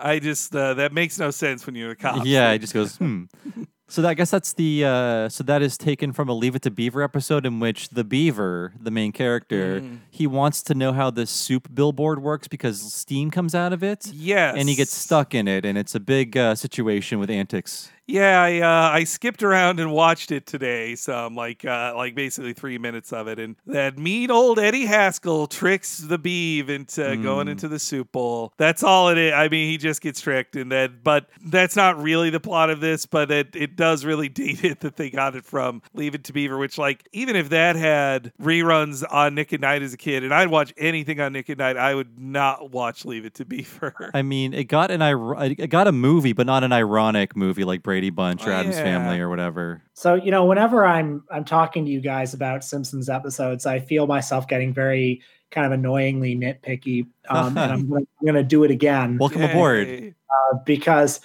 I 0.00 0.18
just 0.18 0.54
uh, 0.54 0.74
that 0.74 0.92
makes 0.92 1.18
no 1.18 1.30
sense 1.30 1.66
when 1.66 1.74
you're 1.74 1.92
a 1.92 1.96
cop. 1.96 2.24
Yeah, 2.26 2.50
it 2.52 2.58
just 2.60 2.74
goes, 2.74 2.96
hmm. 2.96 3.24
So 3.88 4.02
that, 4.02 4.10
I 4.10 4.14
guess 4.14 4.30
that's 4.30 4.52
the 4.52 4.84
uh, 4.84 5.28
so 5.28 5.42
that 5.42 5.62
is 5.62 5.76
taken 5.76 6.12
from 6.12 6.28
a 6.28 6.32
Leave 6.32 6.54
It 6.54 6.62
to 6.62 6.70
Beaver 6.70 7.02
episode 7.02 7.44
in 7.44 7.58
which 7.58 7.88
the 7.88 8.04
beaver, 8.04 8.72
the 8.80 8.92
main 8.92 9.10
character, 9.10 9.80
Mm. 9.80 9.98
he 10.10 10.28
wants 10.28 10.62
to 10.62 10.74
know 10.76 10.92
how 10.92 11.10
the 11.10 11.26
soup 11.26 11.66
billboard 11.74 12.22
works 12.22 12.46
because 12.46 12.80
steam 12.94 13.32
comes 13.32 13.52
out 13.52 13.72
of 13.72 13.82
it. 13.82 14.06
Yes. 14.12 14.54
and 14.56 14.68
he 14.68 14.76
gets 14.76 14.94
stuck 14.94 15.34
in 15.34 15.48
it, 15.48 15.64
and 15.64 15.76
it's 15.76 15.96
a 15.96 16.00
big 16.00 16.36
uh, 16.36 16.54
situation 16.54 17.18
with 17.18 17.30
antics. 17.30 17.90
Yeah, 18.10 18.42
I 18.42 18.58
uh, 18.60 18.90
I 18.92 19.04
skipped 19.04 19.42
around 19.42 19.78
and 19.78 19.92
watched 19.92 20.32
it 20.32 20.44
today. 20.46 20.96
Some 20.96 21.36
like 21.36 21.64
uh, 21.64 21.92
like 21.96 22.14
basically 22.14 22.52
three 22.52 22.76
minutes 22.78 23.12
of 23.12 23.28
it, 23.28 23.38
and 23.38 23.54
that 23.66 23.98
mean 23.98 24.30
old 24.30 24.58
Eddie 24.58 24.86
Haskell 24.86 25.46
tricks 25.46 25.98
the 25.98 26.18
Beeve 26.18 26.68
into 26.68 27.16
going 27.22 27.46
Mm. 27.46 27.50
into 27.50 27.68
the 27.68 27.78
soup 27.78 28.10
bowl. 28.12 28.52
That's 28.56 28.82
all 28.82 29.08
it 29.10 29.18
is. 29.18 29.32
I 29.32 29.48
mean, 29.48 29.70
he 29.70 29.76
just 29.78 30.00
gets 30.00 30.20
tricked, 30.20 30.56
and 30.56 30.72
that 30.72 31.04
but 31.04 31.28
that's 31.46 31.76
not 31.76 32.02
really 32.02 32.30
the 32.30 32.40
plot 32.40 32.68
of 32.70 32.80
this. 32.80 33.06
But 33.06 33.30
it 33.30 33.54
it 33.54 33.76
does 33.76 34.04
really 34.04 34.28
date 34.40 34.64
it 34.64 34.80
that 34.80 34.96
they 34.96 35.10
got 35.10 35.36
it 35.36 35.44
from 35.44 35.80
Leave 35.94 36.14
It 36.16 36.24
to 36.24 36.32
Beaver, 36.32 36.58
which 36.58 36.78
like 36.78 37.08
even 37.12 37.36
if 37.36 37.50
that 37.50 37.76
had 37.76 38.32
reruns 38.42 39.04
on 39.08 39.36
Nick 39.36 39.52
at 39.52 39.60
Night 39.60 39.82
as 39.82 39.92
a 39.94 39.96
kid, 39.96 40.24
and 40.24 40.34
I'd 40.34 40.48
watch 40.48 40.74
anything 40.76 41.20
on 41.20 41.32
Nick 41.32 41.48
at 41.48 41.58
Night, 41.58 41.76
I 41.76 41.94
would 41.94 42.18
not 42.18 42.70
watch 42.72 43.04
Leave 43.04 43.24
It 43.24 43.34
to 43.34 43.44
Beaver. 43.44 44.10
I 44.14 44.22
mean, 44.22 44.52
it 44.52 44.64
got 44.64 44.90
an 44.90 45.00
it 45.02 45.68
got 45.68 45.86
a 45.86 45.92
movie, 45.92 46.32
but 46.32 46.46
not 46.46 46.64
an 46.64 46.72
ironic 46.72 47.36
movie 47.36 47.62
like 47.64 47.82
Brady 47.84 47.99
Bunch 48.08 48.46
or 48.46 48.50
Oh, 48.52 48.54
Addams 48.54 48.76
yeah. 48.76 48.84
Family 48.84 49.20
or 49.20 49.28
whatever. 49.28 49.82
So 49.92 50.14
you 50.14 50.30
know, 50.30 50.46
whenever 50.46 50.86
I'm 50.86 51.22
I'm 51.30 51.44
talking 51.44 51.84
to 51.84 51.90
you 51.90 52.00
guys 52.00 52.32
about 52.32 52.64
Simpsons 52.64 53.10
episodes, 53.10 53.66
I 53.66 53.80
feel 53.80 54.06
myself 54.06 54.48
getting 54.48 54.72
very 54.72 55.20
kind 55.50 55.66
of 55.66 55.72
annoyingly 55.72 56.34
nitpicky, 56.36 57.06
um, 57.28 57.58
and 57.58 57.72
I'm 57.72 57.88
gonna, 57.90 58.06
I'm 58.20 58.26
gonna 58.26 58.42
do 58.42 58.64
it 58.64 58.70
again. 58.70 59.18
Welcome 59.18 59.42
aboard. 59.42 60.14
Uh, 60.30 60.58
because 60.64 61.20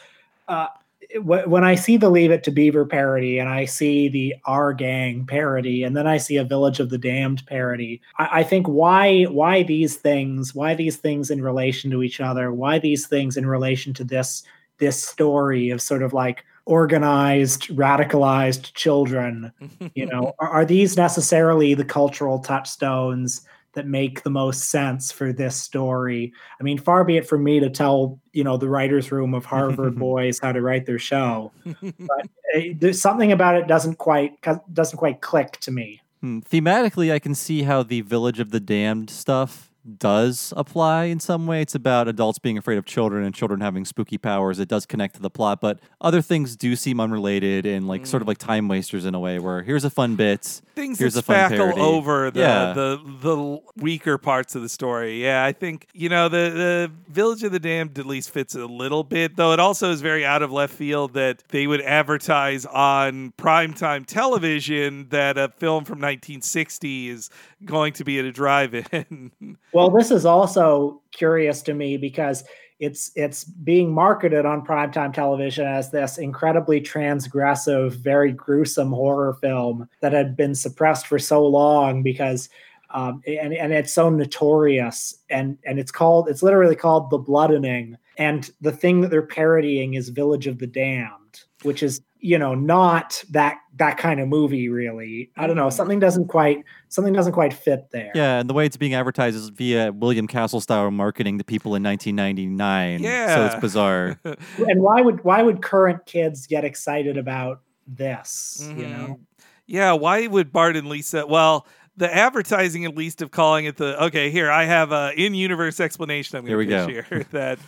uh, 0.47 0.67
wh- 1.13 1.47
when 1.47 1.63
I 1.63 1.75
see 1.75 1.95
the 1.97 2.09
Leave 2.09 2.31
It 2.31 2.43
to 2.45 2.51
Beaver 2.51 2.85
parody 2.85 3.37
and 3.37 3.47
I 3.47 3.65
see 3.65 4.09
the 4.09 4.35
Our 4.45 4.73
Gang 4.73 5.25
parody 5.27 5.83
and 5.83 5.95
then 5.95 6.07
I 6.07 6.17
see 6.17 6.37
a 6.37 6.43
Village 6.43 6.79
of 6.79 6.89
the 6.89 6.97
Damned 6.97 7.45
parody, 7.45 8.01
I, 8.17 8.39
I 8.39 8.43
think 8.43 8.67
why 8.67 9.23
why 9.25 9.61
these 9.63 9.95
things 9.95 10.55
why 10.55 10.73
these 10.73 10.97
things 10.97 11.29
in 11.29 11.41
relation 11.43 11.91
to 11.91 12.01
each 12.03 12.19
other 12.19 12.51
why 12.51 12.79
these 12.79 13.05
things 13.07 13.37
in 13.37 13.45
relation 13.45 13.93
to 13.93 14.03
this 14.03 14.43
this 14.79 15.01
story 15.01 15.69
of 15.69 15.81
sort 15.81 16.01
of 16.03 16.11
like 16.13 16.43
organized 16.65 17.67
radicalized 17.69 18.73
children 18.73 19.51
you 19.95 20.05
know? 20.05 20.33
Are, 20.39 20.49
are 20.49 20.65
these 20.65 20.97
necessarily 20.97 21.73
the 21.73 21.85
cultural 21.85 22.39
touchstones 22.39 23.41
that 23.73 23.87
make 23.87 24.23
the 24.23 24.29
most 24.29 24.69
sense 24.69 25.11
for 25.11 25.33
this 25.33 25.55
story? 25.55 26.33
I 26.59 26.63
mean 26.63 26.77
far 26.77 27.03
be 27.03 27.17
it 27.17 27.27
from 27.27 27.43
me 27.43 27.59
to 27.59 27.69
tell 27.69 28.19
you 28.33 28.43
know 28.43 28.57
the 28.57 28.69
writers 28.69 29.11
room 29.11 29.33
of 29.33 29.45
harvard 29.45 29.95
boys 29.99 30.39
how 30.39 30.51
to 30.51 30.61
write 30.61 30.85
their 30.85 30.99
show 30.99 31.51
but 31.81 32.27
uh, 32.55 32.61
there's 32.77 33.01
something 33.01 33.31
about 33.31 33.55
it 33.55 33.67
doesn't 33.67 33.95
quite 33.97 34.33
doesn't 34.73 34.97
quite 34.97 35.21
click 35.21 35.59
to 35.61 35.71
me. 35.71 36.01
Hmm, 36.21 36.39
Thematically, 36.39 37.11
I 37.11 37.19
can 37.19 37.35
see 37.35 37.63
how 37.63 37.83
the 37.83 38.01
Village 38.01 38.39
of 38.39 38.51
the 38.51 38.59
Damned 38.59 39.09
stuff 39.09 39.71
does 39.85 40.53
apply 40.57 41.05
in 41.05 41.19
some 41.19 41.47
way. 41.47 41.61
It's 41.61 41.75
about 41.75 42.07
adults 42.07 42.39
being 42.39 42.57
afraid 42.57 42.77
of 42.77 42.85
children 42.85 43.23
and 43.23 43.33
children 43.33 43.61
having 43.61 43.85
spooky 43.85 44.17
powers. 44.17 44.59
It 44.59 44.67
does 44.67 44.85
connect 44.85 45.15
to 45.15 45.21
the 45.21 45.29
plot, 45.29 45.61
but 45.61 45.79
other 46.01 46.21
things 46.21 46.55
do 46.55 46.75
seem 46.75 46.99
unrelated 46.99 47.65
and 47.65 47.87
like 47.87 48.05
sort 48.05 48.21
of 48.21 48.25
mm. 48.25 48.29
like 48.29 48.37
time 48.37 48.67
wasters 48.67 49.05
in 49.05 49.15
a 49.15 49.19
way. 49.19 49.39
Where 49.39 49.61
here's 49.63 49.83
a 49.83 49.89
fun 49.89 50.15
bit, 50.15 50.61
things 50.75 50.99
here's 50.99 51.13
that 51.15 51.27
a 51.27 51.31
spackle 51.31 51.57
parody. 51.57 51.81
over 51.81 52.31
the, 52.31 52.39
yeah. 52.39 52.73
the 52.73 52.99
the 53.21 53.59
weaker 53.77 54.17
parts 54.17 54.55
of 54.55 54.61
the 54.61 54.69
story. 54.69 55.23
Yeah, 55.23 55.43
I 55.43 55.51
think 55.51 55.87
you 55.93 56.09
know 56.09 56.29
the 56.29 56.37
the 56.49 56.91
Village 57.11 57.43
of 57.43 57.51
the 57.51 57.59
Damned 57.59 57.97
at 57.97 58.05
least 58.05 58.29
fits 58.29 58.55
a 58.55 58.65
little 58.65 59.03
bit, 59.03 59.35
though 59.35 59.53
it 59.53 59.59
also 59.59 59.91
is 59.91 60.01
very 60.01 60.25
out 60.25 60.41
of 60.41 60.51
left 60.51 60.73
field 60.73 61.13
that 61.13 61.43
they 61.49 61.67
would 61.67 61.81
advertise 61.81 62.65
on 62.65 63.33
primetime 63.37 64.05
television 64.05 65.07
that 65.09 65.37
a 65.37 65.49
film 65.57 65.85
from 65.85 65.99
1960 65.99 67.09
is 67.09 67.29
going 67.63 67.93
to 67.93 68.03
be 68.03 68.19
at 68.19 68.25
a 68.25 68.31
drive-in. 68.31 69.57
well 69.73 69.89
this 69.89 70.11
is 70.11 70.25
also 70.25 71.01
curious 71.11 71.61
to 71.63 71.73
me 71.73 71.97
because 71.97 72.43
it's 72.79 73.11
it's 73.15 73.43
being 73.43 73.93
marketed 73.93 74.45
on 74.45 74.65
primetime 74.65 75.13
television 75.13 75.65
as 75.65 75.91
this 75.91 76.17
incredibly 76.17 76.81
transgressive, 76.81 77.93
very 77.93 78.31
gruesome 78.31 78.91
horror 78.91 79.33
film 79.35 79.89
that 80.01 80.11
had 80.11 80.35
been 80.35 80.55
suppressed 80.55 81.07
for 81.07 81.17
so 81.17 81.45
long 81.45 82.03
because 82.03 82.49
um, 82.91 83.21
and 83.25 83.53
and 83.53 83.73
it's 83.73 83.93
so 83.93 84.09
notorious 84.09 85.15
and 85.29 85.57
and 85.65 85.79
it's 85.79 85.91
called 85.91 86.29
it's 86.29 86.43
literally 86.43 86.75
called 86.75 87.09
the 87.09 87.17
bloodening. 87.17 87.97
And 88.17 88.49
the 88.61 88.71
thing 88.71 89.01
that 89.01 89.09
they're 89.09 89.21
parodying 89.21 89.95
is 89.95 90.07
Village 90.09 90.47
of 90.47 90.59
the 90.59 90.67
Damned, 90.67 91.24
which 91.65 91.83
is 91.83 92.01
you 92.19 92.39
know 92.39 92.55
not 92.55 93.23
that 93.31 93.57
that 93.75 93.97
kind 93.97 94.19
of 94.19 94.27
movie 94.27 94.69
really. 94.69 95.29
I 95.37 95.47
don't 95.47 95.55
know 95.57 95.69
something 95.69 95.99
doesn't 95.99 96.27
quite 96.27 96.63
something 96.89 97.13
doesn't 97.13 97.33
quite 97.33 97.53
fit 97.53 97.91
there. 97.91 98.11
Yeah, 98.15 98.39
and 98.39 98.49
the 98.49 98.53
way 98.53 98.65
it's 98.65 98.77
being 98.77 98.93
advertised 98.93 99.35
is 99.35 99.49
via 99.49 99.91
William 99.91 100.27
Castle 100.27 100.61
style 100.61 100.89
marketing 100.91 101.37
to 101.39 101.43
people 101.43 101.75
in 101.75 101.83
1999. 101.83 103.01
yeah 103.03 103.35
so 103.35 103.45
it's 103.45 103.55
bizarre. 103.61 104.19
and 104.23 104.81
why 104.81 105.01
would 105.01 105.23
why 105.23 105.41
would 105.43 105.61
current 105.61 106.05
kids 106.05 106.47
get 106.47 106.63
excited 106.63 107.17
about 107.17 107.61
this 107.87 108.57
you 108.75 108.85
Mhm. 108.85 108.91
know 108.91 109.19
Yeah, 109.67 109.93
why 109.93 110.27
would 110.27 110.51
Bart 110.51 110.75
and 110.77 110.87
Lisa? 110.87 111.25
Well, 111.27 111.65
the 111.97 112.13
advertising, 112.13 112.85
at 112.85 112.95
least, 112.95 113.21
of 113.21 113.31
calling 113.31 113.65
it 113.65 113.77
the 113.77 114.03
okay. 114.05 114.29
Here, 114.31 114.51
I 114.51 114.65
have 114.65 114.91
a 114.91 115.11
in-universe 115.15 115.79
explanation. 115.79 116.37
I'm 116.37 116.45
Here 116.45 116.57
going 116.57 116.67
we 116.67 116.73
to 116.73 116.77
go. 116.79 116.85
pitch 116.87 117.05
here 117.09 117.25
that 117.31 117.59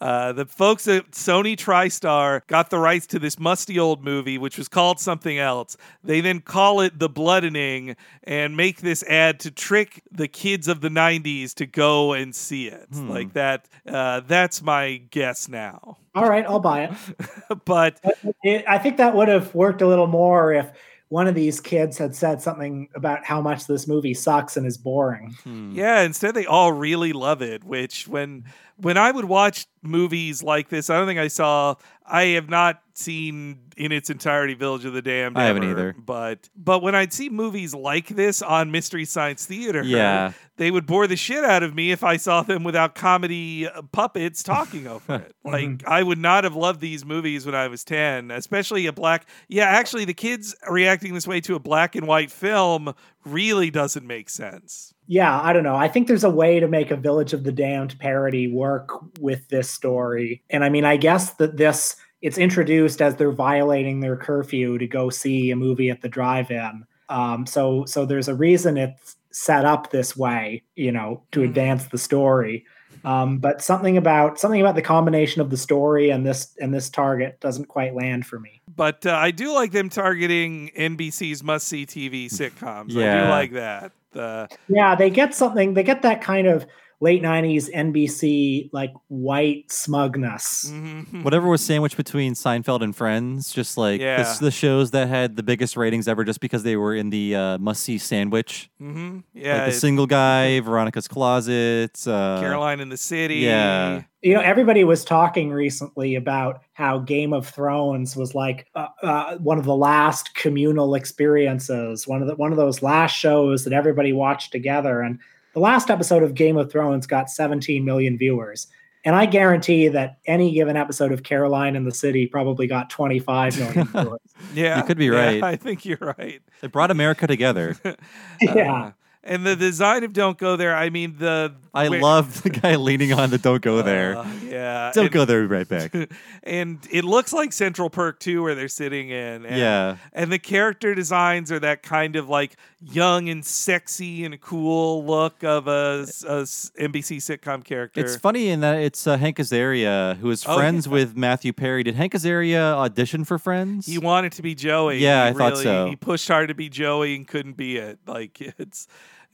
uh, 0.00 0.32
the 0.32 0.44
folks 0.46 0.88
at 0.88 1.12
Sony 1.12 1.56
TriStar 1.56 2.46
got 2.48 2.70
the 2.70 2.78
rights 2.78 3.06
to 3.08 3.18
this 3.18 3.38
musty 3.38 3.78
old 3.78 4.04
movie, 4.04 4.38
which 4.38 4.58
was 4.58 4.68
called 4.68 4.98
something 5.00 5.38
else. 5.38 5.76
They 6.04 6.20
then 6.20 6.40
call 6.40 6.80
it 6.80 6.98
The 6.98 7.08
Bloodening 7.08 7.96
and 8.24 8.56
make 8.56 8.80
this 8.80 9.02
ad 9.04 9.40
to 9.40 9.50
trick 9.50 10.02
the 10.10 10.28
kids 10.28 10.68
of 10.68 10.80
the 10.80 10.88
'90s 10.88 11.54
to 11.54 11.66
go 11.66 12.12
and 12.12 12.34
see 12.34 12.68
it. 12.68 12.88
Hmm. 12.92 13.08
Like 13.08 13.32
that. 13.34 13.68
Uh, 13.86 14.20
that's 14.26 14.62
my 14.62 14.96
guess 15.10 15.48
now. 15.48 15.96
all 16.16 16.28
right 16.28 16.44
i'll 16.46 16.58
buy 16.60 16.84
it 16.84 17.64
but 17.64 18.00
it, 18.42 18.64
i 18.66 18.78
think 18.78 18.96
that 18.96 19.14
would 19.14 19.28
have 19.28 19.54
worked 19.54 19.80
a 19.82 19.86
little 19.86 20.06
more 20.06 20.52
if 20.52 20.70
one 21.08 21.28
of 21.28 21.34
these 21.34 21.60
kids 21.60 21.98
had 21.98 22.14
said 22.16 22.42
something 22.42 22.88
about 22.94 23.24
how 23.24 23.40
much 23.40 23.66
this 23.66 23.86
movie 23.86 24.14
sucks 24.14 24.56
and 24.56 24.66
is 24.66 24.76
boring 24.76 25.36
Hmm. 25.44 25.72
Yeah, 25.72 26.02
instead 26.02 26.34
they 26.34 26.46
all 26.46 26.72
really 26.72 27.12
love 27.12 27.42
it, 27.42 27.64
which 27.64 28.08
when 28.08 28.44
when 28.76 28.96
I 28.98 29.10
would 29.10 29.24
watch 29.26 29.66
movies 29.82 30.42
like 30.42 30.68
this, 30.68 30.90
I 30.90 30.96
don't 30.98 31.06
think 31.06 31.20
I 31.20 31.28
saw 31.28 31.76
I 32.08 32.22
have 32.28 32.48
not 32.48 32.82
seen 32.94 33.58
in 33.76 33.92
its 33.92 34.08
entirety 34.10 34.54
Village 34.54 34.84
of 34.84 34.92
the 34.94 35.02
Damned. 35.02 35.36
I 35.36 35.44
haven't 35.44 35.64
ever, 35.64 35.72
either. 35.72 35.96
But 35.98 36.48
but 36.56 36.82
when 36.82 36.94
I'd 36.94 37.12
see 37.12 37.28
movies 37.28 37.74
like 37.74 38.08
this 38.08 38.42
on 38.42 38.70
Mystery 38.70 39.04
Science 39.04 39.44
Theater, 39.44 39.82
Yeah. 39.82 40.32
they 40.56 40.70
would 40.70 40.86
bore 40.86 41.06
the 41.06 41.16
shit 41.16 41.44
out 41.44 41.62
of 41.62 41.74
me 41.74 41.90
if 41.90 42.02
I 42.04 42.16
saw 42.16 42.42
them 42.42 42.64
without 42.64 42.94
comedy 42.94 43.66
uh, 43.68 43.82
puppets 43.92 44.42
talking 44.42 44.86
over 44.86 45.14
it. 45.26 45.34
Like 45.44 45.86
I 45.86 46.02
would 46.02 46.18
not 46.18 46.44
have 46.44 46.54
loved 46.56 46.80
these 46.80 47.04
movies 47.04 47.44
when 47.44 47.54
I 47.54 47.68
was 47.68 47.84
10, 47.84 48.30
especially 48.30 48.86
a 48.86 48.92
black 48.92 49.26
Yeah, 49.48 49.64
actually 49.66 50.04
the 50.06 50.14
kids 50.14 50.54
reacting 50.68 51.12
this 51.14 51.26
way 51.26 51.40
to 51.42 51.54
a 51.54 51.58
black 51.60 51.96
and 51.96 52.06
white 52.06 52.30
film 52.30 52.94
really 53.26 53.70
doesn't 53.70 54.06
make 54.06 54.30
sense. 54.30 54.94
yeah 55.06 55.40
i 55.40 55.52
don't 55.52 55.64
know. 55.64 55.76
I 55.76 55.88
think 55.88 56.06
there's 56.06 56.24
a 56.24 56.30
way 56.30 56.60
to 56.60 56.68
make 56.68 56.90
a 56.90 56.96
village 56.96 57.32
of 57.32 57.44
the 57.44 57.52
damned 57.52 57.98
parody 57.98 58.48
work 58.48 58.88
with 59.20 59.48
this 59.48 59.68
story. 59.70 60.42
And 60.50 60.64
i 60.64 60.68
mean 60.68 60.84
i 60.84 60.96
guess 60.96 61.34
that 61.34 61.56
this 61.56 61.96
it's 62.22 62.38
introduced 62.38 63.02
as 63.02 63.16
they're 63.16 63.30
violating 63.30 64.00
their 64.00 64.16
curfew 64.16 64.78
to 64.78 64.86
go 64.86 65.10
see 65.10 65.50
a 65.50 65.56
movie 65.56 65.90
at 65.90 66.00
the 66.00 66.08
drive-in. 66.08 66.84
Um, 67.08 67.46
so 67.46 67.84
so 67.84 68.06
there's 68.06 68.28
a 68.28 68.34
reason 68.34 68.76
it's 68.76 69.16
set 69.30 69.64
up 69.66 69.90
this 69.90 70.16
way 70.16 70.62
you 70.76 70.90
know 70.90 71.22
to 71.32 71.42
advance 71.42 71.86
the 71.88 71.98
story 71.98 72.64
um, 73.06 73.38
but 73.38 73.62
something 73.62 73.96
about 73.96 74.38
something 74.38 74.60
about 74.60 74.74
the 74.74 74.82
combination 74.82 75.40
of 75.40 75.48
the 75.48 75.56
story 75.56 76.10
and 76.10 76.26
this 76.26 76.54
and 76.60 76.74
this 76.74 76.90
target 76.90 77.40
doesn't 77.40 77.66
quite 77.68 77.94
land 77.94 78.26
for 78.26 78.38
me 78.38 78.60
But 78.74 79.06
uh, 79.06 79.12
I 79.14 79.30
do 79.30 79.54
like 79.54 79.72
them 79.72 79.88
targeting 79.88 80.70
NBC's 80.76 81.42
must 81.42 81.68
see 81.68 81.86
TV 81.86 82.26
sitcoms. 82.26 82.90
yeah. 82.90 83.22
I 83.22 83.24
do 83.24 83.30
like 83.30 83.52
that. 83.52 83.92
Uh, 84.14 84.46
Yeah, 84.68 84.94
they 84.96 85.08
get 85.10 85.34
something. 85.34 85.74
They 85.74 85.82
get 85.82 86.02
that 86.02 86.20
kind 86.20 86.46
of 86.46 86.66
late 87.00 87.22
'90s 87.22 87.68
NBC 87.74 88.70
like 88.72 88.92
white 89.08 89.70
smugness. 89.70 90.70
Mm-hmm. 90.72 91.22
Whatever 91.22 91.48
was 91.48 91.64
sandwiched 91.64 91.96
between 91.96 92.34
Seinfeld 92.34 92.82
and 92.82 92.94
Friends, 92.96 93.52
just 93.52 93.76
like 93.76 94.00
Yeah. 94.00 94.22
the, 94.22 94.46
the 94.46 94.50
shows 94.50 94.92
that 94.92 95.08
had 95.08 95.36
the 95.36 95.42
biggest 95.42 95.76
ratings 95.76 96.08
ever, 96.08 96.24
just 96.24 96.40
because 96.40 96.62
they 96.62 96.76
were 96.76 96.94
in 96.94 97.10
the 97.10 97.34
uh, 97.34 97.58
must 97.58 97.82
see 97.82 97.98
sandwich. 97.98 98.70
hmm 98.78 99.18
Yeah, 99.34 99.58
like 99.64 99.66
the 99.72 99.78
single 99.78 100.06
guy, 100.06 100.60
Veronica's 100.60 101.08
Closet, 101.08 102.06
uh, 102.06 102.40
Caroline 102.40 102.80
in 102.80 102.88
the 102.88 102.96
City. 102.96 103.36
Yeah, 103.36 104.02
You 104.22 104.34
know, 104.34 104.40
everybody 104.40 104.82
was 104.84 105.04
talking 105.04 105.50
recently 105.50 106.14
about 106.14 106.62
how 106.72 106.98
Game 106.98 107.32
of 107.32 107.46
Thrones 107.48 108.16
was 108.16 108.34
like 108.34 108.66
uh, 108.74 108.88
uh, 109.02 109.36
one 109.38 109.58
of 109.58 109.64
the 109.64 109.76
last 109.76 110.34
communal 110.34 110.94
experiences, 110.94 112.06
one 112.08 112.22
of 112.22 112.28
the 112.28 112.34
one 112.36 112.52
of 112.52 112.58
those 112.58 112.82
last 112.82 113.12
shows 113.12 113.64
that 113.64 113.72
everybody 113.72 114.12
watched 114.12 114.52
together. 114.52 115.00
And 115.00 115.18
the 115.56 115.60
last 115.60 115.88
episode 115.88 116.22
of 116.22 116.34
Game 116.34 116.58
of 116.58 116.70
Thrones 116.70 117.06
got 117.06 117.30
17 117.30 117.82
million 117.82 118.18
viewers. 118.18 118.66
And 119.06 119.16
I 119.16 119.24
guarantee 119.24 119.88
that 119.88 120.18
any 120.26 120.52
given 120.52 120.76
episode 120.76 121.12
of 121.12 121.22
Caroline 121.22 121.76
in 121.76 121.86
the 121.86 121.92
City 121.92 122.26
probably 122.26 122.66
got 122.66 122.90
25 122.90 123.58
million 123.58 123.86
viewers. 123.86 124.20
Yeah, 124.52 124.76
You 124.76 124.84
could 124.84 124.98
be 124.98 125.06
yeah, 125.06 125.12
right. 125.12 125.42
I 125.42 125.56
think 125.56 125.86
you're 125.86 125.96
right. 126.18 126.42
It 126.62 126.72
brought 126.72 126.90
America 126.90 127.26
together. 127.26 127.74
yeah. 128.42 128.84
Uh, 128.84 128.90
and 129.24 129.46
the 129.46 129.56
design 129.56 130.04
of 130.04 130.12
Don't 130.12 130.36
Go 130.36 130.56
There, 130.56 130.76
I 130.76 130.90
mean, 130.90 131.16
the 131.18 131.54
I 131.76 131.88
where- 131.88 132.00
love 132.00 132.42
the 132.42 132.50
guy 132.50 132.76
leaning 132.76 133.12
on 133.12 133.30
the 133.30 133.38
"Don't 133.38 133.62
go 133.62 133.82
there." 133.82 134.16
Uh, 134.16 134.26
yeah, 134.48 134.90
Don't 134.94 135.04
and- 135.06 135.12
go 135.14 135.24
there. 135.24 135.46
Right 135.46 135.68
back. 135.68 135.92
and 136.42 136.78
it 136.90 137.04
looks 137.04 137.32
like 137.32 137.52
Central 137.52 137.90
Perk 137.90 138.18
too, 138.20 138.42
where 138.42 138.54
they're 138.54 138.68
sitting 138.68 139.10
in. 139.10 139.44
And, 139.46 139.56
Yeah. 139.56 139.96
and 140.12 140.32
the 140.32 140.38
character 140.38 140.94
designs 140.94 141.52
are 141.52 141.58
that 141.60 141.82
kind 141.82 142.16
of 142.16 142.28
like 142.28 142.56
young 142.80 143.28
and 143.28 143.44
sexy 143.44 144.24
and 144.24 144.40
cool 144.40 145.04
look 145.04 145.42
of 145.42 145.66
a, 145.66 146.04
s- 146.06 146.24
a 146.24 146.40
s- 146.42 146.70
NBC 146.78 147.16
sitcom 147.18 147.64
character. 147.64 148.00
It's 148.00 148.16
funny 148.16 148.48
in 148.48 148.60
that 148.60 148.78
it's 148.78 149.06
uh, 149.06 149.16
Hank 149.16 149.38
Azaria 149.38 150.16
who 150.18 150.30
is 150.30 150.44
Oh, 150.46 150.56
friends 150.56 150.86
yeah. 150.86 150.92
with 150.92 151.16
Matthew 151.16 151.52
Perry. 151.52 151.82
Did 151.82 151.94
Hank 151.96 152.12
Azaria 152.12 152.74
audition 152.74 153.24
for 153.24 153.38
Friends? 153.38 153.86
He 153.86 153.98
wanted 153.98 154.32
to 154.32 154.42
be 154.42 154.54
Joey. 154.54 154.98
Yeah, 154.98 155.24
He 155.24 155.30
I 155.30 155.32
thought 155.32 155.58
so. 155.58 155.86
He 155.88 155.96
pushed 155.96 156.28
hard 156.28 156.48
to 156.48 156.54
be 156.54 156.68
Joey 156.68 157.16
and 157.16 157.26
couldn't 157.26 157.56
be 157.56 157.76
it. 157.76 157.98
Like 158.06 158.40
it's 158.58 158.86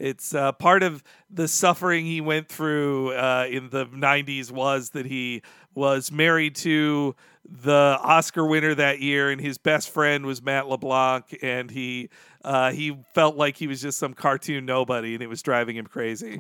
it's 0.03 0.35
uh, 0.35 0.51
part 0.53 0.83
of 0.83 1.05
the 1.31 1.47
suffering 1.47 2.05
he 2.05 2.21
went 2.21 2.49
through 2.49 3.13
uh, 3.13 3.47
in 3.49 3.71
the 3.71 3.87
'90s 3.87 4.51
was 4.51 4.91
that 4.91 5.07
he 5.07 5.43
was 5.75 6.11
married 6.11 6.57
to 6.57 7.15
the 7.49 7.99
Oscar 8.03 8.45
winner 8.45 8.75
that 8.75 9.01
year, 9.01 9.31
and 9.31 9.41
his 9.41 9.59
best 9.59 9.91
friend 9.91 10.27
was 10.27 10.43
Matt 10.43 10.69
LeBlanc, 10.69 11.39
and 11.41 11.71
he 11.71 12.11
uh, 12.45 12.73
he 12.73 12.99
felt 13.15 13.37
like 13.37 13.57
he 13.57 13.69
was 13.69 13.81
just 13.81 13.97
some 13.97 14.13
cartoon 14.13 14.67
nobody, 14.67 15.15
and 15.15 15.23
it 15.23 15.29
was 15.29 15.41
driving 15.41 15.77
him 15.77 15.87
crazy. 15.87 16.37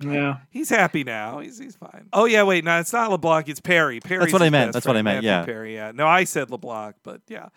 Yeah. 0.00 0.38
He's 0.50 0.68
happy 0.68 1.02
now. 1.02 1.38
He's 1.38 1.58
he's 1.58 1.76
fine. 1.76 2.08
Oh 2.12 2.26
yeah, 2.26 2.42
wait, 2.42 2.64
no, 2.64 2.78
it's 2.80 2.92
not 2.92 3.10
LeBlanc. 3.10 3.48
It's 3.48 3.60
Perry. 3.60 3.98
Perry. 4.00 4.20
That's 4.20 4.32
what 4.32 4.42
I 4.42 4.50
meant. 4.50 4.68
best 4.68 4.74
That's 4.74 4.86
what 4.86 4.96
I 4.96 5.02
meant, 5.02 5.24
Matthew 5.24 5.30
yeah. 5.30 5.44
Perry. 5.44 5.74
Yeah. 5.74 5.92
No, 5.94 6.06
I 6.06 6.24
said 6.24 6.50
LeBlanc, 6.50 6.96
but 7.02 7.22
yeah, 7.28 7.48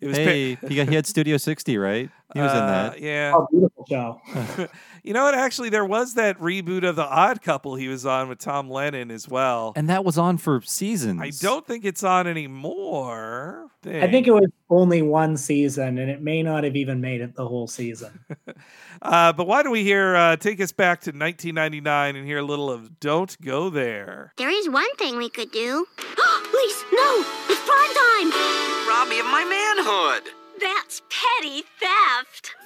it 0.00 0.06
was. 0.08 0.16
hey, 0.16 0.56
Per- 0.56 0.68
he, 0.68 0.76
got, 0.76 0.88
he 0.88 0.94
had 0.94 1.06
Studio 1.06 1.36
60, 1.36 1.76
right? 1.78 2.10
He 2.34 2.40
was 2.40 2.52
in 2.52 2.58
Uh, 2.58 2.66
that. 2.90 3.00
Yeah. 3.00 3.32
Oh, 3.34 3.48
beautiful 3.50 3.86
show. 3.88 4.20
you 5.02 5.14
know 5.14 5.24
what? 5.24 5.34
Actually, 5.34 5.70
there 5.70 5.84
was 5.84 6.14
that 6.14 6.38
reboot 6.38 6.86
of 6.86 6.94
The 6.96 7.06
Odd 7.06 7.40
Couple 7.42 7.74
he 7.74 7.88
was 7.88 8.04
on 8.04 8.28
with 8.28 8.38
Tom 8.38 8.68
Lennon 8.70 9.10
as 9.10 9.26
well. 9.28 9.72
And 9.76 9.88
that 9.88 10.04
was 10.04 10.18
on 10.18 10.36
for 10.36 10.60
seasons. 10.62 11.20
I 11.22 11.30
don't 11.40 11.66
think 11.66 11.84
it's 11.86 12.04
on 12.04 12.26
anymore. 12.26 13.70
I 13.86 14.08
think 14.08 14.26
it 14.26 14.32
was 14.32 14.50
only 14.68 15.00
one 15.02 15.36
season, 15.38 15.98
and 15.98 16.10
it 16.10 16.20
may 16.20 16.42
not 16.42 16.64
have 16.64 16.76
even 16.76 17.00
made 17.00 17.20
it 17.22 17.34
the 17.34 17.46
whole 17.48 17.66
season. 17.66 18.18
Uh, 19.00 19.32
but 19.32 19.46
why 19.46 19.62
don't 19.62 19.70
we 19.70 19.84
hear 19.84 20.16
uh, 20.16 20.34
take 20.34 20.60
us 20.60 20.72
back 20.72 21.00
to 21.00 21.10
1999 21.10 22.16
and 22.16 22.26
hear 22.26 22.38
a 22.38 22.42
little 22.42 22.68
of 22.68 22.98
"Don't 22.98 23.40
Go 23.40 23.70
There." 23.70 24.32
There 24.38 24.50
is 24.50 24.68
one 24.68 24.92
thing 24.96 25.16
we 25.16 25.30
could 25.30 25.52
do. 25.52 25.86
Please, 25.98 26.84
no! 26.92 27.24
It's 27.48 27.60
prime 27.64 28.32
time! 28.32 28.77
Rob 28.98 29.08
me 29.08 29.20
of 29.20 29.26
my 29.26 29.44
manhood. 29.44 30.24
That's 30.60 31.02
petty 31.08 31.62
theft. 31.78 32.56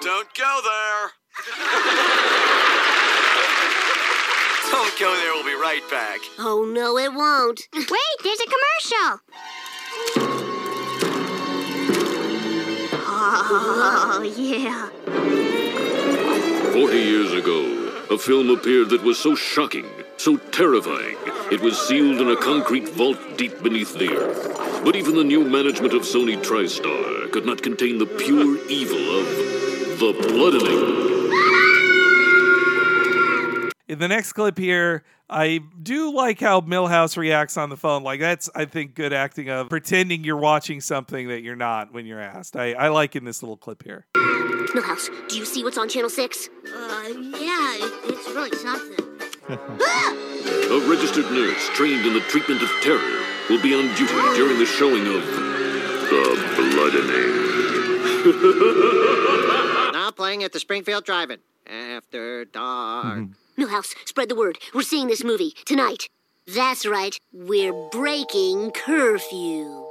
Don't 0.00 0.32
go 0.34 0.60
there. 0.64 1.10
Don't 4.70 4.98
go 4.98 5.14
there. 5.16 5.34
We'll 5.34 5.44
be 5.44 5.52
right 5.52 5.82
back. 5.90 6.20
Oh, 6.38 6.64
no, 6.64 6.96
it 6.96 7.12
won't. 7.12 7.68
Wait, 7.74 8.18
there's 8.24 8.40
a 8.40 8.46
commercial. 8.46 9.20
Oh, 13.04 14.22
yeah. 14.34 14.88
Forty 16.72 17.00
years 17.00 17.34
ago, 17.34 17.92
a 18.10 18.16
film 18.16 18.48
appeared 18.48 18.88
that 18.90 19.02
was 19.02 19.18
so 19.18 19.34
shocking, 19.34 19.90
so 20.18 20.36
terrifying, 20.36 21.16
it 21.50 21.60
was 21.60 21.78
sealed 21.78 22.20
in 22.20 22.28
a 22.28 22.36
concrete 22.36 22.88
vault 22.88 23.18
deep 23.36 23.62
beneath 23.62 23.96
the 23.96 24.16
earth. 24.16 24.84
But 24.84 24.96
even 24.96 25.14
the 25.14 25.24
new 25.24 25.44
management 25.44 25.94
of 25.94 26.02
Sony 26.02 26.36
TriStar 26.36 27.30
could 27.32 27.46
not 27.46 27.62
contain 27.62 27.98
the 27.98 28.06
pure 28.06 28.58
evil 28.68 29.18
of 29.20 29.26
the 30.00 30.12
bloodening. 30.28 31.08
In 33.88 33.98
the 33.98 34.08
next 34.08 34.34
clip 34.34 34.58
here, 34.58 35.04
I 35.30 35.60
do 35.82 36.14
like 36.14 36.40
how 36.40 36.60
Milhouse 36.60 37.16
reacts 37.16 37.56
on 37.56 37.70
the 37.70 37.76
phone. 37.76 38.02
Like 38.02 38.20
that's, 38.20 38.50
I 38.54 38.64
think, 38.64 38.94
good 38.94 39.12
acting 39.12 39.48
of 39.48 39.68
pretending 39.68 40.24
you're 40.24 40.36
watching 40.36 40.80
something 40.80 41.28
that 41.28 41.42
you're 41.42 41.56
not 41.56 41.92
when 41.92 42.06
you're 42.06 42.20
asked. 42.20 42.56
I, 42.56 42.72
I 42.72 42.88
like 42.88 43.16
in 43.16 43.24
this 43.24 43.42
little 43.42 43.56
clip 43.56 43.82
here. 43.84 44.06
Milhouse, 44.14 45.08
do 45.28 45.38
you 45.38 45.46
see 45.46 45.64
what's 45.64 45.78
on 45.78 45.88
Channel 45.88 46.10
6? 46.10 46.48
Uh, 46.48 46.50
yeah, 46.68 47.76
it, 47.76 47.92
it's 48.04 48.28
really 48.28 48.54
something. 48.56 49.07
A 49.48 50.80
registered 50.90 51.24
nurse 51.32 51.68
trained 51.74 52.04
in 52.06 52.12
the 52.12 52.20
treatment 52.28 52.60
of 52.62 52.68
terror 52.82 53.24
will 53.48 53.62
be 53.62 53.74
on 53.74 53.86
duty 53.96 54.12
during 54.36 54.58
the 54.58 54.66
showing 54.66 55.06
of 55.06 55.24
the 56.10 56.36
bloodening. 56.56 57.34
Now 59.92 60.10
playing 60.10 60.44
at 60.44 60.52
the 60.52 60.60
Springfield 60.60 61.04
Drive-In. 61.04 61.38
After 61.66 62.44
dark. 62.44 63.06
Mm-hmm. 63.18 63.62
Milhouse, 63.62 63.94
spread 64.06 64.28
the 64.28 64.34
word. 64.34 64.58
We're 64.74 64.82
seeing 64.82 65.08
this 65.08 65.24
movie 65.24 65.52
tonight. 65.64 66.08
That's 66.46 66.86
right. 66.86 67.16
We're 67.32 67.72
breaking 67.90 68.70
curfew. 68.72 69.86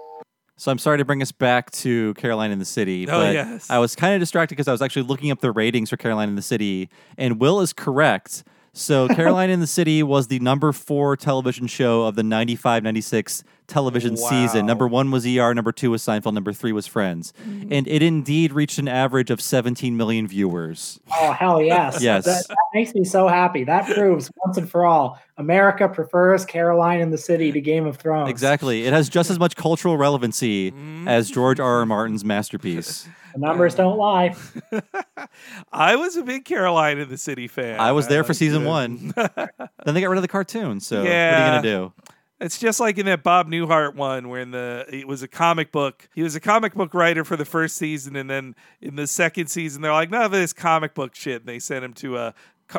So 0.55 0.71
I'm 0.71 0.77
sorry 0.79 0.97
to 0.97 1.05
bring 1.05 1.21
us 1.21 1.31
back 1.31 1.69
to 1.71 2.13
Caroline 2.15 2.51
in 2.51 2.57
the 2.59 2.65
City, 2.65 3.07
Oh, 3.07 3.11
but 3.11 3.33
yes. 3.33 3.69
I 3.69 3.77
was 3.79 3.95
kind 3.95 4.13
of 4.15 4.19
distracted 4.19 4.55
because 4.55 4.67
I 4.67 4.71
was 4.71 4.81
actually 4.81 5.03
looking 5.03 5.29
up 5.29 5.39
the 5.41 5.51
ratings 5.51 5.89
for 5.91 5.97
Caroline 5.97 6.29
in 6.29 6.35
the 6.35 6.41
City, 6.41 6.89
and 7.17 7.39
Will 7.39 7.59
is 7.61 7.73
correct. 7.73 8.43
So 8.77 9.07
Caroline 9.15 9.49
in 9.49 9.59
the 9.59 9.67
City 9.67 10.03
was 10.03 10.27
the 10.27 10.39
number 10.39 10.71
four 10.71 11.17
television 11.17 11.65
show 11.65 12.03
of 12.03 12.15
the 12.15 12.21
95-96 12.21 13.43
television 13.67 14.15
season. 14.17 14.65
Number 14.65 14.87
one 14.87 15.11
was 15.11 15.25
ER, 15.27 15.53
number 15.53 15.71
two 15.71 15.91
was 15.91 16.01
Seinfeld, 16.01 16.33
number 16.33 16.53
three 16.53 16.71
was 16.71 16.87
Friends. 16.87 17.33
Mm-hmm. 17.47 17.71
And 17.73 17.87
it 17.87 18.01
indeed 18.01 18.51
reached 18.53 18.77
an 18.79 18.87
average 18.87 19.29
of 19.29 19.41
17 19.41 19.95
million 19.97 20.27
viewers. 20.27 20.99
Oh, 21.13 21.31
hell 21.33 21.61
yes. 21.61 22.01
Yes. 22.07 22.25
That, 22.25 22.47
that 22.47 22.57
makes 22.73 22.93
me 22.95 23.03
so 23.03 23.27
happy. 23.27 23.63
That 23.65 23.93
proves 23.93 24.31
once 24.45 24.57
and 24.57 24.69
for 24.69 24.85
all 24.85 25.19
America 25.37 25.87
prefers 25.89 26.45
Caroline 26.45 26.99
in 27.01 27.11
the 27.11 27.17
City 27.17 27.51
to 27.51 27.59
Game 27.61 27.85
of 27.85 27.97
Thrones. 27.97 28.29
Exactly. 28.29 28.85
It 28.85 28.93
has 28.93 29.09
just 29.09 29.29
as 29.29 29.37
much 29.39 29.55
cultural 29.55 29.97
relevancy 29.97 30.71
Mm-hmm. 30.71 31.07
as 31.07 31.29
George 31.29 31.59
R. 31.59 31.79
R. 31.79 31.85
Martin's 31.85 32.23
masterpiece. 32.25 33.07
The 33.33 33.45
numbers 33.45 33.75
don't 33.75 33.97
lie. 33.99 34.35
I 35.71 35.95
was 35.95 36.15
a 36.15 36.23
big 36.23 36.43
Caroline 36.43 36.97
in 36.97 37.07
the 37.09 37.17
City 37.17 37.47
fan. 37.47 37.79
I 37.79 37.91
was 37.91 38.07
there 38.07 38.23
for 38.23 38.33
season 38.33 38.63
it. 38.63 38.67
one. 38.67 39.13
then 39.15 39.93
they 39.93 40.01
got 40.01 40.09
rid 40.09 40.17
of 40.17 40.23
the 40.23 40.27
cartoon. 40.27 40.79
So 40.79 41.03
what 41.03 41.11
are 41.11 41.39
you 41.45 41.51
going 41.51 41.63
to 41.63 41.69
do? 41.69 41.93
It's 42.39 42.59
just 42.59 42.79
like 42.79 42.99
in 42.99 43.07
that 43.07 43.23
Bob 43.23 43.47
Newhart 43.47 43.95
one, 43.95 44.29
where 44.29 44.41
in 44.41 44.51
the 44.51 44.85
it 44.89 45.07
was 45.07 45.23
a 45.23 45.27
comic 45.27 45.71
book. 45.71 46.07
He 46.13 46.21
was 46.21 46.35
a 46.35 46.39
comic 46.39 46.75
book 46.75 46.93
writer 46.93 47.23
for 47.23 47.35
the 47.35 47.45
first 47.45 47.77
season, 47.77 48.15
and 48.15 48.29
then 48.29 48.55
in 48.79 48.95
the 48.95 49.07
second 49.07 49.47
season, 49.47 49.81
they're 49.81 49.91
like, 49.91 50.11
none 50.11 50.23
of 50.23 50.31
this 50.31 50.53
comic 50.53 50.93
book 50.93 51.15
shit. 51.15 51.41
And 51.41 51.49
they 51.49 51.59
sent 51.59 51.83
him 51.83 51.93
to 51.95 52.17
a 52.17 52.35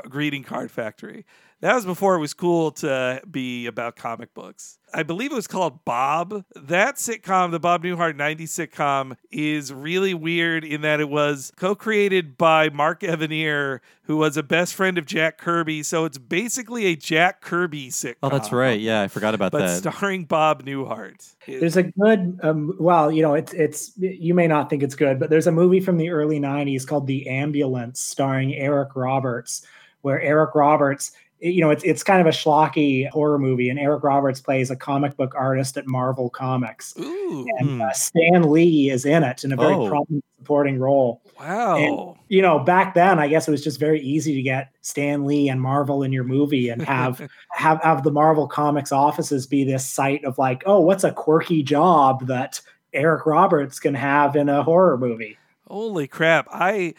greeting 0.09 0.45
card 0.45 0.71
factory. 0.71 1.27
That 1.61 1.75
was 1.75 1.85
before 1.85 2.15
it 2.15 2.21
was 2.21 2.35
cool 2.35 2.71
to 2.73 3.21
be 3.29 3.67
about 3.67 3.97
comic 3.97 4.33
books. 4.33 4.78
I 4.95 5.03
believe 5.03 5.33
it 5.33 5.35
was 5.35 5.47
called 5.47 5.85
Bob. 5.85 6.45
That 6.57 6.97
sitcom, 6.97 7.51
the 7.51 7.61
Bob 7.61 7.83
Newhart 7.83 8.17
90s 8.17 8.43
sitcom, 8.49 9.17
is 9.31 9.73
really 9.73 10.15
weird 10.15 10.65
in 10.65 10.81
that 10.83 11.01
it 11.01 11.09
was 11.09 11.53
co 11.57 11.75
created 11.75 12.39
by 12.39 12.69
Mark 12.71 13.01
Evanier, 13.01 13.81
who 14.03 14.17
was 14.17 14.37
a 14.37 14.43
best 14.43 14.75
friend 14.75 14.97
of 14.99 15.07
Jack 15.07 15.39
Kirby. 15.39 15.83
So 15.83 16.05
it's 16.05 16.19
basically 16.19 16.87
a 16.87 16.97
Jack 16.97 17.41
Kirby 17.41 17.89
sitcom. 17.91 18.17
Oh, 18.23 18.29
that's 18.31 18.53
right. 18.53 18.81
Yeah, 18.81 19.03
I 19.03 19.09
forgot 19.09 19.35
about 19.35 19.53
But 19.53 19.61
that. 19.67 19.79
starring 19.93 20.25
Bob 20.25 20.65
Newhart. 20.65 21.35
There's 21.47 21.77
a 21.77 21.85
good, 21.85 22.39
um, 22.43 22.75
well, 22.79 23.11
you 23.13 23.23
know, 23.23 23.35
it's 23.35 23.53
it's 23.53 23.93
you 23.97 24.35
may 24.35 24.47
not 24.47 24.71
think 24.71 24.83
it's 24.83 24.95
good, 24.95 25.19
but 25.19 25.31
there's 25.31 25.47
a 25.47 25.53
movie 25.53 25.81
from 25.81 25.97
the 25.99 26.11
early 26.11 26.41
'90s 26.41 26.87
called 26.87 27.07
The 27.07 27.29
Ambulance, 27.29 28.01
starring 28.01 28.55
Eric 28.55 28.97
Roberts, 28.97 29.67
where 30.03 30.21
Eric 30.21 30.55
Roberts, 30.55 31.13
you 31.41 31.61
know, 31.61 31.71
it's 31.71 31.85
it's 31.85 32.03
kind 32.03 32.21
of 32.21 32.27
a 32.27 32.31
schlocky 32.37 33.09
horror 33.11 33.39
movie, 33.39 33.69
and 33.69 33.79
Eric 33.79 34.03
Roberts 34.03 34.41
plays 34.41 34.71
a 34.71 34.77
comic 34.77 35.17
book 35.17 35.35
artist 35.37 35.77
at 35.77 35.87
Marvel 35.87 36.31
Comics, 36.31 36.95
and 36.97 37.81
uh, 37.83 37.93
Stan 37.93 38.51
Lee 38.51 38.91
is 38.91 39.05
in 39.05 39.23
it 39.23 39.45
in 39.45 39.53
a 39.53 39.57
very 39.57 39.75
Oh. 39.75 39.89
prominent 39.89 40.25
supporting 40.39 40.79
role. 40.79 41.21
Wow. 41.39 41.77
And, 41.77 42.17
you 42.29 42.41
know, 42.43 42.59
back 42.59 42.95
then, 42.95 43.19
I 43.19 43.29
guess 43.29 43.47
it 43.47 43.51
was 43.51 43.63
just 43.63 43.79
very 43.79 44.01
easy 44.01 44.35
to 44.35 44.43
get 44.43 44.71
Stan 44.83 45.25
Lee 45.27 45.49
and 45.49 45.61
Marvel 45.61 46.03
in 46.03 46.13
your 46.13 46.25
movie 46.25 46.69
and 46.71 46.81
have 46.83 47.21
have 47.53 47.81
have 47.83 48.03
the 48.03 48.11
Marvel 48.11 48.47
Comics 48.49 48.91
offices 48.93 49.47
be 49.47 49.65
this 49.65 49.87
site 49.87 50.25
of 50.25 50.39
like, 50.39 50.63
oh, 50.67 50.81
what's 50.81 51.05
a 51.05 51.13
quirky 51.13 51.63
job 51.63 52.27
that 52.27 52.61
Eric 52.93 53.27
Roberts 53.27 53.79
can 53.79 53.95
have 53.95 54.35
in 54.37 54.49
a 54.49 54.63
horror 54.63 54.97
movie? 54.97 55.37
Holy 55.69 56.09
crap. 56.09 56.49
I 56.51 56.95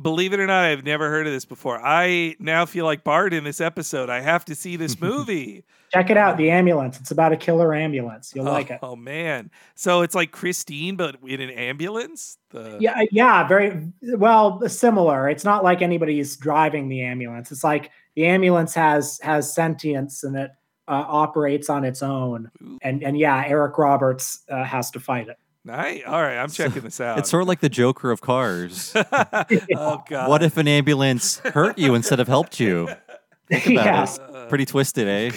believe 0.00 0.32
it 0.32 0.40
or 0.40 0.46
not, 0.46 0.64
I've 0.64 0.84
never 0.84 1.10
heard 1.10 1.26
of 1.26 1.32
this 1.32 1.44
before. 1.44 1.80
I 1.84 2.36
now 2.38 2.66
feel 2.66 2.84
like 2.84 3.04
Bart 3.04 3.32
in 3.34 3.44
this 3.44 3.60
episode. 3.60 4.10
I 4.10 4.20
have 4.20 4.44
to 4.46 4.54
see 4.54 4.76
this 4.76 5.00
movie. 5.00 5.64
Check 5.92 6.08
it 6.08 6.16
out, 6.16 6.36
The 6.36 6.50
Ambulance. 6.50 7.00
It's 7.00 7.10
about 7.10 7.32
a 7.32 7.36
killer 7.36 7.74
ambulance. 7.74 8.32
You'll 8.34 8.48
oh, 8.48 8.52
like 8.52 8.70
it. 8.70 8.78
Oh 8.82 8.94
man. 8.94 9.50
So 9.74 10.02
it's 10.02 10.14
like 10.14 10.30
Christine, 10.30 10.96
but 10.96 11.16
in 11.26 11.40
an 11.40 11.50
ambulance? 11.50 12.38
The 12.50 12.78
Yeah, 12.80 12.92
uh, 12.92 13.06
yeah, 13.10 13.46
very 13.46 13.92
well 14.02 14.66
similar. 14.68 15.28
It's 15.28 15.44
not 15.44 15.64
like 15.64 15.82
anybody's 15.82 16.36
driving 16.36 16.88
the 16.88 17.02
ambulance. 17.02 17.50
It's 17.50 17.64
like 17.64 17.90
the 18.14 18.26
ambulance 18.26 18.72
has 18.74 19.18
has 19.22 19.52
sentience 19.52 20.22
and 20.22 20.36
it 20.36 20.52
uh, 20.86 21.04
operates 21.06 21.68
on 21.68 21.84
its 21.84 22.02
own. 22.02 22.50
And 22.82 23.02
and 23.02 23.18
yeah, 23.18 23.44
Eric 23.46 23.76
Roberts 23.76 24.44
uh, 24.48 24.64
has 24.64 24.90
to 24.92 25.00
fight 25.00 25.28
it. 25.28 25.38
Nice. 25.64 26.02
All 26.06 26.22
right, 26.22 26.38
I'm 26.38 26.48
checking 26.50 26.82
this 26.82 27.00
out. 27.00 27.18
It's 27.18 27.28
sort 27.28 27.42
of 27.42 27.48
like 27.48 27.60
the 27.60 27.68
Joker 27.68 28.10
of 28.10 28.20
cars. 28.20 28.92
oh 28.96 30.02
God. 30.08 30.08
What 30.28 30.42
if 30.42 30.56
an 30.56 30.66
ambulance 30.68 31.38
hurt 31.40 31.78
you 31.78 31.94
instead 31.94 32.18
of 32.20 32.28
helped 32.28 32.58
you? 32.60 32.88
Think 33.48 33.66
about 33.66 33.84
Yeah. 33.84 34.04
it. 34.04 34.48
Pretty 34.48 34.64
twisted, 34.64 35.06
eh? 35.06 35.30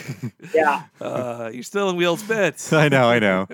Yeah. 0.55 0.83
Uh, 1.01 1.49
you're 1.53 1.61
still 1.63 1.89
in 1.91 1.95
Wheels 1.97 2.23
bits. 2.23 2.71
I 2.73 2.87
know, 2.89 3.09
I 3.09 3.19
know. 3.19 3.47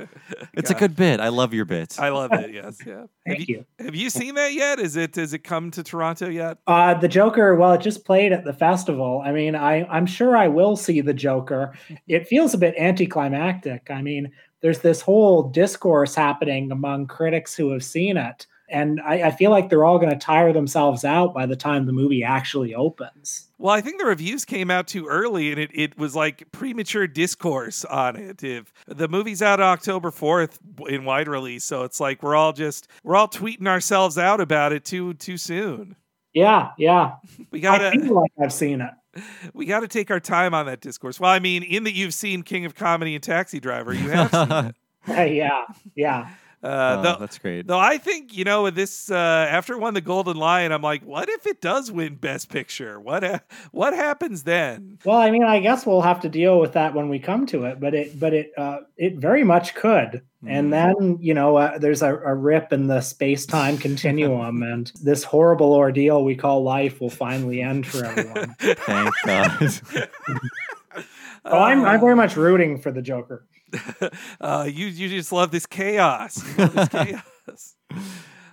It's 0.53 0.69
a 0.69 0.73
good 0.73 0.95
bit. 0.95 1.19
I 1.19 1.29
love 1.29 1.53
your 1.53 1.65
bits. 1.65 1.97
I 1.99 2.09
love 2.09 2.31
it. 2.33 2.53
Yes. 2.53 2.77
Yeah. 2.85 3.05
Thank 3.25 3.39
have 3.39 3.49
you. 3.49 3.65
Have 3.79 3.95
you 3.95 4.09
seen 4.09 4.35
that 4.35 4.53
yet? 4.53 4.79
Is 4.79 4.95
it 4.95 5.15
has 5.15 5.33
it 5.33 5.39
come 5.39 5.71
to 5.71 5.83
Toronto 5.83 6.29
yet? 6.29 6.59
Uh, 6.67 6.93
the 6.93 7.07
Joker, 7.09 7.55
well, 7.55 7.73
it 7.73 7.81
just 7.81 8.05
played 8.05 8.31
at 8.31 8.45
the 8.45 8.53
festival. 8.53 9.21
I 9.25 9.31
mean, 9.33 9.53
I, 9.55 9.83
I'm 9.85 10.05
sure 10.05 10.37
I 10.37 10.47
will 10.47 10.77
see 10.77 11.01
the 11.01 11.13
Joker. 11.13 11.73
It 12.07 12.27
feels 12.27 12.53
a 12.53 12.57
bit 12.57 12.75
anticlimactic. 12.77 13.87
I 13.89 14.01
mean, 14.01 14.31
there's 14.61 14.79
this 14.79 15.01
whole 15.01 15.43
discourse 15.43 16.15
happening 16.15 16.71
among 16.71 17.07
critics 17.07 17.55
who 17.55 17.71
have 17.71 17.83
seen 17.83 18.17
it. 18.17 18.45
And 18.71 19.01
I, 19.01 19.23
I 19.23 19.31
feel 19.31 19.49
like 19.49 19.69
they're 19.69 19.85
all 19.85 19.97
going 19.97 20.11
to 20.11 20.17
tire 20.17 20.53
themselves 20.53 21.03
out 21.03 21.33
by 21.33 21.45
the 21.45 21.55
time 21.55 21.85
the 21.85 21.91
movie 21.91 22.23
actually 22.23 22.75
opens. 22.75 23.47
Well, 23.57 23.73
I 23.73 23.81
think 23.81 23.99
the 23.99 24.05
reviews 24.05 24.45
came 24.45 24.69
out 24.69 24.87
too 24.87 25.07
early, 25.07 25.51
and 25.51 25.59
it, 25.59 25.71
it 25.73 25.97
was 25.97 26.15
like 26.15 26.49
premature 26.51 27.07
discourse 27.07 27.83
on 27.83 28.15
it. 28.15 28.43
If 28.43 28.71
the 28.87 29.07
movie's 29.07 29.41
out 29.41 29.59
October 29.59 30.11
fourth 30.11 30.59
in 30.87 31.03
wide 31.03 31.27
release, 31.27 31.63
so 31.63 31.83
it's 31.83 31.99
like 31.99 32.21
we're 32.23 32.35
all 32.35 32.53
just 32.53 32.87
we're 33.03 33.15
all 33.15 33.27
tweeting 33.27 33.67
ourselves 33.67 34.17
out 34.17 34.39
about 34.39 34.71
it 34.71 34.85
too 34.85 35.15
too 35.15 35.37
soon. 35.37 35.95
Yeah, 36.33 36.69
yeah. 36.77 37.15
We 37.51 37.59
gotta 37.59 37.91
feel 37.99 38.13
like 38.13 38.31
I've 38.41 38.53
seen 38.53 38.81
it. 38.81 38.91
We 39.53 39.65
gotta 39.65 39.87
take 39.87 40.11
our 40.11 40.19
time 40.19 40.53
on 40.53 40.65
that 40.67 40.81
discourse. 40.81 41.19
Well, 41.19 41.31
I 41.31 41.39
mean, 41.39 41.63
in 41.63 41.83
that 41.83 41.93
you've 41.93 42.13
seen 42.13 42.43
King 42.43 42.65
of 42.65 42.75
Comedy 42.75 43.15
and 43.15 43.23
Taxi 43.23 43.59
Driver, 43.59 43.93
you 43.93 44.09
have 44.09 44.31
seen 44.31 44.51
it. 44.51 44.75
Yeah, 45.07 45.65
yeah. 45.95 46.29
Uh, 46.61 46.97
Oh, 46.99 47.01
though, 47.01 47.15
that's 47.19 47.37
great. 47.37 47.67
Though 47.67 47.79
I 47.79 47.97
think 47.97 48.35
you 48.35 48.43
know 48.43 48.63
with 48.63 48.75
this 48.75 49.09
uh, 49.09 49.15
after 49.49 49.73
it 49.73 49.79
won 49.79 49.93
the 49.93 50.01
Golden 50.01 50.35
Lion, 50.35 50.71
I'm 50.71 50.81
like, 50.81 51.03
what 51.03 51.29
if 51.29 51.47
it 51.47 51.61
does 51.61 51.91
win 51.91 52.15
Best 52.15 52.49
Picture? 52.49 52.99
What 52.99 53.23
ha- 53.23 53.41
what 53.71 53.93
happens 53.93 54.43
then? 54.43 54.97
Well, 55.05 55.17
I 55.17 55.31
mean, 55.31 55.43
I 55.43 55.59
guess 55.59 55.85
we'll 55.85 56.01
have 56.01 56.19
to 56.21 56.29
deal 56.29 56.59
with 56.59 56.73
that 56.73 56.93
when 56.93 57.07
we 57.07 57.19
come 57.19 57.45
to 57.47 57.63
it, 57.65 57.79
but 57.79 57.93
it, 57.95 58.19
but 58.19 58.33
it, 58.33 58.51
uh, 58.57 58.79
it 58.97 59.15
very 59.17 59.43
much 59.43 59.73
could. 59.75 60.21
And 60.47 60.71
then, 60.71 61.17
you 61.19 61.33
know, 61.33 61.57
uh, 61.57 61.77
there's 61.79 62.01
a, 62.01 62.15
a 62.15 62.33
rip 62.33 62.71
in 62.71 62.87
the 62.87 63.01
space 63.01 63.45
time 63.45 63.77
continuum, 63.77 64.63
and 64.71 64.89
this 65.01 65.23
horrible 65.23 65.73
ordeal 65.73 66.23
we 66.23 66.35
call 66.35 66.63
life 66.63 67.01
will 67.01 67.09
finally 67.09 67.61
end 67.61 67.85
for 67.85 68.05
everyone. 68.05 68.55
Thank 68.59 69.13
God. 69.25 69.81
Oh, 71.45 71.57
I'm, 71.57 71.85
I'm 71.85 72.01
very 72.01 72.17
much 72.17 72.35
rooting 72.35 72.79
for 72.79 72.91
the 72.91 73.01
Joker. 73.01 73.45
uh, 74.41 74.67
you 74.71 74.87
you 74.87 75.09
just 75.09 75.31
love 75.31 75.51
this 75.51 75.65
chaos. 75.65 76.43
Love 76.57 76.73
this 76.73 76.89
chaos. 76.89 77.75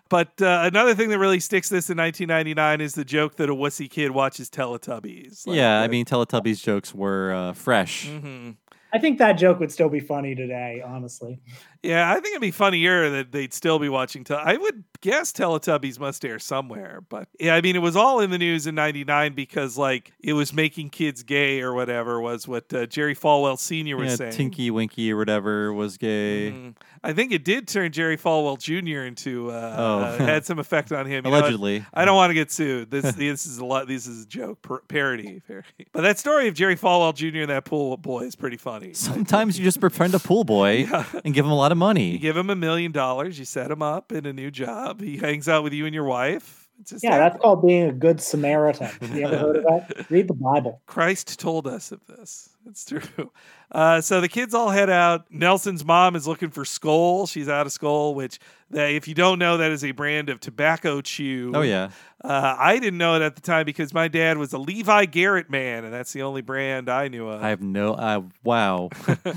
But 0.09 0.40
uh, 0.40 0.62
another 0.64 0.94
thing 0.94 1.09
that 1.10 1.18
really 1.18 1.40
sticks 1.40 1.68
this 1.68 1.90
in 1.90 1.98
1999 1.98 2.80
is 2.80 2.94
the 2.94 3.05
joke 3.05 3.36
that 3.36 3.51
a 3.51 3.55
wussy 3.55 3.90
kid 3.90 4.12
watches 4.12 4.48
Teletubbies. 4.48 5.47
Like, 5.47 5.56
yeah, 5.56 5.80
I 5.80 5.88
mean, 5.88 6.05
Teletubbies 6.05 6.62
jokes 6.62 6.94
were 6.94 7.32
uh, 7.34 7.52
fresh. 7.55 8.06
mhm. 8.06 8.56
I 8.93 8.98
think 8.98 9.18
that 9.18 9.32
joke 9.32 9.59
would 9.60 9.72
still 9.72 9.88
be 9.88 10.01
funny 10.01 10.34
today, 10.34 10.82
honestly. 10.84 11.40
Yeah, 11.87 12.11
I 12.11 12.15
think 12.15 12.29
it'd 12.29 12.41
be 12.41 12.51
funnier 12.51 13.09
that 13.11 13.33
they'd 13.33 13.55
still 13.55 13.79
be 13.79 13.89
watching. 13.89 14.25
Tel- 14.25 14.41
I 14.43 14.57
would 14.57 14.85
guess 15.01 15.33
Teletubbies 15.33 15.99
must 16.01 16.25
air 16.25 16.39
somewhere, 16.39 17.03
but 17.09 17.29
yeah, 17.39 17.55
I 17.55 17.61
mean, 17.61 17.77
it 17.77 17.81
was 17.83 17.97
all 17.97 18.21
in 18.21 18.31
the 18.31 18.39
news 18.39 18.67
in 18.67 18.75
'99 18.75 19.35
because 19.35 19.79
like 19.79 20.13
it 20.21 20.33
was 20.33 20.53
making 20.53 20.91
kids 20.91 21.23
gay 21.23 21.61
or 21.61 21.73
whatever 21.75 22.21
was 22.21 22.49
what 22.49 22.73
uh, 22.75 22.87
Jerry 22.87 23.15
Falwell 23.15 23.59
Sr. 23.59 23.97
was 23.97 24.11
Yeah, 24.11 24.17
saying. 24.17 24.33
Tinky 24.33 24.71
Winky 24.71 25.13
or 25.13 25.17
whatever 25.17 25.73
was 25.73 25.97
gay. 25.97 26.51
Mhm. 26.51 26.75
I 27.05 27.13
think 27.13 27.31
it 27.31 27.45
did 27.45 27.69
turn 27.69 27.93
Jerry 27.93 28.17
Falwell 28.17 28.59
Jr. 28.59 29.05
into 29.05 29.51
uh, 29.53 29.75
Oh. 29.79 29.99
uh, 30.01 30.19
had 30.19 30.45
some 30.45 30.59
effect 30.59 30.91
on 30.91 31.07
him. 31.07 31.25
You 31.25 31.31
know, 31.31 31.39
Allegedly. 31.39 31.85
I 31.95 32.05
don't 32.05 32.17
want 32.17 32.31
to 32.31 32.35
get 32.35 32.51
sued. 32.51 32.91
This 32.91 33.15
this 33.17 33.47
is 33.47 33.59
a 33.59 33.65
lot. 33.65 33.87
This 33.87 34.07
is 34.09 34.25
a 34.25 34.27
joke 34.27 34.61
par- 34.63 34.83
parody, 34.89 35.41
parody. 35.47 35.87
But 35.93 36.03
that 36.03 36.19
story 36.19 36.49
of 36.49 36.55
Jerry 36.55 36.75
Falwell 36.77 37.15
Jr. 37.15 37.43
and 37.43 37.51
that 37.51 37.65
pool 37.65 37.97
boy 37.97 38.23
is 38.25 38.35
pretty 38.35 38.57
funny. 38.57 38.93
Sometimes 38.95 39.57
you 39.59 39.65
just 39.65 39.79
befriend 39.79 40.15
a 40.15 40.19
pool 40.19 40.43
boy 40.43 40.89
and 41.25 41.33
give 41.33 41.45
him 41.45 41.53
a 41.53 41.57
lot 41.57 41.71
of 41.71 41.76
You 41.77 41.81
money. 41.81 42.12
You 42.12 42.19
give 42.19 42.39
him 42.39 42.48
a 42.48 42.57
million 42.57 42.90
dollars. 42.90 43.39
You 43.39 43.44
set 43.44 43.70
him 43.70 43.82
up 43.82 44.11
in 44.11 44.24
a 44.24 44.32
new 44.32 44.51
job. 44.51 45.03
He 45.03 45.19
hangs 45.19 45.47
out 45.47 45.62
with 45.62 45.74
you 45.74 45.85
and 45.85 45.94
your 45.94 46.05
wife. 46.05 46.65
It's 46.81 46.90
just 46.90 47.05
Yeah, 47.05 47.19
that's 47.19 47.39
called 47.40 47.66
being 47.66 47.89
a 47.89 47.93
good 47.93 48.20
Samaritan. 48.20 48.90
You 49.15 49.27
ever 49.27 49.39
heard 49.39 49.57
of 49.57 49.65
that? 49.65 50.07
Read 50.11 50.28
the 50.28 50.35
Bible. 50.35 50.82
Christ 50.86 51.39
told 51.39 51.66
us 51.66 51.93
of 51.93 52.01
this. 52.07 52.51
It's 52.69 52.85
true. 52.85 53.31
Uh, 53.70 54.01
so 54.01 54.20
the 54.20 54.28
kids 54.28 54.55
all 54.55 54.70
head 54.70 54.90
out. 54.90 55.27
Nelson's 55.31 55.85
mom 55.85 56.16
is 56.16 56.27
looking 56.27 56.51
for 56.51 56.65
Skoal. 56.65 57.27
She's 57.28 57.48
out 57.48 57.66
of 57.66 57.73
Skoal, 57.73 58.15
which, 58.15 58.40
they, 58.70 58.97
if 58.97 59.07
you 59.07 59.15
don't 59.15 59.39
know, 59.39 59.57
that 59.59 59.70
is 59.70 59.85
a 59.85 59.93
brand 59.93 60.31
of 60.31 60.40
tobacco 60.40 61.01
chew. 61.01 61.53
Oh, 61.55 61.62
yeah. 61.62 61.90
Uh, 62.23 62.57
I 62.59 62.78
didn't 62.78 62.98
know 62.98 63.15
it 63.15 63.23
at 63.23 63.36
the 63.36 63.40
time 63.40 63.66
because 63.66 63.94
my 63.94 64.09
dad 64.09 64.36
was 64.36 64.53
a 64.53 64.59
Levi 64.59 65.05
Garrett 65.07 65.48
man, 65.48 65.85
and 65.85 65.94
that's 65.94 66.12
the 66.12 66.23
only 66.23 66.43
brand 66.43 66.89
I 66.89 67.07
knew 67.09 67.28
of. 67.28 67.43
I 67.43 67.51
have 67.51 67.62
no. 67.62 67.94
Uh, 67.94 68.23
wow. 68.43 68.90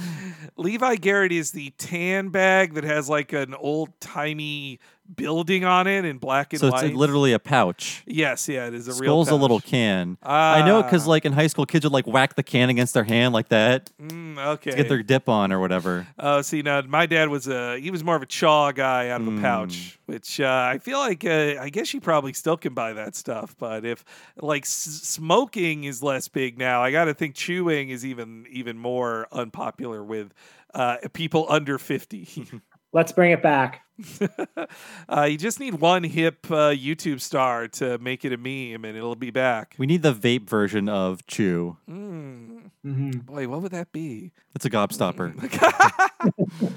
Levi 0.58 0.96
Garrett 0.96 1.32
is 1.32 1.52
the 1.52 1.70
tan 1.78 2.30
bag 2.30 2.74
that 2.74 2.84
has 2.84 3.10
like 3.10 3.32
an 3.34 3.54
old 3.54 4.00
timey 4.00 4.80
building 5.16 5.66
on 5.66 5.88
it 5.88 6.06
in 6.06 6.18
black 6.18 6.54
and 6.54 6.62
white. 6.62 6.80
so 6.80 6.86
it's 6.86 6.96
literally 6.96 7.34
a 7.34 7.40
pouch. 7.40 8.04
yes, 8.06 8.48
yeah, 8.48 8.68
it 8.68 8.74
is 8.74 8.88
a 8.88 8.92
real. 8.94 9.14
Skoal's 9.24 9.30
a 9.30 9.36
little 9.36 9.60
pouch. 9.60 9.70
can. 9.70 10.18
I 10.24 10.66
know 10.66 10.80
it 10.80 10.84
because, 10.84 11.06
Ah. 11.08 11.10
like 11.12 11.26
in 11.26 11.34
high 11.34 11.48
school, 11.48 11.66
kids 11.66 11.86
would 11.86 11.94
like 11.94 12.06
whack 12.08 12.36
the 12.36 12.44
can 12.44 12.70
against 12.70 12.94
their 12.94 13.04
hand 13.04 13.34
like 13.34 13.50
that 13.50 13.90
Mm, 14.02 14.38
okay. 14.38 14.72
to 14.72 14.78
get 14.78 14.88
their 14.90 15.02
dip 15.04 15.28
on 15.28 15.52
or 15.52 15.60
whatever. 15.60 16.08
Oh, 16.20 16.42
see, 16.42 16.62
now 16.62 16.82
my 16.82 17.06
dad 17.06 17.30
was 17.30 17.48
a 17.48 17.80
he 17.80 17.92
was 17.92 18.04
more 18.04 18.16
of 18.16 18.22
a 18.22 18.28
chaw 18.28 18.72
guy 18.72 19.10
out 19.10 19.22
of 19.22 19.28
a 19.28 19.32
Hmm. 19.32 19.42
pouch, 19.42 20.00
which 20.06 20.40
uh, 20.40 20.70
I 20.74 20.78
feel 20.78 21.00
like 21.00 21.26
uh, 21.26 21.56
I 21.60 21.70
guess 21.70 21.94
you 21.94 22.02
probably 22.02 22.34
still 22.34 22.58
can 22.58 22.74
buy 22.74 22.94
that 22.94 23.16
stuff. 23.16 23.56
But 23.58 23.86
if 23.86 24.04
like 24.38 24.64
s- 24.64 24.70
smoking 25.04 25.84
is 25.86 26.02
less 26.04 26.28
big 26.28 26.58
now, 26.58 26.82
I 26.84 26.92
got 26.92 27.06
to 27.06 27.14
think 27.14 27.36
chewing 27.36 27.90
is 27.90 28.06
even 28.06 28.46
even 28.52 28.78
more 28.78 29.28
unpopular 29.32 30.04
with 30.04 30.34
uh, 30.74 30.98
people 31.14 31.46
under 31.50 31.78
fifty. 31.78 32.28
Let's 32.94 33.12
bring 33.12 33.32
it 33.32 33.42
back. 33.44 33.82
uh, 35.10 35.24
you 35.24 35.38
just 35.38 35.60
need 35.60 35.76
one 35.76 36.04
hip 36.04 36.46
uh, 36.50 36.72
YouTube 36.72 37.22
star 37.22 37.68
to 37.68 37.98
make 38.00 38.24
it 38.26 38.34
a 38.34 38.38
meme, 38.38 38.86
and 38.86 38.98
it'll 38.98 39.16
be 39.16 39.32
back. 39.32 39.76
We 39.78 39.86
need 39.86 40.02
the 40.04 40.14
vape 40.14 40.50
version 40.50 40.88
of 40.90 41.26
Chew. 41.28 41.78
Mm. 41.90 42.72
Mhm. 42.86 43.26
Boy, 43.26 43.48
what 43.48 43.62
would 43.62 43.72
that 43.72 43.92
be? 43.92 44.32
It's 44.56 44.66
a 44.66 44.70
gobstopper. 44.70 45.34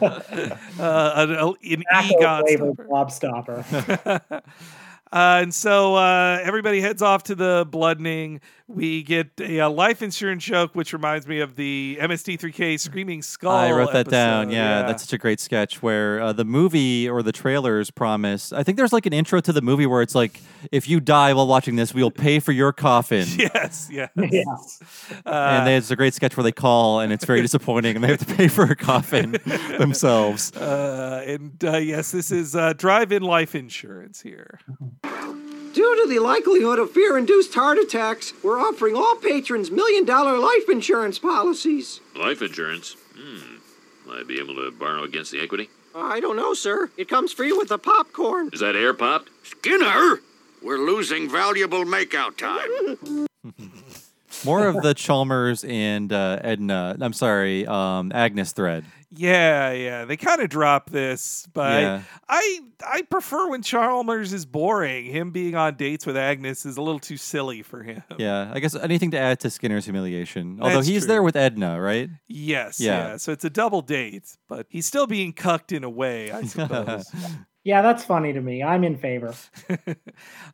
uh, 0.81 1.13
an, 1.17 1.31
an 1.31 1.55
e 1.63 1.77
gobstopper. 2.21 2.77
gobstopper. 2.89 4.43
Uh, 5.13 5.41
and 5.43 5.55
so 5.55 5.95
uh, 5.95 6.41
everybody 6.43 6.81
heads 6.81 7.03
off 7.03 7.25
to 7.25 7.35
the 7.35 7.67
bloodening. 7.71 8.41
We 8.75 9.03
get 9.03 9.29
a, 9.39 9.61
uh 9.61 9.71
life 9.71 10.01
insurance 10.03 10.45
joke, 10.45 10.75
which 10.75 10.93
reminds 10.93 11.27
me 11.27 11.41
of 11.41 11.57
the 11.57 11.99
MST3K 12.01 12.81
Screaming 12.81 13.21
Skull. 13.21 13.51
I 13.53 13.71
wrote 13.71 13.93
that 13.93 14.09
down. 14.09 14.45
episode. 14.45 14.55
Yeah, 14.57 14.83
that's 14.83 15.03
such 15.05 15.13
a 15.13 15.19
great 15.19 15.41
sketch 15.41 15.83
where 15.83 16.21
uh, 16.23 16.33
the 16.33 16.45
movie 16.45 17.09
or 17.09 17.23
the 17.23 17.33
trailers 17.33 17.91
promise. 17.91 18.53
I 18.53 18.63
think 18.63 18.79
there's 18.79 18.93
like 18.93 19.05
an 19.05 19.13
intro 19.13 19.41
to 19.41 19.53
the 19.53 19.61
movie 19.61 19.85
where 19.87 20.01
it's 20.01 20.15
like, 20.15 20.41
if 20.71 20.89
you 20.89 21.01
die 21.01 21.35
while 21.35 21.47
watching 21.47 21.77
this, 21.77 21.93
we'll 21.93 22.11
pay 22.11 22.41
for 22.41 22.53
your 22.53 22.73
coffin. 22.73 23.27
yes, 23.37 23.89
yes. 23.91 24.09
yeah. 24.17 24.43
Uh, 25.27 25.31
and 25.31 25.67
there's 25.67 25.91
a 25.91 25.97
great 25.97 26.15
sketch 26.15 26.37
where 26.37 26.45
they 26.45 26.53
call 26.53 27.01
and 27.01 27.13
it's 27.13 27.25
very 27.27 27.43
disappointing 27.43 27.95
and 27.97 28.03
they 28.05 28.09
have 28.09 28.27
to 28.27 28.35
pay 28.35 28.49
for 28.49 28.65
a 28.65 28.77
coffin 28.77 29.33
themselves. 29.79 30.51
uh, 30.57 31.23
and 31.27 31.63
uh, 31.65 31.77
yes, 31.77 32.11
this 32.11 32.31
is 32.31 32.57
uh, 32.57 32.73
drive-in 32.73 33.23
life 33.23 33.55
insurance 33.55 34.23
here. 34.23 34.61
Due 35.73 36.03
to 36.03 36.09
the 36.09 36.19
likelihood 36.19 36.79
of 36.79 36.91
fear 36.91 37.17
induced 37.17 37.55
heart 37.55 37.79
attacks, 37.79 38.35
we're 38.43 38.61
offering 38.61 38.95
all 38.95 39.17
patrons 39.17 39.71
million 39.71 40.05
dollar 40.05 40.39
life 40.39 40.69
insurance 40.69 41.19
policies. 41.19 42.01
Life 42.15 42.43
insurance? 42.43 42.97
Hmm. 43.17 43.57
Might 44.07 44.27
be 44.27 44.39
able 44.39 44.55
to 44.57 44.71
borrow 44.71 45.03
against 45.05 45.33
the 45.33 45.41
equity? 45.41 45.71
I 45.95 46.21
don't 46.21 46.37
know, 46.37 46.53
sir. 46.53 46.91
It 46.99 47.09
comes 47.09 47.33
free 47.33 47.53
with 47.53 47.69
the 47.69 47.79
popcorn. 47.79 48.51
Is 48.53 48.61
that 48.61 48.77
air 48.77 48.93
popped? 48.93 49.31
Skinner, 49.45 50.21
we're 50.63 50.79
losing 50.79 51.31
valuable 51.31 51.85
makeout 51.85 52.37
time. 52.37 53.29
More 54.45 54.67
of 54.67 54.83
the 54.83 54.93
Chalmers 54.95 55.65
and 55.65 56.13
uh, 56.13 56.39
Edna, 56.43 56.97
I'm 57.01 57.13
sorry, 57.13 57.67
um, 57.67 58.11
Agnes 58.13 58.53
thread. 58.53 58.85
Yeah, 59.15 59.73
yeah. 59.73 60.05
They 60.07 60.17
kind 60.17 60.41
of 60.41 60.49
drop 60.49 60.89
this, 60.91 61.47
but 61.53 61.83
Yeah. 61.83 62.03
I 62.29 62.61
I 62.87 63.03
prefer 63.03 63.51
when 63.51 63.63
Chalmers 63.63 64.33
is 64.33 64.47
boring. 64.47 65.05
Him 65.07 65.31
being 65.33 65.55
on 65.55 65.75
dates 65.77 66.07
with 66.07 66.17
Agnes 66.17 66.65
is 66.65 66.77
a 66.79 66.83
little 66.83 66.99
too 66.99 67.17
silly 67.19 67.63
for 67.63 67.83
him. 67.83 68.03
Yeah, 68.19 68.51
I 68.55 68.59
guess 68.61 68.75
anything 68.75 69.11
to 69.11 69.19
add 69.19 69.41
to 69.41 69.51
Skinner's 69.51 69.85
humiliation. 69.85 70.59
Although 70.61 70.77
That's 70.77 70.87
he's 70.87 71.03
true. 71.03 71.09
there 71.09 71.23
with 71.23 71.37
Edna, 71.37 71.81
right? 71.81 72.09
Yes, 72.27 72.81
Yeah. 72.81 73.09
yeah. 73.11 73.17
So 73.19 73.33
it's 73.33 73.45
a 73.45 73.51
double 73.51 73.83
date, 73.83 74.37
but 74.49 74.67
he's 74.71 74.87
still 74.87 75.07
being 75.07 75.33
cucked 75.35 75.73
in 75.73 75.85
a 75.85 75.91
way, 75.91 76.31
I 76.33 76.45
suppose. 76.45 77.11
Yeah, 77.65 77.81
that's 77.81 78.05
funny 78.05 78.33
to 78.33 78.41
me. 78.41 78.61
I'm 78.65 78.83
in 78.83 78.97
favor. 78.97 79.35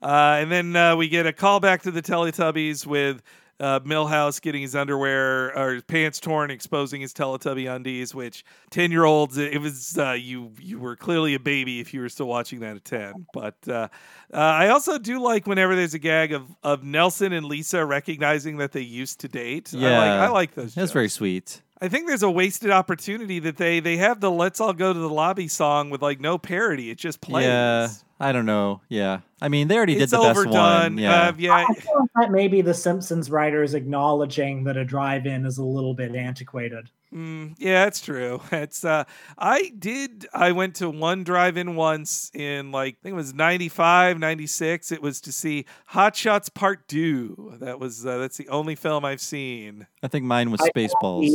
Uh, 0.02 0.36
and 0.40 0.52
then 0.52 0.76
uh, 0.76 0.94
we 0.94 1.08
get 1.08 1.26
a 1.26 1.32
callback 1.32 1.80
to 1.82 1.90
the 1.90 2.02
Teletubbies 2.02 2.86
with 2.86 3.22
uh, 3.60 3.80
Milhouse 3.80 4.40
getting 4.40 4.62
his 4.62 4.74
underwear 4.76 5.56
or 5.58 5.74
his 5.74 5.82
pants 5.82 6.20
torn, 6.20 6.50
exposing 6.50 7.00
his 7.00 7.12
Teletubby 7.12 7.72
undies. 7.74 8.14
Which 8.14 8.44
ten 8.70 8.90
year 8.90 9.04
olds, 9.04 9.36
it 9.36 9.60
was 9.60 9.96
uh, 9.98 10.12
you 10.12 10.52
you 10.60 10.78
were 10.78 10.96
clearly 10.96 11.34
a 11.34 11.40
baby 11.40 11.80
if 11.80 11.92
you 11.92 12.00
were 12.00 12.08
still 12.08 12.26
watching 12.26 12.60
that 12.60 12.76
at 12.76 12.84
ten. 12.84 13.26
But 13.32 13.56
uh, 13.66 13.88
uh, 14.32 14.36
I 14.36 14.68
also 14.68 14.98
do 14.98 15.20
like 15.20 15.46
whenever 15.46 15.74
there's 15.74 15.94
a 15.94 15.98
gag 15.98 16.32
of 16.32 16.46
of 16.62 16.82
Nelson 16.84 17.32
and 17.32 17.46
Lisa 17.46 17.84
recognizing 17.84 18.58
that 18.58 18.72
they 18.72 18.80
used 18.82 19.20
to 19.20 19.28
date. 19.28 19.70
I 19.74 19.76
like, 19.76 19.82
Yeah. 19.82 20.24
I 20.24 20.28
like 20.28 20.54
those. 20.54 20.74
That's 20.74 20.92
very 20.92 21.08
sweet. 21.08 21.62
I 21.80 21.86
think 21.86 22.08
there's 22.08 22.24
a 22.24 22.30
wasted 22.30 22.70
opportunity 22.70 23.38
that 23.38 23.56
they 23.56 23.78
they 23.80 23.98
have 23.98 24.20
the 24.20 24.30
"Let's 24.30 24.60
All 24.60 24.72
Go 24.72 24.92
to 24.92 24.98
the 24.98 25.08
Lobby" 25.08 25.46
song 25.46 25.90
with 25.90 26.02
like 26.02 26.20
no 26.20 26.36
parody. 26.36 26.90
It 26.90 26.98
just 26.98 27.20
plays. 27.20 27.44
Yeah, 27.46 27.88
I 28.18 28.32
don't 28.32 28.46
know. 28.46 28.80
Yeah, 28.88 29.20
I 29.40 29.48
mean 29.48 29.68
they 29.68 29.76
already 29.76 29.94
It's 29.96 30.10
did 30.10 30.18
the 30.18 30.22
best 30.22 30.38
overdone. 30.38 30.54
one. 30.54 30.98
Yeah, 30.98 31.28
Uh, 31.28 31.32
yeah. 31.38 31.54
I 31.68 31.74
feel 31.74 32.00
like 32.00 32.10
that 32.16 32.30
maybe 32.32 32.60
the 32.60 32.74
Simpsons 32.74 33.30
writers 33.30 33.74
acknowledging 33.74 34.64
that 34.64 34.76
a 34.76 34.84
drive-in 34.84 35.46
is 35.46 35.58
a 35.58 35.64
little 35.64 35.94
bit 35.94 36.14
antiquated. 36.14 36.90
Mm, 37.14 37.54
yeah, 37.58 37.84
that's 37.84 38.00
true. 38.00 38.40
It's 38.52 38.84
uh 38.84 39.04
I 39.38 39.72
did 39.78 40.26
I 40.34 40.52
went 40.52 40.74
to 40.76 40.90
one 40.90 41.24
drive-in 41.24 41.74
once 41.76 42.30
in 42.34 42.70
like 42.72 42.96
I 42.96 42.98
think 43.02 43.12
it 43.14 43.16
was 43.16 43.32
95, 43.32 44.18
96. 44.18 44.92
It 44.92 45.00
was 45.00 45.20
to 45.22 45.32
see 45.32 45.64
Hot 45.86 46.14
Shots 46.16 46.48
Part 46.50 46.86
2. 46.88 47.54
That 47.60 47.80
was 47.80 48.04
uh, 48.04 48.18
that's 48.18 48.36
the 48.36 48.48
only 48.48 48.74
film 48.74 49.04
I've 49.06 49.20
seen. 49.22 49.86
I 50.02 50.08
think 50.08 50.26
mine 50.26 50.50
was 50.50 50.60
Spaceballs. 50.60 51.32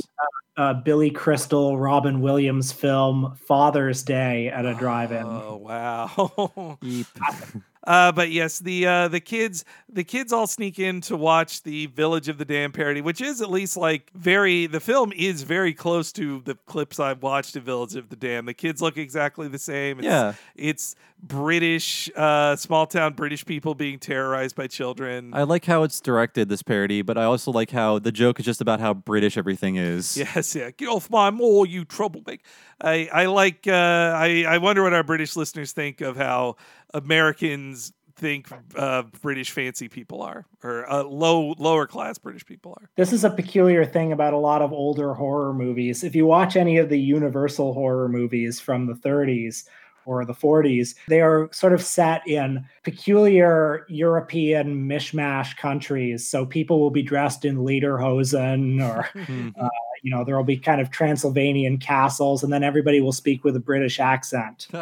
uh, 0.58 0.62
uh, 0.62 0.74
Billy 0.76 1.10
Crystal, 1.10 1.80
Robin 1.80 2.22
Williams 2.22 2.72
film 2.72 3.36
Father's 3.48 4.04
Day 4.04 4.50
at 4.50 4.68
a 4.68 4.76
drive-in. 4.76 5.26
Oh 5.26 5.56
wow. 5.58 6.78
Uh, 7.86 8.12
but 8.14 8.30
yes, 8.32 8.60
the 8.60 8.86
uh, 8.88 9.08
the 9.10 9.20
kids 9.20 9.66
the 9.90 10.04
kids 10.06 10.32
all 10.32 10.48
sneak 10.48 10.80
in 10.80 11.02
to 11.02 11.18
watch 11.18 11.64
the 11.64 11.88
Village 11.88 12.30
of 12.30 12.38
the 12.38 12.46
Damned 12.46 12.74
parody, 12.74 13.02
which 13.02 13.20
is 13.20 13.42
at 13.42 13.52
least 13.52 13.76
like 13.76 14.10
very 14.14 14.68
the 14.68 14.80
film 14.80 15.12
is 15.16 15.44
very 15.44 15.74
close 15.74 16.12
to 16.14 16.42
the 16.46 16.56
clips 16.66 17.00
I've 17.00 17.22
watched 17.22 17.56
of 17.58 17.64
Village 17.64 17.96
of 17.96 18.08
the 18.10 18.16
Damned. 18.16 18.48
The 18.48 18.54
kids 18.54 18.82
look 18.82 18.98
exactly 18.98 19.48
the 19.50 19.60
same. 19.60 20.00
It's, 20.00 20.06
Yeah. 20.06 20.34
it's 20.56 20.96
British 21.24 22.10
uh, 22.18 22.56
small 22.58 22.86
town 22.86 23.14
British 23.14 23.46
people 23.46 23.76
being 23.76 23.98
terrorized 23.98 24.58
by 24.58 24.68
children. 24.68 25.34
I 25.34 25.44
like 25.44 25.64
how 25.64 25.84
it's 25.84 26.02
directed 26.02 26.50
this 26.50 26.62
parody, 26.62 27.02
but 27.02 27.18
I 27.18 27.24
also 27.24 27.52
like 27.52 27.72
how 27.72 27.98
the 27.98 28.12
joke 28.12 28.40
is 28.40 28.46
just 28.46 28.60
about 28.60 28.82
how 28.82 28.94
British 28.94 29.38
everything 29.38 29.78
is. 29.78 30.18
Yes, 30.24 30.56
yeah. 30.56 30.72
Get 30.72 30.88
off 30.88 31.10
my 31.10 31.32
moor, 31.32 31.66
you 31.66 31.84
troublemaker. 31.86 32.42
I, 32.82 33.10
I 33.14 33.26
like. 33.26 33.68
Uh, 33.68 33.72
I 33.72 34.46
I 34.48 34.58
wonder 34.58 34.82
what 34.82 34.94
our 34.94 35.04
British 35.04 35.36
listeners 35.36 35.74
think 35.74 36.02
of 36.02 36.16
how 36.16 36.56
Americans 36.94 37.92
think 38.16 38.48
uh, 38.76 39.04
British 39.22 39.52
fancy 39.52 39.90
people 39.90 40.22
are, 40.22 40.46
or 40.64 40.90
uh, 40.90 41.04
low 41.04 41.54
lower 41.58 41.86
class 41.86 42.18
British 42.18 42.46
people 42.46 42.76
are. 42.80 42.90
This 42.96 43.12
is 43.12 43.24
a 43.24 43.30
peculiar 43.30 43.86
thing 43.86 44.12
about 44.12 44.34
a 44.34 44.38
lot 44.38 44.62
of 44.62 44.72
older 44.72 45.14
horror 45.14 45.54
movies. 45.54 46.04
If 46.04 46.16
you 46.16 46.26
watch 46.26 46.56
any 46.56 46.78
of 46.78 46.90
the 46.90 47.00
Universal 47.00 47.74
horror 47.74 48.08
movies 48.08 48.60
from 48.60 48.88
the 48.88 48.94
30s 48.94 49.66
or 50.06 50.26
the 50.26 50.34
40s, 50.34 50.96
they 51.08 51.22
are 51.22 51.50
sort 51.52 51.74
of 51.74 51.82
set 51.82 52.28
in 52.28 52.66
peculiar 52.84 53.86
European 53.90 54.88
mishmash 54.88 55.56
countries. 55.58 56.28
So 56.28 56.46
people 56.46 56.80
will 56.80 56.92
be 56.92 57.04
dressed 57.04 57.46
in 57.46 57.58
lederhosen 57.58 58.82
or, 58.82 59.10
uh, 59.62 59.70
you 60.04 60.12
know, 60.12 60.24
there 60.24 60.36
will 60.36 60.44
be 60.44 60.58
kind 60.58 60.82
of 60.82 60.92
Transylvanian 60.92 61.78
castles, 61.78 62.44
and 62.44 62.52
then 62.52 62.64
everybody 62.64 63.00
will 63.00 63.14
speak 63.14 63.44
with 63.44 63.56
a 63.56 63.60
British 63.60 64.00
accent. 64.00 64.68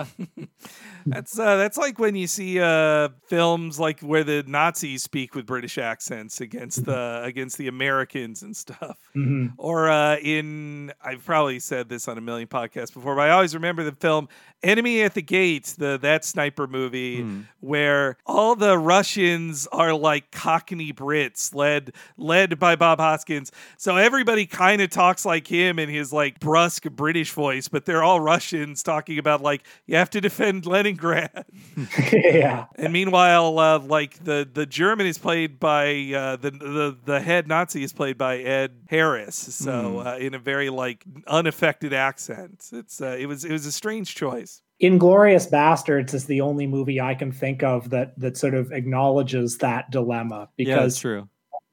That's 1.06 1.38
uh, 1.38 1.58
that's 1.58 1.78
like 1.78 2.00
when 2.00 2.16
you 2.16 2.28
see 2.28 2.60
uh, 2.60 3.10
films 3.28 3.80
like 3.80 4.02
where 4.02 4.24
the 4.24 4.44
Nazis 4.48 5.04
speak 5.04 5.36
with 5.36 5.46
British 5.46 5.78
accents 5.78 6.42
against 6.42 6.86
the 6.86 7.22
against 7.24 7.58
the 7.58 7.68
Americans 7.68 8.42
and 8.44 8.56
stuff. 8.56 8.98
Mhm. 9.16 9.54
Or 9.58 9.90
uh, 9.90 10.18
in 10.18 10.92
I've 11.04 11.26
probably 11.26 11.60
said 11.60 11.90
this 11.90 12.08
on 12.08 12.18
a 12.18 12.22
million 12.22 12.48
podcasts 12.48 12.94
before, 12.94 13.16
but 13.16 13.22
I 13.22 13.32
always 13.32 13.54
remember 13.54 13.84
the 13.84 13.92
film 13.94 14.28
Enemy 14.64 15.02
at 15.02 15.16
the 15.16 15.22
Gate, 15.24 15.74
the 15.78 15.98
that 16.02 16.24
sniper 16.24 16.68
movie 16.68 17.26
where 17.62 18.18
all 18.26 18.56
the 18.56 18.78
Russians 18.78 19.68
are 19.72 19.94
like 19.94 20.32
Cockney 20.32 20.94
Brits 20.94 21.54
led 21.56 21.94
led 22.18 22.60
by 22.60 22.76
Bob 22.76 23.00
Hoskins. 23.00 23.52
So 23.78 23.98
everybody 23.98 24.46
kind 24.46 24.82
of 24.82 24.90
talks 24.92 25.26
like 25.26 25.48
him 25.48 25.80
in 25.80 25.90
his 25.90 26.14
like 26.14 26.40
brusque 26.40 26.84
British 26.92 27.32
voice, 27.32 27.68
but 27.68 27.86
they're 27.86 28.04
all 28.04 28.20
Russians 28.20 28.84
talking 28.84 29.18
about 29.18 29.42
like 29.42 29.64
you 29.88 29.96
have 29.96 30.10
to 30.12 30.22
defend 30.22 30.66
Leningrad. 30.92 31.46
yeah. 32.14 32.66
And 32.76 32.92
meanwhile, 32.94 33.58
uh, 33.60 33.80
like 33.80 34.24
the 34.24 34.48
the 34.52 34.66
German 34.66 35.06
is 35.06 35.18
played 35.18 35.60
by 35.60 36.12
uh, 36.16 36.36
the 36.38 36.52
the 36.52 36.98
the 37.06 37.20
head 37.22 37.48
Nazi 37.48 37.84
is 37.84 37.94
played 37.94 38.18
by 38.18 38.38
Ed 38.40 38.72
Harris. 38.90 39.36
So 39.36 39.72
Mm. 39.72 40.06
uh, 40.06 40.18
in 40.18 40.34
a 40.34 40.40
very 40.40 40.70
like 40.70 41.04
unaffected 41.28 41.94
accent. 41.94 42.68
It's 42.72 43.02
uh, 43.02 43.16
it 43.20 43.26
was 43.26 43.46
it 43.46 43.52
was 43.52 43.66
a 43.66 43.72
strange 43.72 44.16
choice. 44.16 44.62
Inglourious 44.82 45.50
Basterds 45.50 46.14
is 46.14 46.26
the 46.26 46.42
only 46.42 46.66
movie 46.66 47.00
I 47.00 47.14
can 47.14 47.32
think 47.32 47.62
of 47.64 47.92
that 47.92 48.20
that 48.20 48.36
sort 48.38 48.54
of 48.56 48.72
acknowledges 48.72 49.60
that 49.60 49.92
dilemma 49.92 50.50
yeah, 50.58 50.76
that's 50.76 50.96
because 50.96 51.00
true. 51.00 51.30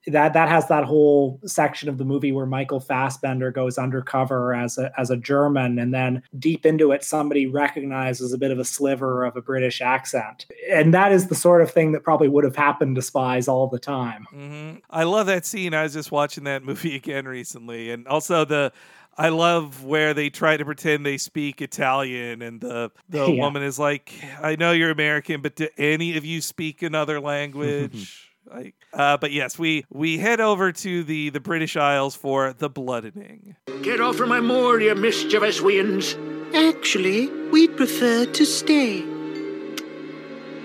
That 0.09 0.33
that 0.33 0.49
has 0.49 0.69
that 0.69 0.85
whole 0.85 1.41
section 1.45 1.89
of 1.89 1.99
the 1.99 2.05
movie 2.05 2.33
where 2.33 2.47
Michael 2.47 2.81
Fassbender 2.81 3.51
goes 3.51 3.79
undercover 3.79 4.55
as 4.55 4.79
a 4.79 4.93
as 4.99 5.11
a 5.11 5.17
German 5.17 5.79
and 5.79 5.93
then 5.95 6.23
deep 6.39 6.65
into 6.67 6.93
it 6.93 7.05
somebody 7.05 7.47
recognizes 7.47 8.33
a 8.33 8.39
bit 8.39 8.51
of 8.51 8.59
a 8.59 8.65
sliver 8.65 9.25
of 9.25 9.37
a 9.37 9.43
British 9.43 9.81
accent. 9.81 10.47
And 10.71 10.93
that 10.95 11.13
is 11.13 11.29
the 11.29 11.35
sort 11.35 11.63
of 11.63 11.71
thing 11.71 11.93
that 11.93 12.03
probably 12.03 12.29
would 12.29 12.45
have 12.45 12.57
happened 12.57 12.97
to 12.97 13.03
spies 13.03 13.49
all 13.49 13.67
the 13.69 13.79
time. 13.79 14.27
hmm 14.31 14.77
I 14.91 15.05
love 15.05 15.27
that 15.27 15.45
scene. 15.47 15.75
I 15.75 15.83
was 15.83 15.93
just 15.93 16.11
watching 16.13 16.45
that 16.45 16.63
movie 16.65 16.97
again 17.03 17.27
recently, 17.27 17.91
and 17.91 18.07
also 18.09 18.45
the. 18.45 18.73
I 19.21 19.31
love 19.31 19.83
where 19.83 20.15
they 20.15 20.31
try 20.31 20.57
to 20.57 20.65
pretend 20.65 21.05
they 21.05 21.19
speak 21.19 21.61
Italian, 21.61 22.41
and 22.41 22.61
the 22.61 22.93
the 23.09 23.19
Yeah. 23.33 23.43
woman 23.43 23.65
is 23.65 23.77
like, 23.77 24.13
"I 24.41 24.55
know 24.55 24.71
you're 24.71 24.93
American, 24.93 25.41
but 25.43 25.57
do 25.57 25.67
any 25.77 26.17
of 26.17 26.25
you 26.25 26.41
speak 26.41 26.83
another 26.83 27.21
language?" 27.33 28.28
Like, 28.51 28.75
uh, 28.93 29.17
but 29.17 29.33
yes, 29.33 29.59
we 29.59 29.85
we 29.91 30.19
head 30.19 30.41
over 30.41 30.73
to 30.73 31.05
the 31.05 31.31
the 31.31 31.41
British 31.41 31.77
Isles 31.77 32.15
for 32.17 32.53
the 32.53 32.69
bloodening. 32.69 33.57
Get 33.83 34.01
off 34.01 34.17
from 34.17 34.29
my 34.29 34.41
moor, 34.41 34.81
you 34.81 34.95
mischievous 34.95 35.61
winds. 35.61 36.17
Actually, 36.55 37.29
we'd 37.51 37.77
prefer 37.77 38.25
to 38.25 38.45
stay. 38.45 39.05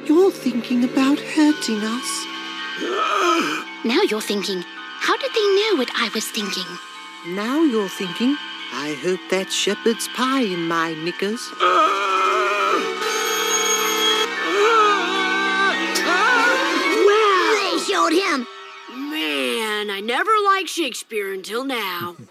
You're 0.05 0.31
thinking 0.31 0.83
about 0.83 1.19
hurting 1.19 1.81
us. 1.83 2.25
Now 3.85 4.01
you're 4.09 4.21
thinking, 4.21 4.63
how 5.01 5.17
did 5.17 5.31
they 5.35 5.41
know 5.41 5.75
what 5.75 5.89
I 5.93 6.09
was 6.15 6.25
thinking? 6.29 6.63
Now 7.35 7.61
you're 7.63 7.89
thinking, 7.89 8.37
I 8.71 8.97
hope 9.03 9.19
that 9.29 9.51
shepherd's 9.51 10.07
pie 10.15 10.43
in 10.43 10.69
my 10.69 10.93
knickers. 10.93 11.41
I 19.93 19.99
never 19.99 20.31
liked 20.43 20.69
Shakespeare 20.69 21.31
until 21.31 21.63
now. 21.63 22.15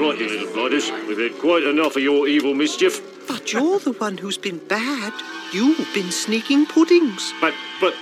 Right, 0.00 0.18
you 0.18 0.26
little 0.26 0.52
blighters. 0.52 0.90
We've 1.06 1.18
had 1.18 1.38
quite 1.38 1.62
enough 1.62 1.94
of 1.94 2.02
your 2.02 2.26
evil 2.26 2.54
mischief. 2.54 3.28
But 3.28 3.52
you're 3.52 3.78
the 3.78 3.92
one 3.92 4.16
who's 4.16 4.38
been 4.38 4.58
bad. 4.58 5.12
You've 5.52 5.86
been 5.94 6.10
sneaking 6.10 6.66
puddings. 6.66 7.32
But, 7.40 7.54
but, 7.80 7.94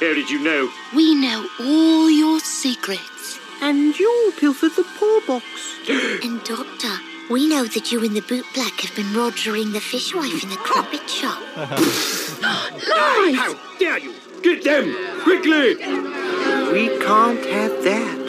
how 0.00 0.12
did 0.12 0.28
you 0.28 0.40
know? 0.40 0.70
We 0.94 1.14
know 1.14 1.48
all 1.60 2.10
your 2.10 2.40
secrets. 2.40 3.38
And 3.62 3.98
you 3.98 4.32
pilfered 4.38 4.74
the 4.76 4.84
poor 4.98 5.20
box. 5.22 5.46
And 5.88 6.42
Doctor, 6.44 6.94
we 7.30 7.48
know 7.48 7.64
that 7.64 7.90
you 7.90 8.04
and 8.04 8.14
the 8.14 8.20
bootblack 8.22 8.80
have 8.80 8.94
been 8.96 9.14
rogering 9.14 9.72
the 9.72 9.80
fishwife 9.80 10.42
in 10.42 10.50
the 10.50 10.56
crumpet 10.56 11.08
shop. 11.08 11.40
Lies! 11.56 13.36
How 13.36 13.54
dare 13.78 13.98
you! 13.98 14.14
Get 14.42 14.64
them! 14.64 14.94
Quickly! 15.22 16.39
We 16.72 16.88
can't 17.00 17.44
have 17.46 17.84
that. 17.84 18.20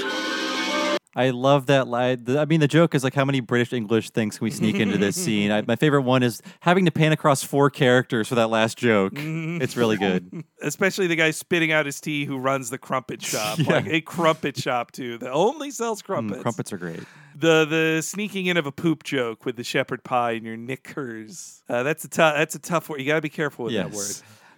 I 1.13 1.31
love 1.31 1.65
that 1.65 1.89
line. 1.89 2.23
I 2.37 2.45
mean, 2.45 2.61
the 2.61 2.69
joke 2.69 2.95
is 2.95 3.03
like, 3.03 3.13
how 3.13 3.25
many 3.25 3.41
British 3.41 3.73
English 3.73 4.11
things 4.11 4.37
can 4.37 4.45
we 4.45 4.51
sneak 4.51 4.77
into 4.77 4.97
this 4.97 5.15
scene? 5.23 5.51
I, 5.51 5.61
my 5.61 5.75
favorite 5.75 6.03
one 6.03 6.23
is 6.23 6.41
having 6.61 6.85
to 6.85 6.91
pan 6.91 7.11
across 7.11 7.43
four 7.43 7.69
characters 7.69 8.29
for 8.29 8.35
that 8.35 8.47
last 8.49 8.77
joke. 8.77 9.11
It's 9.15 9.75
really 9.75 9.97
good. 9.97 10.45
Especially 10.61 11.07
the 11.07 11.17
guy 11.17 11.31
spitting 11.31 11.73
out 11.73 11.85
his 11.85 11.99
tea 11.99 12.23
who 12.23 12.37
runs 12.37 12.69
the 12.69 12.77
crumpet 12.77 13.21
shop, 13.21 13.59
Yeah. 13.59 13.73
like 13.73 13.87
a 13.87 13.99
crumpet 13.99 14.57
shop 14.57 14.91
too, 14.93 15.17
that 15.17 15.31
only 15.31 15.69
sells 15.69 16.01
crumpets. 16.01 16.39
Mm, 16.39 16.41
crumpets 16.43 16.71
are 16.71 16.77
great. 16.77 17.03
The 17.35 17.65
the 17.65 18.01
sneaking 18.01 18.45
in 18.45 18.55
of 18.55 18.65
a 18.65 18.71
poop 18.71 19.03
joke 19.03 19.45
with 19.45 19.57
the 19.57 19.63
shepherd 19.65 20.03
pie 20.05 20.31
and 20.31 20.45
your 20.45 20.57
knickers. 20.57 21.61
Uh, 21.67 21.83
that's 21.83 22.05
a 22.05 22.09
tough. 22.09 22.35
That's 22.35 22.55
a 22.55 22.59
tough 22.59 22.87
word. 22.89 22.99
You 23.01 23.07
got 23.07 23.15
to 23.15 23.21
be 23.21 23.29
careful 23.29 23.65
with 23.65 23.73
that 23.73 23.91
word. 23.91 24.11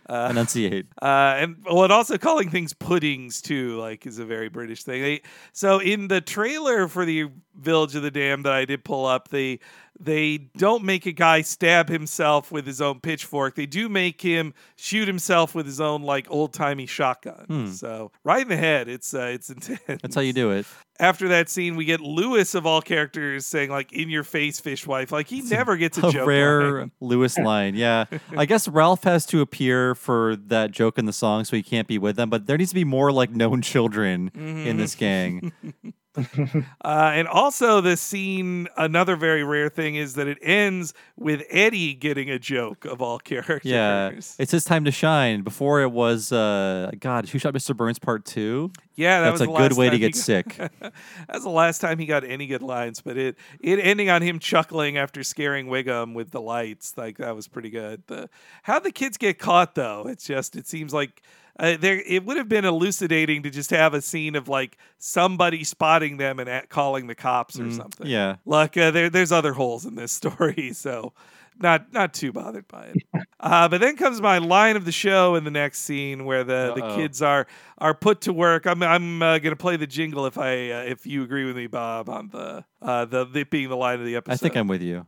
Uh, 0.08 0.30
Enunciate. 0.30 0.86
Uh, 1.02 1.36
and 1.38 1.58
well, 1.66 1.84
and 1.84 1.94
also 1.94 2.18
calling 2.18 2.50
things 2.50 2.74
puddings 2.74 3.42
too, 3.42 3.78
like, 3.78 4.06
is 4.06 4.20
a 4.20 4.26
very 4.26 4.50
British 4.50 4.84
thing. 4.84 5.02
They, 5.02 5.22
so 5.52 5.80
in 5.80 6.08
the 6.08 6.22
trailer 6.22 6.88
for 6.88 7.06
the 7.06 7.30
Village 7.56 7.96
of 7.96 8.04
the 8.04 8.12
Dam 8.12 8.44
that 8.44 8.54
I 8.54 8.66
did 8.66 8.84
pull 8.84 9.06
up, 9.06 9.30
the 9.30 9.60
they 10.00 10.38
don't 10.58 10.84
make 10.84 11.06
a 11.06 11.12
guy 11.12 11.42
stab 11.42 11.88
himself 11.88 12.52
with 12.52 12.66
his 12.66 12.82
own 12.82 13.00
pitchfork. 13.00 13.56
They 13.56 13.66
do 13.66 13.88
make 13.88 14.22
him 14.22 14.54
shoot 14.76 15.08
himself 15.08 15.54
with 15.54 15.66
his 15.66 15.80
own 15.80 16.02
like 16.02 16.30
old 16.30 16.54
timey 16.54 16.86
shotgun. 16.86 17.46
Hmm. 17.48 17.68
So 17.68 18.12
right 18.24 18.42
in 18.42 18.48
the 18.48 18.58
head. 18.58 18.88
It's 18.88 19.14
uh, 19.14 19.32
it's 19.34 19.50
intense. 19.50 19.82
That's 19.86 20.16
how 20.16 20.22
you 20.22 20.34
do 20.34 20.52
it. 20.52 20.66
After 21.00 21.28
that 21.30 21.50
scene, 21.50 21.76
we 21.76 21.86
get 21.86 22.02
Lewis 22.02 22.54
of 22.54 22.66
all 22.66 22.82
characters 22.82 23.46
saying 23.46 23.70
like 23.70 23.92
"in 23.94 24.10
your 24.10 24.24
face, 24.24 24.60
fishwife." 24.60 25.12
Like 25.12 25.28
he 25.28 25.42
never 25.42 25.78
gets 25.78 25.98
a, 25.98 26.08
a 26.08 26.12
joke. 26.12 26.28
rare 26.28 26.80
line. 26.80 26.92
Lewis 27.00 27.38
line. 27.38 27.76
Yeah. 27.76 28.06
I 28.38 28.46
guess 28.46 28.68
Ralph 28.68 29.04
has 29.04 29.26
to 29.28 29.42
appear 29.42 29.96
for 29.96 30.36
that 30.36 30.72
joke 30.72 30.98
in 30.98 31.06
the 31.06 31.14
song 31.14 31.46
so 31.46 31.56
he 31.56 31.64
can't 31.64 31.88
be 31.88 31.98
with 31.98 32.16
them, 32.16 32.30
but 32.30 32.48
there 32.48 32.58
needs 32.58 32.72
to 32.72 32.76
be 32.76 32.84
more 32.84 33.12
like 33.12 33.32
known 33.32 33.62
children 33.62 34.32
in 34.36 34.78
this 34.78 34.96
gang. 34.96 35.52
Uh, 36.86 37.12
and 37.16 37.28
also, 37.28 37.80
the 37.82 37.96
scene, 37.98 38.68
another 38.78 39.16
very 39.16 39.44
rare 39.44 39.70
thing 39.70 39.96
is 39.96 40.16
that 40.16 40.28
it 40.28 40.38
ends 40.42 40.94
with 41.18 41.44
Eddie 41.50 41.94
getting 41.94 42.30
a 42.30 42.38
joke 42.38 42.84
of 42.86 43.02
all 43.02 43.20
characters. 43.20 43.64
Yeah. 43.72 44.10
It's 44.38 44.52
his 44.52 44.66
time 44.66 44.84
to 44.86 44.92
shine. 44.92 45.42
Before 45.44 45.82
it 45.82 45.92
was 45.92 46.32
uh 46.32 46.92
God, 47.00 47.30
Who 47.30 47.40
Shot 47.40 47.54
Mr. 47.54 47.76
Burns 47.76 48.00
Part 48.00 48.26
Two? 48.26 48.72
Yeah, 48.96 49.22
that 49.22 49.32
That's 49.32 49.42
was 49.48 49.50
a 49.50 49.70
good 49.70 49.78
way 49.78 49.90
to 49.90 49.98
get 49.98 50.14
got- 50.14 50.22
sick. 50.22 50.56
That's 51.28 51.44
the 51.44 51.50
last 51.50 51.80
time 51.80 51.98
he 51.98 52.06
got 52.06 52.24
any 52.24 52.46
good 52.48 52.62
lines, 52.62 53.02
but 53.02 53.18
it 53.18 53.38
it 53.60 53.80
ending 53.80 54.10
on 54.10 54.22
him 54.22 54.40
chuckling 54.40 54.98
after 54.98 55.24
scaring 55.24 55.68
Wiggum 55.68 56.14
with 56.14 56.32
the 56.32 56.42
lights, 56.42 56.94
like 56.98 57.18
that 57.18 57.36
was 57.36 57.48
pretty 57.48 57.70
good. 57.70 58.04
The 58.08 58.30
how 58.64 58.80
the 58.80 58.92
kids 58.92 59.18
get 59.18 59.40
caught 59.40 59.74
though, 59.76 60.06
it's 60.08 60.26
just 60.26 60.56
it 60.56 60.68
seems 60.68 60.94
like 60.94 61.24
uh, 61.60 61.78
there 61.80 62.02
it 62.06 62.26
would 62.26 62.38
have 62.38 62.50
been 62.50 62.66
elucidating 62.66 63.44
to 63.44 63.50
just 63.50 63.70
have 63.70 63.94
a 63.94 64.02
scene 64.02 64.36
of 64.36 64.48
like 64.50 64.78
somebody 64.98 65.64
spotting 65.64 66.18
them 66.18 66.40
and 66.40 66.50
at, 66.50 66.70
calling 66.70 67.08
the 67.08 67.16
cops 67.16 67.60
or 67.60 67.64
Mm, 67.64 67.76
something. 67.78 68.08
yeah. 68.08 68.38
like 68.46 68.76
uh, 68.78 68.92
there 68.92 69.10
there's 69.10 69.32
other 69.32 69.54
holes 69.54 69.86
in 69.86 69.96
this 69.96 70.12
story, 70.22 70.72
so 70.74 71.14
not 71.60 71.94
not 71.94 72.14
too 72.14 72.32
bothered 72.32 72.68
by 72.68 72.86
it. 72.96 72.98
Uh, 73.40 73.68
but 73.68 73.80
then 73.80 73.96
comes 73.96 74.20
my 74.20 74.40
line 74.40 74.76
of 74.76 74.86
the 74.86 74.92
show 74.92 75.36
in 75.36 75.44
the 75.44 75.52
next 75.52 75.82
scene 75.82 76.26
where 76.26 76.44
the, 76.44 76.74
the 76.76 76.84
Uh-oh. 76.84 76.96
kids 76.96 77.22
are 77.22 77.46
are 77.78 77.94
put 77.94 78.22
to 78.22 78.34
work. 78.34 78.66
I'm 78.66 78.82
I'm 78.82 79.22
uh, 79.22 79.38
gonna 79.38 79.56
play 79.56 79.78
the 79.78 79.86
jingle 79.86 80.26
if 80.26 80.38
I 80.40 80.72
uh, 80.72 80.84
if 80.88 81.06
you 81.06 81.22
agree 81.24 81.46
with 81.46 81.56
me, 81.56 81.68
Bob, 81.68 82.10
on 82.10 82.30
the 82.30 82.66
uh, 82.82 83.06
the, 83.06 83.26
the 83.26 83.44
being 83.44 83.70
the 83.70 83.78
line 83.78 84.00
of 84.00 84.06
the 84.08 84.16
episode. 84.16 84.34
I 84.34 84.38
think 84.38 84.56
I'm 84.58 84.68
with 84.68 84.82
you. 84.82 85.06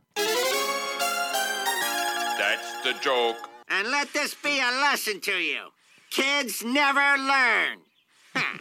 That's 2.38 2.82
the 2.84 2.92
joke. 3.00 3.36
And 3.68 3.88
let 3.90 4.12
this 4.12 4.34
be 4.34 4.60
a 4.60 4.70
lesson 4.80 5.20
to 5.22 5.32
you. 5.32 5.70
Kids 6.16 6.64
never 6.64 7.18
learn. 7.18 7.76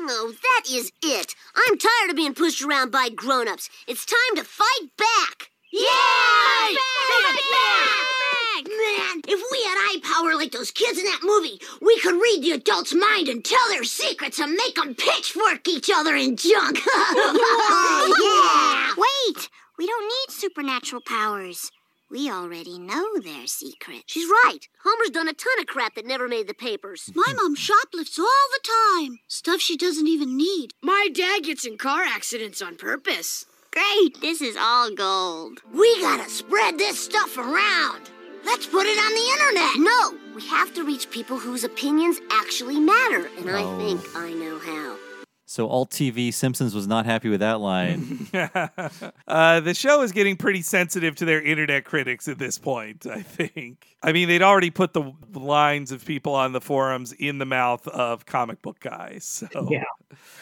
No, 0.00 0.32
that 0.32 0.64
is 0.68 0.90
it. 1.00 1.36
I'm 1.54 1.78
tired 1.78 2.10
of 2.10 2.16
being 2.16 2.34
pushed 2.34 2.60
around 2.60 2.90
by 2.90 3.08
grown-ups. 3.08 3.70
It's 3.86 4.04
time 4.04 4.34
to 4.34 4.42
fight 4.42 4.88
back. 4.98 5.50
Yay! 5.72 5.86
Fight 5.86 7.38
back! 7.52 8.66
Man, 8.66 9.22
if 9.28 9.40
we 9.52 9.62
had 9.62 9.78
eye 9.78 10.00
power 10.02 10.34
like 10.34 10.50
those 10.50 10.72
kids 10.72 10.98
in 10.98 11.04
that 11.04 11.20
movie, 11.22 11.60
we 11.80 12.00
could 12.00 12.20
read 12.20 12.42
the 12.42 12.50
adult's 12.50 12.92
mind 12.92 13.28
and 13.28 13.44
tell 13.44 13.68
their 13.68 13.84
secrets 13.84 14.40
and 14.40 14.54
make 14.54 14.74
them 14.74 14.96
pitchfork 14.96 15.68
each 15.68 15.88
other 15.94 16.16
in 16.16 16.36
junk. 16.36 16.80
yeah! 16.96 18.94
Wait! 18.96 19.48
We 19.78 19.86
don't 19.86 20.08
need 20.08 20.30
supernatural 20.30 21.02
powers. 21.06 21.70
We 22.12 22.30
already 22.30 22.78
know 22.78 23.18
their 23.20 23.46
secret. 23.46 24.02
She's 24.04 24.28
right. 24.28 24.58
Homer's 24.84 25.08
done 25.08 25.28
a 25.28 25.32
ton 25.32 25.58
of 25.60 25.66
crap 25.66 25.94
that 25.94 26.04
never 26.06 26.28
made 26.28 26.46
the 26.46 26.52
papers. 26.52 27.10
My 27.14 27.32
mom 27.34 27.54
shoplifts 27.54 28.18
all 28.18 28.26
the 28.26 28.68
time. 29.00 29.18
Stuff 29.28 29.62
she 29.62 29.78
doesn't 29.78 30.06
even 30.06 30.36
need. 30.36 30.74
My 30.82 31.08
dad 31.12 31.44
gets 31.44 31.64
in 31.64 31.78
car 31.78 32.02
accidents 32.02 32.60
on 32.60 32.76
purpose. 32.76 33.46
Great! 33.70 34.20
This 34.20 34.42
is 34.42 34.58
all 34.60 34.94
gold. 34.94 35.60
We 35.72 36.02
gotta 36.02 36.28
spread 36.28 36.76
this 36.76 37.00
stuff 37.02 37.38
around. 37.38 38.10
Let's 38.44 38.66
put 38.66 38.84
it 38.86 38.98
on 38.98 39.14
the 39.14 39.30
internet. 39.32 39.76
No! 39.78 40.34
We 40.36 40.46
have 40.48 40.74
to 40.74 40.84
reach 40.84 41.10
people 41.10 41.38
whose 41.38 41.64
opinions 41.64 42.20
actually 42.30 42.78
matter, 42.78 43.30
and 43.38 43.48
I 43.48 43.62
Oh. 43.62 43.78
think 43.78 44.14
I 44.14 44.32
know 44.34 44.58
how. 44.58 44.96
So 45.52 45.68
alt.tv.simpsons 45.68 46.74
was 46.74 46.86
not 46.86 47.04
happy 47.04 47.28
with 47.28 47.40
that 47.40 47.60
line. 47.60 48.26
uh, 49.28 49.60
the 49.60 49.74
show 49.74 50.00
is 50.00 50.10
getting 50.10 50.34
pretty 50.38 50.62
sensitive 50.62 51.14
to 51.16 51.26
their 51.26 51.42
internet 51.42 51.84
critics 51.84 52.26
at 52.26 52.38
this 52.38 52.56
point, 52.56 53.04
I 53.04 53.20
think. 53.20 53.86
I 54.02 54.12
mean, 54.12 54.28
they'd 54.28 54.40
already 54.40 54.70
put 54.70 54.94
the 54.94 55.12
lines 55.34 55.92
of 55.92 56.06
people 56.06 56.34
on 56.34 56.52
the 56.52 56.62
forums 56.62 57.12
in 57.12 57.36
the 57.36 57.44
mouth 57.44 57.86
of 57.88 58.24
comic 58.24 58.62
book 58.62 58.80
guys. 58.80 59.44
So 59.52 59.68
Yeah. 59.70 59.84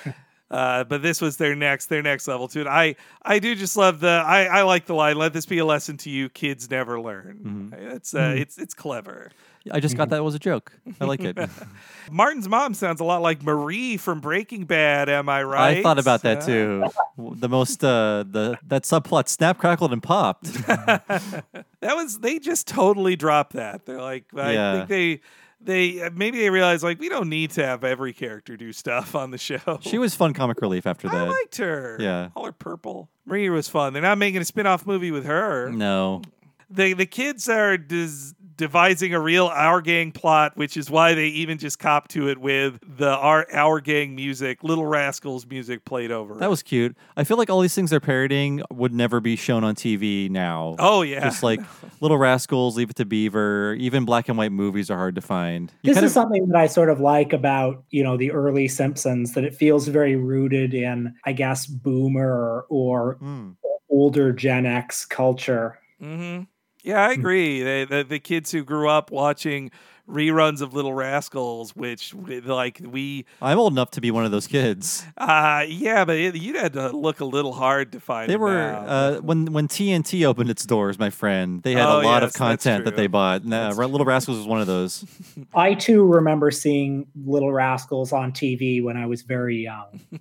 Uh, 0.51 0.82
but 0.82 1.01
this 1.01 1.20
was 1.20 1.37
their 1.37 1.55
next 1.55 1.87
their 1.87 2.03
next 2.03 2.27
level 2.27 2.49
to 2.49 2.61
it. 2.61 2.66
I 2.66 2.97
I 3.23 3.39
do 3.39 3.55
just 3.55 3.77
love 3.77 4.01
the 4.01 4.09
I, 4.27 4.47
I 4.47 4.62
like 4.62 4.85
the 4.87 4.97
line. 4.97 5.15
Let 5.16 5.32
this 5.32 5.47
be 5.47 5.59
a 5.59 5.65
lesson 5.65 5.97
to 5.99 6.11
you. 6.11 6.28
Kids 6.28 6.69
never 6.69 7.01
learn. 7.01 7.73
It's 7.95 8.15
uh, 8.15 8.19
Mhm. 8.19 8.41
it's 8.41 8.59
it's 8.59 8.74
clever. 8.74 9.31
I 9.70 9.81
just 9.81 9.97
got 9.97 10.09
that 10.11 10.24
was 10.24 10.35
a 10.35 10.39
joke. 10.39 10.73
I 11.01 11.05
like 11.05 11.20
it. 11.23 11.37
Martin's 12.11 12.49
mom 12.49 12.73
sounds 12.74 13.01
a 13.01 13.05
lot 13.05 13.20
like 13.23 13.43
Marie 13.43 13.97
from 13.97 14.20
Breaking 14.20 14.65
Bad. 14.65 15.09
Am 15.09 15.28
I 15.28 15.43
right? 15.43 15.78
I 15.78 15.82
thought 15.82 15.99
about 15.99 16.23
that 16.23 16.43
too. 16.47 16.85
The 17.19 17.49
most 17.49 17.85
uh 17.85 18.24
the 18.28 18.59
that 18.69 18.85
subplot 18.85 19.28
snap 19.28 19.59
crackled 19.59 19.93
and 19.93 20.03
popped. 20.03 20.45
that 20.66 21.62
was 21.82 22.19
they 22.20 22.39
just 22.39 22.66
totally 22.66 23.16
dropped 23.16 23.53
that. 23.55 23.87
They're 23.87 24.01
like, 24.01 24.24
I 24.37 24.53
Yeah. 24.53 24.73
think 24.77 24.89
they 24.89 25.20
they 25.62 26.03
uh, 26.05 26.11
maybe 26.15 26.39
they 26.39 26.49
realized 26.51 26.82
like 26.82 26.99
we 26.99 27.09
don't 27.09 27.28
need 27.28 27.51
to 27.53 27.65
have 27.66 27.85
every 27.85 28.12
character 28.12 28.57
do 28.57 28.73
stuff 28.73 29.15
on 29.15 29.31
the 29.31 29.39
show. 29.39 29.78
She 29.82 29.99
was 29.99 30.15
fun 30.15 30.32
comic 30.32 30.61
relief 30.62 30.87
after 30.87 31.09
that. 31.09 31.15
I 31.27 31.28
liked 31.28 31.57
her. 31.59 31.97
Yeah. 32.01 32.28
all 32.35 32.47
her 32.47 32.53
purple. 32.53 33.11
Maria 33.27 33.51
was 33.51 33.69
fun. 33.69 33.93
They're 33.93 34.03
not 34.03 34.19
making 34.19 34.41
a 34.41 34.45
spin-off 34.45 34.87
movie 34.87 35.11
with 35.11 35.27
her. 35.27 35.70
No. 35.70 36.23
The 36.70 36.93
the 36.95 37.07
kids 37.07 37.49
are 37.49 37.77
des- 37.77 38.32
devising 38.61 39.15
a 39.15 39.19
real 39.20 39.47
Our 39.47 39.81
Gang 39.81 40.12
plot, 40.12 40.55
which 40.55 40.77
is 40.77 40.91
why 40.91 41.15
they 41.15 41.28
even 41.28 41.57
just 41.57 41.78
cop 41.78 42.09
to 42.09 42.28
it 42.28 42.37
with 42.39 42.78
the 42.99 43.09
Our 43.09 43.47
Our 43.53 43.81
Gang 43.81 44.15
music, 44.15 44.62
Little 44.62 44.85
Rascals 44.85 45.47
music 45.47 45.87
played 45.87 46.11
over. 46.11 46.35
That 46.35 46.51
was 46.51 46.62
cute. 46.62 46.95
I 47.16 47.24
feel 47.24 47.39
like 47.39 47.49
all 47.49 47.61
these 47.62 47.74
things 47.74 47.89
they're 47.89 48.01
parodying 48.01 48.62
would 48.70 48.93
never 48.93 49.19
be 49.19 49.35
shown 49.35 49.65
on 49.65 49.74
TV 49.74 50.28
now. 50.31 50.77
Oh, 50.78 51.01
yeah. 51.01 51.20
Just 51.24 51.43
like 51.43 51.61
Little 52.03 52.19
Rascals, 52.19 52.77
Leave 52.77 52.91
It 52.91 52.97
to 52.97 53.07
Beaver, 53.07 53.74
even 53.81 54.05
black 54.05 54.28
and 54.28 54.37
white 54.37 54.53
movies 54.53 54.91
are 54.91 54.97
hard 54.99 55.15
to 55.15 55.23
find. 55.23 55.73
You 55.82 55.89
This 55.89 55.97
kind 55.97 56.05
is 56.05 56.11
of- 56.12 56.23
something 56.23 56.47
that 56.49 56.59
I 56.59 56.66
sort 56.66 56.91
of 56.91 57.01
like 57.01 57.32
about, 57.32 57.82
you 57.89 58.05
know, 58.05 58.19
the 58.19 58.31
early 58.31 58.69
Simpsons, 58.69 59.32
that 59.32 59.45
it 59.45 59.55
feels 59.55 59.89
very 59.89 60.16
rooted 60.16 60.74
in, 60.74 61.15
I 61.24 61.32
guess, 61.32 61.66
boomer 61.66 62.66
or 62.69 63.15
Hmm. 63.20 63.53
older 63.89 64.32
Gen 64.35 64.66
X 64.66 65.07
culture. 65.07 65.78
hmm 65.99 66.41
Yeah, 66.82 67.05
I 67.05 67.15
mm. 67.15 67.19
agree. 67.19 67.62
They, 67.62 67.85
the 67.85 68.05
the 68.05 68.19
kids 68.19 68.51
who 68.51 68.65
grew 68.65 68.89
up 68.89 69.11
watching 69.11 69.70
reruns 70.11 70.61
of 70.61 70.74
Little 70.74 70.93
Rascals, 70.93 71.74
which 71.77 72.15
like 72.15 72.81
we, 72.85 73.24
I'm 73.41 73.59
old 73.59 73.73
enough 73.73 73.93
to 73.93 74.01
be 74.01 74.11
one 74.11 74.24
of 74.24 74.31
those 74.31 74.47
kids. 74.47 75.05
uh, 75.16 75.65
yeah, 75.69 76.05
but 76.05 76.16
it, 76.16 76.35
you'd 76.37 76.57
had 76.57 76.73
to 76.74 76.89
look 76.91 77.20
a 77.20 77.24
little 77.24 77.53
hard 77.53 77.93
to 77.93 78.01
find. 78.01 78.28
They 78.31 78.37
were 78.37 78.73
uh, 78.73 79.16
when 79.20 79.53
when 79.53 79.69
TNT 79.69 80.27
opened 80.27 80.51
its 80.51 80.65
doors, 80.66 80.99
my 80.99 81.11
friend. 81.11 81.62
They 81.62 81.73
had 81.73 81.87
Oh, 81.87 82.01
a 82.01 82.03
lot 82.03 82.23
yes, 82.23 82.31
of 82.32 82.39
content 82.39 82.85
that 82.85 82.97
they 82.97 83.07
bought. 83.07 83.43
And, 83.43 83.51
Little 83.77 84.05
Rascals 84.05 84.39
was 84.39 84.47
one 84.47 84.61
of 84.61 84.66
those. 84.66 85.05
I 85.55 85.74
too 85.74 86.05
remember 86.05 86.51
seeing 86.51 87.07
Little 87.24 87.53
Rascals 87.53 88.12
on 88.12 88.32
TV 88.32 88.82
when 88.82 88.97
I 88.97 89.07
was 89.07 89.23
very 89.23 89.57
young. 89.59 90.01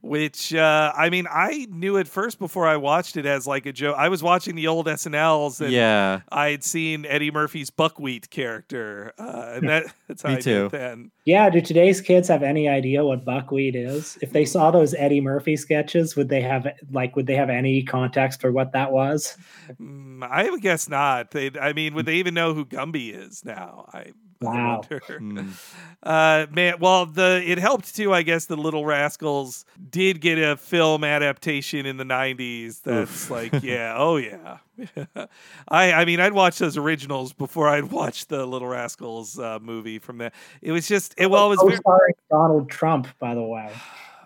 which 0.00 0.54
uh, 0.54 0.92
I 0.96 1.10
mean, 1.10 1.26
I 1.30 1.66
knew 1.70 1.96
it 1.96 2.06
first 2.06 2.38
before 2.38 2.66
I 2.66 2.76
watched 2.76 3.16
it 3.16 3.26
as 3.26 3.46
like 3.46 3.66
a 3.66 3.72
joke. 3.72 3.96
I 3.98 4.08
was 4.08 4.22
watching 4.22 4.54
the 4.54 4.68
old 4.68 4.86
SNLs, 4.86 5.60
and 5.60 5.72
Yeah. 5.72 6.20
I 6.30 6.50
had 6.50 6.62
seen 6.64 7.04
Eddie 7.04 7.30
Murphy's 7.32 7.70
Buckwheat 7.70 8.30
character, 8.30 9.12
uh, 9.18 9.52
and 9.54 9.68
that, 9.68 9.84
that's 10.08 10.22
how 10.22 10.30
Me 10.30 10.36
I 10.36 10.40
too. 10.40 10.68
then. 10.70 11.10
Yeah, 11.24 11.50
do 11.50 11.60
today's 11.60 12.00
kids 12.00 12.28
have 12.28 12.42
any 12.42 12.68
idea 12.68 13.04
what 13.04 13.24
buckwheat 13.24 13.74
is? 13.74 14.16
If 14.22 14.32
they 14.32 14.44
saw 14.44 14.70
those 14.70 14.94
Eddie 14.94 15.20
Murphy 15.20 15.56
sketches, 15.56 16.16
would 16.16 16.28
they 16.28 16.40
have 16.40 16.66
like 16.90 17.16
would 17.16 17.26
they 17.26 17.34
have 17.36 17.50
any 17.50 17.82
context 17.82 18.40
for 18.40 18.52
what 18.52 18.72
that 18.72 18.92
was? 18.92 19.36
Mm, 19.80 20.26
I 20.28 20.48
would 20.50 20.62
guess 20.62 20.88
not. 20.88 21.32
They, 21.32 21.50
I 21.60 21.72
mean, 21.72 21.94
would 21.94 22.06
they 22.06 22.16
even 22.16 22.34
know 22.34 22.54
who 22.54 22.64
Gumby 22.64 23.14
is 23.14 23.44
now? 23.44 23.86
I, 23.92 24.12
Wow. 24.40 24.82
I 24.90 24.94
wonder. 24.94 25.18
Hmm. 25.18 25.48
Uh, 26.00 26.46
man, 26.52 26.74
well, 26.78 27.06
the 27.06 27.42
it 27.44 27.58
helped 27.58 27.94
too. 27.96 28.14
I 28.14 28.22
guess 28.22 28.46
the 28.46 28.56
Little 28.56 28.86
Rascals 28.86 29.64
did 29.90 30.20
get 30.20 30.38
a 30.38 30.56
film 30.56 31.02
adaptation 31.02 31.86
in 31.86 31.96
the 31.96 32.04
'90s. 32.04 32.82
That's 32.82 33.28
like, 33.32 33.64
yeah, 33.64 33.96
oh 33.98 34.16
yeah. 34.16 34.58
I, 35.68 35.92
I 35.92 36.04
mean, 36.04 36.20
I'd 36.20 36.34
watch 36.34 36.58
those 36.58 36.76
originals 36.76 37.32
before 37.32 37.68
I'd 37.68 37.90
watch 37.90 38.26
the 38.26 38.46
Little 38.46 38.68
Rascals 38.68 39.40
uh, 39.40 39.58
movie 39.60 39.98
from 39.98 40.18
that. 40.18 40.34
It 40.62 40.70
was 40.70 40.86
just, 40.86 41.14
it, 41.18 41.26
well, 41.26 41.46
it 41.46 41.56
was 41.56 41.58
very, 41.62 41.76
Co-starring 41.78 42.14
Donald 42.30 42.70
Trump, 42.70 43.08
by 43.18 43.34
the 43.34 43.42
way. 43.42 43.72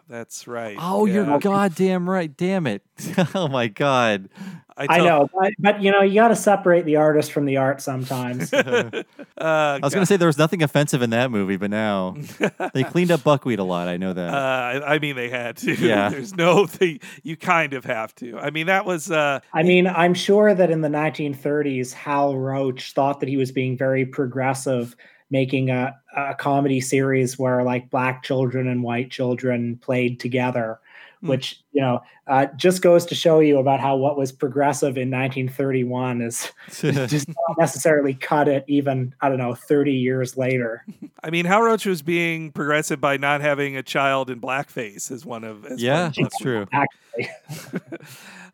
That's 0.08 0.46
right. 0.46 0.76
Oh, 0.78 1.06
yeah. 1.06 1.14
you're 1.14 1.38
goddamn 1.38 2.08
right. 2.08 2.34
Damn 2.36 2.66
it. 2.66 2.82
oh 3.34 3.48
my 3.48 3.68
god. 3.68 4.28
I 4.76 4.98
know, 4.98 5.28
but, 5.32 5.52
but 5.58 5.82
you 5.82 5.90
know, 5.90 6.02
you 6.02 6.14
got 6.14 6.28
to 6.28 6.36
separate 6.36 6.84
the 6.84 6.96
artist 6.96 7.32
from 7.32 7.44
the 7.44 7.58
art 7.58 7.80
sometimes. 7.80 8.52
Uh, 9.38 9.80
I 9.82 9.84
was 9.84 9.92
going 9.92 10.02
to 10.02 10.06
say 10.06 10.16
there 10.16 10.28
was 10.28 10.38
nothing 10.38 10.62
offensive 10.62 11.02
in 11.02 11.10
that 11.10 11.30
movie, 11.30 11.56
but 11.56 11.70
now 11.70 12.14
they 12.74 12.84
cleaned 12.84 13.10
up 13.10 13.24
buckwheat 13.24 13.58
a 13.58 13.64
lot. 13.64 13.88
I 13.88 13.96
know 13.96 14.12
that. 14.12 14.32
Uh, 14.32 14.36
I 14.36 14.94
I 14.94 14.98
mean, 15.00 15.16
they 15.16 15.28
had 15.28 15.56
to. 15.58 15.74
Yeah. 15.74 16.10
There's 16.10 16.36
no 16.36 16.66
thing. 16.66 17.00
You 17.24 17.36
kind 17.36 17.72
of 17.72 17.84
have 17.84 18.14
to. 18.16 18.38
I 18.38 18.50
mean, 18.50 18.66
that 18.66 18.84
was. 18.84 19.10
Uh, 19.10 19.40
I 19.52 19.64
mean, 19.64 19.88
I'm 19.88 20.14
sure 20.14 20.54
that 20.54 20.70
in 20.70 20.80
the 20.80 20.88
1930s, 20.88 21.92
Hal 21.92 22.36
Roach 22.36 22.92
thought 22.92 23.18
that 23.20 23.28
he 23.28 23.36
was 23.36 23.50
being 23.50 23.76
very 23.76 24.06
progressive, 24.06 24.94
making 25.32 25.70
a, 25.70 25.98
a 26.16 26.34
comedy 26.34 26.80
series 26.80 27.36
where 27.38 27.64
like 27.64 27.90
black 27.90 28.22
children 28.22 28.68
and 28.68 28.84
white 28.84 29.10
children 29.10 29.78
played 29.82 30.20
together, 30.20 30.78
Hmm. 31.22 31.28
which, 31.28 31.60
you 31.72 31.80
know, 31.80 32.02
uh, 32.26 32.46
just 32.56 32.82
goes 32.82 33.06
to 33.06 33.14
show 33.14 33.38
you 33.38 33.58
about 33.58 33.78
how 33.78 33.96
what 33.96 34.18
was 34.18 34.32
progressive 34.32 34.96
in 34.98 35.08
1931 35.10 36.20
is 36.22 36.50
just 36.80 37.28
not 37.28 37.58
necessarily 37.58 38.14
cut 38.14 38.48
it 38.48 38.64
even, 38.66 39.14
I 39.20 39.28
don't 39.28 39.38
know, 39.38 39.54
30 39.54 39.92
years 39.92 40.36
later. 40.36 40.84
I 41.22 41.30
mean, 41.30 41.44
Hal 41.44 41.62
Roach 41.62 41.86
was 41.86 42.02
being 42.02 42.50
progressive 42.50 43.00
by 43.00 43.16
not 43.18 43.40
having 43.40 43.76
a 43.76 43.82
child 43.84 44.30
in 44.30 44.40
blackface 44.40 45.10
is 45.12 45.24
one 45.24 45.44
of. 45.44 45.64
As 45.64 45.80
yeah, 45.80 46.04
one 46.04 46.12
that's 46.22 46.38
true. 46.38 46.66
Actually. 46.72 47.30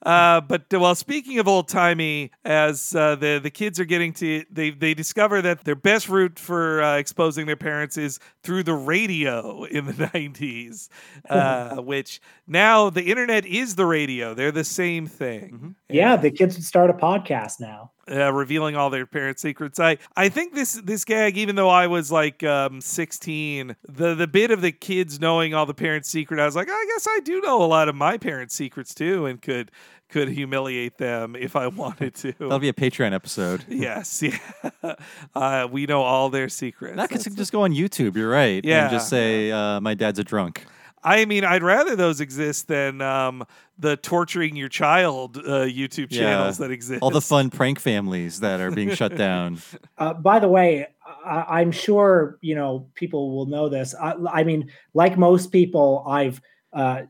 Uh, 0.04 0.40
but 0.40 0.64
well, 0.70 0.94
speaking 0.94 1.38
of 1.38 1.48
old 1.48 1.68
timey, 1.68 2.30
as 2.44 2.94
uh, 2.94 3.16
the 3.16 3.40
the 3.42 3.50
kids 3.50 3.80
are 3.80 3.84
getting 3.84 4.12
to, 4.12 4.44
they 4.50 4.70
they 4.70 4.94
discover 4.94 5.42
that 5.42 5.64
their 5.64 5.74
best 5.74 6.08
route 6.08 6.38
for 6.38 6.82
uh, 6.82 6.96
exposing 6.96 7.46
their 7.46 7.56
parents 7.56 7.96
is 7.96 8.20
through 8.42 8.62
the 8.62 8.74
radio 8.74 9.64
in 9.64 9.86
the 9.86 10.10
nineties, 10.14 10.88
uh, 11.28 11.76
which 11.82 12.20
now 12.46 12.90
the 12.90 13.02
internet 13.02 13.44
is 13.44 13.74
the 13.74 13.86
radio. 13.86 14.34
They're 14.34 14.52
the 14.52 14.64
same 14.64 15.06
thing. 15.06 15.74
Yeah, 15.88 16.16
the 16.16 16.30
kids 16.30 16.54
would 16.54 16.64
start 16.64 16.90
a 16.90 16.94
podcast 16.94 17.60
now. 17.60 17.90
Uh, 18.10 18.32
revealing 18.32 18.74
all 18.74 18.88
their 18.88 19.04
parents' 19.04 19.42
secrets. 19.42 19.78
I, 19.78 19.98
I 20.16 20.30
think 20.30 20.54
this 20.54 20.72
this 20.82 21.04
gag, 21.04 21.36
even 21.36 21.56
though 21.56 21.68
I 21.68 21.88
was 21.88 22.10
like 22.10 22.42
um, 22.42 22.80
16, 22.80 23.76
the 23.86 24.14
the 24.14 24.26
bit 24.26 24.50
of 24.50 24.62
the 24.62 24.72
kids 24.72 25.20
knowing 25.20 25.52
all 25.52 25.66
the 25.66 25.74
parents' 25.74 26.08
secret, 26.08 26.40
I 26.40 26.46
was 26.46 26.56
like, 26.56 26.68
I 26.70 26.86
guess 26.94 27.06
I 27.06 27.20
do 27.24 27.40
know 27.42 27.62
a 27.62 27.66
lot 27.66 27.88
of 27.88 27.94
my 27.94 28.16
parents' 28.16 28.54
secrets 28.54 28.94
too, 28.94 29.26
and 29.26 29.42
could 29.42 29.70
could 30.08 30.28
humiliate 30.28 30.98
them 30.98 31.36
if 31.36 31.54
I 31.56 31.66
wanted 31.82 32.14
to. 32.16 32.32
That'll 32.32 32.58
be 32.58 32.68
a 32.68 32.72
Patreon 32.72 33.12
episode. 33.12 33.64
yes, 33.68 34.22
yeah. 34.82 34.94
Uh, 35.34 35.68
we 35.70 35.86
know 35.86 36.02
all 36.02 36.30
their 36.30 36.48
secrets. 36.48 36.96
That 36.96 37.10
could 37.10 37.36
just 37.36 37.52
go 37.52 37.62
on 37.62 37.72
YouTube. 37.72 38.16
You're 38.16 38.30
right. 38.30 38.64
Yeah. 38.64 38.84
And 38.84 38.90
just 38.90 39.08
say, 39.08 39.50
uh, 39.50 39.80
my 39.80 39.94
dad's 39.94 40.18
a 40.18 40.24
drunk. 40.24 40.66
I 41.02 41.24
mean, 41.26 41.44
I'd 41.44 41.62
rather 41.62 41.94
those 41.94 42.20
exist 42.20 42.66
than 42.66 43.00
um, 43.00 43.44
the 43.78 43.96
torturing 43.96 44.56
your 44.56 44.68
child 44.68 45.36
uh, 45.36 45.64
YouTube 45.64 46.10
channels 46.10 46.58
that 46.58 46.70
exist. 46.70 47.02
All 47.02 47.10
the 47.10 47.20
fun 47.20 47.50
prank 47.50 47.78
families 47.78 48.40
that 48.40 48.60
are 48.60 48.70
being 48.70 48.94
shut 48.94 49.16
down. 49.16 49.58
Uh, 49.96 50.14
by 50.14 50.38
the 50.38 50.48
way, 50.48 50.86
I, 51.24 51.60
I'm 51.60 51.72
sure 51.72 52.38
you 52.40 52.54
know 52.54 52.88
people 52.94 53.34
will 53.34 53.46
know 53.46 53.68
this. 53.68 53.94
I, 53.94 54.14
I 54.30 54.44
mean, 54.44 54.70
like 54.94 55.18
most 55.18 55.50
people, 55.50 56.04
I've 56.06 56.40
uh, 56.72 57.02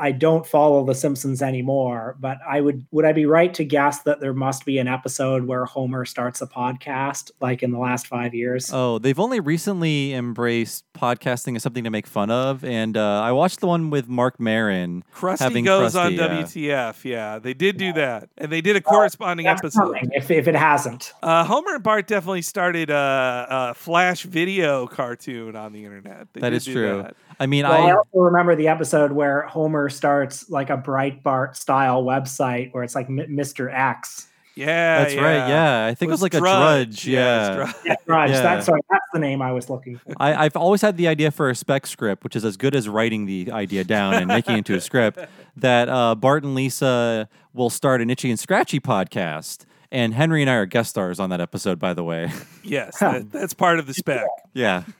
I 0.00 0.12
don't 0.12 0.46
follow 0.46 0.84
The 0.84 0.94
Simpsons 0.94 1.42
anymore. 1.42 2.16
But 2.20 2.38
I 2.48 2.60
would 2.60 2.86
would 2.90 3.04
I 3.04 3.12
be 3.12 3.26
right 3.26 3.52
to 3.54 3.64
guess 3.64 4.02
that 4.02 4.20
there 4.20 4.32
must 4.34 4.64
be 4.64 4.78
an 4.78 4.88
episode 4.88 5.46
where 5.46 5.64
Homer 5.64 6.04
starts 6.04 6.40
a 6.42 6.46
podcast, 6.46 7.30
like 7.40 7.62
in 7.62 7.70
the 7.72 7.78
last 7.78 8.06
five 8.06 8.34
years? 8.34 8.70
Oh, 8.72 8.98
they've 8.98 9.18
only 9.18 9.40
recently 9.40 10.14
embraced 10.14 10.84
podcasting 10.94 11.56
as 11.56 11.62
something 11.62 11.84
to 11.84 11.90
make 11.90 12.06
fun 12.06 12.30
of. 12.30 12.64
And 12.64 12.96
uh, 12.96 13.20
I 13.22 13.32
watched 13.32 13.60
the 13.60 13.66
one 13.66 13.90
with 13.90 14.08
Marc 14.08 14.40
Maron. 14.40 15.04
Krusty 15.14 15.38
having 15.40 15.64
goes 15.64 15.94
Krusty, 15.94 16.04
on 16.04 16.12
yeah. 16.14 16.28
WTF. 16.42 17.04
Yeah, 17.04 17.38
they 17.38 17.54
did 17.54 17.76
do 17.76 17.92
that, 17.94 18.28
and 18.38 18.50
they 18.50 18.60
did 18.60 18.76
a 18.76 18.80
corresponding 18.80 19.44
That's 19.44 19.60
episode. 19.60 19.96
if 20.12 20.30
if 20.30 20.48
it 20.48 20.56
hasn't. 20.56 21.12
Uh, 21.22 21.44
Homer 21.44 21.74
and 21.74 21.82
Bart 21.82 22.06
definitely 22.06 22.42
started 22.42 22.90
a, 22.90 23.46
a 23.70 23.74
flash 23.74 24.22
video 24.22 24.86
cartoon 24.86 25.56
on 25.56 25.72
the 25.72 25.84
internet. 25.84 26.28
They 26.32 26.40
That 26.40 26.50
did 26.50 26.56
is 26.56 26.64
do 26.64 26.72
true. 26.72 27.02
that. 27.02 27.16
I 27.38 27.46
mean, 27.46 27.64
Well, 27.64 27.72
I 27.72 27.90
I. 27.90 27.96
also 27.96 28.18
remember 28.20 28.56
the 28.56 28.68
episode 28.68 29.12
where 29.12 29.42
Homer 29.42 29.65
starts 29.90 30.50
like 30.50 30.70
a 30.70 30.76
Breitbart 30.76 31.56
style 31.56 32.04
website 32.04 32.72
where 32.72 32.82
it's 32.82 32.94
like 32.94 33.08
Mr. 33.08 33.72
X. 33.72 34.28
Yeah, 34.56 35.04
That's 35.04 35.14
right. 35.16 35.48
Yeah, 35.48 35.86
I 35.86 35.94
think 35.94 36.08
it 36.08 36.12
was, 36.12 36.22
like 36.22 36.32
a 36.32 36.38
drudge. 36.38 37.06
Yeah, 37.06 37.68
Yeah, 37.84 37.96
Drudge. 38.06 38.30
Yeah. 38.30 38.40
That's 38.40 38.64
sorry, 38.64 38.80
that's 38.90 39.04
the 39.12 39.18
name 39.18 39.42
I 39.42 39.52
was 39.52 39.68
looking 39.68 39.98
for. 39.98 40.14
I, 40.18 40.46
I've 40.46 40.56
always 40.56 40.80
had 40.80 40.96
the 40.96 41.08
idea 41.08 41.30
for 41.30 41.50
a 41.50 41.54
spec 41.54 41.86
script, 41.86 42.24
which 42.24 42.34
is 42.34 42.42
as 42.42 42.56
good 42.56 42.74
as 42.74 42.88
writing 42.88 43.26
the 43.26 43.52
idea 43.52 43.84
down 43.84 44.14
and 44.14 44.26
making 44.26 44.54
it 44.54 44.58
into 44.58 44.74
a 44.74 44.80
script. 44.80 45.18
That 45.58 45.88
uh, 45.88 46.14
Bart 46.14 46.44
and 46.44 46.54
Lisa 46.54 47.30
will 47.54 47.70
start 47.70 48.02
an 48.02 48.10
Itchy 48.10 48.28
and 48.28 48.38
Scratchy 48.38 48.78
podcast, 48.78 49.64
and 49.90 50.14
Henry 50.14 50.42
and 50.42 50.50
I 50.50 50.54
are 50.54 50.66
guest 50.66 50.90
stars 50.90 51.18
on 51.20 51.30
that 51.30 51.40
episode. 51.40 51.78
By 51.78 51.94
the 51.94 52.04
way, 52.04 52.30
Yes, 52.62 52.98
that, 53.00 53.30
that's 53.30 53.54
part 53.54 53.78
of 53.78 53.86
the 53.86 53.94
spec. 53.94 54.26
yeah. 54.54 54.84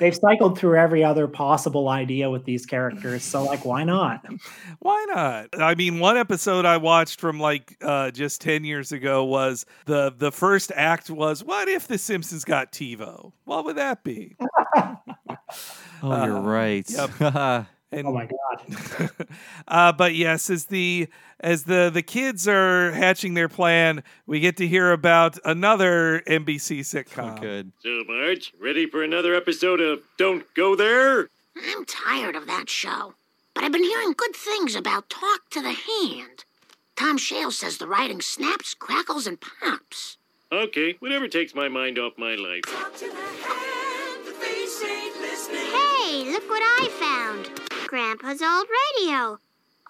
They've 0.00 0.14
cycled 0.14 0.58
through 0.58 0.76
every 0.76 1.02
other 1.02 1.26
possible 1.26 1.88
idea 1.88 2.28
with 2.28 2.44
these 2.44 2.66
characters, 2.66 3.22
so 3.22 3.42
like, 3.44 3.64
why 3.64 3.84
not? 3.84 4.22
Why 4.80 5.06
not? 5.08 5.48
I 5.58 5.74
mean, 5.76 5.98
one 5.98 6.18
episode 6.18 6.66
I 6.66 6.76
watched 6.76 7.20
from 7.20 7.40
like 7.40 7.76
uh, 7.80 8.10
just 8.10 8.42
ten 8.42 8.64
years 8.64 8.92
ago 8.92 9.24
was 9.24 9.64
the 9.86 10.12
the 10.14 10.30
first 10.30 10.72
act 10.74 11.08
was 11.08 11.42
what 11.42 11.68
if 11.68 11.86
the 11.88 11.96
Simpsons 11.96 12.44
got 12.44 12.70
TiVo? 12.70 13.32
What 13.44 13.64
would 13.64 13.76
that 13.76 14.04
be? 14.04 14.36
Oh, 14.76 14.96
you're 16.02 16.36
Uh, 16.36 16.42
right. 16.42 16.86
Yep. 16.90 17.66
And, 17.90 18.06
oh 18.06 18.12
my 18.12 18.26
god! 18.26 19.10
uh, 19.68 19.92
but 19.92 20.14
yes, 20.14 20.50
as 20.50 20.66
the 20.66 21.08
as 21.40 21.64
the 21.64 21.90
the 21.92 22.02
kids 22.02 22.46
are 22.46 22.92
hatching 22.92 23.32
their 23.32 23.48
plan, 23.48 24.02
we 24.26 24.40
get 24.40 24.58
to 24.58 24.66
hear 24.68 24.92
about 24.92 25.38
another 25.44 26.22
NBC 26.26 26.80
sitcom. 26.80 27.40
good. 27.40 27.72
So, 27.82 28.04
Marge, 28.06 28.52
ready 28.60 28.86
for 28.86 29.02
another 29.02 29.34
episode 29.34 29.80
of 29.80 30.02
Don't 30.18 30.44
Go 30.54 30.76
There? 30.76 31.28
I'm 31.56 31.86
tired 31.86 32.36
of 32.36 32.46
that 32.46 32.68
show. 32.68 33.14
But 33.54 33.64
I've 33.64 33.72
been 33.72 33.82
hearing 33.82 34.12
good 34.16 34.36
things 34.36 34.76
about 34.76 35.10
Talk 35.10 35.48
to 35.50 35.60
the 35.60 35.72
Hand. 35.72 36.44
Tom 36.94 37.16
Shales 37.18 37.58
says 37.58 37.78
the 37.78 37.86
writing 37.86 38.20
snaps, 38.20 38.74
crackles, 38.74 39.26
and 39.26 39.38
pops. 39.40 40.18
Okay, 40.52 40.94
whatever 41.00 41.26
takes 41.26 41.54
my 41.54 41.68
mind 41.68 41.98
off 41.98 42.12
my 42.16 42.34
life. 42.34 42.62
Hey, 45.50 46.30
look 46.30 46.48
what 46.48 46.62
I 46.62 46.88
found. 47.00 47.57
Grandpa's 47.88 48.42
old 48.42 48.66
radio. 49.00 49.38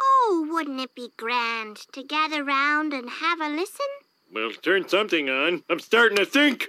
Oh, 0.01 0.47
wouldn't 0.49 0.79
it 0.81 0.95
be 0.95 1.11
grand 1.17 1.79
to 1.93 2.05
gather 2.05 2.45
round 2.45 2.93
and 2.93 3.11
have 3.11 3.41
a 3.41 3.49
listen? 3.49 3.87
Well, 4.33 4.53
turn 4.63 4.89
something 4.89 5.29
on. 5.29 5.65
I'm 5.69 5.81
starting 5.81 6.17
to 6.19 6.25
think. 6.25 6.67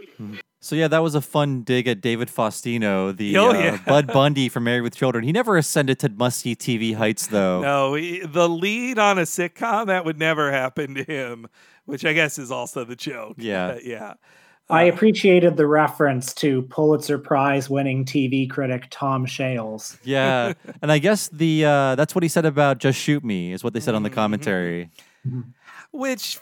So 0.60 0.76
yeah, 0.76 0.88
that 0.88 1.04
was 1.04 1.14
a 1.14 1.22
fun 1.22 1.62
dig 1.62 1.88
at 1.88 2.02
David 2.02 2.30
Faustino, 2.30 3.16
the 3.16 3.38
Oh, 3.38 3.52
uh, 3.52 3.54
yeah. 3.54 3.78
Bud 3.86 4.08
Bundy 4.14 4.50
from 4.50 4.64
Married 4.64 4.82
with 4.82 4.96
Children. 4.96 5.24
He 5.24 5.32
never 5.32 5.56
ascended 5.56 6.00
to 6.00 6.10
Must 6.10 6.40
See 6.40 6.56
TV 6.56 6.96
heights, 6.96 7.28
though. 7.28 7.62
No, 7.62 7.94
he- 7.94 8.22
the 8.26 8.50
lead 8.50 8.98
on 8.98 9.20
a 9.20 9.24
sitcom 9.24 9.86
that 9.86 10.06
would 10.06 10.18
never 10.18 10.52
happen 10.52 10.96
to 10.96 11.04
him, 11.04 11.48
which 11.86 12.04
I 12.06 12.14
guess 12.14 12.40
is 12.40 12.50
also 12.50 12.84
the 12.86 12.96
joke. 12.96 13.36
Yeah. 13.38 13.68
Uh, 13.68 13.80
yeah. 13.84 14.14
I 14.70 14.84
appreciated 14.84 15.58
the 15.58 15.66
reference 15.66 16.34
to 16.36 16.62
Pulitzer 16.64 17.18
Prize 17.18 17.70
winning 17.70 18.06
TV 18.06 18.50
critic 18.50 18.88
Tom 18.92 19.26
Shales. 19.26 19.98
Yeah, 20.04 20.54
and 20.82 20.92
I 20.92 21.00
guess 21.00 21.28
the 21.30 21.66
uh, 21.66 21.96
that's 21.96 22.14
what 22.14 22.24
he 22.24 22.30
said 22.30 22.46
about 22.46 22.78
"Just 22.78 23.00
Shoot 23.00 23.24
Me" 23.24 23.52
is 23.52 23.64
what 23.64 23.74
they 23.74 23.80
said 23.80 23.90
Mm-hmm. 23.92 23.96
on 23.98 24.04
the 24.04 24.10
commentary. 24.12 24.92
Which, 25.92 26.40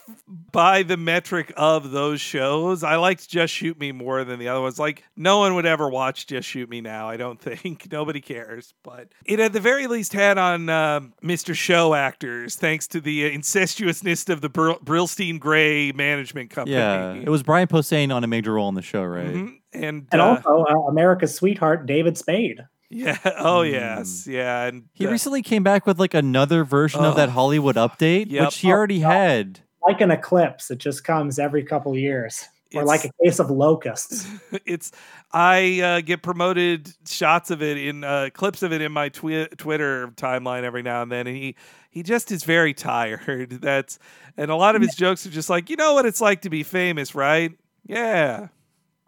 by 0.52 0.82
the 0.82 0.98
metric 0.98 1.54
of 1.56 1.90
those 1.90 2.20
shows, 2.20 2.82
I 2.84 2.96
liked 2.96 3.30
Just 3.30 3.52
Shoot 3.54 3.80
Me 3.80 3.92
more 3.92 4.22
than 4.22 4.38
the 4.38 4.48
other 4.48 4.60
ones. 4.60 4.78
Like, 4.78 5.04
no 5.16 5.38
one 5.38 5.54
would 5.54 5.64
ever 5.64 5.88
watch 5.88 6.26
Just 6.26 6.46
Shoot 6.46 6.68
Me 6.68 6.82
now, 6.82 7.08
I 7.08 7.16
don't 7.16 7.40
think. 7.40 7.90
Nobody 7.90 8.20
cares. 8.20 8.74
But 8.84 9.08
it, 9.24 9.40
at 9.40 9.54
the 9.54 9.60
very 9.60 9.86
least, 9.86 10.12
had 10.12 10.36
on 10.36 10.68
um, 10.68 11.14
Mr. 11.24 11.54
Show 11.54 11.94
actors, 11.94 12.56
thanks 12.56 12.86
to 12.88 13.00
the 13.00 13.34
incestuousness 13.34 14.28
of 14.28 14.42
the 14.42 14.50
Br- 14.50 14.72
Brillstein 14.84 15.40
Grey 15.40 15.92
management 15.92 16.50
company. 16.50 16.76
Yeah, 16.76 17.14
it 17.14 17.30
was 17.30 17.42
Brian 17.42 17.68
Posehn 17.68 18.14
on 18.14 18.22
a 18.24 18.26
major 18.26 18.52
role 18.52 18.68
in 18.68 18.74
the 18.74 18.82
show, 18.82 19.02
right? 19.02 19.26
Mhm. 19.34 19.54
And, 19.72 20.06
And 20.12 20.20
uh, 20.20 20.24
also 20.44 20.64
uh, 20.68 20.74
America's 20.88 21.34
sweetheart, 21.34 21.86
David 21.86 22.18
Spade. 22.18 22.60
Yeah, 22.90 23.18
oh, 23.38 23.64
Hmm. 23.64 23.70
yes. 23.72 24.26
Yeah. 24.26 24.64
And 24.66 24.84
He 24.94 25.06
uh, 25.06 25.10
recently 25.10 25.42
came 25.42 25.62
back 25.62 25.86
with 25.86 25.98
like 25.98 26.14
another 26.14 26.64
version 26.64 27.04
of 27.04 27.16
that 27.16 27.28
Oh. 27.28 27.32
Hollywood 27.32 27.76
update, 27.76 28.30
Yep. 28.30 28.44
which 28.46 28.58
he 28.58 28.70
already 28.72 29.00
had. 29.00 29.60
Like 29.86 30.00
an 30.00 30.10
eclipse, 30.10 30.70
it 30.70 30.78
just 30.78 31.04
comes 31.04 31.38
every 31.38 31.62
couple 31.64 31.96
years. 31.96 32.44
Or 32.74 32.84
like 32.84 33.04
a 33.06 33.10
case 33.24 33.38
of 33.38 33.50
locusts. 33.50 34.26
it's 34.66 34.92
I 35.32 35.80
uh, 35.80 36.00
get 36.02 36.20
promoted 36.22 36.92
shots 37.06 37.50
of 37.50 37.62
it 37.62 37.78
in 37.78 38.04
uh, 38.04 38.28
clips 38.34 38.62
of 38.62 38.74
it 38.74 38.82
in 38.82 38.92
my 38.92 39.08
twi- 39.08 39.48
Twitter 39.56 40.08
timeline 40.16 40.64
every 40.64 40.82
now 40.82 41.00
and 41.00 41.10
then, 41.10 41.26
and 41.26 41.34
he 41.34 41.56
he 41.88 42.02
just 42.02 42.30
is 42.30 42.44
very 42.44 42.74
tired. 42.74 43.48
That's 43.62 43.98
and 44.36 44.50
a 44.50 44.54
lot 44.56 44.76
of 44.76 44.82
his 44.82 44.94
jokes 44.94 45.24
are 45.24 45.30
just 45.30 45.48
like, 45.48 45.70
you 45.70 45.76
know 45.76 45.94
what 45.94 46.04
it's 46.04 46.20
like 46.20 46.42
to 46.42 46.50
be 46.50 46.62
famous, 46.62 47.14
right? 47.14 47.52
Yeah, 47.86 48.48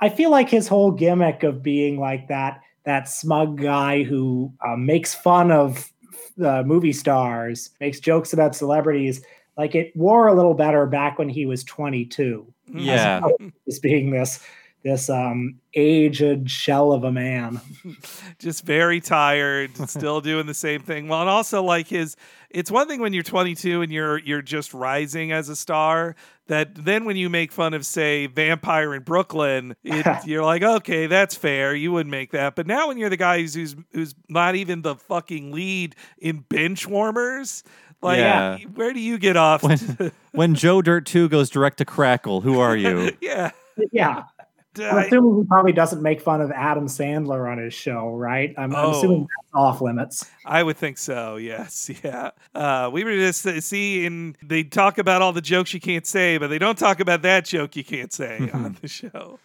I 0.00 0.08
feel 0.08 0.30
like 0.30 0.48
his 0.48 0.66
whole 0.66 0.90
gimmick 0.92 1.42
of 1.42 1.62
being 1.62 2.00
like 2.00 2.28
that 2.28 2.62
that 2.84 3.08
smug 3.08 3.60
guy 3.60 4.02
who 4.02 4.52
uh, 4.66 4.76
makes 4.76 5.14
fun 5.14 5.50
of 5.50 5.92
uh, 6.42 6.62
movie 6.64 6.92
stars, 6.92 7.70
makes 7.80 8.00
jokes 8.00 8.32
about 8.32 8.54
celebrities. 8.54 9.22
Like 9.56 9.74
it 9.74 9.94
wore 9.94 10.28
a 10.28 10.34
little 10.34 10.54
better 10.54 10.86
back 10.86 11.18
when 11.18 11.28
he 11.28 11.46
was 11.46 11.64
22. 11.64 12.46
Yeah. 12.72 13.18
opposed 13.18 13.52
to 13.68 13.80
being 13.80 14.10
this 14.10 14.40
this 14.82 15.10
um 15.10 15.56
aged 15.74 16.50
shell 16.50 16.92
of 16.92 17.04
a 17.04 17.12
man. 17.12 17.60
just 18.38 18.64
very 18.64 19.00
tired, 19.00 19.76
still 19.88 20.20
doing 20.20 20.46
the 20.46 20.54
same 20.54 20.80
thing. 20.80 21.08
Well, 21.08 21.20
and 21.20 21.28
also 21.28 21.62
like 21.62 21.88
his 21.88 22.16
it's 22.48 22.70
one 22.70 22.88
thing 22.88 23.00
when 23.00 23.12
you're 23.12 23.22
22 23.22 23.82
and 23.82 23.92
you're 23.92 24.18
you're 24.18 24.42
just 24.42 24.72
rising 24.72 25.32
as 25.32 25.48
a 25.48 25.56
star 25.56 26.16
that 26.50 26.74
then 26.74 27.04
when 27.04 27.16
you 27.16 27.30
make 27.30 27.52
fun 27.52 27.74
of 27.74 27.86
say 27.86 28.26
Vampire 28.26 28.94
in 28.94 29.02
Brooklyn, 29.02 29.74
it, 29.82 30.06
you're 30.26 30.44
like, 30.44 30.62
"Okay, 30.62 31.06
that's 31.06 31.34
fair. 31.34 31.74
You 31.74 31.92
wouldn't 31.92 32.10
make 32.10 32.32
that." 32.32 32.54
But 32.56 32.66
now 32.66 32.88
when 32.88 32.98
you're 32.98 33.08
the 33.08 33.16
guy 33.16 33.38
who's 33.40 33.54
who's, 33.54 33.76
who's 33.92 34.14
not 34.28 34.54
even 34.56 34.82
the 34.82 34.96
fucking 34.96 35.52
lead 35.52 35.94
in 36.18 36.40
bench 36.40 36.86
warmers, 36.86 37.64
like 38.02 38.18
Yeah. 38.18 38.58
where 38.74 38.92
do 38.92 39.00
you 39.00 39.16
get 39.18 39.36
off? 39.36 39.62
When, 39.62 39.78
when 40.32 40.54
Joe 40.54 40.82
Dirt 40.82 41.06
2 41.06 41.28
goes 41.28 41.50
direct 41.50 41.78
to 41.78 41.84
Crackle, 41.84 42.40
who 42.40 42.58
are 42.60 42.76
you? 42.76 43.12
yeah. 43.20 43.52
Yeah. 43.92 44.24
I'm 44.78 44.98
assuming 44.98 45.42
he 45.42 45.46
probably 45.48 45.72
doesn't 45.72 46.00
make 46.02 46.20
fun 46.20 46.40
of 46.40 46.50
Adam 46.52 46.86
Sandler 46.86 47.50
on 47.50 47.58
his 47.58 47.74
show, 47.74 48.10
right? 48.14 48.54
I'm, 48.56 48.74
I'm 48.74 48.90
assuming 48.90 49.22
Oh. 49.22 49.26
that's 49.42 49.54
off 49.54 49.80
limits. 49.80 50.30
I 50.46 50.62
would 50.62 50.76
think 50.76 50.96
so. 50.98 51.36
Yes, 51.36 51.90
yeah. 52.04 52.30
Uh, 52.54 52.88
we 52.92 53.02
were 53.02 53.16
just 53.16 53.44
uh, 53.46 53.60
see, 53.60 54.06
and 54.06 54.36
they 54.42 54.62
talk 54.62 54.98
about 54.98 55.22
all 55.22 55.32
the 55.32 55.40
jokes 55.40 55.74
you 55.74 55.80
can't 55.80 56.06
say, 56.06 56.38
but 56.38 56.48
they 56.48 56.58
don't 56.58 56.78
talk 56.78 57.00
about 57.00 57.22
that 57.22 57.44
joke 57.46 57.74
you 57.74 57.82
can't 57.84 58.12
say 58.12 58.48
on 58.54 58.76
the 58.82 58.88
show. 58.88 59.38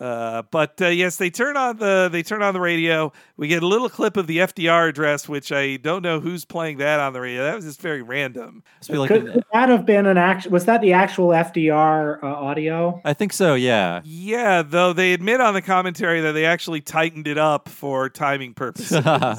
Uh, 0.00 0.42
but 0.50 0.80
uh, 0.80 0.86
yes, 0.88 1.16
they 1.16 1.30
turn 1.30 1.56
on 1.56 1.78
the 1.78 2.08
they 2.10 2.22
turn 2.22 2.42
on 2.42 2.54
the 2.54 2.60
radio. 2.60 3.12
We 3.36 3.48
get 3.48 3.62
a 3.62 3.66
little 3.66 3.88
clip 3.88 4.16
of 4.16 4.26
the 4.26 4.38
FDR 4.38 4.88
address, 4.88 5.28
which 5.28 5.52
I 5.52 5.76
don't 5.76 6.02
know 6.02 6.20
who's 6.20 6.44
playing 6.44 6.78
that 6.78 7.00
on 7.00 7.12
the 7.12 7.20
radio. 7.20 7.44
That 7.44 7.54
was 7.56 7.64
just 7.64 7.80
very 7.80 8.02
random. 8.02 8.62
like 8.88 9.08
could, 9.08 9.32
could 9.32 9.44
that 9.52 9.68
have 9.68 9.86
been 9.86 10.06
an 10.06 10.18
act? 10.18 10.46
Was 10.48 10.64
that 10.66 10.80
the 10.80 10.92
actual 10.92 11.28
FDR 11.28 12.22
uh, 12.22 12.26
audio? 12.26 13.00
I 13.04 13.14
think 13.14 13.32
so, 13.32 13.54
yeah. 13.54 14.00
Yeah, 14.04 14.62
though 14.62 14.92
they 14.92 15.12
admit 15.12 15.40
on 15.40 15.54
the 15.54 15.62
commentary 15.62 16.20
that 16.20 16.32
they 16.32 16.44
actually 16.44 16.80
tightened 16.80 17.26
it 17.26 17.38
up 17.38 17.68
for 17.68 18.08
timing 18.08 18.54
purposes. 18.54 19.04
Uh, 19.04 19.36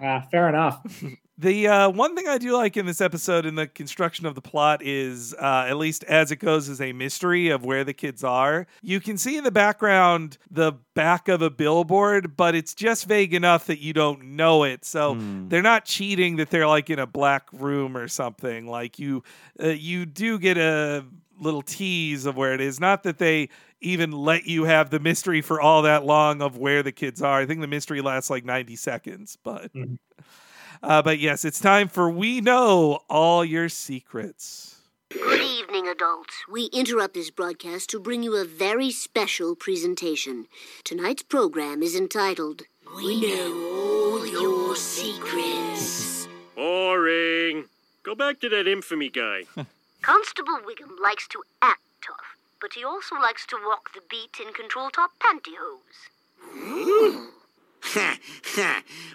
fair 0.30 0.48
enough. 0.48 0.80
The 1.40 1.68
uh, 1.68 1.88
one 1.88 2.14
thing 2.14 2.28
I 2.28 2.36
do 2.36 2.52
like 2.52 2.76
in 2.76 2.84
this 2.84 3.00
episode 3.00 3.46
in 3.46 3.54
the 3.54 3.66
construction 3.66 4.26
of 4.26 4.34
the 4.34 4.42
plot 4.42 4.82
is, 4.82 5.32
uh, 5.32 5.64
at 5.66 5.78
least 5.78 6.04
as 6.04 6.30
it 6.30 6.36
goes, 6.36 6.68
is 6.68 6.82
a 6.82 6.92
mystery 6.92 7.48
of 7.48 7.64
where 7.64 7.82
the 7.82 7.94
kids 7.94 8.22
are. 8.22 8.66
You 8.82 9.00
can 9.00 9.16
see 9.16 9.38
in 9.38 9.44
the 9.44 9.50
background 9.50 10.36
the 10.50 10.72
back 10.94 11.28
of 11.28 11.40
a 11.40 11.48
billboard, 11.48 12.36
but 12.36 12.54
it's 12.54 12.74
just 12.74 13.06
vague 13.06 13.32
enough 13.32 13.68
that 13.68 13.78
you 13.78 13.94
don't 13.94 14.36
know 14.36 14.64
it. 14.64 14.84
So 14.84 15.14
they're 15.48 15.62
not 15.62 15.86
cheating 15.86 16.36
that 16.36 16.50
they're 16.50 16.66
like 16.66 16.90
in 16.90 16.98
a 16.98 17.06
black 17.06 17.48
room 17.54 17.96
or 17.96 18.06
something. 18.06 18.66
Like 18.66 18.98
you, 18.98 19.22
uh, 19.62 19.68
you 19.68 20.04
do 20.04 20.38
get 20.38 20.58
a 20.58 21.06
little 21.38 21.62
tease 21.62 22.26
of 22.26 22.36
where 22.36 22.52
it 22.52 22.60
is. 22.60 22.78
Not 22.78 23.02
that 23.04 23.16
they 23.16 23.48
even 23.80 24.12
let 24.12 24.44
you 24.44 24.64
have 24.64 24.90
the 24.90 25.00
mystery 25.00 25.40
for 25.40 25.58
all 25.58 25.80
that 25.82 26.04
long 26.04 26.42
of 26.42 26.58
where 26.58 26.82
the 26.82 26.92
kids 26.92 27.22
are. 27.22 27.40
I 27.40 27.46
think 27.46 27.62
the 27.62 27.66
mystery 27.66 28.02
lasts 28.02 28.28
like 28.28 28.44
90 28.44 28.76
seconds, 28.76 29.38
but 29.42 29.70
uh, 30.82 31.02
but 31.02 31.18
yes, 31.18 31.44
it's 31.44 31.60
time 31.60 31.88
for 31.88 32.10
we 32.10 32.40
know 32.40 33.00
all 33.08 33.44
your 33.44 33.68
secrets. 33.68 34.76
Good 35.10 35.40
evening, 35.40 35.88
adults. 35.88 36.34
We 36.48 36.66
interrupt 36.66 37.14
this 37.14 37.30
broadcast 37.30 37.90
to 37.90 37.98
bring 37.98 38.22
you 38.22 38.36
a 38.36 38.44
very 38.44 38.90
special 38.90 39.56
presentation. 39.56 40.46
Tonight's 40.84 41.24
program 41.24 41.82
is 41.82 41.96
entitled 41.96 42.62
We 42.94 43.20
Know 43.20 44.18
All 44.20 44.26
Your 44.26 44.76
Secrets. 44.76 46.28
Boring. 46.54 47.64
Go 48.04 48.14
back 48.14 48.40
to 48.40 48.48
that 48.50 48.68
infamy 48.68 49.08
guy. 49.08 49.42
Constable 50.02 50.60
Wiggum 50.64 50.98
likes 51.02 51.26
to 51.28 51.42
act 51.60 51.82
tough, 52.06 52.36
but 52.60 52.74
he 52.74 52.84
also 52.84 53.16
likes 53.16 53.44
to 53.46 53.58
walk 53.66 53.92
the 53.92 54.00
beat 54.08 54.38
in 54.40 54.52
control 54.54 54.90
top 54.90 55.10
pantyhose. 55.18 56.08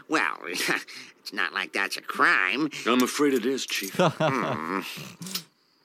well, 0.09 0.37
it's 0.45 1.33
not 1.33 1.53
like 1.53 1.73
that's 1.73 1.97
a 1.97 2.01
crime. 2.01 2.69
I'm 2.85 3.01
afraid 3.03 3.33
it 3.33 3.45
is, 3.45 3.65
Chief. 3.65 3.95
Hmm. 3.99 4.81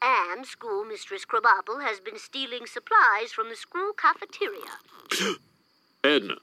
And 0.02 0.47
schoolmistress 0.47 1.27
Krabappel 1.27 1.82
has 1.82 2.01
been 2.01 2.19
stealing 2.19 2.65
supplies 2.66 3.32
from 3.35 3.51
the 3.51 3.57
school 3.57 3.93
cafeteria. 3.93 5.36
Edna, 6.05 6.36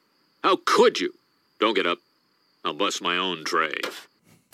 how 0.43 0.59
could 0.63 0.99
you? 0.99 1.13
Don't 1.59 1.73
get 1.73 1.87
up. 1.87 1.97
I'll 2.63 2.73
bust 2.73 3.01
my 3.01 3.17
own 3.17 3.43
tray. 3.45 3.73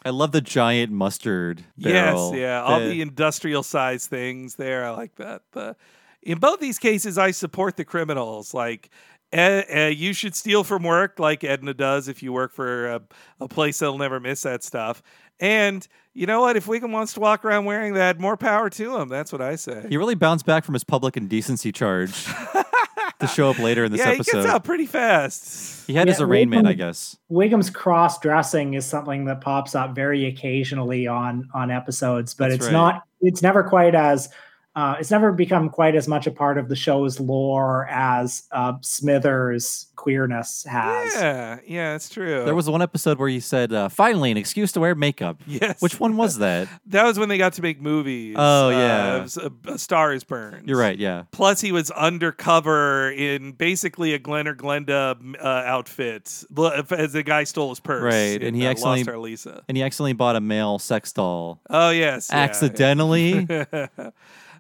I 0.06 0.10
love 0.12 0.32
the 0.32 0.40
giant 0.42 0.92
mustard 0.94 1.66
Yes, 1.76 1.94
barrel. 2.14 2.36
yeah, 2.36 2.62
all 2.62 2.80
The- 2.80 2.90
the 2.90 3.02
industrial 3.02 3.64
size 3.64 4.08
things 4.08 4.56
there. 4.56 4.86
I 4.86 4.92
like 4.92 5.16
that. 5.16 5.42
The, 5.52 5.76
in 6.22 6.38
both 6.40 6.62
these 6.62 6.80
cases, 6.80 7.18
I 7.18 7.32
support 7.32 7.76
the 7.76 7.84
criminals. 7.84 8.54
Like, 8.54 8.90
eh, 9.34 9.64
eh, 9.68 9.88
you 9.90 10.14
should 10.14 10.36
steal 10.36 10.64
from 10.64 10.84
work, 10.84 11.20
like 11.20 11.44
Edna 11.44 11.74
does, 11.74 12.08
if 12.08 12.24
you 12.24 12.32
work 12.32 12.54
for 12.54 12.88
a, 12.88 13.02
a 13.40 13.48
place 13.48 13.80
that'll 13.80 13.98
never 13.98 14.20
miss 14.20 14.44
that 14.44 14.64
stuff. 14.64 15.02
And 15.40 15.86
you 16.14 16.28
know 16.28 16.42
what? 16.42 16.56
If 16.56 16.68
Wiggum 16.68 16.92
wants 16.92 17.14
to 17.14 17.20
walk 17.20 17.44
around 17.44 17.66
wearing 17.66 17.96
that, 17.96 18.20
more 18.20 18.38
power 18.38 18.70
to 18.70 18.98
him. 18.98 19.10
That's 19.10 19.32
what 19.32 19.42
I 19.42 19.56
say. 19.56 19.86
He 19.90 19.98
really 19.98 20.16
bounced 20.16 20.46
back 20.46 20.64
from 20.64 20.74
his 20.74 20.84
public 20.84 21.18
indecency 21.18 21.72
charge 21.72 22.26
to 23.20 23.28
show 23.28 23.50
up 23.50 23.58
later 23.60 23.84
in 23.84 23.92
this 23.92 24.00
yeah, 24.00 24.12
episode. 24.12 24.38
he 24.38 24.44
gets 24.44 24.54
out 24.54 24.64
pretty 24.64 24.86
fast. 24.86 25.88
He 25.88 25.94
had 25.94 26.08
his 26.08 26.22
arraignment, 26.22 26.68
Wiggum- 26.68 26.70
I 26.70 26.74
guess. 26.74 27.18
Wiggum's 27.32 27.70
cross 27.70 28.20
dressing 28.20 28.76
is 28.76 28.86
something 28.86 29.26
that 29.26 29.42
pops 29.42 29.76
up 29.76 29.96
very 29.96 30.26
occasionally 30.26 31.08
on 31.08 31.50
on 31.54 31.72
episodes, 31.72 32.34
but 32.34 32.50
That's 32.50 32.56
it's 32.56 32.66
right. 32.68 32.74
not. 32.74 33.04
It's 33.22 33.42
never 33.42 33.64
quite 33.64 33.96
as. 33.96 34.30
Uh, 34.76 34.96
it's 35.00 35.12
never 35.12 35.32
become 35.32 35.70
quite 35.70 35.94
as 35.96 36.08
much 36.08 36.26
a 36.26 36.32
part 36.32 36.58
of 36.58 36.68
the 36.68 36.76
show's 36.76 37.20
lore 37.20 37.88
as 37.92 38.44
uh, 38.52 38.74
Smithers' 38.82 39.88
queerness 39.96 40.66
has. 40.68 41.14
Yeah, 41.14 41.60
yeah, 41.68 41.96
it's 41.96 42.10
true. 42.10 42.44
There 42.44 42.56
was 42.56 42.68
one 42.68 42.82
episode 42.82 43.20
where 43.20 43.30
he 43.30 43.40
said, 43.40 43.72
uh, 43.72 43.88
finally, 43.90 44.32
an 44.32 44.38
excuse 44.38 44.72
to 44.72 44.80
wear 44.80 44.96
makeup. 44.96 45.40
Yes. 45.46 45.80
Which 45.82 46.00
one 46.00 46.18
was 46.18 46.38
that? 46.40 46.68
That 46.88 47.04
was 47.06 47.20
when 47.20 47.30
they 47.30 47.38
got 47.38 47.54
to 47.54 47.62
make 47.62 47.80
movies. 47.80 48.36
Oh, 48.38 48.68
Uh, 48.68 48.70
yeah. 48.72 49.18
it 49.18 49.22
was 49.22 49.38
a, 49.38 49.52
a 49.68 49.78
Star 49.78 50.12
is 50.12 50.24
Burned. 50.24 50.68
You're 50.68 50.80
right, 50.80 50.98
yeah. 50.98 51.26
Plus, 51.32 51.62
he 51.62 51.72
was 51.72 51.92
undercover 51.92 53.12
in 53.12 53.52
basically 53.52 54.14
a 54.14 54.20
Glen 54.20 54.48
or 54.48 54.56
Glenda 54.56 55.16
uh, 55.40 55.48
outfit 55.48 56.44
as 56.92 57.14
the 57.14 57.24
guy 57.24 57.44
stole 57.44 57.70
his 57.70 57.80
purse. 57.80 58.04
Right. 58.04 58.42
in, 58.42 58.48
And 58.48 58.56
he 58.56 58.66
uh, 58.66 58.72
accidentally 58.72 59.00
lost 59.02 59.10
our 59.10 59.18
Lisa. 59.20 59.64
and 59.68 59.78
he 59.78 59.84
accidentally 59.84 60.14
bought 60.14 60.36
a 60.36 60.42
male 60.42 60.80
sex 60.80 61.12
doll. 61.14 61.62
Oh 61.70 61.92
yes, 61.92 62.30
yeah, 62.32 62.38
Accidentally. 62.40 63.46
yeah. 63.50 63.88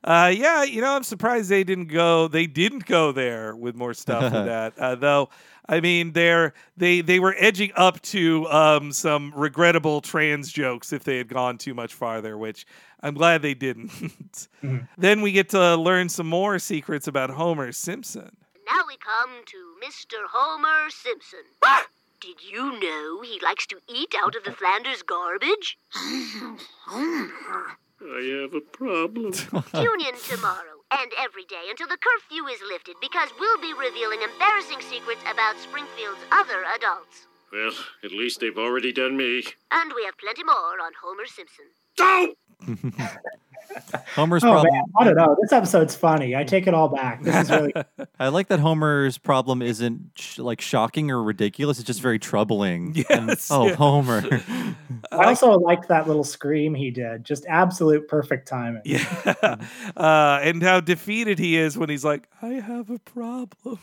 uh, 0.04 0.34
yeah, 0.36 0.64
you 0.64 0.82
know, 0.82 0.96
I'm 0.96 1.04
surprised 1.04 1.50
they 1.50 1.64
didn't 1.64 1.88
go. 1.88 2.28
They 2.28 2.46
didn't 2.46 2.86
go 2.86 3.12
there 3.12 3.56
with 3.56 3.76
more 3.76 3.94
stuff 3.94 4.24
with 4.24 4.34
that. 4.46 4.78
Uh, 4.78 4.96
though, 4.96 5.30
I 5.68 5.80
mean, 5.80 6.14
they're 6.14 6.54
they 6.76 7.02
they 7.02 7.20
were 7.20 7.36
edging 7.38 7.72
up 7.76 8.02
to 8.02 8.48
um, 8.50 8.92
some 8.92 9.34
regrettable 9.36 10.02
trans 10.02 10.52
jokes 10.52 10.92
if 10.92 11.04
they 11.04 11.18
had 11.18 11.30
gone 11.30 11.58
too 11.58 11.74
much 11.74 11.94
farther, 11.94 12.38
which 12.38 12.66
I'm 13.02 13.14
glad 13.14 13.42
they 13.42 13.54
didn't. 13.54 14.48
Then 14.98 15.22
we 15.22 15.34
get 15.34 15.50
to 15.50 15.76
learn 15.76 16.08
some 16.08 16.28
more 16.28 16.58
secrets 16.58 17.08
about 17.08 17.30
Homer 17.30 17.74
Simpson. 17.74 18.38
Now 18.66 18.84
we 18.88 18.96
come 18.96 19.44
to 19.46 19.58
Mr. 19.86 20.16
Homer 20.32 20.90
Simpson. 20.90 21.40
Did 22.22 22.42
you 22.42 22.80
know 22.80 23.22
he 23.22 23.42
likes 23.42 23.68
to 23.68 23.80
eat 23.90 24.16
out 24.18 24.38
of 24.38 24.46
the 24.46 24.54
Flanders 24.54 25.04
garbage? 25.04 25.78
I 28.04 28.42
have 28.42 28.54
a 28.54 28.62
problem. 28.62 29.32
Tune 29.74 30.02
in 30.02 30.16
tomorrow 30.28 30.84
and 30.92 31.12
every 31.18 31.46
day 31.46 31.68
until 31.70 31.88
the 31.88 31.98
curfew 31.98 32.48
is 32.48 32.60
lifted 32.68 32.96
because 33.02 33.30
we'll 33.40 33.60
be 33.60 33.74
revealing 33.74 34.22
embarrassing 34.22 34.82
secrets 34.82 35.22
about 35.32 35.58
Springfield's 35.60 36.20
other 36.32 36.64
adults. 36.76 37.28
Well, 37.52 37.72
at 38.04 38.12
least 38.12 38.40
they've 38.40 38.58
already 38.58 38.92
done 38.92 39.16
me. 39.16 39.44
And 39.72 39.94
we 39.96 40.06
have 40.06 40.18
plenty 40.18 40.44
more 40.44 40.82
on 40.82 40.92
Homer 41.02 41.26
Simpson. 41.26 41.66
Oh! 42.00 42.34
Homer's 44.16 44.44
Oh 44.44 44.52
problem. 44.52 44.74
man, 44.74 44.84
I 44.98 45.04
don't 45.04 45.16
know. 45.16 45.36
This 45.42 45.52
episode's 45.52 45.96
funny. 45.96 46.36
I 46.36 46.44
take 46.44 46.68
it 46.68 46.74
all 46.74 46.90
back. 46.90 47.24
This 47.24 47.36
is 47.36 47.50
really 47.52 47.74
I 48.20 48.28
like 48.30 48.48
that 48.48 48.60
Homer's 48.60 49.18
problem 49.18 49.62
isn't 49.62 50.12
sh- 50.16 50.40
like 50.40 50.62
shocking 50.62 51.12
or 51.12 51.22
ridiculous. 51.24 51.80
It's 51.80 51.88
just 51.88 52.02
very 52.02 52.20
troubling. 52.20 53.04
And- 53.10 53.38
oh, 53.52 53.68
yeah. 53.68 53.76
Homer. 53.76 54.24
I 55.12 55.26
also 55.26 55.52
like 55.52 55.88
that 55.88 56.08
little 56.08 56.24
scream 56.24 56.74
he 56.74 56.92
did. 56.92 57.24
Just 57.24 57.46
absolute 57.48 58.08
perfect 58.08 58.48
timing. 58.48 58.82
Yeah. 58.86 59.04
uh, 59.96 60.40
and 60.42 60.62
how 60.64 60.80
defeated 60.80 61.40
he 61.40 61.58
is 61.58 61.78
when 61.78 61.90
he's 61.90 62.04
like, 62.06 62.28
I 62.42 62.54
have 62.56 62.90
a 62.90 63.00
problem. 63.00 63.80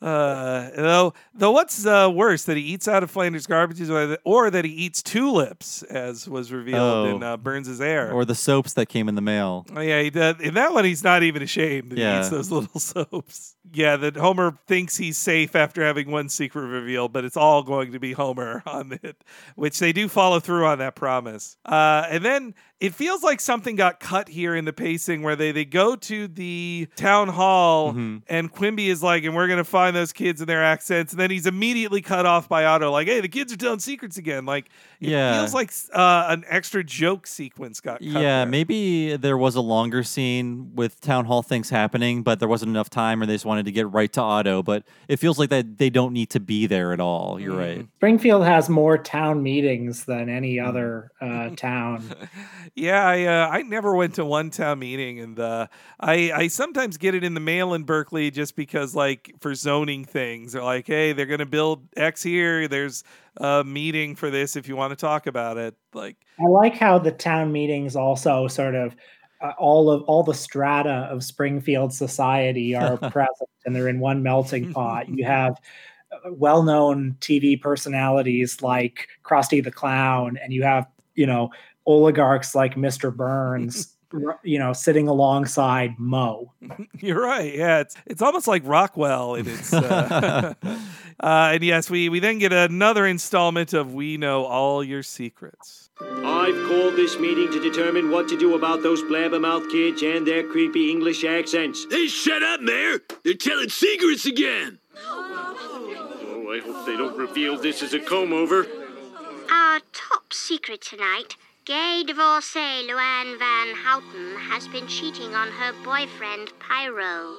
uh, 0.00 0.70
though, 0.76 1.14
though, 1.34 1.50
what's 1.52 1.86
uh, 1.86 2.10
worse, 2.12 2.44
that 2.44 2.56
he 2.56 2.62
eats 2.62 2.88
out 2.88 3.02
of 3.02 3.10
Flanders 3.10 3.46
garbage 3.46 3.80
or 3.88 4.06
that, 4.06 4.20
or 4.24 4.50
that 4.50 4.64
he 4.64 4.70
eats 4.72 5.02
tulips, 5.02 5.82
as 5.84 6.28
was 6.28 6.52
revealed 6.52 6.80
Oh. 6.80 7.16
in 7.16 7.22
uh, 7.22 7.36
Burns' 7.36 7.80
Heir? 7.80 8.12
or 8.12 8.24
the 8.24 8.34
soaps 8.34 8.72
that 8.74 8.86
came 8.90 9.08
in 9.08 9.14
the 9.14 9.22
mail. 9.22 9.64
Oh 9.74 9.80
yeah, 9.80 10.02
he 10.02 10.10
does. 10.10 10.38
In 10.40 10.54
that 10.54 10.72
one, 10.72 10.84
he's 10.84 11.02
not 11.02 11.22
even 11.22 11.40
ashamed 11.42 11.92
he 11.92 12.00
Yeah. 12.00 12.20
eats 12.20 12.28
those 12.28 12.50
little 12.50 12.78
soaps. 12.80 13.56
Yeah, 13.72 13.96
that 13.96 14.16
Homer 14.16 14.58
thinks 14.66 14.96
he's 14.96 15.16
safe 15.16 15.54
after 15.54 15.84
having 15.84 16.10
one 16.10 16.28
secret 16.28 16.66
reveal, 16.66 17.08
but 17.08 17.24
it's 17.24 17.36
all 17.36 17.62
going 17.62 17.92
to 17.92 18.00
be 18.00 18.12
Homer 18.12 18.62
on 18.66 18.98
it, 19.02 19.22
which 19.54 19.78
they 19.78 19.92
do 19.92 20.08
follow 20.08 20.40
through 20.40 20.66
on 20.66 20.78
that 20.80 20.96
promise. 20.96 21.56
Uh, 21.64 22.04
and 22.10 22.24
then 22.24 22.54
it 22.80 22.94
feels 22.94 23.22
like 23.22 23.40
something 23.40 23.76
got 23.76 24.00
cut 24.00 24.28
here 24.28 24.56
in 24.56 24.64
the 24.64 24.72
pacing 24.72 25.22
where 25.22 25.36
they 25.36 25.52
they 25.52 25.64
go 25.66 25.94
to 25.94 26.26
the 26.26 26.88
town 26.96 27.28
hall 27.28 27.92
Mm-hmm. 27.92 28.18
and 28.28 28.50
Quimby 28.52 28.88
is 28.88 29.02
like, 29.02 29.22
and 29.24 29.34
we're 29.36 29.46
gonna 29.48 29.62
find 29.64 29.94
those 29.94 30.12
kids 30.12 30.40
and 30.40 30.48
their 30.48 30.64
accents, 30.64 31.12
and 31.12 31.20
then 31.20 31.30
he's 31.30 31.46
immediately 31.46 32.00
cut 32.02 32.26
off 32.26 32.48
by 32.48 32.64
Otto, 32.64 32.90
like, 32.90 33.06
hey, 33.06 33.20
the 33.20 33.28
kids 33.28 33.52
are 33.52 33.56
telling 33.56 33.78
secrets 33.78 34.16
again. 34.16 34.46
Like, 34.46 34.66
it 35.00 35.10
Yeah. 35.10 35.38
feels 35.38 35.54
like 35.54 35.70
uh, 35.92 36.26
an 36.30 36.44
extra 36.48 36.82
joke 36.82 37.26
sequence 37.26 37.80
got 37.80 38.00
cut. 38.00 38.02
Yeah, 38.02 38.20
there. 38.20 38.46
maybe 38.46 38.79
there 39.16 39.36
was 39.38 39.54
a 39.54 39.60
longer 39.60 40.02
scene 40.02 40.74
with 40.74 41.00
town 41.00 41.24
hall 41.24 41.42
things 41.42 41.70
happening, 41.70 42.22
but 42.22 42.38
there 42.38 42.48
wasn't 42.48 42.68
enough 42.70 42.90
time, 42.90 43.22
or 43.22 43.26
they 43.26 43.34
just 43.34 43.44
wanted 43.44 43.64
to 43.66 43.72
get 43.72 43.90
right 43.90 44.12
to 44.12 44.20
Otto. 44.20 44.62
But 44.62 44.84
it 45.08 45.16
feels 45.18 45.38
like 45.38 45.50
that 45.50 45.78
they 45.78 45.90
don't 45.90 46.12
need 46.12 46.30
to 46.30 46.40
be 46.40 46.66
there 46.66 46.92
at 46.92 47.00
all. 47.00 47.38
You're 47.40 47.54
Mm. 47.54 47.58
right. 47.76 47.86
Springfield 47.96 48.44
has 48.44 48.68
more 48.68 48.98
town 48.98 49.42
meetings 49.42 50.04
than 50.04 50.28
any 50.28 50.56
Mm. 50.56 50.66
other 50.68 51.10
uh, 51.20 51.50
town. 51.56 52.04
Yeah, 52.74 53.06
I 53.06 53.24
uh, 53.24 53.48
I 53.48 53.62
never 53.62 53.94
went 53.94 54.14
to 54.14 54.24
one 54.24 54.50
town 54.50 54.78
meeting, 54.78 55.20
and 55.20 55.38
uh, 55.38 55.66
I 55.98 56.32
I 56.32 56.48
sometimes 56.48 56.96
get 56.96 57.14
it 57.14 57.24
in 57.24 57.34
the 57.34 57.40
mail 57.40 57.74
in 57.74 57.82
Berkeley 57.84 58.30
just 58.30 58.56
because 58.56 58.94
like 58.94 59.32
for 59.40 59.54
zoning 59.54 60.04
things, 60.04 60.52
they're 60.52 60.62
like, 60.62 60.86
hey, 60.86 61.12
they're 61.12 61.26
gonna 61.26 61.46
build 61.46 61.86
X 61.96 62.22
here. 62.22 62.68
There's 62.68 63.04
a 63.36 63.64
meeting 63.64 64.16
for 64.16 64.30
this 64.30 64.56
if 64.56 64.68
you 64.68 64.76
want 64.76 64.90
to 64.90 64.96
talk 64.96 65.26
about 65.26 65.56
it. 65.56 65.74
Like, 65.92 66.16
I 66.38 66.44
like 66.44 66.76
how 66.76 66.98
the 66.98 67.12
town 67.12 67.52
meetings 67.52 67.96
also 67.96 68.48
sort 68.48 68.74
of 68.74 68.96
uh, 69.40 69.52
all 69.58 69.90
of 69.90 70.02
all 70.02 70.22
the 70.22 70.34
strata 70.34 71.08
of 71.10 71.24
Springfield 71.24 71.92
society 71.92 72.74
are 72.76 72.96
present, 72.96 73.50
and 73.64 73.74
they're 73.74 73.88
in 73.88 74.00
one 74.00 74.22
melting 74.22 74.72
pot. 74.74 75.08
You 75.08 75.24
have 75.24 75.60
uh, 76.12 76.32
well-known 76.32 77.16
TV 77.20 77.60
personalities 77.60 78.62
like 78.62 79.08
Krusty 79.24 79.62
the 79.62 79.70
Clown, 79.70 80.38
and 80.42 80.52
you 80.52 80.62
have 80.62 80.86
you 81.14 81.26
know 81.26 81.50
oligarchs 81.86 82.54
like 82.54 82.74
Mr. 82.74 83.14
Burns, 83.14 83.96
you 84.42 84.58
know, 84.58 84.72
sitting 84.72 85.08
alongside 85.08 85.98
Moe. 85.98 86.52
You're 86.98 87.22
right. 87.22 87.54
Yeah, 87.54 87.80
it's 87.80 87.96
it's 88.06 88.22
almost 88.22 88.46
like 88.46 88.62
Rockwell 88.64 89.34
in 89.34 89.46
its. 89.46 89.72
Uh, 89.72 90.54
uh, 90.62 90.76
and 91.20 91.62
yes, 91.62 91.90
we 91.90 92.08
we 92.08 92.20
then 92.20 92.38
get 92.38 92.52
another 92.52 93.06
installment 93.06 93.72
of 93.72 93.94
We 93.94 94.16
Know 94.16 94.44
All 94.44 94.82
Your 94.82 95.02
Secrets. 95.02 95.90
I've 96.00 96.66
called 96.68 96.96
this 96.96 97.18
meeting 97.18 97.50
to 97.52 97.60
determine 97.60 98.10
what 98.10 98.28
to 98.28 98.38
do 98.38 98.54
about 98.54 98.82
those 98.82 99.02
blabbermouth 99.02 99.70
kids 99.70 100.02
and 100.02 100.26
their 100.26 100.42
creepy 100.42 100.90
English 100.90 101.24
accents. 101.24 101.86
Hey, 101.90 102.06
shut 102.06 102.42
up, 102.42 102.60
Mayor! 102.62 103.00
They're 103.22 103.34
telling 103.34 103.68
secrets 103.68 104.24
again! 104.24 104.78
Oh, 104.96 106.46
I 106.50 106.60
hope 106.60 106.86
they 106.86 106.96
don't 106.96 107.16
reveal 107.18 107.58
this 107.58 107.82
as 107.82 107.92
a 107.92 108.00
comb 108.00 108.32
over. 108.32 108.66
Our 109.50 109.80
top 109.92 110.32
secret 110.32 110.80
tonight 110.80 111.36
gay 111.70 112.02
divorcee 112.04 112.84
Luann 112.88 113.38
Van 113.38 113.76
Houten 113.76 114.34
has 114.36 114.66
been 114.66 114.88
cheating 114.88 115.36
on 115.36 115.46
her 115.52 115.72
boyfriend 115.84 116.52
Pyro 116.58 117.36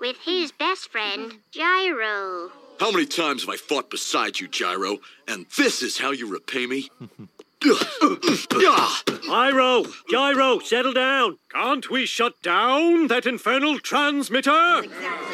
with 0.00 0.16
his 0.18 0.52
best 0.52 0.88
friend 0.88 1.38
Gyro. 1.50 2.52
How 2.78 2.92
many 2.92 3.06
times 3.06 3.42
have 3.42 3.50
I 3.50 3.56
fought 3.56 3.90
beside 3.90 4.38
you, 4.38 4.46
Gyro? 4.46 4.98
And 5.26 5.46
this 5.58 5.82
is 5.82 5.98
how 5.98 6.12
you 6.12 6.28
repay 6.28 6.68
me? 6.68 6.90
Gyro! 9.20 9.84
Gyro, 10.08 10.60
settle 10.60 10.92
down! 10.92 11.38
Can't 11.52 11.90
we 11.90 12.06
shut 12.06 12.40
down 12.40 13.08
that 13.08 13.26
infernal 13.26 13.80
transmitter? 13.80 14.84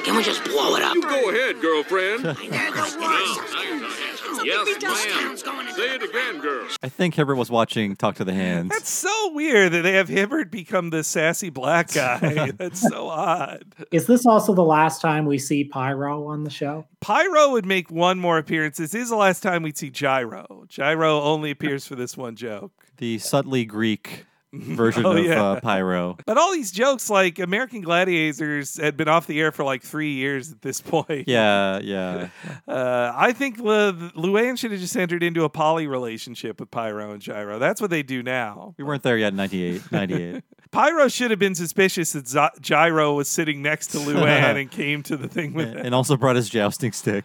Can 0.05 0.17
we 0.17 0.23
just 0.23 0.43
blow 0.45 0.75
it 0.75 0.83
up? 0.83 0.95
You 0.95 1.03
go 1.03 1.29
ahead, 1.29 1.61
girlfriend. 1.61 2.25
yes, 4.45 4.83
ma'am. 4.83 5.37
Say 5.37 5.95
it 5.95 6.03
again, 6.03 6.41
girl. 6.41 6.67
I 6.83 6.89
think 6.89 7.15
Hibbert 7.15 7.37
was 7.37 7.51
watching 7.51 7.97
Talk 7.97 8.17
to 8.17 8.25
the 8.25 8.33
Hands. 8.33 8.69
That's 8.71 8.91
so 8.91 9.33
weird 9.33 9.73
that 9.73 9.83
they 9.83 9.93
have 9.93 10.09
Hibbert 10.09 10.51
become 10.51 10.91
the 10.91 11.03
sassy 11.05 11.51
black 11.51 11.93
guy. 11.93 12.51
That's 12.57 12.81
so 12.81 13.09
odd. 13.09 13.75
Is 13.93 14.07
this 14.07 14.27
also 14.27 14.55
the 14.55 14.63
last 14.65 15.01
time 15.01 15.27
we 15.27 15.39
see 15.39 15.65
Pyro 15.65 16.27
on 16.27 16.45
the 16.45 16.51
show? 16.51 16.87
Pyro 17.01 17.51
would 17.53 17.67
make 17.67 17.91
one 17.91 18.19
more 18.19 18.39
appearance. 18.39 18.77
This 18.77 18.95
is 18.95 19.09
the 19.11 19.17
last 19.17 19.43
time 19.43 19.63
we'd 19.63 19.79
see 19.79 19.91
Gyro. 19.91 20.65
Gyro 20.69 21.21
only 21.21 21.51
appears 21.51 21.87
for 21.87 21.95
this 21.95 22.17
one 22.17 22.37
joke. 22.37 22.73
the 22.99 23.19
subtly 23.19 23.65
Greek 23.65 24.25
version 24.53 25.05
Oh, 25.07 25.17
of 25.17 25.25
yeah. 25.25 25.43
uh, 25.43 25.61
Pyro. 25.61 26.17
But 26.27 26.39
all 26.39 26.53
these 26.53 26.71
jokes, 26.73 27.11
like 27.11 27.39
American 27.39 27.81
Gladiators, 27.81 28.77
had 28.81 28.97
been 28.97 29.09
off 29.09 29.27
the 29.27 29.41
air 29.41 29.53
for 29.53 29.65
like 29.65 29.83
three 29.83 30.13
years 30.13 30.51
at 30.53 30.63
this 30.63 30.81
point. 30.83 31.29
Yeah, 31.29 31.79
yeah. 31.81 32.29
Uh, 32.69 33.13
I 33.17 33.33
think 33.33 33.59
Lu- 33.59 33.93
Luann 34.11 34.59
should 34.59 34.73
have 34.73 34.81
just 34.81 34.97
entered 34.97 35.23
into 35.23 35.45
a 35.45 35.49
poly 35.49 35.87
relationship 35.87 36.61
with 36.61 36.71
Pyro 36.71 37.13
and 37.13 37.21
Gyro. 37.21 37.59
That's 37.59 37.81
what 37.81 37.89
they 37.91 38.03
do 38.03 38.23
now. 38.23 38.75
We 38.77 38.85
weren't 38.85 39.03
there 39.03 39.17
yet 39.17 39.29
in 39.29 39.37
98. 39.37 39.91
98. 39.91 40.43
Pyro 40.71 41.09
should 41.09 41.31
have 41.31 41.41
been 41.41 41.55
suspicious 41.55 42.13
that 42.13 42.29
Z- 42.29 42.49
Gyro 42.61 43.15
was 43.15 43.29
sitting 43.29 43.63
next 43.63 43.89
to 43.89 43.99
Luann 43.99 44.61
and 44.61 44.71
came 44.71 45.03
to 45.05 45.17
the 45.17 45.29
thing 45.29 45.55
with 45.55 45.75
and 45.77 45.95
also 45.95 46.17
brought 46.17 46.37
his 46.37 46.49
jousting 46.51 46.93
stick. 46.93 47.25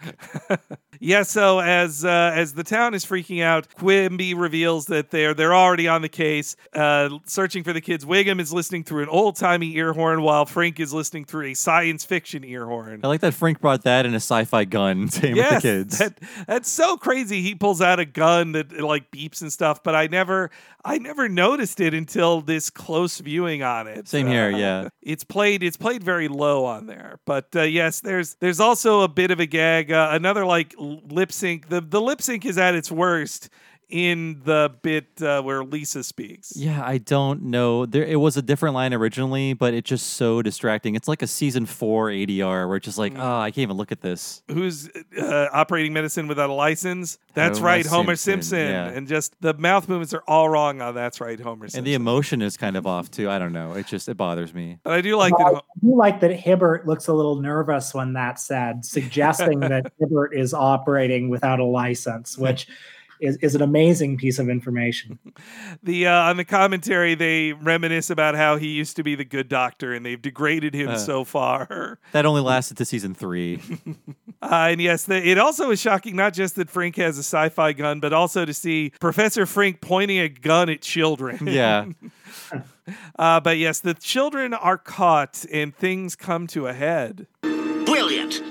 Yeah, 1.04 1.24
so 1.24 1.60
as 1.60 2.06
uh, 2.06 2.32
as 2.34 2.54
the 2.54 2.64
town 2.64 2.94
is 2.94 3.06
freaking 3.06 3.44
out, 3.44 3.68
Quimby 3.76 4.34
reveals 4.34 4.86
that 4.86 5.10
they're 5.12 5.34
they're 5.34 5.54
already 5.54 5.86
on 5.86 6.02
the 6.02 6.08
case, 6.08 6.56
uh, 6.72 7.10
searching 7.26 7.62
for 7.66 7.74
the 7.74 7.82
kids. 7.82 8.06
Wiggum 8.06 8.40
is 8.40 8.54
listening 8.54 8.86
through 8.86 9.04
an 9.04 9.10
old 9.10 9.36
timey 9.36 9.76
ear 9.76 9.92
horn, 9.92 10.22
while 10.22 10.46
Frank 10.46 10.80
is 10.80 10.94
listening 10.94 11.26
through 11.26 11.48
a 11.48 11.56
science 11.56 12.06
fiction 12.06 12.46
ear 12.46 12.66
horn. 12.66 13.02
I 13.04 13.08
like 13.10 13.20
that 13.20 13.34
Frank 13.34 13.60
brought 13.60 13.84
that 13.84 14.06
and 14.06 14.16
a 14.16 14.22
sci-fi 14.22 14.64
gun 14.64 15.08
to 15.10 15.28
aim 15.28 15.40
at 15.40 15.56
the 15.56 15.62
kids. 15.62 15.98
That, 15.98 16.20
that's 16.48 16.70
so 16.70 16.96
crazy. 16.96 17.42
He 17.42 17.54
pulls 17.54 17.82
out 17.82 18.00
a 18.00 18.06
gun 18.06 18.54
that 18.54 18.72
like 18.72 19.12
beeps 19.12 19.42
and 19.42 19.52
stuff, 19.52 19.84
but 19.84 19.96
I 19.96 20.08
never 20.08 20.52
I 20.86 21.00
never 21.00 21.28
noticed 21.28 21.82
it 21.82 21.94
until 21.94 22.40
this 22.42 22.70
close 22.70 23.20
viewing 23.20 23.62
on 23.62 23.88
it. 23.88 24.08
Same 24.08 24.28
here, 24.28 24.54
Uh, 24.54 24.58
yeah. 24.58 24.90
It's 25.02 25.26
played 25.26 25.64
it's 25.64 25.78
played 25.78 26.02
very 26.02 26.30
low 26.30 26.64
on 26.64 26.88
there. 26.88 27.20
But 27.26 27.56
uh, 27.56 27.64
yes, 27.64 28.00
there's 28.00 28.36
there's 28.36 28.62
also 28.62 29.02
a 29.02 29.10
bit 29.10 29.32
of 29.32 29.42
a 29.42 29.46
gag. 29.46 29.92
Uh, 29.92 30.10
another 30.12 30.46
like 30.46 30.74
lip 31.10 31.32
sync. 31.32 31.70
The 31.70 31.82
the 31.82 32.02
lip 32.02 32.22
sync 32.22 32.45
is 32.45 32.57
at 32.57 32.76
its 32.76 32.91
worst 32.91 33.49
in 33.94 34.41
the 34.44 34.74
bit 34.82 35.22
uh, 35.22 35.40
where 35.44 35.64
Lisa 35.64 36.03
speaks. 36.03 36.53
Yeah, 36.56 36.82
I 36.84 36.98
don't 36.98 37.44
know. 37.44 37.86
There, 37.86 38.03
it 38.03 38.15
was 38.15 38.36
a 38.38 38.41
different 38.41 38.74
line 38.74 38.91
originally, 38.91 39.53
but 39.53 39.76
it's 39.76 39.88
just 39.88 40.14
so 40.14 40.41
distracting. 40.41 40.95
It's 40.95 41.07
like 41.07 41.22
a 41.22 41.28
season 41.28 41.68
four 41.68 42.10
ADR 42.10 42.68
where 42.68 42.78
it's 42.78 42.86
just 42.86 42.98
Mm. 42.98 43.02
like, 43.02 43.14
oh, 43.20 43.40
I 43.40 43.52
can't 43.52 43.60
even 43.60 43.78
look 43.78 43.91
at 43.91 44.02
this. 44.02 44.41
Who's 44.49 44.90
uh, 45.22 45.48
operating 45.53 45.94
medicine 45.94 46.28
without 46.28 46.49
a 46.49 46.53
license? 46.53 47.20
That's 47.36 47.60
Homer 47.60 47.68
right, 47.68 47.86
Homer 47.86 48.15
Simpson, 48.15 48.41
Simpson. 48.57 48.68
yeah. 48.72 48.88
And 48.98 49.07
just 49.07 49.40
the 49.41 49.53
mouth 49.53 49.88
movements 49.88 50.15
are 50.15 50.24
all 50.28 50.49
wrong 50.49 50.82
on 50.82 50.95
That's 50.95 51.22
right, 51.22 51.40
Homer 51.40 51.65
Simpson. 51.68 51.78
And 51.80 51.88
the 51.88 51.94
emotion 51.94 52.41
is 52.41 52.57
kind 52.57 52.76
of 52.76 52.88
off 52.88 53.11
too. 53.11 53.30
I 53.30 53.38
don't 53.38 53.53
know. 53.53 53.74
It 53.74 53.86
just 53.86 54.10
it 54.10 54.18
bothers 54.18 54.56
me. 54.56 54.80
But 54.84 54.94
I 54.94 55.02
do 55.02 55.18
like 55.18 55.38
Well, 55.38 55.53
that. 55.53 55.64
I 55.64 55.86
do 55.86 55.95
like 55.95 56.20
that 56.22 56.32
Hibbert 56.32 56.88
looks 56.88 57.07
a 57.07 57.14
little 57.14 57.36
nervous 57.40 57.94
when 57.94 58.14
that's 58.14 58.44
said, 58.44 58.84
suggesting 58.86 59.60
that 59.60 59.91
Hibbert 59.99 60.34
is 60.34 60.56
operating 60.56 61.30
without 61.30 61.60
a 61.60 61.65
license, 61.65 62.40
which 62.40 62.65
is, 63.24 63.38
is 63.38 63.56
an 63.56 63.62
amazing 63.62 64.18
piece 64.18 64.40
of 64.40 64.50
information. 64.50 65.18
The 65.82 66.08
uh, 66.08 66.30
on 66.30 66.38
the 66.38 66.45
commentary 66.45 67.16
they 67.16 67.52
reminisce 67.54 68.10
about 68.10 68.36
how 68.36 68.56
he 68.58 68.68
used 68.68 68.95
to 68.98 69.04
be 69.04 69.16
the 69.16 69.26
good 69.26 69.50
doctor, 69.50 69.94
and 69.94 70.06
they've 70.06 70.22
degraded 70.22 70.74
him 70.74 70.90
Uh. 70.90 70.98
so 70.98 71.24
far. 71.24 72.00
That 72.14 72.26
only 72.26 72.41
lasted 72.41 72.78
to 72.78 72.86
season 72.86 73.14
three. 73.16 73.60
Uh, 74.41 74.68
and 74.72 74.82
yes, 74.82 75.06
the, 75.06 75.16
it 75.26 75.38
also 75.38 75.72
is 75.72 75.80
shocking 75.80 76.18
not 76.18 76.34
just 76.34 76.58
that 76.58 76.70
Frank 76.70 76.98
has 76.98 77.16
a 77.18 77.24
sci-fi 77.24 77.72
gun, 77.72 78.02
but 78.02 78.12
also 78.12 78.44
to 78.44 78.54
see 78.54 78.91
Professor 79.00 79.45
Frank 79.45 79.80
pointing 79.80 80.20
a 80.20 80.28
gun 80.28 80.70
at 80.70 80.82
children. 80.82 81.48
Yeah. 81.48 81.86
uh, 83.18 83.40
but 83.40 83.58
yes, 83.58 83.80
the 83.80 83.94
children 83.94 84.54
are 84.54 84.78
caught, 84.78 85.45
and 85.52 85.74
things 85.74 86.18
come 86.18 86.48
to 86.48 86.68
a 86.68 86.74
head. 86.74 87.26
Brilliant! 87.41 88.41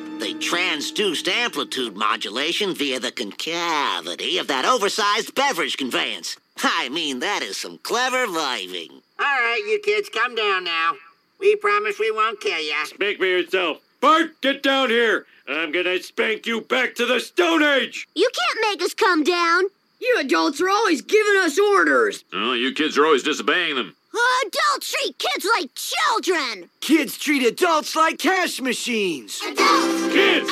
They 0.43 0.49
transduced 0.49 1.29
amplitude 1.29 1.97
modulation 1.97 2.75
via 2.75 2.99
the 2.99 3.13
concavity 3.13 4.39
of 4.39 4.49
that 4.49 4.65
oversized 4.65 5.37
beverage 5.37 5.77
conveyance. 5.77 6.37
I 6.57 6.89
mean, 6.89 7.21
that 7.21 7.43
is 7.43 7.57
some 7.57 7.79
clever 7.79 8.27
vibing. 8.27 8.91
All 8.91 9.25
right, 9.25 9.63
you 9.69 9.81
kids, 9.85 10.09
come 10.09 10.35
down 10.35 10.65
now. 10.65 10.95
We 11.39 11.55
promise 11.57 12.01
we 12.01 12.11
won't 12.11 12.41
kill 12.41 12.61
ya. 12.61 12.85
Speak 12.87 13.19
for 13.19 13.25
yourself. 13.25 13.79
Bart, 14.01 14.41
get 14.41 14.65
down 14.65 14.91
here. 14.91 15.27
I'm 15.49 15.71
gonna 15.71 16.03
spank 16.03 16.45
you 16.45 16.61
back 16.61 16.97
to 16.97 17.07
the 17.07 17.21
Stone 17.21 17.63
Age. 17.63 18.09
You 18.17 18.29
can't 18.37 18.59
make 18.69 18.83
us 18.83 18.95
come 18.95 19.23
down. 19.23 19.65
You 20.01 20.17
adults 20.19 20.61
are 20.61 20.69
always 20.69 21.03
giving 21.03 21.37
us 21.37 21.57
orders. 21.57 22.25
Oh, 22.33 22.55
you 22.55 22.73
kids 22.73 22.99
are 22.99 23.07
always 23.07 23.23
disobeying 23.23 23.77
them. 23.77 23.95
Adults 24.13 24.93
treat 24.93 25.19
kids 25.19 25.47
like 25.59 25.71
children. 25.75 26.69
Kids 26.81 27.17
treat 27.17 27.47
adults 27.47 27.97
like 27.97 28.19
cash 28.19 28.61
machines. 28.61 29.41
Kids! 29.41 30.51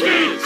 Kids! 0.00 0.44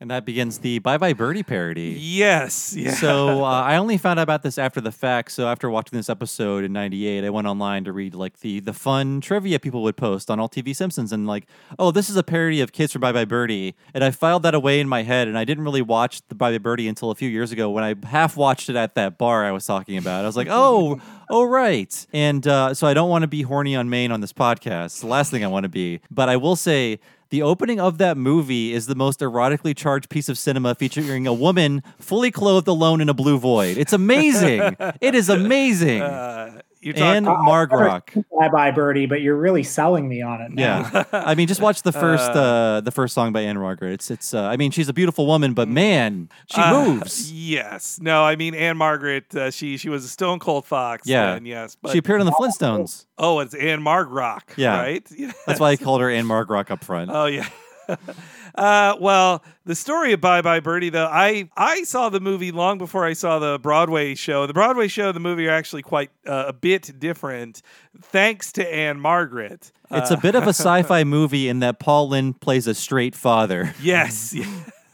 And 0.00 0.10
that 0.10 0.24
begins 0.24 0.58
the 0.58 0.78
Bye 0.78 0.96
Bye 0.98 1.12
Birdie 1.12 1.42
parody. 1.42 1.96
Yes. 1.98 2.74
Yeah. 2.76 2.92
So 2.92 3.44
uh, 3.44 3.48
I 3.62 3.76
only 3.76 3.96
found 3.98 4.20
out 4.20 4.22
about 4.22 4.42
this 4.42 4.56
after 4.56 4.80
the 4.80 4.92
fact. 4.92 5.32
So 5.32 5.48
after 5.48 5.68
watching 5.68 5.96
this 5.96 6.08
episode 6.08 6.62
in 6.64 6.72
'98, 6.72 7.24
I 7.24 7.30
went 7.30 7.46
online 7.46 7.84
to 7.84 7.92
read 7.92 8.14
like 8.14 8.40
the 8.40 8.60
the 8.60 8.72
fun 8.72 9.20
trivia 9.20 9.58
people 9.58 9.82
would 9.82 9.96
post 9.96 10.30
on 10.30 10.38
alt.tv.simpsons, 10.38 11.12
and 11.12 11.26
like, 11.26 11.46
oh, 11.78 11.90
this 11.90 12.08
is 12.08 12.16
a 12.16 12.22
parody 12.22 12.60
of 12.60 12.72
Kids 12.72 12.92
from 12.92 13.00
Bye 13.00 13.12
Bye 13.12 13.24
Birdie, 13.24 13.74
and 13.92 14.04
I 14.04 14.10
filed 14.10 14.44
that 14.44 14.54
away 14.54 14.78
in 14.78 14.88
my 14.88 15.02
head, 15.02 15.26
and 15.26 15.36
I 15.36 15.44
didn't 15.44 15.64
really 15.64 15.82
watch 15.82 16.22
the 16.28 16.34
Bye 16.34 16.52
Bye 16.52 16.58
Birdie 16.58 16.88
until 16.88 17.10
a 17.10 17.14
few 17.14 17.28
years 17.28 17.50
ago 17.50 17.70
when 17.70 17.82
I 17.82 17.94
half 18.06 18.36
watched 18.36 18.68
it 18.68 18.76
at 18.76 18.94
that 18.94 19.18
bar 19.18 19.44
I 19.44 19.52
was 19.52 19.66
talking 19.66 19.96
about. 19.98 20.24
I 20.24 20.26
was 20.26 20.36
like, 20.36 20.48
oh, 20.50 21.00
oh 21.30 21.44
right, 21.44 22.06
and 22.12 22.46
uh, 22.46 22.74
so 22.74 22.86
I 22.86 22.94
don't 22.94 23.10
want 23.10 23.22
to 23.22 23.28
be 23.28 23.42
horny 23.42 23.76
on 23.76 23.88
main 23.88 24.12
on 24.12 24.20
this 24.20 24.32
podcast. 24.32 25.00
The 25.00 25.06
last 25.06 25.30
thing 25.30 25.44
I 25.44 25.48
want 25.48 25.64
to 25.64 25.68
be, 25.68 26.00
but 26.10 26.28
I 26.28 26.36
will 26.36 26.56
say. 26.56 27.00
The 27.30 27.42
opening 27.42 27.78
of 27.78 27.98
that 27.98 28.16
movie 28.16 28.72
is 28.72 28.86
the 28.86 28.94
most 28.94 29.20
erotically 29.20 29.76
charged 29.76 30.08
piece 30.08 30.30
of 30.30 30.38
cinema 30.38 30.74
featuring 30.74 31.26
a 31.26 31.32
woman 31.34 31.82
fully 31.98 32.30
clothed 32.30 32.68
alone 32.68 33.02
in 33.02 33.10
a 33.10 33.12
blue 33.12 33.38
void. 33.38 33.76
It's 33.76 33.92
amazing. 33.92 34.76
it 35.02 35.14
is 35.14 35.28
amazing. 35.28 36.00
Uh, 36.00 36.62
you're 36.80 36.96
and 36.98 37.26
talking- 37.26 37.44
Margrock. 37.46 38.24
Bye 38.38 38.48
bye 38.48 38.70
birdie, 38.70 39.06
but 39.06 39.20
you're 39.20 39.36
really 39.36 39.62
selling 39.62 40.08
me 40.08 40.22
on 40.22 40.40
it. 40.40 40.52
Now. 40.52 40.88
Yeah, 40.92 41.04
I 41.12 41.34
mean, 41.34 41.48
just 41.48 41.60
watch 41.60 41.82
the 41.82 41.92
first 41.92 42.30
Uh, 42.36 42.40
uh, 42.40 42.80
the 42.80 42.90
first 42.90 43.14
song 43.14 43.32
by 43.32 43.40
Ann-Margret. 43.42 43.92
It's 43.92 44.10
it's. 44.10 44.34
Uh, 44.34 44.42
I 44.42 44.56
mean, 44.56 44.70
she's 44.70 44.88
a 44.88 44.92
beautiful 44.92 45.26
woman, 45.26 45.54
but 45.54 45.68
man, 45.68 46.28
she 46.52 46.60
Uh, 46.60 46.72
moves. 46.84 47.32
Yes. 47.32 47.98
No, 48.00 48.22
I 48.24 48.36
mean 48.36 48.54
Ann-Margret. 48.54 49.34
Uh, 49.34 49.50
she 49.50 49.76
she 49.76 49.88
was 49.88 50.04
a 50.04 50.08
Stone 50.08 50.38
Cold 50.38 50.64
Fox. 50.66 51.06
Yeah, 51.08 51.34
then, 51.34 51.46
yes. 51.46 51.76
But, 51.80 51.92
she 51.92 51.98
appeared 51.98 52.20
on 52.20 52.26
the 52.26 52.32
Flintstones. 52.32 53.06
Oh, 53.18 53.40
it's 53.40 53.54
Ann-Margrock. 53.54 54.42
Yeah, 54.56 54.78
Right. 54.80 55.06
That's 55.46 55.58
why 55.60 55.70
I 55.70 55.76
called 55.76 56.00
her 56.00 56.10
Ann-Margrock 56.10 56.70
up 56.70 56.84
front. 56.84 57.10
Oh 57.12 57.26
yeah. 57.26 57.46
uh, 58.54 58.96
well, 59.00 59.42
the 59.64 59.74
story 59.74 60.12
of 60.12 60.20
Bye 60.20 60.42
Bye 60.42 60.60
Birdie, 60.60 60.90
though, 60.90 61.06
I 61.06 61.48
I 61.56 61.82
saw 61.84 62.08
the 62.08 62.20
movie 62.20 62.52
long 62.52 62.78
before 62.78 63.04
I 63.04 63.12
saw 63.14 63.38
the 63.38 63.58
Broadway 63.58 64.14
show. 64.14 64.46
The 64.46 64.52
Broadway 64.54 64.88
show, 64.88 65.06
and 65.08 65.16
the 65.16 65.20
movie 65.20 65.46
are 65.48 65.52
actually 65.54 65.82
quite 65.82 66.10
uh, 66.26 66.44
a 66.48 66.52
bit 66.52 66.98
different, 66.98 67.62
thanks 68.00 68.52
to 68.52 68.74
Ann-Margret. 68.74 69.72
It's 69.90 70.10
Uh, 70.10 70.14
a 70.14 70.20
bit 70.20 70.34
of 70.34 70.44
a 70.44 70.48
sci-fi 70.54 71.04
movie 71.04 71.48
in 71.48 71.60
that 71.60 71.78
Paul 71.78 72.08
Lynde 72.10 72.40
plays 72.40 72.66
a 72.66 72.74
straight 72.74 73.14
father. 73.14 73.74
yes. 73.82 74.34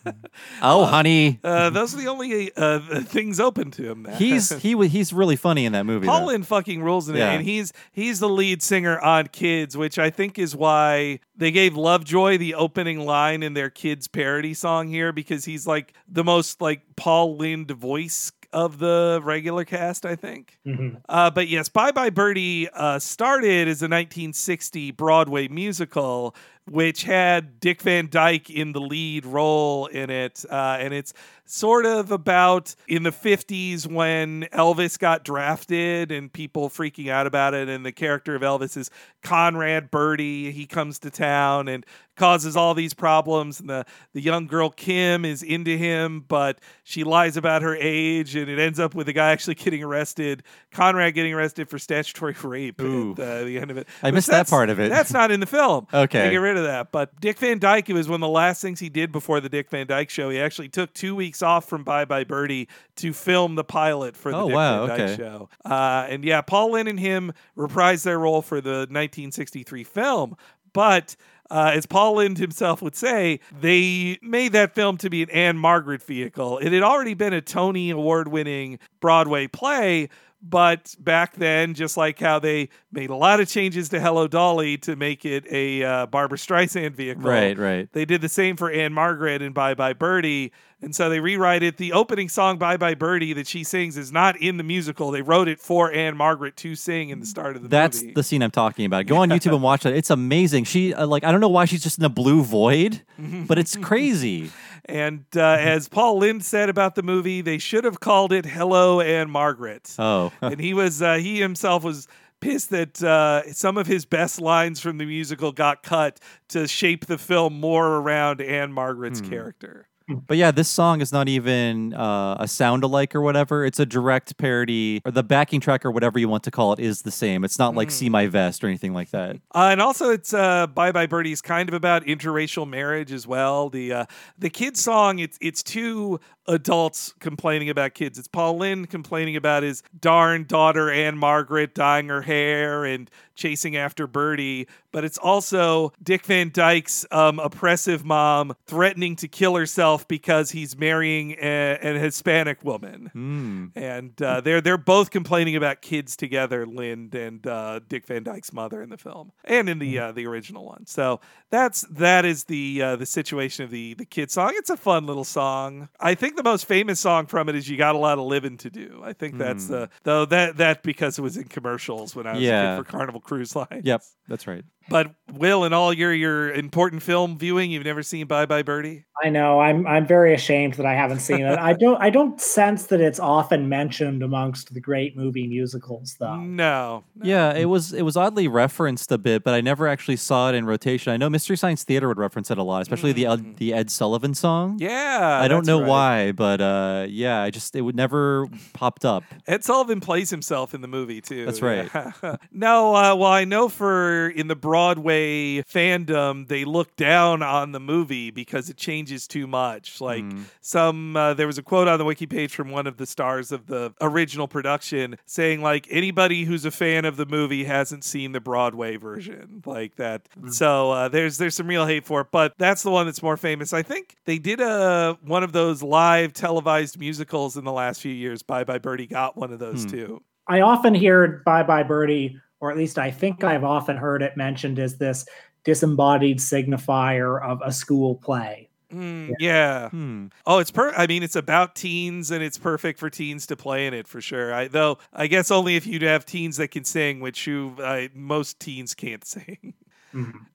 Oh, 0.63 0.85
honey, 0.85 1.41
Uh, 1.45 1.71
those 1.71 1.95
are 1.95 1.99
the 1.99 2.09
only 2.09 2.51
uh, 2.57 2.79
things 3.03 3.41
open 3.41 3.71
to 3.73 3.91
him. 3.91 4.03
Now. 4.03 4.15
he's 4.17 4.51
he 4.63 4.77
he's 4.89 5.13
really 5.13 5.37
funny 5.37 5.65
in 5.65 5.73
that 5.73 5.85
movie. 5.87 6.07
Paul 6.07 6.27
though. 6.27 6.43
Fucking 6.43 6.83
rules 6.83 7.09
in 7.09 7.17
Yeah. 7.17 7.33
it, 7.33 7.37
and 7.37 7.45
he's 7.45 7.73
he's 7.93 8.21
the 8.21 8.29
lead 8.29 8.63
singer 8.63 8.99
on 9.01 9.29
Kids, 9.29 9.77
which 9.77 9.99
I 9.99 10.11
think 10.11 10.39
is 10.39 10.55
why 10.57 11.21
they 11.37 11.51
gave 11.51 11.77
Lovejoy 11.77 12.39
the 12.39 12.55
opening 12.55 13.01
line 13.01 13.43
in 13.43 13.55
their 13.55 13.71
Kids 13.71 14.09
parody 14.09 14.55
song 14.55 14.89
here 14.89 15.13
because 15.13 15.45
he's 15.45 15.67
like 15.67 15.93
the 16.09 16.25
most 16.25 16.61
like 16.61 16.83
Paul 16.97 17.37
Lynde 17.37 17.71
voice 17.71 18.33
of 18.53 18.79
the 18.79 19.21
regular 19.25 19.65
cast, 19.65 20.07
I 20.07 20.15
think. 20.15 20.59
Mhm. 20.65 21.01
Uh, 21.09 21.29
but 21.31 21.49
yes, 21.49 21.69
Bye 21.69 21.91
Bye 21.91 22.11
Birdie 22.11 22.69
uh, 22.73 23.01
started 23.01 23.67
as 23.67 23.83
a 23.83 23.89
1960 23.89 24.93
Broadway 24.93 25.49
musical, 25.49 26.37
which 26.71 27.05
had 27.05 27.61
Dick 27.61 27.83
Van 27.83 28.09
Dyke 28.11 28.49
in 28.49 28.73
the 28.73 28.81
lead 28.81 29.27
role 29.27 29.87
in 29.87 30.11
it. 30.11 30.45
Uh, 30.49 30.79
and 30.81 30.95
it's 30.95 31.13
sort 31.47 31.85
of 31.85 32.11
about 32.11 32.75
in 32.89 33.03
the 33.03 33.11
50s 33.11 33.87
when 33.87 34.45
Elvis 34.53 34.99
got 34.99 35.25
drafted 35.25 36.11
and 36.11 36.33
people 36.33 36.71
freaking 36.71 37.11
out 37.11 37.27
about 37.27 37.53
it. 37.53 37.69
And 37.69 37.85
the 37.85 37.93
character 37.93 38.35
of 38.35 38.43
Elvis 38.43 38.77
is 38.77 38.91
Conrad 39.23 39.91
Birdie. 39.91 40.53
He 40.53 40.67
comes 40.67 40.99
to 41.01 41.11
town 41.11 41.69
and 41.69 41.85
causes 42.17 42.57
all 42.57 42.75
these 42.75 42.95
problems. 42.95 43.61
And 43.61 43.69
the, 43.69 43.85
the 44.13 44.21
young 44.21 44.47
girl 44.47 44.71
Kim 44.71 45.25
is 45.25 45.43
into 45.43 45.77
him, 45.77 46.25
but 46.27 46.61
she 46.83 47.05
lies 47.05 47.37
about 47.37 47.63
her 47.63 47.77
age. 47.77 48.37
And 48.37 48.49
it 48.49 48.59
ends 48.59 48.81
up 48.81 48.95
with 48.95 49.07
the 49.07 49.13
guy 49.13 49.31
actually 49.33 49.57
getting 49.57 49.83
arrested, 49.83 50.43
Conrad 50.73 51.15
getting 51.15 51.35
arrested 51.35 51.69
for 51.69 51.79
statutory 51.79 52.35
rape 52.43 52.81
Ooh. 52.81 53.13
at 53.13 53.21
uh, 53.21 53.45
the 53.45 53.59
end 53.59 53.71
of 53.71 53.77
it. 53.77 53.87
I 54.03 54.07
Which 54.07 54.15
missed 54.15 54.31
that 54.31 54.49
part 54.49 54.71
of 54.71 54.81
it. 54.81 54.89
That's 54.89 55.13
not 55.13 55.31
in 55.31 55.41
the 55.41 55.47
film. 55.47 55.87
Okay. 56.05 56.25
Rid 56.55 56.61
of 56.61 56.67
that. 56.67 56.93
But 56.93 57.21
Dick 57.21 57.39
Van 57.39 57.59
Dyke, 57.59 57.91
it 57.91 57.95
was 57.95 58.09
one 58.09 58.17
of 58.17 58.21
the 58.21 58.29
last 58.29 58.63
things 58.63 58.79
he 58.81 58.89
did 58.89 59.11
before 59.11 59.41
the 59.41 59.49
Dick 59.49 59.71
Van 59.71 59.87
Dyke 59.87 60.09
show. 60.11 60.31
He 60.31 60.41
actually 60.41 60.69
took 60.69 60.93
two 60.95 61.17
weeks 61.17 61.43
off 61.43 61.69
from 61.69 61.83
Bye 61.83 62.05
Bye 62.05 62.25
Birdie 62.25 62.69
to 62.97 63.13
film 63.13 63.57
the 63.57 63.65
pilot 63.65 64.17
for 64.17 64.31
the 64.31 64.39
Oh, 64.39 64.47
Dick 64.47 64.55
wow, 64.55 64.87
Van 64.87 64.99
Dyke 64.99 65.11
okay. 65.11 65.17
show. 65.17 65.49
Uh, 65.65 66.07
and 66.09 66.25
yeah, 66.25 66.41
Paul 66.43 66.73
Lynde 66.73 66.89
and 66.89 67.01
him 67.01 67.33
reprised 67.57 68.05
their 68.05 68.19
role 68.19 68.43
for 68.43 68.61
the 68.61 68.87
1963 68.91 69.85
film. 69.85 70.37
But 70.73 71.17
uh, 71.51 71.73
as 71.75 71.87
Paul 71.87 72.17
Lynde 72.17 72.39
himself 72.39 72.83
would 72.83 72.97
say, 72.97 73.41
they 73.61 74.19
made 74.23 74.53
that 74.53 74.75
film 74.75 74.97
to 74.99 75.11
be 75.11 75.23
an 75.23 75.31
Ann-Margret 75.31 76.03
vehicle. 76.03 76.59
It 76.59 76.73
had 76.73 76.83
already 76.83 77.15
been 77.15 77.33
a 77.33 77.41
Tony 77.41 77.91
Award 77.91 78.29
winning 78.29 78.79
Broadway 79.01 79.47
play. 79.47 80.09
But 80.47 80.95
back 80.99 81.37
then, 81.37 81.73
just 81.73 81.97
like 81.97 82.19
how 82.21 82.39
they 82.39 82.69
made 82.93 83.09
a 83.09 83.17
lot 83.17 83.41
of 83.41 83.49
changes 83.49 83.89
to 83.89 84.01
Hello 84.01 84.29
Dolly 84.29 84.77
to 84.79 84.95
make 84.95 85.25
it 85.25 85.47
a 85.51 85.83
uh, 85.83 86.07
Barbra 86.07 86.37
Streisand 86.37 86.93
vehicle, 86.95 87.23
Right, 87.23 87.57
right. 87.57 87.89
they 87.93 88.05
did 88.05 88.21
the 88.21 88.29
same 88.29 88.57
for 88.57 88.71
Ann-Margret 88.71 89.41
and 89.41 89.55
Bye 89.55 89.73
Bye 89.73 89.95
Birdie. 89.95 90.53
And 90.83 90.95
so 90.95 91.09
they 91.09 91.19
rewrite 91.19 91.63
it. 91.63 91.79
The 91.79 91.93
opening 91.95 92.29
song, 92.29 92.59
Bye 92.59 92.77
Bye 92.77 92.93
Birdie, 92.95 93.33
that 93.33 93.47
she 93.47 93.65
sings 93.65 93.97
is 93.97 94.13
not 94.13 94.37
in 94.39 94.59
the 94.59 94.63
musical. 94.63 95.11
They 95.11 95.23
wrote 95.23 95.49
it 95.49 95.59
for 95.61 95.91
Ann-Margret 95.91 96.57
to 96.59 96.75
sing 96.75 97.09
in 97.09 97.21
the 97.21 97.27
start 97.27 97.57
of 97.57 97.63
the 97.63 97.69
That's 97.69 98.03
movie. 98.03 98.13
the 98.13 98.23
scene 98.23 98.43
I'm 98.43 98.51
talking 98.51 98.85
about. 98.85 99.07
Go 99.07 99.17
on 99.17 99.31
YouTube 99.31 99.55
and 99.55 99.63
watch 99.63 99.85
that. 99.85 99.95
It's 99.95 100.11
amazing. 100.11 100.65
She 100.65 100.93
uh, 100.93 101.07
like 101.07 101.25
I 101.25 101.33
don't 101.33 101.41
know 101.41 101.49
why 101.49 101.65
she's 101.65 101.83
just 101.83 101.99
in 101.99 102.05
a 102.05 102.11
blue 102.11 102.43
void, 102.43 103.01
but 103.19 103.59
it's 103.59 103.77
crazy. 103.77 104.51
And 104.87 105.25
uh, 105.37 105.41
as 105.61 105.89
Paul 105.89 106.19
Lynde 106.19 106.45
said 106.45 106.69
about 106.69 106.95
the 106.95 107.03
movie, 107.03 107.41
they 107.41 107.59
should 107.59 107.85
have 107.85 108.01
called 108.01 108.33
it 108.33 108.45
Hello 108.47 109.01
Ann-Margret. 109.01 109.95
Oh, 109.99 110.33
and 110.43 110.61
he 110.61 110.75
was 110.75 111.01
uh, 111.03 111.15
he 111.15 111.41
himself 111.41 111.83
was 111.85 112.07
pissed 112.41 112.71
that 112.71 113.03
uh, 113.03 113.51
some 113.53 113.79
of 113.79 113.87
his 113.87 114.05
best 114.05 114.41
lines 114.41 114.79
from 114.81 114.99
the 114.99 115.07
musical 115.07 115.51
got 115.53 115.83
cut 115.83 116.21
to 116.49 116.69
shape 116.69 117.07
the 117.07 117.17
film 117.17 117.59
more 117.59 117.87
around 117.97 118.41
Ann-Margret's 118.43 119.21
Hmm. 119.21 119.31
character. 119.31 119.89
But 120.09 120.37
yeah, 120.37 120.51
this 120.51 120.69
song 120.69 121.01
is 121.01 121.13
not 121.13 121.29
even 121.29 121.95
uh, 121.95 122.37
a 122.39 122.47
sound 122.47 122.85
alike 122.85 123.15
or 123.15 123.23
whatever. 123.23 123.65
It's 123.65 123.79
a 123.81 123.87
direct 123.87 124.37
parody, 124.37 125.01
or 125.05 125.11
the 125.11 125.23
backing 125.23 125.61
track 125.61 125.85
or 125.85 125.91
whatever 125.91 126.19
you 126.19 126.29
want 126.29 126.43
to 126.45 126.51
call 126.51 126.75
it 126.75 126.81
is 126.81 127.03
the 127.03 127.11
same. 127.11 127.43
It's 127.43 127.59
not 127.59 127.75
like 127.75 127.91
"See 127.91 128.11
My 128.11 128.27
Vest" 128.27 128.63
or 128.63 128.67
anything 128.67 128.93
like 128.93 129.11
that. 129.11 129.37
Uh, 129.55 129.69
and 129.73 129.81
also, 129.81 130.11
it's 130.11 130.35
uh, 130.35 130.67
"Bye 130.67 130.93
Bye 130.93 131.07
Birdie" 131.07 131.33
is 131.33 131.41
kind 131.41 131.69
of 131.69 131.75
about 131.75 132.05
interracial 132.05 132.69
marriage 132.69 133.13
as 133.13 133.27
well. 133.27 133.71
The 133.71 133.93
uh, 133.93 134.05
the 134.39 134.51
kids 134.51 134.81
song 134.81 135.21
it's 135.21 135.39
it's 135.41 135.63
two 135.63 136.21
adults 136.47 137.15
complaining 137.21 137.71
about 137.71 137.95
kids. 137.95 138.19
It's 138.19 138.29
Paul 138.29 138.59
Lynde 138.59 138.91
complaining 138.91 139.37
about 139.37 139.63
his 139.63 139.83
darn 139.99 140.45
daughter 140.45 140.91
Ann-Margret 140.91 141.75
dyeing 141.75 142.09
her 142.09 142.23
hair 142.23 142.85
and 142.85 143.11
chasing 143.35 143.77
after 143.77 144.07
Birdie, 144.07 144.69
but 144.93 145.05
it's 145.05 145.19
also 145.19 145.93
Dick 146.03 146.25
Van 146.25 146.51
Dyke's 146.53 147.05
um, 147.11 147.39
oppressive 147.39 148.05
mom 148.05 148.55
threatening 148.67 149.17
to 149.17 149.29
kill 149.29 149.57
herself 149.57 150.07
because 150.07 150.53
he's 150.53 150.79
marrying 150.79 151.33
a, 151.33 151.79
an 151.83 151.97
Hispanic 151.97 152.63
woman. 152.65 153.11
Hmm. 153.13 153.67
And 153.75 154.21
uh, 154.23 154.41
they're 154.41 154.61
they're 154.61 154.79
both 154.79 155.11
complaining 155.11 155.57
about 155.57 155.83
kids 155.83 156.17
together, 156.17 156.67
Lynde 156.67 157.15
and 157.15 157.47
uh, 157.47 157.81
Dick 157.89 158.07
Van 158.07 158.23
Dyke's 158.23 158.53
mother 158.53 158.83
in 158.83 158.91
the 158.91 158.99
film 158.99 159.33
and 159.45 159.69
in 159.69 159.79
the 159.79 159.99
uh, 159.99 160.13
the 160.13 160.27
original 160.27 160.65
one. 160.65 160.87
So 160.87 161.21
that's 161.51 161.83
that 161.91 162.25
is 162.25 162.45
the 162.45 162.83
uh, 162.83 162.97
the 162.97 163.07
situation 163.07 163.65
of 163.65 163.71
the 163.71 163.95
the 163.95 164.05
kid 164.05 164.31
song. 164.31 164.53
It's 164.55 164.71
a 164.71 164.77
fun 164.77 165.07
little 165.07 165.25
song. 165.25 165.89
I 165.99 166.15
think 166.15 166.34
the 166.37 166.43
most 166.43 166.67
famous 166.67 167.01
song 167.01 167.27
from 167.27 167.49
it 167.49 167.55
is 167.55 167.69
"You 167.69 167.77
Got 167.77 167.95
a 167.95 167.99
Lot 167.99 168.19
of 168.19 168.25
Living 168.25 168.57
to 168.59 168.71
Do." 168.71 169.01
I 169.05 169.13
think 169.13 169.39
that's 169.39 169.67
Hmm. 169.67 169.73
the 169.73 169.91
though 170.03 170.25
that 170.27 170.57
that 170.59 170.83
because 170.83 171.19
it 171.19 171.23
was 171.23 171.37
in 171.37 171.45
commercials 171.45 172.15
when 172.17 172.27
I 172.27 172.33
was 172.35 172.43
Yeah. 172.43 172.77
kid 172.77 172.85
for 172.85 172.91
Carnival 172.91 173.21
Cruise 173.21 173.55
Line. 173.57 173.83
Yep, 173.85 174.03
that's 174.29 174.47
right. 174.47 174.65
But 174.89 175.15
Will, 175.33 175.65
in 175.65 175.73
all 175.73 175.93
your 175.93 176.13
your 176.13 176.53
important 176.53 177.03
film 177.03 177.39
viewing, 177.39 177.71
you've 177.71 177.85
never 177.85 178.03
seen 178.03 178.27
Bye 178.27 178.47
Bye 178.47 178.63
Birdie. 178.63 179.05
I 179.23 179.31
know. 179.31 179.61
I'm 179.61 179.87
I'm 179.87 180.07
very 180.07 180.35
ashamed 180.35 180.75
that 180.75 180.87
I 180.87 180.95
haven't 180.95 181.21
seen 181.21 181.41
it. 181.41 181.59
I 181.59 181.73
don't 181.73 182.01
I 182.03 182.11
don't 182.11 182.41
sense 182.41 182.87
that 182.87 183.01
it's 183.01 183.19
often 183.19 183.69
mentioned 183.69 184.23
amongst 184.23 184.75
the 184.75 184.81
great 184.81 185.17
movie 185.17 185.47
musicals 185.47 186.17
though. 186.19 186.37
No. 186.37 187.05
Yeah, 187.23 187.55
it 187.55 187.67
was 187.67 187.93
it 187.93 188.03
was 188.03 188.17
oddly 188.17 188.49
referenced 188.49 189.11
a 189.13 189.19
bit, 189.19 189.43
but 189.43 189.55
I 189.55 189.61
never 189.61 189.89
actually 189.89 190.17
saw 190.17 190.51
it 190.51 190.55
in 190.55 190.67
rotation. 190.67 191.13
I 191.13 191.17
know 191.17 191.31
Mystery 191.31 191.57
Science 191.57 191.85
Theater 191.85 192.09
would 192.09 192.19
reference 192.19 192.51
it 192.51 192.59
a 192.59 192.63
lot, 192.63 192.83
especially 192.83 193.13
the 193.13 193.27
Ed, 193.27 193.57
the 193.57 193.73
Ed 193.73 193.91
Sullivan 193.91 194.35
song. 194.35 194.79
Yeah, 194.79 195.41
I 195.41 195.49
don't 195.49 195.67
know 195.67 195.81
right. 195.81 195.89
why, 195.89 196.33
but 196.33 196.61
uh, 196.61 197.07
yeah, 197.09 197.41
I 197.41 197.51
just 197.51 197.75
it 197.77 197.81
would 197.81 197.97
never 197.97 198.49
popped 198.73 199.05
up. 199.05 199.23
Ed 199.47 199.65
Sullivan 199.65 200.01
plays 200.01 200.31
himself 200.31 200.75
in 200.75 200.81
the 200.81 200.89
movie 200.89 201.21
too. 201.21 201.47
That's 201.47 201.63
right. 201.63 201.89
Yeah. 201.95 202.37
no, 202.53 202.95
uh, 202.95 203.15
well, 203.15 203.31
I 203.31 203.45
know 203.45 203.69
for 203.69 204.29
in 204.29 204.49
the 204.49 204.57
Broadway 204.79 205.63
fandom, 205.63 206.49
they 206.49 206.65
look 206.65 206.97
down 206.97 207.43
on 207.45 207.71
the 207.71 207.79
movie 207.79 208.33
because 208.33 208.69
it 208.69 208.77
changes 208.77 209.29
too 209.29 209.47
much. 209.47 210.01
Like 210.01 210.25
Hmm. 210.25 210.43
some, 210.61 211.17
uh, 211.17 211.33
there 211.35 211.47
was 211.47 211.59
a 211.59 211.63
quote 211.63 211.87
on 211.87 211.97
the 212.01 212.05
wiki 212.05 212.27
page 212.27 212.53
from 212.53 212.71
one 212.71 212.89
of 212.89 212.97
the 212.97 213.07
stars 213.07 213.53
of 213.53 213.69
the 213.69 213.95
original 214.01 214.49
production 214.49 215.17
saying, 215.27 215.63
like, 215.63 215.87
anybody 215.91 216.43
who's 216.43 216.65
a 216.65 216.73
fan 216.73 217.05
of 217.05 217.17
the 217.17 217.25
movie 217.25 217.63
hasn't 217.63 218.03
seen 218.03 218.33
the 218.33 218.41
Broadway 218.41 218.97
version, 218.97 219.63
like 219.65 219.95
that. 219.95 220.29
So 220.51 220.91
uh, 220.91 221.09
there's 221.09 221.39
there's 221.39 221.55
some 221.55 221.69
real 221.69 221.87
hate 221.87 222.05
for 222.05 222.23
it, 222.23 222.27
but 222.33 222.55
that's 222.59 222.83
the 222.83 222.91
one 222.91 223.07
that's 223.07 223.23
more 223.23 223.37
famous. 223.37 223.73
I 223.73 223.83
think 223.83 224.17
they 224.25 224.39
did 224.41 224.61
a 224.61 225.17
one 225.23 225.45
of 225.45 225.53
those 225.53 225.85
live 225.85 226.33
televised 226.33 226.99
musicals 226.99 227.57
in 227.57 227.63
the 227.63 227.71
last 227.73 228.01
few 228.01 228.13
years. 228.13 228.43
Bye 228.43 228.65
Bye 228.65 228.79
Birdie 228.79 229.07
got 229.07 229.37
one 229.37 229.53
of 229.53 229.61
those 229.61 229.85
Hmm. 229.85 229.91
too. 229.91 230.23
I 230.49 230.63
often 230.63 230.95
hear 230.95 231.43
Bye 231.47 231.63
Bye 231.63 231.85
Birdie, 231.85 232.37
or 232.65 232.71
at 232.71 232.79
least 232.79 232.99
I 232.99 233.11
think 233.11 233.45
I've 233.45 233.63
often 233.63 233.99
heard 233.99 234.23
it 234.23 234.39
mentioned 234.39 234.79
as 234.79 234.97
this 234.97 235.27
disembodied 235.65 236.39
signifier 236.39 237.43
of 237.47 237.61
a 237.63 237.71
school 237.71 238.15
play. 238.15 238.71
Mm, 238.91 239.33
yeah. 239.39 239.91
Hmm. 239.91 240.29
Oh, 240.47 240.61
it's 240.61 240.71
per. 240.71 240.91
I 240.97 241.07
mean, 241.07 241.23
it's 241.23 241.37
about 241.37 241.75
teens, 241.75 242.31
and 242.31 242.43
it's 242.43 242.57
perfect 242.57 242.99
for 242.99 243.11
teens 243.11 243.47
to 243.49 243.57
play 243.57 243.87
in 243.87 243.93
it 243.93 244.09
for 244.09 244.23
sure. 244.23 244.55
I 244.55 244.69
though 244.69 244.97
I 245.13 245.27
guess 245.27 245.51
only 245.51 245.77
if 245.77 245.87
you 245.87 245.99
have 246.07 246.25
teens 246.25 246.57
that 246.57 246.69
can 246.69 246.85
sing, 246.85 247.21
which 247.21 247.47
you 247.47 247.77
uh, 247.83 248.09
most 248.15 248.61
teens 248.61 248.95
can't 248.95 249.25
sing. 249.27 249.75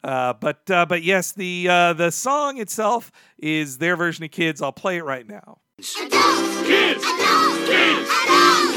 Uh, 0.03 0.33
but 0.33 0.71
uh, 0.71 0.87
but 0.87 1.03
yes, 1.03 1.31
the 1.33 1.67
uh, 1.69 1.93
the 1.93 2.09
song 2.09 2.57
itself 2.57 3.11
is 3.37 3.77
their 3.77 3.95
version 3.95 4.23
of 4.23 4.31
Kids. 4.31 4.63
I'll 4.63 4.71
play 4.71 4.97
it 4.97 5.03
right 5.03 5.27
now. 5.27 5.59
Kids! 5.77 7.05
Kids! 7.67 8.09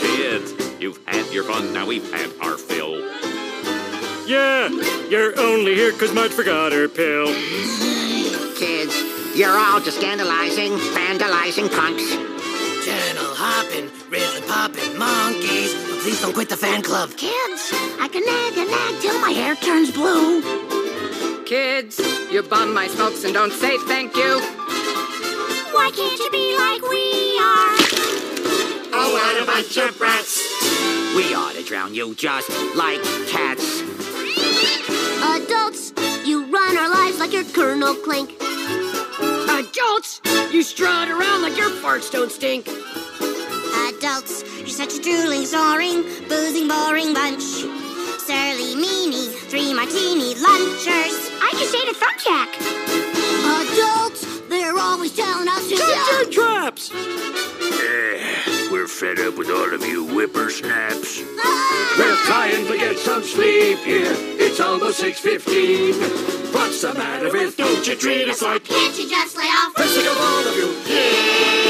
Kids, 0.02 0.54
you've 0.80 1.00
had 1.06 1.32
your 1.32 1.44
fun, 1.44 1.72
now 1.72 1.86
we've 1.86 2.12
had 2.12 2.30
our 2.42 2.58
fill. 2.58 3.01
Yeah, 4.26 4.68
you're 5.08 5.38
only 5.38 5.74
here 5.74 5.92
'cause 5.92 6.12
Mud 6.12 6.32
forgot 6.32 6.72
her 6.72 6.88
pill. 6.88 7.26
Kids, 8.56 8.94
you're 9.34 9.58
all 9.58 9.80
just 9.80 9.98
scandalizing, 9.98 10.78
vandalizing 10.94 11.68
punks. 11.70 12.04
Channel 12.84 13.34
hopping, 13.34 13.90
rhythm 14.10 14.42
popping 14.46 14.96
monkeys. 14.96 15.74
But 15.74 15.98
please 16.00 16.20
don't 16.20 16.32
quit 16.32 16.48
the 16.48 16.56
fan 16.56 16.82
club. 16.82 17.16
Kids, 17.16 17.72
I 18.00 18.08
can 18.08 18.24
nag 18.24 18.56
and 18.56 18.70
nag 18.70 19.00
till 19.00 19.18
my 19.18 19.32
hair 19.32 19.56
turns 19.56 19.90
blue. 19.90 20.42
Kids, 21.44 22.00
you 22.30 22.42
bum 22.42 22.72
my 22.72 22.88
smokes 22.88 23.24
and 23.24 23.34
don't 23.34 23.52
say 23.52 23.76
thank 23.88 24.16
you. 24.16 24.40
Why 25.72 25.90
can't 25.90 26.18
you 26.18 26.30
be 26.30 26.56
like 26.56 26.82
we 26.88 27.38
are? 27.40 27.74
Oh, 28.94 29.12
what 29.12 29.42
a 29.42 29.44
bunch 29.44 29.76
of 29.78 29.98
brats. 29.98 30.40
We 31.16 31.34
ought 31.34 31.54
to 31.54 31.62
drown 31.62 31.94
you 31.94 32.14
just 32.14 32.50
like 32.74 33.02
cats. 33.26 33.81
Adults, 36.62 36.72
you 36.72 36.78
run 36.78 36.78
our 36.78 37.04
lives 37.04 37.18
like 37.18 37.32
you're 37.32 37.44
Colonel 37.44 37.94
Klink. 37.94 38.30
Adults, 39.48 40.20
you 40.52 40.62
strut 40.62 41.08
around 41.08 41.42
like 41.42 41.56
your 41.56 41.70
farts 41.70 42.10
don't 42.10 42.30
stink. 42.30 42.68
Adults, 42.68 44.44
you're 44.58 44.68
such 44.68 44.94
a 44.94 45.02
drooling, 45.02 45.44
snoring, 45.44 46.02
boozing, 46.28 46.68
boring 46.68 47.14
bunch. 47.14 47.42
Surly, 47.42 48.74
meanie, 48.76 49.30
three 49.50 49.74
martini 49.74 50.34
lunchers. 50.34 51.30
I 51.42 51.50
just 51.58 51.74
ate 51.74 51.88
a 51.88 51.96
thumbtack. 51.98 52.50
Adults, 53.62 54.31
they're 54.52 54.78
always 54.78 55.16
telling 55.16 55.48
us 55.48 55.68
to 55.68 55.76
Cut 55.76 56.12
your 56.12 56.32
traps! 56.32 56.92
We're 58.70 58.86
fed 58.86 59.18
up 59.20 59.36
with 59.36 59.50
all 59.50 59.72
of 59.74 59.82
you 59.84 60.06
whippersnaps. 60.06 61.20
We're 61.98 62.16
trying 62.24 62.66
to 62.66 62.76
get 62.78 62.96
some 62.98 63.22
sleep 63.22 63.78
here. 63.80 64.14
It's 64.38 64.60
almost 64.60 65.02
6.15. 65.02 66.52
What's 66.54 66.80
the 66.82 66.94
matter 66.94 67.30
with 67.30 67.56
don't 67.56 67.86
you 67.86 67.96
treat 67.96 68.28
us 68.28 68.42
like 68.42 68.64
Can't 68.64 68.98
you 68.98 69.08
just 69.08 69.36
lay 69.36 69.44
off? 69.44 69.76
We're 69.76 69.86
sick 69.86 70.06
of 70.06 70.18
all 70.18 70.46
of 70.46 70.56
you. 70.56 70.74
Kids, 70.84 71.62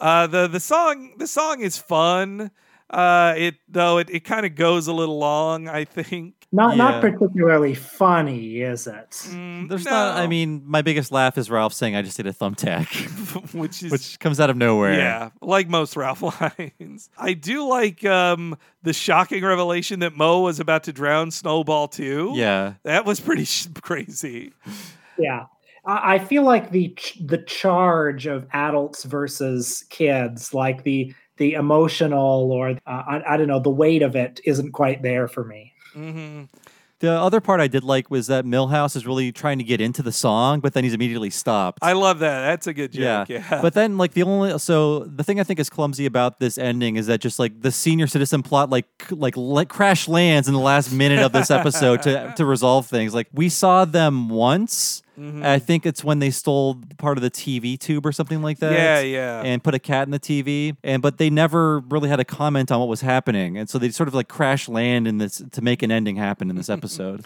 Uh, 0.00 0.26
the 0.26 0.48
the 0.48 0.58
song 0.58 1.12
the 1.16 1.28
song 1.28 1.60
is 1.60 1.78
fun. 1.78 2.50
Uh, 2.92 3.34
it 3.36 3.54
though 3.68 3.98
it, 3.98 4.10
it 4.10 4.20
kind 4.24 4.44
of 4.44 4.54
goes 4.54 4.86
a 4.86 4.92
little 4.92 5.18
long. 5.18 5.68
I 5.68 5.84
think. 5.84 6.34
Not 6.54 6.76
Yeah. 6.76 6.84
not 6.84 7.00
particularly 7.00 7.72
funny, 7.74 8.60
is 8.60 8.86
it? 8.86 9.08
Mm, 9.30 9.70
There's 9.70 9.86
not. 9.86 10.18
I 10.18 10.26
mean, 10.26 10.60
my 10.66 10.82
biggest 10.82 11.10
laugh 11.10 11.38
is 11.38 11.48
Ralph 11.50 11.72
saying, 11.72 11.96
"I 11.96 12.02
just 12.02 12.18
did 12.18 12.26
a 12.26 12.32
thumbtack," 12.34 13.54
which 13.54 13.82
is 13.82 13.90
which 13.90 14.18
comes 14.20 14.38
out 14.38 14.50
of 14.50 14.58
nowhere. 14.58 14.92
Yeah, 14.92 15.30
like 15.40 15.68
most 15.70 15.96
Ralph 15.96 16.20
lines. 16.58 17.08
I 17.16 17.32
do 17.32 17.66
like 17.66 18.04
um, 18.04 18.58
the 18.82 18.92
shocking 18.92 19.42
revelation 19.42 20.00
that 20.00 20.14
Moe 20.14 20.40
was 20.40 20.60
about 20.60 20.84
to 20.84 20.92
drown 20.92 21.30
Snowball 21.30 21.88
too. 21.88 22.32
Yeah. 22.34 22.74
that 22.82 23.06
was 23.06 23.18
pretty 23.18 23.44
sh- 23.46 23.68
crazy. 23.80 24.52
Yeah. 25.18 25.44
I 25.86 26.14
I 26.16 26.18
feel 26.18 26.42
like 26.44 26.70
the 26.70 26.88
ch- 26.90 27.18
the 27.24 27.38
charge 27.38 28.26
of 28.26 28.46
adults 28.52 29.04
versus 29.04 29.84
kids, 29.88 30.52
like 30.52 30.82
the 30.82 31.14
the 31.42 31.54
emotional 31.54 32.52
or 32.52 32.70
uh, 32.70 32.74
I, 32.86 33.22
I 33.30 33.36
don't 33.36 33.48
know, 33.48 33.58
the 33.58 33.70
weight 33.70 34.02
of 34.02 34.14
it 34.14 34.40
isn't 34.44 34.70
quite 34.70 35.02
there 35.02 35.26
for 35.26 35.44
me. 35.44 35.74
Mm-hmm. 35.94 36.44
The 37.00 37.10
other 37.10 37.40
part 37.40 37.58
I 37.58 37.66
did 37.66 37.82
like 37.82 38.12
was 38.12 38.28
that 38.28 38.44
Milhouse 38.44 38.94
is 38.94 39.04
really 39.04 39.32
trying 39.32 39.58
to 39.58 39.64
get 39.64 39.80
into 39.80 40.04
the 40.04 40.12
song, 40.12 40.60
but 40.60 40.72
then 40.72 40.84
he's 40.84 40.94
immediately 40.94 41.30
stopped. 41.30 41.80
I 41.82 41.94
love 41.94 42.20
that. 42.20 42.42
That's 42.42 42.68
a 42.68 42.72
good 42.72 42.92
joke. 42.92 43.28
Yeah, 43.28 43.58
But 43.60 43.74
then, 43.74 43.98
like, 43.98 44.12
the 44.12 44.22
only 44.22 44.56
so 44.60 45.00
the 45.00 45.24
thing 45.24 45.40
I 45.40 45.42
think 45.42 45.58
is 45.58 45.68
clumsy 45.68 46.06
about 46.06 46.38
this 46.38 46.58
ending 46.58 46.94
is 46.94 47.08
that 47.08 47.20
just 47.20 47.40
like 47.40 47.60
the 47.60 47.72
senior 47.72 48.06
citizen 48.06 48.44
plot, 48.44 48.70
like, 48.70 48.86
c- 49.08 49.16
like 49.16 49.36
let 49.36 49.68
crash 49.68 50.06
lands 50.06 50.46
in 50.46 50.54
the 50.54 50.60
last 50.60 50.92
minute 50.92 51.18
of 51.18 51.32
this 51.32 51.50
episode 51.50 52.02
to 52.02 52.32
to 52.36 52.44
resolve 52.46 52.86
things. 52.86 53.12
Like, 53.12 53.26
we 53.32 53.48
saw 53.48 53.84
them 53.84 54.28
once. 54.28 55.02
Mhm. 55.18 55.44
I 55.44 55.58
think 55.58 55.84
it's 55.84 56.02
when 56.02 56.20
they 56.20 56.30
stole 56.30 56.80
part 56.96 57.18
of 57.18 57.22
the 57.22 57.30
TV 57.30 57.78
tube 57.78 58.06
or 58.06 58.12
something 58.12 58.40
like 58.42 58.58
that. 58.60 58.72
Yeah, 58.72 59.00
yeah. 59.00 59.42
And 59.42 59.62
put 59.62 59.74
a 59.74 59.78
cat 59.78 60.06
in 60.06 60.10
the 60.10 60.18
TV. 60.18 60.74
And 60.82 61.02
but 61.02 61.18
they 61.18 61.28
never 61.30 61.80
really 61.80 62.08
had 62.08 62.20
a 62.20 62.24
comment 62.24 62.72
on 62.72 62.80
what 62.80 62.88
was 62.88 63.02
happening, 63.02 63.58
and 63.58 63.68
so 63.68 63.78
they 63.78 63.90
sort 63.90 64.08
of 64.08 64.14
like 64.14 64.28
crash 64.28 64.68
land 64.68 65.06
in 65.06 65.18
this 65.18 65.42
to 65.52 65.62
make 65.62 65.82
an 65.82 65.90
ending 65.90 66.16
happen 66.16 66.48
in 66.50 66.56
this 66.56 66.70
episode. 66.76 67.24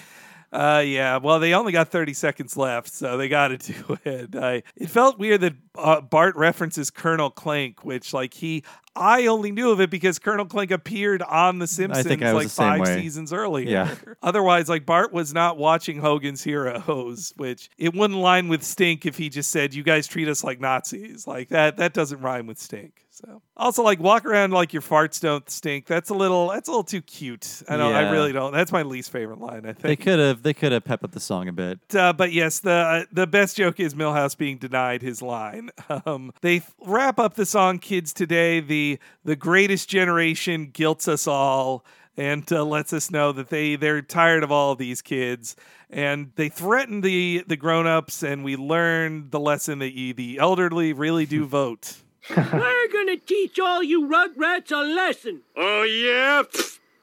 Uh, 0.53 0.83
yeah. 0.87 1.17
Well, 1.19 1.39
they 1.41 1.53
only 1.55 1.73
got 1.73 1.89
30 1.89 2.15
seconds 2.15 2.57
left, 2.57 2.89
so 2.89 3.17
they 3.17 3.29
got 3.29 3.49
to 3.49 3.59
do 3.73 3.99
it. 4.05 4.35
I, 4.35 4.63
it 4.77 4.89
felt 4.89 5.19
weird 5.19 5.41
that 5.43 5.55
uh, 5.75 6.01
Bart 6.01 6.35
references 6.37 6.89
Colonel 6.89 7.31
Clank, 7.31 7.85
which, 7.85 8.15
like, 8.15 8.33
he, 8.33 8.63
I 8.97 9.27
only 9.27 9.53
knew 9.53 9.71
of 9.71 9.81
it 9.81 9.91
because 9.91 10.19
Colonel 10.19 10.47
Clank 10.47 10.71
appeared 10.71 11.23
on 11.23 11.59
The 11.59 11.67
Simpsons 11.67 12.07
think 12.07 12.23
I 12.23 12.33
like 12.33 12.49
five 12.49 12.81
way. 12.81 13.01
seasons 13.01 13.33
earlier. 13.33 13.69
Yeah. 13.69 13.95
Otherwise, 14.23 14.69
like, 14.69 14.87
Bart 14.87 15.13
was 15.13 15.33
not 15.35 15.59
watching 15.59 15.99
Hogan's 16.01 16.43
Heroes, 16.43 17.33
which 17.37 17.71
it 17.79 17.95
wouldn't 17.95 18.19
line 18.19 18.49
with 18.49 18.63
Stink 18.63 19.07
if 19.07 19.17
he 19.19 19.29
just 19.29 19.51
said, 19.51 19.75
"You 19.75 19.83
guys 19.83 20.07
treat 20.07 20.29
us 20.29 20.43
like 20.43 20.61
Nazis." 20.61 21.27
Like 21.27 21.51
that. 21.51 21.77
That 21.77 21.93
doesn't 21.93 22.21
rhyme 22.21 22.47
with 22.47 22.59
Stink. 22.59 23.03
So 23.17 23.41
also 23.57 23.83
like 23.83 23.99
walk 23.99 24.27
around 24.27 24.51
like 24.51 24.75
your 24.75 24.83
farts 24.83 25.23
don't 25.23 25.49
stink. 25.49 25.87
That's 25.87 26.11
a 26.11 26.15
little. 26.15 26.51
That's 26.51 26.69
a 26.69 26.71
little 26.71 26.85
too 26.85 27.01
cute. 27.01 27.63
I 27.67 27.79
don't. 27.79 27.95
I 27.95 28.11
really 28.11 28.31
don't. 28.31 28.53
That's 28.53 28.71
my 28.71 28.83
least 28.83 29.11
favorite 29.11 29.41
line. 29.41 29.61
I 29.65 29.73
think 29.73 29.79
They 29.79 29.97
could 29.97 30.19
have 30.19 30.43
they 30.43 30.53
could 30.53 30.73
have 30.73 30.85
pep 30.85 31.03
up 31.03 31.13
the 31.13 31.21
song 31.21 31.49
a 31.49 31.53
bit. 31.53 31.79
uh, 31.95 32.13
but 32.13 32.33
yes, 32.33 32.61
the 32.61 33.07
the 33.11 33.27
best 33.27 33.57
joke 33.57 33.81
is 33.81 33.95
Milhouse 33.95 34.37
being 34.37 34.59
denied 34.59 35.01
his 35.03 35.23
line. 35.23 35.71
Um, 36.05 36.33
they 36.43 36.63
wrap 36.85 37.19
up 37.19 37.35
the 37.35 37.47
song 37.47 37.79
"Kids 37.79 38.13
Today." 38.13 38.61
The 38.61 38.86
the 39.25 39.37
greatest 39.37 39.89
generation 39.89 40.71
guilts 40.73 41.07
us 41.09 41.27
all 41.27 41.85
and 42.17 42.51
uh, 42.51 42.65
lets 42.65 42.93
us 42.93 43.11
know 43.11 43.31
that 43.33 43.49
they 43.51 43.77
they're 43.77 44.03
tired 44.03 44.43
of 44.43 44.51
all 44.51 44.73
of 44.73 44.79
these 44.79 45.03
kids 45.03 45.55
and 45.91 46.33
they 46.37 46.49
threaten 46.49 47.01
the 47.03 47.45
the 47.47 47.57
grown-ups 47.57 48.23
and 48.23 48.45
we 48.45 48.57
learn 48.57 49.29
the 49.31 49.41
lesson 49.41 49.79
that 49.81 49.93
you, 49.95 50.15
the 50.15 50.39
elderly 50.39 50.93
really 50.93 51.27
do 51.27 51.45
vote 51.61 51.97
We're 52.35 52.89
gonna 52.93 53.19
teach 53.19 53.59
all 53.61 53.83
you 53.83 54.09
rugrats 54.09 54.73
a 54.73 54.83
lesson. 54.83 55.43
Oh, 55.57 55.83
yeah? 55.85 56.43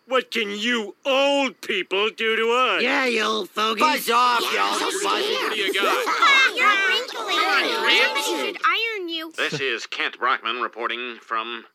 Pfft, 0.05 0.11
What 0.11 0.31
can 0.31 0.51
you 0.51 0.95
old 1.05 1.61
people 1.61 2.09
do 2.15 2.35
to 2.35 2.49
us? 2.51 2.84
Yeah, 2.84 3.05
you 3.05 3.23
old 3.23 3.49
fogey. 3.49 3.80
Buzz 3.80 4.09
off, 4.09 4.41
you 4.41 4.47
Yeah, 4.53 4.69
old 4.69 4.80
so 4.80 4.85
buzz. 4.85 5.23
scared. 5.25 5.43
What 5.43 5.53
do 5.53 5.59
you 5.61 5.73
got? 5.73 6.55
You're 6.55 6.88
wrinkly. 6.88 8.03
Somebody 8.03 8.21
should 8.53 8.57
iron 8.65 9.09
you. 9.09 9.31
This 9.35 9.59
is 9.59 9.85
Kent 9.88 10.19
Brockman 10.19 10.61
reporting 10.61 11.17
from 11.21 11.65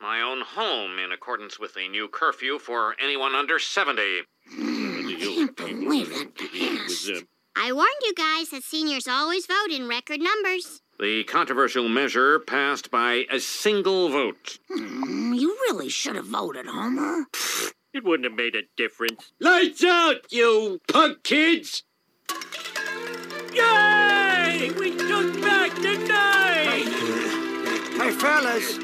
my 0.00 0.20
own 0.20 0.40
home 0.42 0.98
in 0.98 1.12
accordance 1.12 1.58
with 1.58 1.74
the 1.74 1.88
new 1.88 2.08
curfew 2.08 2.58
for 2.58 2.94
anyone 3.02 3.34
under 3.34 3.58
70. 3.58 4.22
Mm, 4.58 5.18
can't 5.56 5.56
believe 5.56 6.08
that 6.10 6.34
passed. 6.36 7.24
I 7.56 7.72
warned 7.72 7.88
you 8.02 8.14
guys 8.14 8.50
that 8.50 8.62
seniors 8.62 9.08
always 9.08 9.46
vote 9.46 9.70
in 9.72 9.88
record 9.88 10.20
numbers. 10.20 10.82
The 10.98 11.24
controversial 11.24 11.88
measure 11.88 12.38
passed 12.38 12.90
by 12.90 13.26
a 13.30 13.38
single 13.38 14.08
vote. 14.08 14.58
Mm, 14.70 15.38
You 15.38 15.50
really 15.68 15.88
should 15.90 16.16
have 16.16 16.26
voted, 16.26 16.66
Homer. 16.66 17.26
It 17.92 18.02
wouldn't 18.04 18.24
have 18.24 18.36
made 18.36 18.54
a 18.54 18.62
difference. 18.76 19.32
Lights 19.40 19.84
out, 19.84 20.30
you 20.30 20.80
punk 20.88 21.22
kids! 21.22 21.82
Yay! 23.52 24.70
We 24.78 24.96
took 24.96 25.40
back 25.42 25.74
the 25.76 25.96
night! 26.08 26.88
Hey, 27.96 28.10
fellas, 28.12 28.76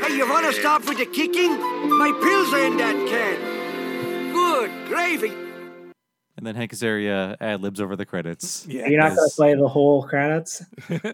Hey, 0.00 0.16
you 0.16 0.28
want 0.28 0.46
to 0.46 0.52
stop 0.60 0.86
with 0.88 0.98
the 0.98 1.06
kicking? 1.06 1.58
My 1.98 2.10
pills 2.22 2.52
are 2.54 2.64
in 2.66 2.76
that 2.78 2.96
can. 3.08 4.32
Good 4.32 4.88
gravy. 4.88 5.32
And 6.40 6.46
then 6.46 6.54
Hank 6.54 6.72
Azaria 6.72 7.36
ad 7.38 7.60
libs 7.60 7.82
over 7.82 7.96
the 7.96 8.06
credits. 8.06 8.66
Yeah. 8.70 8.86
You're 8.88 8.98
not 9.00 9.14
going 9.14 9.28
to 9.28 9.36
play 9.36 9.54
the 9.54 9.68
whole 9.68 10.02
credits? 10.04 10.64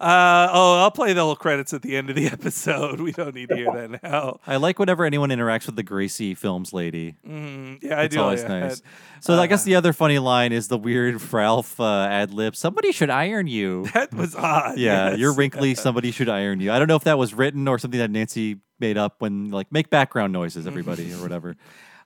Uh, 0.00 0.48
oh, 0.52 0.78
I'll 0.78 0.92
play 0.92 1.08
the 1.12 1.22
little 1.22 1.34
credits 1.34 1.72
at 1.74 1.82
the 1.82 1.96
end 1.96 2.08
of 2.08 2.14
the 2.14 2.26
episode. 2.32 3.00
We 3.00 3.10
don't 3.10 3.34
need 3.34 3.48
to 3.48 3.56
hear 3.56 3.72
that 3.72 4.00
now. 4.02 4.38
I 4.46 4.56
like 4.56 4.78
whenever 4.78 5.04
anyone 5.04 5.30
interacts 5.30 5.66
with 5.66 5.74
the 5.74 5.82
Gracie 5.82 6.34
Films 6.36 6.72
lady. 6.72 7.16
Mm, 7.26 7.82
yeah, 7.82 7.98
I 7.98 8.02
do. 8.02 8.04
It's 8.04 8.16
always 8.16 8.40
like 8.42 8.48
nice. 8.50 8.80
that. 8.80 8.86
So 9.24 9.34
I 9.34 9.38
Uh, 9.38 9.46
guess 9.46 9.64
the 9.64 9.74
other 9.74 9.92
funny 9.92 10.20
line 10.20 10.52
is 10.52 10.68
the 10.68 10.78
weird 10.78 11.20
Ralph 11.32 11.80
uh, 11.80 12.06
ad 12.08 12.32
lib. 12.32 12.54
Somebody 12.54 12.92
should 12.92 13.10
iron 13.10 13.48
you. 13.48 13.86
That 13.94 14.14
was 14.14 14.36
odd. 14.36 14.78
Yeah, 14.78 15.10
yes. 15.10 15.18
you're 15.18 15.34
wrinkly. 15.34 15.74
Somebody 15.74 16.12
should 16.12 16.28
iron 16.28 16.60
you. 16.60 16.70
I 16.70 16.78
don't 16.78 16.86
know 16.86 16.94
if 16.96 17.04
that 17.04 17.18
was 17.18 17.34
written 17.34 17.66
or 17.66 17.78
something 17.80 17.98
that 17.98 18.10
Nancy 18.12 18.60
made 18.78 18.96
up 18.96 19.16
when 19.20 19.50
like 19.50 19.72
make 19.72 19.90
background 19.90 20.32
noises, 20.32 20.64
everybody, 20.68 21.12
or 21.12 21.16
whatever. 21.16 21.56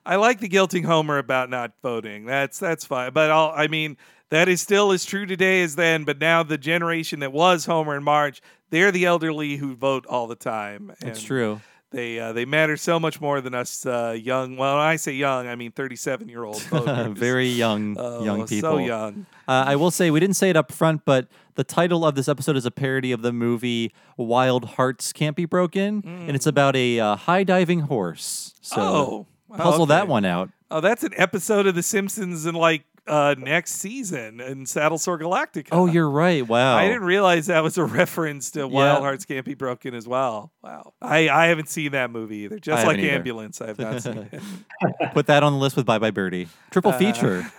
I 0.05 0.17
like 0.17 0.39
the 0.39 0.49
guilting 0.49 0.85
Homer 0.85 1.17
about 1.17 1.49
not 1.49 1.71
voting. 1.81 2.25
That's 2.25 2.59
that's 2.59 2.85
fine. 2.85 3.13
But 3.13 3.31
I'll, 3.31 3.51
I 3.55 3.67
mean, 3.67 3.97
that 4.29 4.49
is 4.49 4.61
still 4.61 4.91
as 4.91 5.05
true 5.05 5.25
today 5.25 5.61
as 5.63 5.75
then. 5.75 6.03
But 6.03 6.19
now 6.19 6.43
the 6.43 6.57
generation 6.57 7.19
that 7.21 7.31
was 7.31 7.65
Homer 7.65 7.95
and 7.95 8.03
Marge, 8.03 8.41
they're 8.69 8.91
the 8.91 9.05
elderly 9.05 9.55
who 9.57 9.75
vote 9.75 10.05
all 10.07 10.27
the 10.27 10.35
time. 10.35 10.93
It's 11.01 11.21
true. 11.23 11.61
They 11.91 12.19
uh, 12.19 12.33
they 12.33 12.43
matter 12.45 12.75
so 12.75 12.99
much 12.99 13.21
more 13.21 13.39
than 13.39 13.53
us 13.53 13.85
uh, 13.85 14.17
young. 14.19 14.57
Well, 14.57 14.75
when 14.77 14.83
I 14.83 14.95
say 14.95 15.11
young, 15.13 15.47
I 15.47 15.55
mean 15.55 15.71
37 15.71 16.27
year 16.27 16.43
old 16.43 16.59
voters. 16.63 17.15
Very 17.17 17.47
young, 17.49 17.95
Oh, 17.99 18.23
young 18.25 18.47
people. 18.47 18.71
so 18.71 18.77
young. 18.79 19.27
Uh, 19.47 19.63
I 19.67 19.75
will 19.75 19.91
say 19.91 20.09
we 20.09 20.19
didn't 20.19 20.35
say 20.35 20.49
it 20.49 20.57
up 20.57 20.71
front, 20.71 21.05
but 21.05 21.27
the 21.53 21.63
title 21.63 22.03
of 22.03 22.15
this 22.15 22.27
episode 22.27 22.57
is 22.57 22.65
a 22.65 22.71
parody 22.71 23.11
of 23.11 23.21
the 23.21 23.31
movie 23.31 23.93
"Wild 24.17 24.65
Hearts 24.65 25.13
Can't 25.13 25.35
Be 25.35 25.45
Broken," 25.45 26.01
and 26.03 26.31
it's 26.35 26.47
about 26.47 26.75
a 26.75 26.99
uh, 26.99 27.15
high 27.15 27.43
diving 27.43 27.81
horse. 27.81 28.55
So 28.61 28.75
Mm. 28.77 28.79
Oh, 28.81 29.27
wow, 29.57 29.63
puzzle 29.63 29.85
that 29.87 30.07
one 30.07 30.25
out. 30.25 30.49
Oh, 30.71 30.81
that's 30.81 31.03
an 31.03 31.13
episode 31.17 31.67
of 31.67 31.75
The 31.75 31.83
Simpsons 31.83 32.45
in 32.45 32.55
like 32.55 32.83
uh, 33.05 33.35
next 33.37 33.73
season 33.73 34.39
in 34.39 34.63
Saddlesore 34.63 35.19
Galactica. 35.19 35.67
Oh, 35.73 35.85
you're 35.87 36.09
right. 36.09 36.47
Wow. 36.47 36.77
I 36.77 36.87
didn't 36.87 37.03
realize 37.03 37.47
that 37.47 37.61
was 37.61 37.77
a 37.77 37.83
reference 37.99 38.51
to 38.51 38.59
Yeah. 38.61 38.65
Wild 38.65 39.01
Hearts 39.01 39.25
Can't 39.25 39.45
Be 39.45 39.55
Broken 39.55 39.93
as 39.93 40.07
well. 40.07 40.51
Wow. 40.63 40.93
I, 41.01 41.27
I 41.29 41.47
haven't 41.47 41.67
seen 41.69 41.91
that 41.91 42.11
movie 42.11 42.37
either. 42.37 42.59
Just 42.59 42.83
I 42.83 42.87
like 42.87 42.95
haven't 42.95 43.05
either. 43.05 43.15
Ambulance, 43.17 43.61
I 43.61 43.67
have 43.67 43.77
not 43.79 44.01
seen 44.01 44.29
it. 44.31 44.41
Put 45.13 45.27
that 45.27 45.43
on 45.43 45.51
the 45.53 45.59
list 45.59 45.75
with 45.75 45.85
Bye 45.85 45.99
Bye 45.99 46.11
Birdie. 46.11 46.47
Triple 46.71 46.91
Uh, 46.91 46.97
feature. 46.97 47.51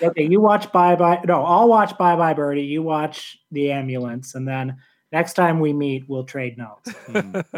Okay, 0.00 0.28
you 0.28 0.40
watch 0.40 0.70
Bye 0.72 0.94
Bye. 0.94 1.20
No, 1.26 1.44
I'll 1.44 1.68
watch 1.68 1.98
Bye 1.98 2.14
Bye 2.16 2.34
Birdie. 2.34 2.62
You 2.62 2.82
watch 2.82 3.38
The 3.50 3.72
Ambulance, 3.72 4.36
and 4.36 4.46
then 4.46 4.76
next 5.14 5.34
time 5.34 5.60
we 5.60 5.72
meet, 5.72 6.06
we'll 6.08 6.24
trade 6.24 6.58
notes. 6.58 6.92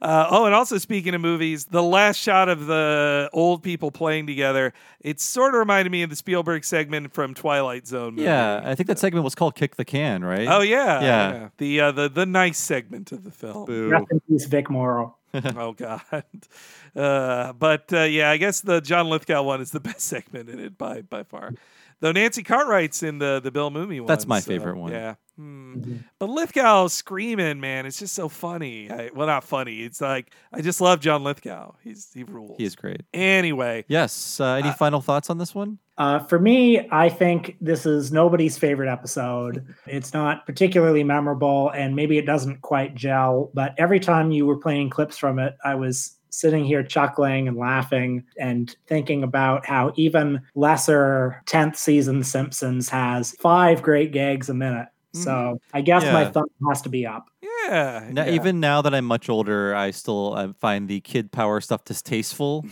Uh, 0.00 0.26
oh, 0.30 0.44
and 0.44 0.54
also 0.54 0.78
speaking 0.78 1.14
of 1.14 1.20
movies, 1.20 1.64
the 1.66 1.82
last 1.82 2.16
shot 2.16 2.48
of 2.48 2.66
the 2.66 3.28
old 3.32 3.62
people 3.62 3.90
playing 3.90 4.26
together, 4.26 4.72
it 5.00 5.20
sort 5.20 5.54
of 5.54 5.58
reminded 5.58 5.90
me 5.90 6.02
of 6.02 6.10
the 6.10 6.16
Spielberg 6.16 6.64
segment 6.64 7.12
from 7.12 7.34
Twilight 7.34 7.86
Zone. 7.86 8.14
Movie. 8.14 8.24
Yeah, 8.24 8.60
I 8.64 8.74
think 8.74 8.86
that 8.86 8.98
segment 8.98 9.24
was 9.24 9.34
called 9.34 9.54
"Kick 9.56 9.76
the 9.76 9.84
Can," 9.84 10.24
right? 10.24 10.46
Oh 10.46 10.60
yeah, 10.60 11.00
yeah. 11.00 11.48
The 11.56 11.80
uh, 11.80 11.92
the 11.92 12.08
the 12.08 12.26
nice 12.26 12.58
segment 12.58 13.10
of 13.10 13.24
the 13.24 13.30
film. 13.30 13.66
Rest 13.90 14.06
in 14.10 14.20
peace, 14.20 14.44
Vic 14.44 14.70
Morrow. 14.70 15.16
oh 15.34 15.72
God. 15.72 16.22
Uh, 16.94 17.52
but 17.52 17.92
uh, 17.92 18.02
yeah, 18.02 18.30
I 18.30 18.36
guess 18.36 18.60
the 18.60 18.80
John 18.80 19.08
Lithgow 19.08 19.42
one 19.42 19.60
is 19.60 19.70
the 19.70 19.80
best 19.88 20.00
segment 20.00 20.48
in 20.48 20.58
it 20.58 20.78
by 20.78 21.02
by 21.02 21.22
far. 21.22 21.52
Though 22.00 22.12
Nancy 22.12 22.42
Cartwright's 22.42 23.02
in 23.02 23.18
the 23.18 23.40
the 23.42 23.50
Bill 23.50 23.70
Mumy 23.70 24.00
one. 24.00 24.06
That's 24.06 24.26
my 24.26 24.40
so, 24.40 24.46
favorite 24.48 24.76
one. 24.76 24.92
Yeah. 24.92 25.14
Hmm. 25.36 25.98
But 26.18 26.30
Lithgow 26.30 26.88
screaming, 26.88 27.60
man, 27.60 27.86
it's 27.86 28.00
just 28.00 28.14
so 28.14 28.28
funny. 28.28 28.90
I, 28.90 29.10
well, 29.14 29.28
not 29.28 29.44
funny. 29.44 29.82
It's 29.82 30.00
like 30.00 30.32
I 30.52 30.60
just 30.60 30.80
love 30.80 30.98
John 30.98 31.22
Lithgow. 31.22 31.74
He's 31.82 32.10
he 32.12 32.24
rules. 32.24 32.56
He 32.58 32.64
is 32.64 32.74
great. 32.74 33.02
Anyway, 33.14 33.84
Yes. 33.86 34.40
Uh, 34.40 34.54
any 34.54 34.72
final 34.72 35.00
thoughts 35.00 35.30
on 35.30 35.38
this 35.38 35.54
one? 35.54 35.78
Uh, 35.96 36.20
for 36.20 36.38
me, 36.38 36.88
I 36.92 37.08
think 37.08 37.56
this 37.60 37.84
is 37.84 38.12
nobody's 38.12 38.56
favorite 38.56 38.88
episode. 38.88 39.66
It's 39.86 40.12
not 40.12 40.46
particularly 40.46 41.02
memorable, 41.02 41.70
and 41.70 41.96
maybe 41.96 42.18
it 42.18 42.26
doesn't 42.26 42.62
quite 42.62 42.94
gel. 42.94 43.50
But 43.54 43.74
every 43.78 43.98
time 43.98 44.30
you 44.30 44.46
were 44.46 44.58
playing 44.58 44.90
clips 44.90 45.18
from 45.18 45.40
it, 45.40 45.56
I 45.64 45.74
was 45.74 46.17
sitting 46.30 46.64
here 46.64 46.82
chuckling 46.82 47.48
and 47.48 47.56
laughing 47.56 48.24
and 48.38 48.74
thinking 48.86 49.22
about 49.22 49.66
how 49.66 49.92
even 49.96 50.40
lesser 50.54 51.42
10th 51.46 51.76
season 51.76 52.22
Simpsons 52.22 52.88
has 52.88 53.32
five 53.32 53.82
great 53.82 54.12
gags 54.12 54.48
a 54.48 54.54
minute. 54.54 54.88
So 55.14 55.30
mm. 55.30 55.60
I 55.72 55.80
guess 55.80 56.04
my 56.04 56.26
thumb 56.26 56.44
has 56.68 56.82
to 56.82 56.88
be 56.88 57.06
up. 57.06 57.30
Yeah. 57.40 57.48
Now, 57.68 58.24
yeah. 58.24 58.30
Even 58.30 58.60
now 58.60 58.82
that 58.82 58.94
I'm 58.94 59.04
much 59.04 59.28
older, 59.28 59.74
I 59.74 59.90
still 59.90 60.34
uh, 60.34 60.52
find 60.58 60.88
the 60.88 61.00
kid 61.00 61.32
power 61.32 61.60
stuff 61.60 61.84
distasteful. 61.84 62.64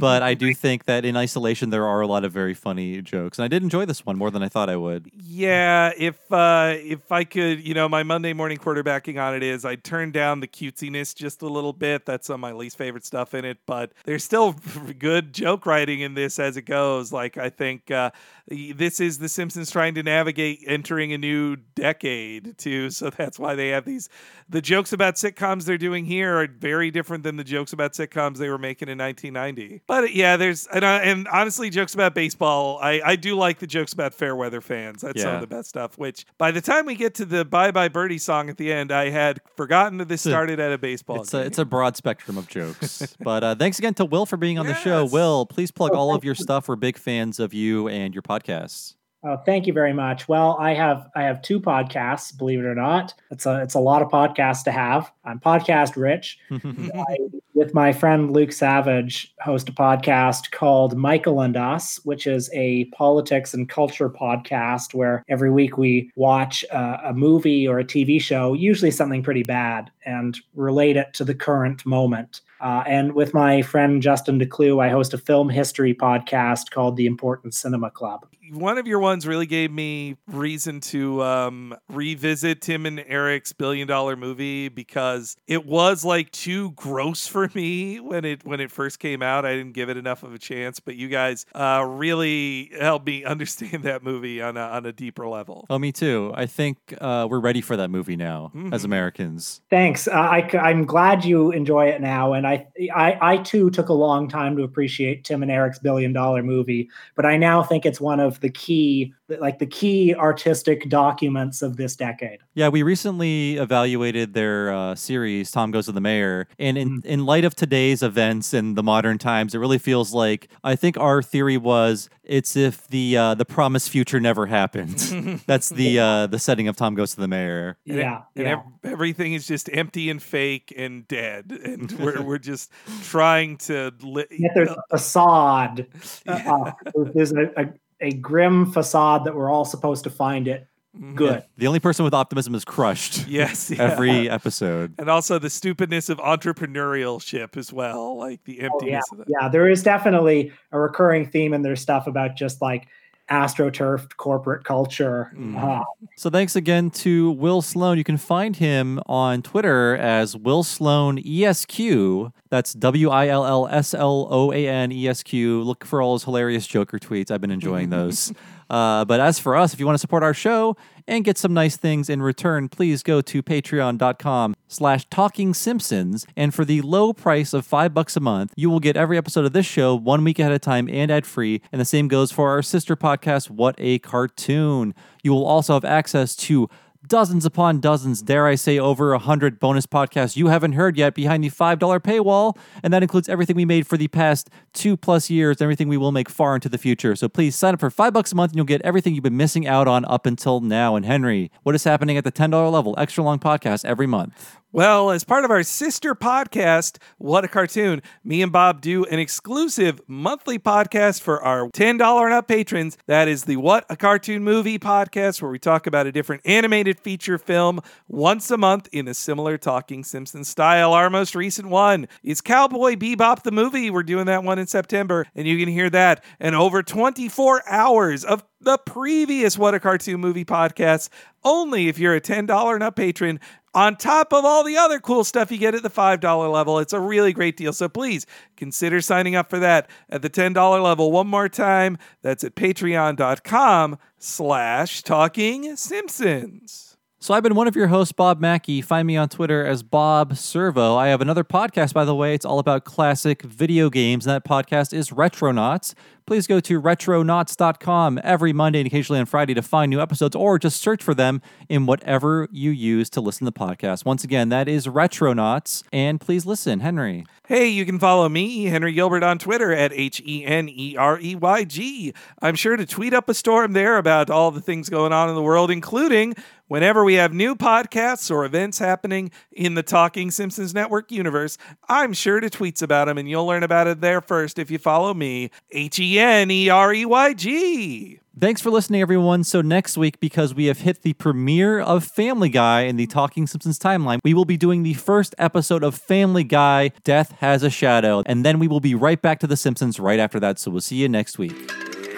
but 0.00 0.22
I 0.22 0.34
do 0.34 0.54
think 0.64 0.84
that 0.84 1.04
in 1.04 1.16
isolation, 1.16 1.70
there 1.70 1.86
are 1.86 2.00
a 2.00 2.06
lot 2.06 2.24
of 2.24 2.32
very 2.32 2.54
funny 2.54 3.02
jokes, 3.02 3.38
and 3.38 3.44
I 3.44 3.48
did 3.48 3.62
enjoy 3.62 3.84
this 3.84 4.06
one 4.06 4.16
more 4.16 4.30
than 4.30 4.42
I 4.42 4.48
thought 4.48 4.70
I 4.70 4.76
would. 4.76 5.10
Yeah, 5.14 5.92
if 5.96 6.16
uh, 6.32 6.74
if 6.76 7.10
I 7.10 7.24
could, 7.24 7.66
you 7.66 7.74
know, 7.74 7.88
my 7.88 8.02
Monday 8.02 8.32
morning 8.32 8.58
quarterbacking 8.58 9.22
on 9.22 9.34
it 9.34 9.42
is 9.42 9.64
I'd 9.64 9.84
turn 9.84 10.12
down 10.12 10.40
the 10.40 10.48
cutesiness 10.48 11.14
just 11.14 11.42
a 11.42 11.48
little 11.48 11.72
bit. 11.72 12.06
That's 12.06 12.26
some 12.26 12.34
of 12.34 12.40
my 12.40 12.52
least 12.52 12.78
favorite 12.78 13.04
stuff 13.04 13.34
in 13.34 13.44
it, 13.44 13.58
but 13.66 13.92
there's 14.04 14.24
still 14.24 14.52
good 14.98 15.32
joke 15.32 15.66
writing 15.66 16.00
in 16.00 16.14
this 16.14 16.38
as 16.38 16.56
it 16.56 16.62
goes. 16.62 17.12
Like 17.12 17.36
I 17.36 17.50
think 17.50 17.90
uh, 17.90 18.10
this 18.48 19.00
is 19.00 19.18
The 19.18 19.28
Simpsons 19.28 19.70
trying 19.70 19.94
to 19.94 20.02
navigate 20.02 20.64
entering 20.66 21.12
a 21.12 21.18
new 21.18 21.56
decade 21.56 22.58
too, 22.58 22.90
so 22.90 23.10
that's 23.10 23.38
why 23.38 23.54
they 23.54 23.68
have 23.70 23.84
these. 23.84 24.08
The 24.48 24.60
jokes 24.60 24.92
about 24.92 25.14
sitcoms 25.14 25.64
they're 25.64 25.78
doing 25.78 26.04
here 26.04 26.36
are 26.38 26.46
very 26.46 26.90
different 26.90 27.24
than 27.24 27.36
the 27.36 27.44
jokes 27.44 27.72
about 27.72 27.92
sitcoms 27.92 28.36
they 28.36 28.50
were 28.50 28.58
making 28.58 28.88
in 28.88 28.98
1990. 28.98 29.82
But 29.86 30.14
yeah, 30.14 30.36
there's 30.36 30.66
and, 30.66 30.84
uh, 30.84 31.00
and 31.02 31.26
honestly, 31.28 31.70
jokes 31.70 31.94
about 31.94 32.14
baseball. 32.14 32.78
I 32.82 33.00
I 33.04 33.16
do 33.16 33.34
like 33.34 33.60
the 33.60 33.66
jokes 33.66 33.92
about 33.92 34.12
fair 34.12 34.36
weather 34.36 34.60
fans. 34.60 35.02
That's 35.02 35.22
some 35.22 35.34
of 35.34 35.40
the 35.40 35.46
best 35.46 35.70
stuff. 35.70 35.96
Which 35.96 36.26
by 36.36 36.50
the 36.50 36.60
time 36.60 36.84
we 36.84 36.94
get 36.96 37.14
to 37.14 37.24
the 37.24 37.44
Bye 37.44 37.70
Bye 37.70 37.88
Birdie 37.88 38.18
song 38.18 38.50
at 38.50 38.58
the 38.58 38.72
end, 38.72 38.92
I 38.92 39.08
had 39.08 39.40
forgotten 39.56 39.98
that 39.98 40.08
this 40.08 40.20
started 40.20 40.60
at 40.60 40.72
a 40.72 40.78
baseball. 40.78 41.22
It's 41.22 41.34
a, 41.34 41.40
it's 41.40 41.58
a 41.58 41.64
broad 41.64 41.96
spectrum 41.96 42.36
of 42.36 42.48
jokes. 42.48 43.16
but 43.20 43.42
uh, 43.42 43.54
thanks 43.54 43.78
again 43.78 43.94
to 43.94 44.04
Will 44.04 44.26
for 44.26 44.36
being 44.36 44.58
on 44.58 44.66
the 44.66 44.74
show. 44.74 45.04
Will, 45.06 45.46
please 45.46 45.70
plug 45.70 45.92
all 45.92 46.14
of 46.14 46.24
your 46.24 46.34
stuff. 46.34 46.68
We're 46.68 46.76
big 46.76 46.98
fans 46.98 47.40
of 47.40 47.54
you 47.54 47.88
and 47.88 48.14
your 48.14 48.22
podcasts. 48.34 48.94
Oh, 49.26 49.38
thank 49.38 49.66
you 49.66 49.72
very 49.72 49.94
much. 49.94 50.28
Well, 50.28 50.54
I 50.60 50.74
have 50.74 51.08
I 51.14 51.22
have 51.22 51.40
two 51.40 51.58
podcasts, 51.58 52.36
believe 52.36 52.58
it 52.58 52.66
or 52.66 52.74
not. 52.74 53.14
It's 53.30 53.46
a 53.46 53.62
it's 53.62 53.72
a 53.72 53.80
lot 53.80 54.02
of 54.02 54.08
podcasts 54.08 54.64
to 54.64 54.72
have. 54.72 55.10
I'm 55.24 55.40
podcast 55.40 55.96
rich. 55.96 56.38
I, 56.50 57.16
with 57.54 57.72
my 57.72 57.90
friend 57.92 58.34
Luke 58.34 58.52
Savage, 58.52 59.32
host 59.40 59.70
a 59.70 59.72
podcast 59.72 60.50
called 60.50 60.94
Michael 60.94 61.40
and 61.40 61.56
Us, 61.56 62.00
which 62.04 62.26
is 62.26 62.50
a 62.52 62.84
politics 62.86 63.54
and 63.54 63.66
culture 63.66 64.10
podcast 64.10 64.92
where 64.92 65.24
every 65.30 65.50
week 65.50 65.78
we 65.78 66.10
watch 66.16 66.62
uh, 66.70 66.98
a 67.04 67.14
movie 67.14 67.66
or 67.66 67.78
a 67.78 67.84
TV 67.84 68.20
show, 68.20 68.52
usually 68.52 68.90
something 68.90 69.22
pretty 69.22 69.44
bad, 69.44 69.90
and 70.04 70.36
relate 70.54 70.98
it 70.98 71.14
to 71.14 71.24
the 71.24 71.34
current 71.34 71.86
moment. 71.86 72.42
Uh, 72.64 72.82
and 72.86 73.12
with 73.12 73.34
my 73.34 73.60
friend 73.62 74.00
Justin 74.02 74.40
Decloux, 74.40 74.82
I 74.82 74.88
host 74.88 75.12
a 75.14 75.18
film 75.18 75.50
history 75.50 75.94
podcast 75.94 76.70
called 76.70 76.96
The 76.96 77.04
Important 77.06 77.54
Cinema 77.54 77.90
Club. 77.90 78.26
one 78.52 78.78
of 78.78 78.86
your 78.86 78.98
ones 79.00 79.26
really 79.26 79.46
gave 79.46 79.70
me 79.70 80.16
reason 80.28 80.78
to 80.80 81.22
um, 81.22 81.74
revisit 81.90 82.60
Tim 82.62 82.86
and 82.86 83.02
Eric's 83.06 83.52
billion 83.52 83.86
dollar 83.88 84.16
movie 84.16 84.68
because 84.68 85.36
it 85.46 85.66
was 85.66 86.04
like 86.04 86.30
too 86.30 86.70
gross 86.72 87.26
for 87.34 87.50
me 87.54 88.00
when 88.00 88.24
it 88.24 88.44
when 88.46 88.60
it 88.60 88.70
first 88.70 88.98
came 88.98 89.22
out. 89.22 89.44
I 89.44 89.54
didn't 89.54 89.72
give 89.72 89.88
it 89.90 89.96
enough 89.96 90.22
of 90.22 90.32
a 90.34 90.38
chance, 90.38 90.80
but 90.80 90.96
you 90.96 91.08
guys 91.08 91.44
uh, 91.54 91.84
really 91.86 92.70
helped 92.80 93.06
me 93.06 93.24
understand 93.34 93.82
that 93.84 94.02
movie 94.02 94.40
on 94.40 94.56
a, 94.56 94.60
on 94.62 94.86
a 94.86 94.92
deeper 94.92 95.26
level. 95.28 95.66
Oh, 95.68 95.78
me 95.78 95.92
too. 95.92 96.32
I 96.34 96.46
think 96.46 96.78
uh, 97.00 97.26
we're 97.30 97.40
ready 97.40 97.60
for 97.60 97.76
that 97.76 97.90
movie 97.90 98.16
now 98.16 98.52
Mm-hmm. 98.54 98.72
as 98.72 98.84
Americans. 98.84 99.60
Thanks. 99.70 100.06
Uh, 100.08 100.12
I, 100.12 100.70
am 100.70 100.84
glad 100.84 101.24
you 101.24 101.50
enjoy 101.50 101.86
it 101.88 102.00
now, 102.00 102.32
and 102.34 102.46
I, 102.46 102.53
I, 102.94 103.18
I 103.20 103.36
too 103.38 103.70
took 103.70 103.88
a 103.88 103.94
long 103.94 104.28
time 104.28 104.56
to 104.56 104.62
appreciate 104.62 105.24
Tim 105.24 105.42
and 105.42 105.50
Eric's 105.50 105.78
billion 105.78 106.12
dollar 106.12 106.42
movie, 106.42 106.88
but 107.14 107.26
I 107.26 107.36
now 107.36 107.62
think 107.62 107.86
it's 107.86 108.00
one 108.00 108.20
of 108.20 108.40
the 108.40 108.50
key, 108.50 109.12
like 109.28 109.58
the 109.58 109.66
key 109.66 110.14
artistic 110.14 110.88
documents 110.90 111.62
of 111.62 111.76
this 111.76 111.96
decade. 111.96 112.38
Yeah, 112.54 112.68
we 112.68 112.82
recently 112.82 113.56
evaluated 113.56 114.34
their 114.34 114.72
uh, 114.72 114.94
series, 114.94 115.50
Tom 115.50 115.70
Goes 115.70 115.86
to 115.86 115.92
the 115.92 116.00
Mayor. 116.00 116.46
And 116.58 116.76
in, 116.78 116.84
Mm-hmm. 116.84 117.08
in 117.08 117.24
light 117.26 117.44
of 117.44 117.54
today's 117.54 118.02
events 118.02 118.52
and 118.52 118.76
the 118.76 118.82
modern 118.82 119.16
times, 119.18 119.54
it 119.54 119.58
really 119.58 119.78
feels 119.78 120.12
like 120.12 120.48
I 120.62 120.76
think 120.76 120.98
our 120.98 121.22
theory 121.22 121.56
was 121.56 122.08
it's 122.22 122.56
if 122.56 122.86
the 122.88 123.16
uh, 123.16 123.34
the 123.34 123.44
promised 123.44 123.90
future 123.90 124.20
never 124.20 124.46
happened. 124.46 124.98
That's 125.46 125.70
the 125.70 125.98
uh, 125.98 126.26
the 126.26 126.38
setting 126.38 126.68
of 126.68 126.76
Tom 126.76 126.94
Goes 126.94 127.14
to 127.14 127.20
the 127.20 127.28
Mayor. 127.28 127.78
And 127.88 127.98
it- 127.98 128.04
and 128.36 128.46
ev- 128.48 128.60
everything 128.84 129.32
is 129.34 129.46
just 129.46 129.68
empty 129.72 130.10
and 130.10 130.22
fake 130.22 130.72
and 130.76 131.06
dead, 131.08 131.50
and 131.64 131.90
we're 131.92 132.20
we're 132.22 132.38
just 132.38 132.70
trying 133.02 133.56
to. 133.58 133.92
Li- 134.02 134.26
Yet 134.30 134.52
there's 134.54 134.70
a 134.70 134.82
facade. 134.90 135.86
Uh, 136.26 136.32
uh, 136.32 136.72
there's 137.14 137.32
a, 137.32 137.44
a, 137.56 137.66
a 138.00 138.12
grim 138.12 138.70
facade 138.70 139.24
that 139.24 139.34
we're 139.34 139.50
all 139.50 139.64
supposed 139.64 140.04
to 140.04 140.10
find 140.10 140.48
it 140.48 140.66
mm-hmm. 140.96 141.14
good. 141.14 141.44
The 141.56 141.66
only 141.66 141.80
person 141.80 142.04
with 142.04 142.14
optimism 142.14 142.54
is 142.54 142.64
crushed. 142.64 143.26
Yes, 143.34 143.70
yeah. 143.74 143.82
Every 143.82 144.28
episode. 144.28 144.94
And 144.98 145.08
also 145.08 145.38
the 145.38 145.50
stupidness 145.50 146.08
of 146.08 146.18
entrepreneurship 146.18 147.56
as 147.56 147.72
well, 147.72 148.16
like 148.16 148.44
the 148.44 148.60
Oh, 148.60 148.62
yeah, 148.62 148.70
emptiness 148.72 149.04
of 149.12 149.18
that. 149.18 149.26
yeah. 149.28 149.48
There 149.48 149.68
is 149.68 149.82
definitely 149.82 150.52
a 150.72 150.78
recurring 150.78 151.26
theme 151.26 151.52
in 151.54 151.62
their 151.62 151.76
stuff 151.76 152.06
about 152.06 152.36
just 152.36 152.62
like 152.62 152.86
astroturfed 153.30 154.16
corporate 154.16 154.64
culture. 154.64 155.32
Uh, 155.56 155.80
So 156.16 156.30
thanks 156.30 156.54
again 156.56 156.90
to 156.90 157.30
Will 157.32 157.62
Sloan. 157.62 157.98
You 157.98 158.04
can 158.04 158.16
find 158.18 158.56
him 158.56 159.00
on 159.06 159.42
Twitter 159.42 159.96
as 159.96 160.36
Will 160.36 160.62
Sloan 160.62 161.18
ESQ. 161.18 162.30
That's 162.50 162.72
W 162.74 163.08
I 163.10 163.28
L 163.28 163.44
L 163.46 163.66
S 163.68 163.94
L 163.94 164.28
O 164.30 164.52
A 164.52 164.68
N 164.68 164.92
E 164.92 165.08
S 165.08 165.22
Q. 165.22 165.62
Look 165.62 165.84
for 165.84 166.00
all 166.02 166.14
his 166.14 166.24
hilarious 166.24 166.66
Joker 166.66 166.98
tweets. 166.98 167.30
I've 167.30 167.40
been 167.40 167.50
enjoying 167.50 167.90
those. 167.98 168.32
Uh, 168.70 169.04
but 169.04 169.20
as 169.20 169.38
for 169.38 169.56
us, 169.56 169.72
if 169.72 169.80
you 169.80 169.86
want 169.86 169.94
to 169.94 170.00
support 170.00 170.22
our 170.22 170.34
show 170.34 170.76
and 171.06 171.24
get 171.24 171.36
some 171.36 171.52
nice 171.52 171.76
things 171.76 172.08
in 172.08 172.22
return, 172.22 172.68
please 172.68 173.02
go 173.02 173.20
to 173.20 173.42
patreon.com 173.42 174.56
slash 174.68 175.06
talking 175.10 175.54
simpsons. 175.54 176.26
And 176.36 176.54
for 176.54 176.64
the 176.64 176.80
low 176.80 177.12
price 177.12 177.52
of 177.52 177.66
five 177.66 177.92
bucks 177.92 178.16
a 178.16 178.20
month, 178.20 178.52
you 178.56 178.70
will 178.70 178.80
get 178.80 178.96
every 178.96 179.18
episode 179.18 179.44
of 179.44 179.52
this 179.52 179.66
show 179.66 179.94
one 179.94 180.24
week 180.24 180.38
ahead 180.38 180.52
of 180.52 180.60
time 180.60 180.88
and 180.90 181.10
ad 181.10 181.26
free. 181.26 181.60
And 181.72 181.80
the 181.80 181.84
same 181.84 182.08
goes 182.08 182.32
for 182.32 182.50
our 182.50 182.62
sister 182.62 182.96
podcast, 182.96 183.50
What 183.50 183.74
a 183.78 183.98
Cartoon. 183.98 184.94
You 185.22 185.32
will 185.32 185.46
also 185.46 185.74
have 185.74 185.84
access 185.84 186.34
to 186.36 186.68
dozens 187.08 187.44
upon 187.44 187.80
dozens, 187.80 188.22
dare 188.22 188.46
I 188.46 188.54
say, 188.54 188.78
over 188.78 189.12
a 189.12 189.18
hundred 189.18 189.60
bonus 189.60 189.86
podcasts 189.86 190.36
you 190.36 190.48
haven't 190.48 190.72
heard 190.72 190.96
yet 190.96 191.14
behind 191.14 191.44
the 191.44 191.50
$5 191.50 191.78
paywall. 192.00 192.56
And 192.82 192.92
that 192.92 193.02
includes 193.02 193.28
everything 193.28 193.56
we 193.56 193.64
made 193.64 193.86
for 193.86 193.96
the 193.96 194.08
past 194.08 194.50
two 194.72 194.96
plus 194.96 195.30
years, 195.30 195.60
everything 195.60 195.88
we 195.88 195.96
will 195.96 196.12
make 196.12 196.28
far 196.28 196.54
into 196.54 196.68
the 196.68 196.78
future. 196.78 197.14
So 197.16 197.28
please 197.28 197.54
sign 197.56 197.74
up 197.74 197.80
for 197.80 197.90
five 197.90 198.12
bucks 198.12 198.32
a 198.32 198.34
month 198.34 198.52
and 198.52 198.56
you'll 198.56 198.66
get 198.66 198.82
everything 198.82 199.14
you've 199.14 199.24
been 199.24 199.36
missing 199.36 199.66
out 199.66 199.88
on 199.88 200.04
up 200.06 200.26
until 200.26 200.60
now. 200.60 200.96
And 200.96 201.04
Henry, 201.04 201.50
what 201.62 201.74
is 201.74 201.84
happening 201.84 202.16
at 202.16 202.24
the 202.24 202.32
$10 202.32 202.72
level? 202.72 202.94
Extra 202.98 203.22
long 203.22 203.38
podcast 203.38 203.84
every 203.84 204.06
month. 204.06 204.58
Well, 204.74 205.12
as 205.12 205.22
part 205.22 205.44
of 205.44 205.52
our 205.52 205.62
sister 205.62 206.16
podcast, 206.16 206.96
What 207.18 207.44
a 207.44 207.48
Cartoon, 207.48 208.02
me 208.24 208.42
and 208.42 208.50
Bob 208.50 208.80
do 208.80 209.04
an 209.04 209.20
exclusive 209.20 210.00
monthly 210.08 210.58
podcast 210.58 211.20
for 211.20 211.40
our 211.44 211.68
$10 211.68 212.24
and 212.24 212.34
up 212.34 212.48
patrons. 212.48 212.98
That 213.06 213.28
is 213.28 213.44
the 213.44 213.56
What 213.56 213.86
a 213.88 213.96
Cartoon 213.96 214.42
Movie 214.42 214.80
podcast, 214.80 215.40
where 215.40 215.52
we 215.52 215.60
talk 215.60 215.86
about 215.86 216.08
a 216.08 216.12
different 216.12 216.42
animated 216.44 216.98
feature 216.98 217.38
film 217.38 217.82
once 218.08 218.50
a 218.50 218.56
month 218.56 218.88
in 218.90 219.06
a 219.06 219.14
similar 219.14 219.58
Talking 219.58 220.02
Simpsons 220.02 220.48
style. 220.48 220.92
Our 220.92 221.08
most 221.08 221.36
recent 221.36 221.68
one 221.68 222.08
is 222.24 222.40
Cowboy 222.40 222.96
Bebop 222.96 223.44
the 223.44 223.52
movie. 223.52 223.90
We're 223.90 224.02
doing 224.02 224.26
that 224.26 224.42
one 224.42 224.58
in 224.58 224.66
September, 224.66 225.24
and 225.36 225.46
you 225.46 225.56
can 225.56 225.72
hear 225.72 225.88
that 225.90 226.24
and 226.40 226.56
over 226.56 226.82
24 226.82 227.62
hours 227.70 228.24
of 228.24 228.42
the 228.60 228.78
previous 228.78 229.56
What 229.56 229.74
a 229.74 229.78
Cartoon 229.78 230.20
Movie 230.20 230.44
podcast 230.44 231.10
only 231.44 231.88
if 231.88 231.98
you're 231.98 232.14
a 232.14 232.20
$10 232.20 232.74
and 232.74 232.82
up 232.82 232.96
patron 232.96 233.38
on 233.74 233.96
top 233.96 234.32
of 234.32 234.44
all 234.44 234.64
the 234.64 234.76
other 234.76 235.00
cool 235.00 235.24
stuff 235.24 235.50
you 235.50 235.58
get 235.58 235.74
at 235.74 235.82
the 235.82 235.90
$5 235.90 236.52
level. 236.52 236.78
It's 236.78 236.92
a 236.92 237.00
really 237.00 237.32
great 237.32 237.56
deal. 237.56 237.72
So 237.72 237.88
please 237.88 238.26
consider 238.56 239.00
signing 239.00 239.34
up 239.34 239.50
for 239.50 239.58
that 239.58 239.88
at 240.08 240.22
the 240.22 240.30
$10 240.30 240.82
level. 240.82 241.10
One 241.10 241.26
more 241.26 241.48
time, 241.48 241.98
that's 242.22 242.44
at 242.44 242.54
patreon.com 242.54 243.98
slash 244.18 245.02
talking 245.02 245.76
Simpsons. 245.76 246.83
So 247.24 247.32
I've 247.32 247.42
been 247.42 247.54
one 247.54 247.66
of 247.66 247.74
your 247.74 247.86
hosts, 247.86 248.12
Bob 248.12 248.38
Mackey. 248.38 248.82
Find 248.82 249.06
me 249.06 249.16
on 249.16 249.30
Twitter 249.30 249.64
as 249.64 249.82
Bob 249.82 250.36
Servo. 250.36 250.94
I 250.96 251.08
have 251.08 251.22
another 251.22 251.42
podcast, 251.42 251.94
by 251.94 252.04
the 252.04 252.14
way. 252.14 252.34
It's 252.34 252.44
all 252.44 252.58
about 252.58 252.84
classic 252.84 253.40
video 253.40 253.88
games, 253.88 254.26
and 254.26 254.34
that 254.34 254.44
podcast 254.44 254.92
is 254.92 255.08
Retronauts. 255.08 255.94
Please 256.26 256.46
go 256.46 256.58
to 256.60 256.80
retronauts.com 256.80 258.18
every 258.24 258.52
Monday 258.54 258.80
and 258.80 258.86
occasionally 258.86 259.20
on 259.20 259.26
Friday 259.26 259.52
to 259.52 259.62
find 259.62 259.90
new 259.90 260.00
episodes 260.00 260.34
or 260.34 260.58
just 260.58 260.80
search 260.80 261.02
for 261.02 261.14
them 261.14 261.42
in 261.68 261.84
whatever 261.84 262.48
you 262.50 262.70
use 262.70 263.10
to 263.10 263.20
listen 263.20 263.44
to 263.44 263.50
the 263.50 263.58
podcast. 263.58 264.06
Once 264.06 264.24
again, 264.24 264.48
that 264.48 264.66
is 264.66 264.86
Retronauts. 264.86 265.82
And 265.92 266.18
please 266.18 266.46
listen, 266.46 266.80
Henry. 266.80 267.26
Hey, 267.46 267.68
you 267.68 267.84
can 267.84 267.98
follow 267.98 268.26
me, 268.30 268.64
Henry 268.66 268.94
Gilbert, 268.94 269.22
on 269.22 269.38
Twitter 269.38 269.70
at 269.70 269.92
H 269.92 270.22
E 270.24 270.46
N 270.46 270.66
E 270.66 270.96
R 270.96 271.20
E 271.20 271.34
Y 271.34 271.64
G. 271.64 272.14
I'm 272.40 272.54
sure 272.54 272.76
to 272.76 272.86
tweet 272.86 273.12
up 273.12 273.28
a 273.28 273.34
storm 273.34 273.74
there 273.74 273.98
about 273.98 274.30
all 274.30 274.50
the 274.50 274.62
things 274.62 274.88
going 274.88 275.12
on 275.12 275.28
in 275.28 275.34
the 275.34 275.42
world, 275.42 275.70
including 275.70 276.34
whenever 276.68 277.04
we 277.04 277.14
have 277.14 277.32
new 277.32 277.54
podcasts 277.54 278.30
or 278.30 278.44
events 278.44 278.78
happening 278.78 279.30
in 279.52 279.74
the 279.74 279.82
Talking 279.82 280.30
Simpsons 280.30 280.74
Network 280.74 281.10
universe. 281.10 281.58
I'm 281.88 282.12
sure 282.12 282.40
to 282.40 282.48
tweets 282.48 282.82
about 282.82 283.06
them, 283.06 283.18
and 283.18 283.28
you'll 283.28 283.46
learn 283.46 283.62
about 283.62 283.86
it 283.86 284.00
there 284.00 284.20
first 284.20 284.58
if 284.58 284.70
you 284.70 284.78
follow 284.78 285.14
me, 285.14 285.50
H 285.70 285.98
E 285.98 286.18
N 286.18 286.50
E 286.50 286.68
R 286.68 286.92
E 286.92 287.04
Y 287.04 287.34
G. 287.34 288.20
Thanks 288.36 288.60
for 288.60 288.70
listening, 288.70 289.00
everyone. 289.00 289.44
So, 289.44 289.60
next 289.60 289.96
week, 289.96 290.18
because 290.18 290.54
we 290.54 290.66
have 290.66 290.80
hit 290.80 291.02
the 291.02 291.12
premiere 291.12 291.78
of 291.78 292.02
Family 292.02 292.48
Guy 292.48 292.80
in 292.80 292.96
the 292.96 293.06
Talking 293.06 293.46
Simpsons 293.46 293.78
timeline, 293.78 294.18
we 294.24 294.34
will 294.34 294.44
be 294.44 294.56
doing 294.56 294.82
the 294.82 294.94
first 294.94 295.36
episode 295.38 295.84
of 295.84 295.94
Family 295.94 296.42
Guy 296.42 296.90
Death 297.04 297.30
Has 297.38 297.62
a 297.62 297.70
Shadow. 297.70 298.24
And 298.26 298.44
then 298.44 298.58
we 298.58 298.66
will 298.66 298.80
be 298.80 298.96
right 298.96 299.22
back 299.22 299.38
to 299.40 299.46
The 299.46 299.56
Simpsons 299.56 300.00
right 300.00 300.18
after 300.18 300.40
that. 300.40 300.58
So, 300.58 300.72
we'll 300.72 300.80
see 300.80 300.96
you 300.96 301.08
next 301.08 301.38
week. 301.38 301.52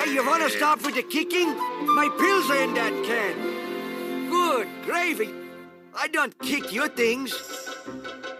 Hey, 0.00 0.14
you 0.14 0.26
want 0.26 0.42
to 0.42 0.48
stop 0.48 0.82
with 0.86 0.94
the 0.94 1.02
kicking? 1.02 1.48
My 1.84 2.08
pills 2.18 2.50
are 2.50 2.62
in 2.62 2.72
that 2.72 3.04
can. 3.04 3.65
Good 4.46 4.68
gravy. 4.84 5.28
I 5.92 6.06
don't 6.06 6.38
kick 6.38 6.72
your 6.72 6.86
things. 6.86 7.32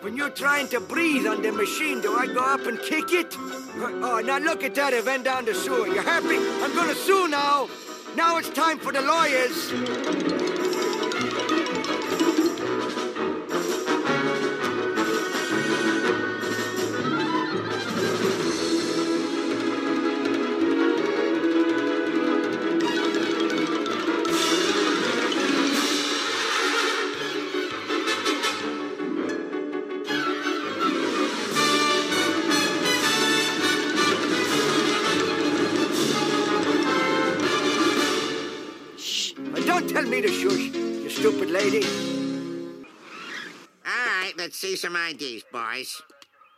When 0.03 0.17
you're 0.17 0.31
trying 0.31 0.69
to 0.69 0.79
breathe 0.79 1.27
on 1.27 1.43
the 1.43 1.51
machine, 1.51 2.01
do 2.01 2.15
I 2.15 2.27
go 2.27 2.43
up 2.55 2.65
and 2.67 2.79
kick 2.79 3.13
it? 3.13 3.35
Oh, 3.37 4.23
now 4.25 4.39
look 4.39 4.63
at 4.63 4.77
that 4.77 4.95
event 4.95 5.25
down 5.25 5.47
the 5.47 5.53
sewer. 5.53 5.89
You 5.89 6.01
happy? 6.01 6.39
I'm 6.63 6.73
gonna 6.77 6.95
sue 6.95 7.27
now. 7.27 7.69
Now 8.15 8.39
it's 8.39 8.51
time 8.51 8.79
for 8.79 8.93
the 8.93 9.03
lawyers. 9.03 9.73
Let's 44.47 44.61
see 44.61 44.77
some 44.77 44.95
IDs, 44.95 45.43
boys. 45.53 46.01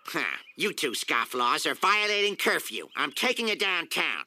Huh. 0.08 0.20
You 0.56 0.74
two 0.74 0.90
scofflaws 0.90 1.64
are 1.64 1.74
violating 1.74 2.36
curfew. 2.36 2.88
I'm 2.94 3.12
taking 3.12 3.48
you 3.48 3.56
downtown. 3.56 4.24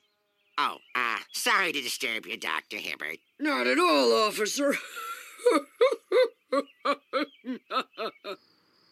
Oh, 0.58 0.78
uh, 0.96 1.18
sorry 1.32 1.72
to 1.72 1.80
disturb 1.80 2.26
you, 2.26 2.38
Dr. 2.38 2.78
Hibbert. 2.78 3.20
Not 3.40 3.68
at 3.68 3.78
all, 3.78 4.14
officer. 4.14 4.74